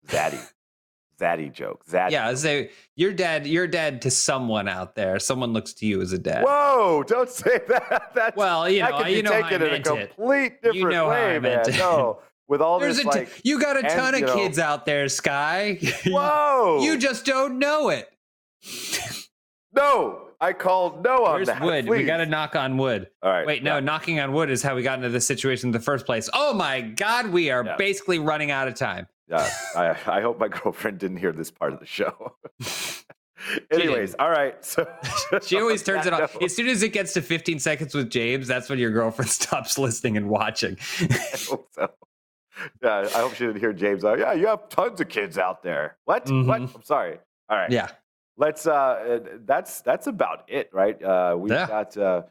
Zaddy. 0.07 0.39
Zaddy 1.19 1.51
joke. 1.53 1.85
Zaddy. 1.85 2.11
Yeah, 2.11 2.33
so 2.33 2.65
you're 2.95 3.13
dad. 3.13 3.45
You're 3.47 3.67
dad 3.67 4.01
to 4.01 4.11
someone 4.11 4.67
out 4.67 4.95
there. 4.95 5.19
Someone 5.19 5.53
looks 5.53 5.73
to 5.75 5.85
you 5.85 6.01
as 6.01 6.11
a 6.11 6.17
dad. 6.17 6.43
Whoa, 6.43 7.03
don't 7.07 7.29
say 7.29 7.59
that. 7.67 8.11
That's, 8.15 8.35
Well, 8.35 8.69
you 8.69 8.81
know, 8.81 9.05
you 9.05 9.21
know 9.23 9.31
how 9.33 9.47
I 9.47 9.51
in 9.53 9.61
a 9.61 9.69
meant 9.69 9.87
it. 9.87 10.75
You 10.75 10.89
know 10.89 11.05
how 11.09 11.15
I 11.15 11.39
man. 11.39 11.41
meant 11.43 11.67
it. 11.67 11.75
No, 11.77 12.19
with 12.47 12.61
all 12.61 12.79
There's 12.79 12.97
this, 12.97 13.05
a 13.05 13.09
t- 13.11 13.19
like, 13.19 13.41
you 13.43 13.59
got 13.61 13.75
a 13.77 13.79
and, 13.79 13.89
ton 13.89 14.13
of 14.15 14.19
you 14.21 14.25
know- 14.25 14.35
kids 14.35 14.59
out 14.59 14.85
there, 14.85 15.07
Sky. 15.07 15.79
whoa. 16.07 16.79
you 16.81 16.97
just 16.97 17.25
don't 17.25 17.57
know 17.59 17.89
it. 17.89 18.09
no, 19.73 20.29
I 20.43 20.53
called 20.53 21.03
no 21.03 21.25
on 21.25 21.35
Where's 21.35 21.47
that. 21.47 21.61
wood? 21.61 21.87
We 21.87 22.03
got 22.03 22.17
to 22.17 22.25
knock 22.25 22.55
on 22.55 22.77
wood. 22.77 23.09
All 23.21 23.31
right. 23.31 23.45
Wait, 23.47 23.63
no, 23.63 23.75
yeah. 23.75 23.79
knocking 23.79 24.19
on 24.19 24.33
wood 24.33 24.49
is 24.49 24.61
how 24.61 24.75
we 24.75 24.83
got 24.83 24.97
into 24.97 25.09
this 25.09 25.25
situation 25.25 25.69
in 25.69 25.71
the 25.71 25.79
first 25.79 26.05
place. 26.05 26.29
Oh 26.33 26.53
my 26.53 26.81
God, 26.81 27.27
we 27.29 27.49
are 27.49 27.63
Yeah. 27.65 27.75
basically 27.77 28.19
running 28.19 28.51
out 28.51 28.67
of 28.67 28.75
time. 28.75 29.07
Yeah, 29.29 29.49
I, 29.75 29.95
I 30.17 30.21
hope 30.21 30.39
my 30.39 30.47
girlfriend 30.59 30.99
didn't 30.99 31.17
hear 31.17 31.31
this 31.31 31.49
part 31.49 31.71
of 31.73 31.79
the 31.79 31.85
show. 31.85 32.35
Anyways, 33.71 34.15
all 34.19 34.29
right. 34.29 34.63
So 34.63 34.87
She 35.45 35.59
always 35.59 35.83
turns 35.83 36.05
it 36.05 36.13
off. 36.13 36.35
As 36.41 36.55
soon 36.55 36.67
as 36.67 36.81
it 36.83 36.89
gets 36.89 37.13
to 37.13 37.21
15 37.21 37.59
seconds 37.59 37.93
with 37.93 38.09
James, 38.09 38.47
that's 38.47 38.69
when 38.69 38.79
your 38.79 38.91
girlfriend 38.91 39.29
stops 39.31 39.77
listening 39.77 40.17
and 40.17 40.29
watching. 40.29 40.77
I 40.99 41.17
hope 41.49 41.67
so. 41.73 41.89
Yeah, 42.81 43.07
I 43.15 43.19
hope 43.19 43.33
she 43.33 43.45
didn't 43.45 43.59
hear 43.59 43.73
James. 43.73 44.03
Like, 44.03 44.19
yeah, 44.19 44.33
you 44.33 44.47
have 44.47 44.69
tons 44.69 45.01
of 45.01 45.09
kids 45.09 45.37
out 45.37 45.63
there. 45.63 45.97
What? 46.05 46.23
What? 46.29 46.31
Mhm. 46.61 46.75
I'm 46.75 46.83
sorry. 46.83 47.17
All 47.49 47.57
right. 47.57 47.71
yeah. 47.71 47.89
Let's 48.37 48.65
uh 48.67 49.19
that's 49.45 49.81
that's 49.81 50.07
about 50.07 50.43
it 50.47 50.69
right 50.73 51.01
uh 51.03 51.35
we've 51.37 51.51
Yeah. 51.53 51.67
got 51.67 51.95
uh 51.97 52.23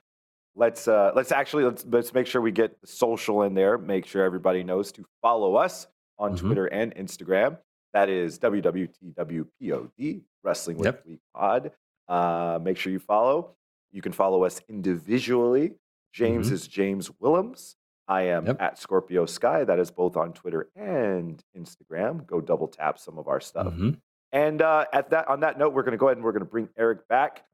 let's 0.56 0.88
uh 0.88 1.12
let's 1.14 1.30
actually 1.32 1.64
let's 1.64 1.84
let's 1.88 2.12
make 2.12 2.26
sure 2.26 2.40
we 2.42 2.50
get 2.50 2.76
social 2.84 3.42
in 3.42 3.54
there 3.54 3.78
make 3.78 4.04
sure 4.06 4.22
everybody 4.24 4.62
knows 4.64 4.90
to 4.92 5.04
follow 5.22 5.54
us 5.56 5.86
on 6.18 6.34
Mhm. 6.34 6.38
twitter 6.40 6.66
and 6.66 6.94
instagram 6.96 7.58
that 7.92 8.08
is 8.08 8.38
wwtwpod 8.38 10.22
wrestling 10.44 10.76
with 10.78 10.86
Yep. 10.86 11.06
week 11.06 11.20
pod 11.34 11.70
uh 12.08 12.58
make 12.62 12.76
sure 12.76 12.92
you 12.92 12.98
follow 12.98 13.54
you 13.92 14.02
can 14.02 14.12
follow 14.12 14.44
us 14.44 14.60
individually 14.68 15.72
james 16.12 16.50
is 16.50 16.66
james 16.66 17.10
willems 17.20 17.76
i 18.08 18.22
am 18.22 18.42
Mm-hmm. 18.42 18.48
Yep. 18.48 18.60
at 18.62 18.78
scorpio 18.78 19.24
sky 19.26 19.64
that 19.64 19.78
is 19.78 19.90
both 19.90 20.16
on 20.16 20.32
twitter 20.32 20.68
and 20.76 21.42
instagram 21.56 22.26
go 22.26 22.40
double 22.40 22.66
tap 22.68 22.98
some 22.98 23.18
of 23.18 23.28
our 23.28 23.40
stuff 23.40 23.68
Mhm. 23.72 23.98
And 24.32 24.62
uh, 24.62 24.84
at 24.92 25.10
that, 25.10 25.28
on 25.28 25.40
that 25.40 25.58
note, 25.58 25.72
we're 25.74 25.82
going 25.82 25.92
to 25.92 25.98
go 25.98 26.06
ahead 26.08 26.16
and 26.16 26.24
we're 26.24 26.32
going 26.32 26.44
to 26.44 26.50
bring 26.50 26.68
Eric 26.78 27.06
back 27.08 27.44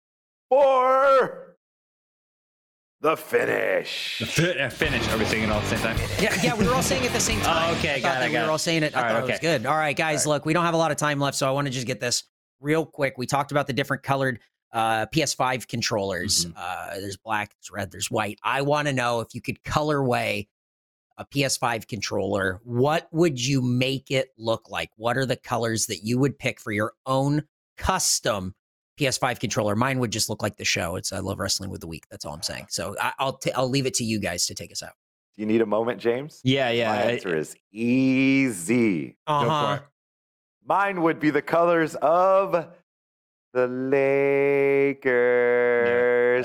for 0.49 1.57
the 3.01 3.17
finish. 3.17 4.19
The 4.19 4.27
fi- 4.27 4.59
uh, 4.59 4.71
finish. 4.71 5.09
Are 5.09 5.19
we 5.19 5.25
saying 5.25 5.45
it 5.45 5.51
all 5.51 5.59
at 5.61 5.65
the 5.69 5.77
same 5.77 5.97
time? 5.97 6.09
Yeah, 6.21 6.37
yeah, 6.43 6.55
we 6.55 6.67
were 6.67 6.75
all 6.75 6.83
saying 6.83 7.05
it 7.05 7.09
at 7.09 7.13
the 7.13 7.21
same 7.21 7.41
time. 7.43 7.75
oh, 7.75 7.79
okay, 7.79 7.95
I 7.95 8.01
got 8.01 8.09
thought 8.15 8.17
it, 8.17 8.21
that 8.21 8.27
We 8.29 8.33
got 8.33 8.41
were 8.43 8.49
it. 8.49 8.51
all 8.53 8.59
saying 8.59 8.83
it. 8.83 8.97
I 8.97 8.99
All 8.99 9.05
right, 9.05 9.13
thought 9.13 9.19
it 9.21 9.23
was 9.27 9.31
okay. 9.39 9.59
good. 9.59 9.67
All 9.67 9.77
right, 9.77 9.97
guys, 9.97 10.27
look, 10.27 10.45
we 10.45 10.53
don't 10.53 10.65
have 10.65 10.75
a 10.75 10.79
lot 10.79 10.91
of 10.91 10.97
time 10.97 11.21
left, 11.21 11.37
so 11.37 11.47
I 11.47 11.51
want 11.53 11.67
to 11.67 11.73
just 11.73 11.87
get 11.87 12.01
this 12.01 12.25
real 12.61 12.85
quick. 12.85 13.15
We 13.19 13.27
talked 13.27 13.53
about 13.53 13.67
the 13.69 13.73
different 13.73 14.03
colored 14.03 14.41
uh, 14.73 15.07
PS5 15.07 15.67
controllers. 15.69 16.47
Mhm. 16.47 16.53
Uh, 16.57 16.95
there's 17.01 17.17
black, 17.17 17.55
there's 17.55 17.71
red, 17.71 17.91
there's 17.91 18.11
white. 18.11 18.39
I 18.43 18.63
want 18.63 18.89
to 18.89 18.93
know 18.93 19.21
if 19.21 19.35
you 19.35 19.41
could 19.41 19.63
colorway 19.63 20.49
a 21.19 21.25
PS5 21.27 21.87
controller, 21.89 22.61
what 22.65 23.09
would 23.13 23.45
you 23.45 23.61
make 23.61 24.11
it 24.11 24.31
look 24.39 24.71
like? 24.71 24.91
What 24.97 25.17
are 25.19 25.27
the 25.27 25.37
colors 25.37 25.87
that 25.87 26.05
you 26.05 26.19
would 26.19 26.39
pick 26.39 26.61
for 26.61 26.73
your 26.73 26.93
own 27.05 27.43
custom 27.77 28.55
PS5 28.99 29.41
controller? 29.41 29.77
Mine 29.77 29.99
would 29.99 30.13
just 30.13 30.29
look 30.31 30.43
like 30.43 30.57
the 30.57 30.65
show. 30.65 30.97
It's 30.97 31.13
I 31.13 31.19
love 31.19 31.39
wrestling 31.39 31.71
with 31.71 31.81
the 31.81 31.87
week. 31.89 32.05
That's 32.11 32.25
all 32.25 32.33
I'm 32.35 32.43
saying. 32.43 32.67
So 32.71 32.97
I, 33.01 33.13
I'll 33.19 33.37
t- 33.37 33.53
I'll 33.53 33.69
leave 33.69 33.85
it 33.87 33.95
to 33.95 34.05
you 34.05 34.19
guys 34.21 34.47
to 34.47 34.55
take 34.55 34.73
us 34.73 34.83
out. 34.83 34.93
Do 35.37 35.43
you 35.43 35.47
need 35.47 35.61
a 35.61 35.67
moment, 35.67 36.01
James? 36.01 36.41
Yeah, 36.45 36.71
yeah. 36.71 36.89
My 36.89 37.03
answer 37.03 37.37
is 37.37 37.55
easy. 37.73 39.17
Go 39.27 39.41
for 39.41 39.47
Uh-huh. 39.47 39.75
it. 39.75 39.83
Mine 40.65 41.03
would 41.03 41.19
be 41.21 41.31
the 41.31 41.43
colors 41.43 41.95
of 41.97 42.67
the 43.53 43.67
Lakers. 43.67 45.09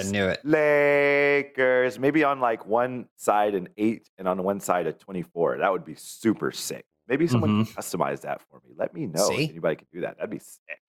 I 0.07 0.11
knew 0.11 0.25
it. 0.25 0.39
Lakers. 0.43 1.99
Maybe 1.99 2.23
on 2.23 2.39
like 2.39 2.65
one 2.65 3.07
side 3.17 3.55
an 3.55 3.69
eight 3.77 4.09
and 4.17 4.27
on 4.27 4.41
one 4.43 4.59
side 4.59 4.87
a 4.87 4.93
24. 4.93 5.57
That 5.59 5.71
would 5.71 5.85
be 5.85 5.95
super 5.95 6.51
sick. 6.51 6.85
Maybe 7.07 7.27
someone 7.27 7.65
can 7.65 7.65
mm-hmm. 7.65 7.79
customize 7.79 8.21
that 8.21 8.41
for 8.49 8.61
me. 8.65 8.73
Let 8.77 8.93
me 8.93 9.07
know 9.07 9.27
See? 9.27 9.43
if 9.43 9.49
anybody 9.49 9.75
can 9.75 9.87
do 9.91 10.01
that. 10.01 10.17
That'd 10.17 10.29
be 10.29 10.39
sick. 10.39 10.79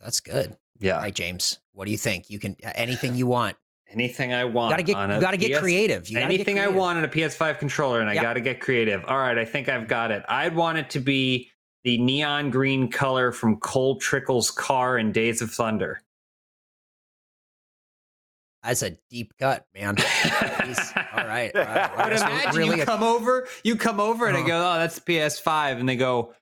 That's 0.00 0.20
good. 0.20 0.56
Yeah. 0.78 0.96
All 0.96 1.02
right, 1.02 1.14
James. 1.14 1.58
What 1.72 1.86
do 1.86 1.90
you 1.90 1.98
think? 1.98 2.30
You 2.30 2.38
can 2.38 2.56
anything 2.62 3.16
you 3.16 3.26
want. 3.26 3.56
Anything 3.88 4.32
I 4.32 4.44
want. 4.44 4.70
You 4.70 4.72
gotta 4.72 4.82
get 4.82 5.14
you 5.14 5.20
gotta 5.20 5.36
get 5.36 5.52
PS 5.52 5.58
creative. 5.60 6.08
You 6.08 6.16
gotta 6.16 6.26
get 6.26 6.34
Anything 6.34 6.58
I 6.58 6.68
want 6.68 6.98
on 6.98 7.04
a 7.04 7.08
PS5 7.08 7.58
controller, 7.58 8.00
and 8.00 8.10
I 8.10 8.14
Yep. 8.14 8.22
got 8.22 8.32
to 8.34 8.40
get 8.40 8.60
creative. 8.60 9.04
All 9.06 9.16
right, 9.16 9.38
I 9.38 9.44
think 9.44 9.68
I've 9.68 9.86
got 9.86 10.10
it. 10.10 10.24
I'd 10.28 10.56
want 10.56 10.78
it 10.78 10.90
to 10.90 11.00
be 11.00 11.50
the 11.86 11.96
neon 11.98 12.50
green 12.50 12.90
color 12.90 13.30
from 13.30 13.58
Cole 13.60 13.96
Trickle's 14.00 14.50
car 14.50 14.98
in 14.98 15.12
Days 15.12 15.40
of 15.40 15.52
Thunder. 15.52 16.00
That's 18.64 18.82
a 18.82 18.98
deep 19.08 19.32
cut, 19.38 19.64
man. 19.72 19.94
All 19.96 21.24
right. 21.28 21.54
All 21.56 21.62
right. 21.64 21.90
But 21.96 22.12
imagine 22.12 22.56
really 22.56 22.76
you 22.78 22.82
a- 22.82 22.86
come 22.86 23.04
over, 23.04 23.46
you 23.62 23.76
come 23.76 24.00
over, 24.00 24.26
and 24.26 24.36
I 24.36 24.40
Uh-huh. 24.40 24.48
go, 24.48 24.58
"Oh, 24.58 24.78
that's 24.80 24.98
PS5," 24.98 25.78
and 25.78 25.88
they 25.88 25.94
go, 25.94 26.34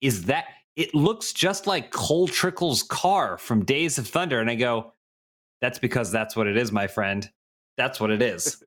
"Is 0.00 0.26
that?" 0.26 0.44
It 0.76 0.94
looks 0.94 1.32
just 1.32 1.66
like 1.66 1.90
Cole 1.90 2.28
Trickle's 2.28 2.84
car 2.84 3.36
from 3.38 3.64
Days 3.64 3.98
of 3.98 4.06
Thunder, 4.06 4.38
and 4.40 4.48
I 4.48 4.54
go, 4.54 4.92
"That's 5.60 5.80
because 5.80 6.12
that's 6.12 6.36
what 6.36 6.46
it 6.46 6.56
is, 6.56 6.70
my 6.70 6.86
friend. 6.86 7.28
That's 7.76 7.98
what 7.98 8.12
it 8.12 8.22
is." 8.22 8.62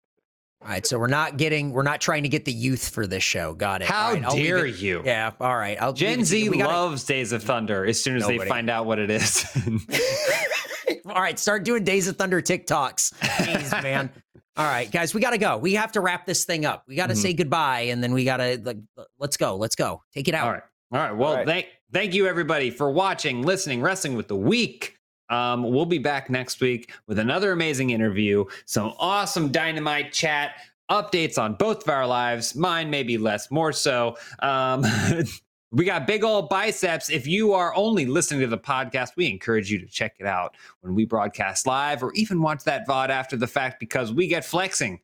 All 0.62 0.70
right, 0.70 0.86
so 0.86 0.98
we're 0.98 1.08
not 1.08 1.38
getting 1.38 1.72
we're 1.72 1.84
not 1.84 2.02
trying 2.02 2.24
to 2.24 2.30
get 2.30 2.46
the 2.46 2.52
youth 2.52 2.90
for 2.90 3.06
this 3.06 3.22
show. 3.24 3.54
Got 3.54 3.84
it. 3.84 3.88
How 3.88 4.08
All 4.08 4.14
right, 4.16 4.32
dare 4.32 4.66
it- 4.66 4.80
you? 4.80 5.02
Yeah. 5.06 5.32
All 5.40 5.56
right. 5.56 5.78
I'll 5.80 5.94
Gen 5.94 6.24
Z 6.26 6.48
gotta- 6.50 6.66
loves 6.66 7.04
Days 7.04 7.32
of 7.34 7.44
Thunder 7.44 7.86
as 7.86 8.02
soon 8.02 8.16
as 8.16 8.22
Nobody. 8.24 8.40
they 8.40 8.48
find 8.48 8.70
out 8.70 8.86
what 8.88 8.98
it 8.98 9.12
is. 9.12 9.46
All 11.08 11.22
right, 11.22 11.38
start 11.38 11.64
doing 11.66 11.84
Days 11.84 12.08
of 12.08 12.18
Thunder 12.18 12.42
TikToks. 12.42 13.14
Jeez, 13.20 13.84
man. 13.84 14.10
All 14.58 14.66
right, 14.66 14.90
guys, 14.92 15.14
we 15.14 15.22
got 15.22 15.32
to 15.32 15.38
go. 15.38 15.58
We 15.58 15.74
have 15.76 15.92
to 15.94 16.02
wrap 16.02 16.26
this 16.26 16.46
thing 16.46 16.66
up. 16.66 16.84
We 16.88 16.96
got 16.96 17.08
to 17.08 17.14
Mhm. 17.14 17.18
say 17.18 17.34
goodbye, 17.34 17.82
and 17.82 18.02
then 18.04 18.14
we 18.14 18.24
got 18.24 18.38
to 18.38 18.60
like, 18.64 18.78
let's 19.20 19.38
go. 19.38 19.56
Let's 19.58 19.76
go. 19.76 20.02
Take 20.14 20.28
it 20.30 20.34
out. 20.34 20.46
All 20.48 20.54
right. 20.54 20.64
All 20.94 21.00
right. 21.00 21.12
Well, 21.12 21.30
All 21.30 21.36
right. 21.38 21.46
thank 21.46 21.68
thank 21.92 22.14
you 22.14 22.26
everybody 22.28 22.72
for 22.72 22.90
watching, 22.90 23.44
listening, 23.44 23.82
wrestling 23.82 24.16
with 24.16 24.28
the 24.30 24.36
week. 24.36 24.98
Um, 25.30 25.64
we'll 25.64 25.86
be 25.86 25.98
back 25.98 26.30
next 26.30 26.62
week 26.62 26.94
with 27.08 27.20
another 27.20 27.52
amazing 27.52 27.90
interview, 27.90 28.46
some 28.66 28.94
awesome 29.00 29.52
dynamite 29.52 30.14
chat, 30.14 30.56
updates 30.90 31.38
on 31.38 31.56
both 31.56 31.84
of 31.84 31.90
our 31.90 32.06
lives. 32.06 32.56
Mine 32.56 32.90
maybe 32.90 33.18
less, 33.18 33.50
more 33.50 33.74
so. 33.74 34.18
Um, 34.40 34.86
we 35.72 35.86
got 35.86 36.08
big 36.08 36.24
old 36.24 36.50
biceps. 36.50 37.10
If 37.10 37.28
you 37.28 37.54
are 37.54 37.76
only 37.76 38.06
listening 38.06 38.42
to 38.42 38.48
the 38.48 38.58
podcast, 38.58 39.12
we 39.18 39.30
encourage 39.30 39.72
you 39.72 39.80
to 39.80 39.88
check 39.88 40.16
it 40.20 40.26
out 40.26 40.56
when 40.82 40.96
we 40.96 41.06
broadcast 41.06 41.68
live 41.68 42.04
or 42.04 42.14
even 42.14 42.42
watch 42.42 42.64
that 42.64 42.88
VOD 42.88 43.10
after 43.10 43.36
the 43.36 43.48
fact 43.48 43.80
because 43.80 44.14
we 44.14 44.28
get 44.28 44.46
flexing 44.46 45.02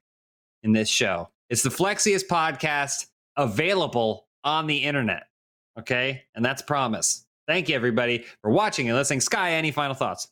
in 0.64 0.72
this 0.72 0.90
show. 0.90 1.30
It's 1.50 1.64
the 1.64 1.70
flexiest 1.70 2.28
podcast 2.28 3.08
available 3.36 4.28
on 4.44 4.68
the 4.68 4.78
internet. 4.78 5.24
Okay. 5.78 6.24
And 6.36 6.44
that's 6.46 6.62
promise. 6.62 7.26
Thank 7.48 7.70
you, 7.70 7.76
everybody, 7.76 8.26
for 8.42 8.52
watching 8.52 8.88
and 8.90 8.98
listening. 8.98 9.22
Sky, 9.22 9.54
any 9.54 9.72
final 9.72 9.96
thoughts? 9.96 10.28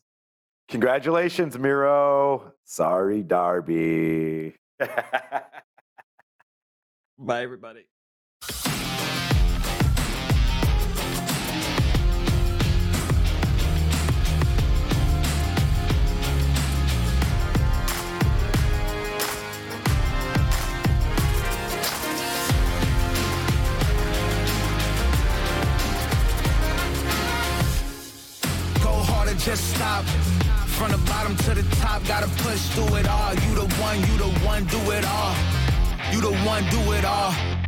Congratulations, 0.68 1.58
Miro. 1.58 2.52
Sorry, 2.64 3.22
Darby. 3.22 4.54
Bye, 7.18 7.42
everybody. 7.42 7.86
Just 29.44 29.74
stop. 29.74 30.04
From 30.76 30.90
the 30.92 30.98
bottom 31.08 31.36
to 31.36 31.54
the 31.54 31.76
top, 31.76 32.04
gotta 32.06 32.28
push 32.42 32.60
through 32.70 32.96
it 32.96 33.08
all. 33.08 33.34
You 33.34 33.54
the 33.54 33.74
one, 33.80 33.98
you 34.00 34.18
the 34.18 34.30
one, 34.44 34.64
do 34.66 34.78
it 34.90 35.04
all. 35.04 35.34
You 36.12 36.20
the 36.20 36.34
one, 36.44 36.64
do 36.70 36.92
it 36.92 37.04
all. 37.04 37.59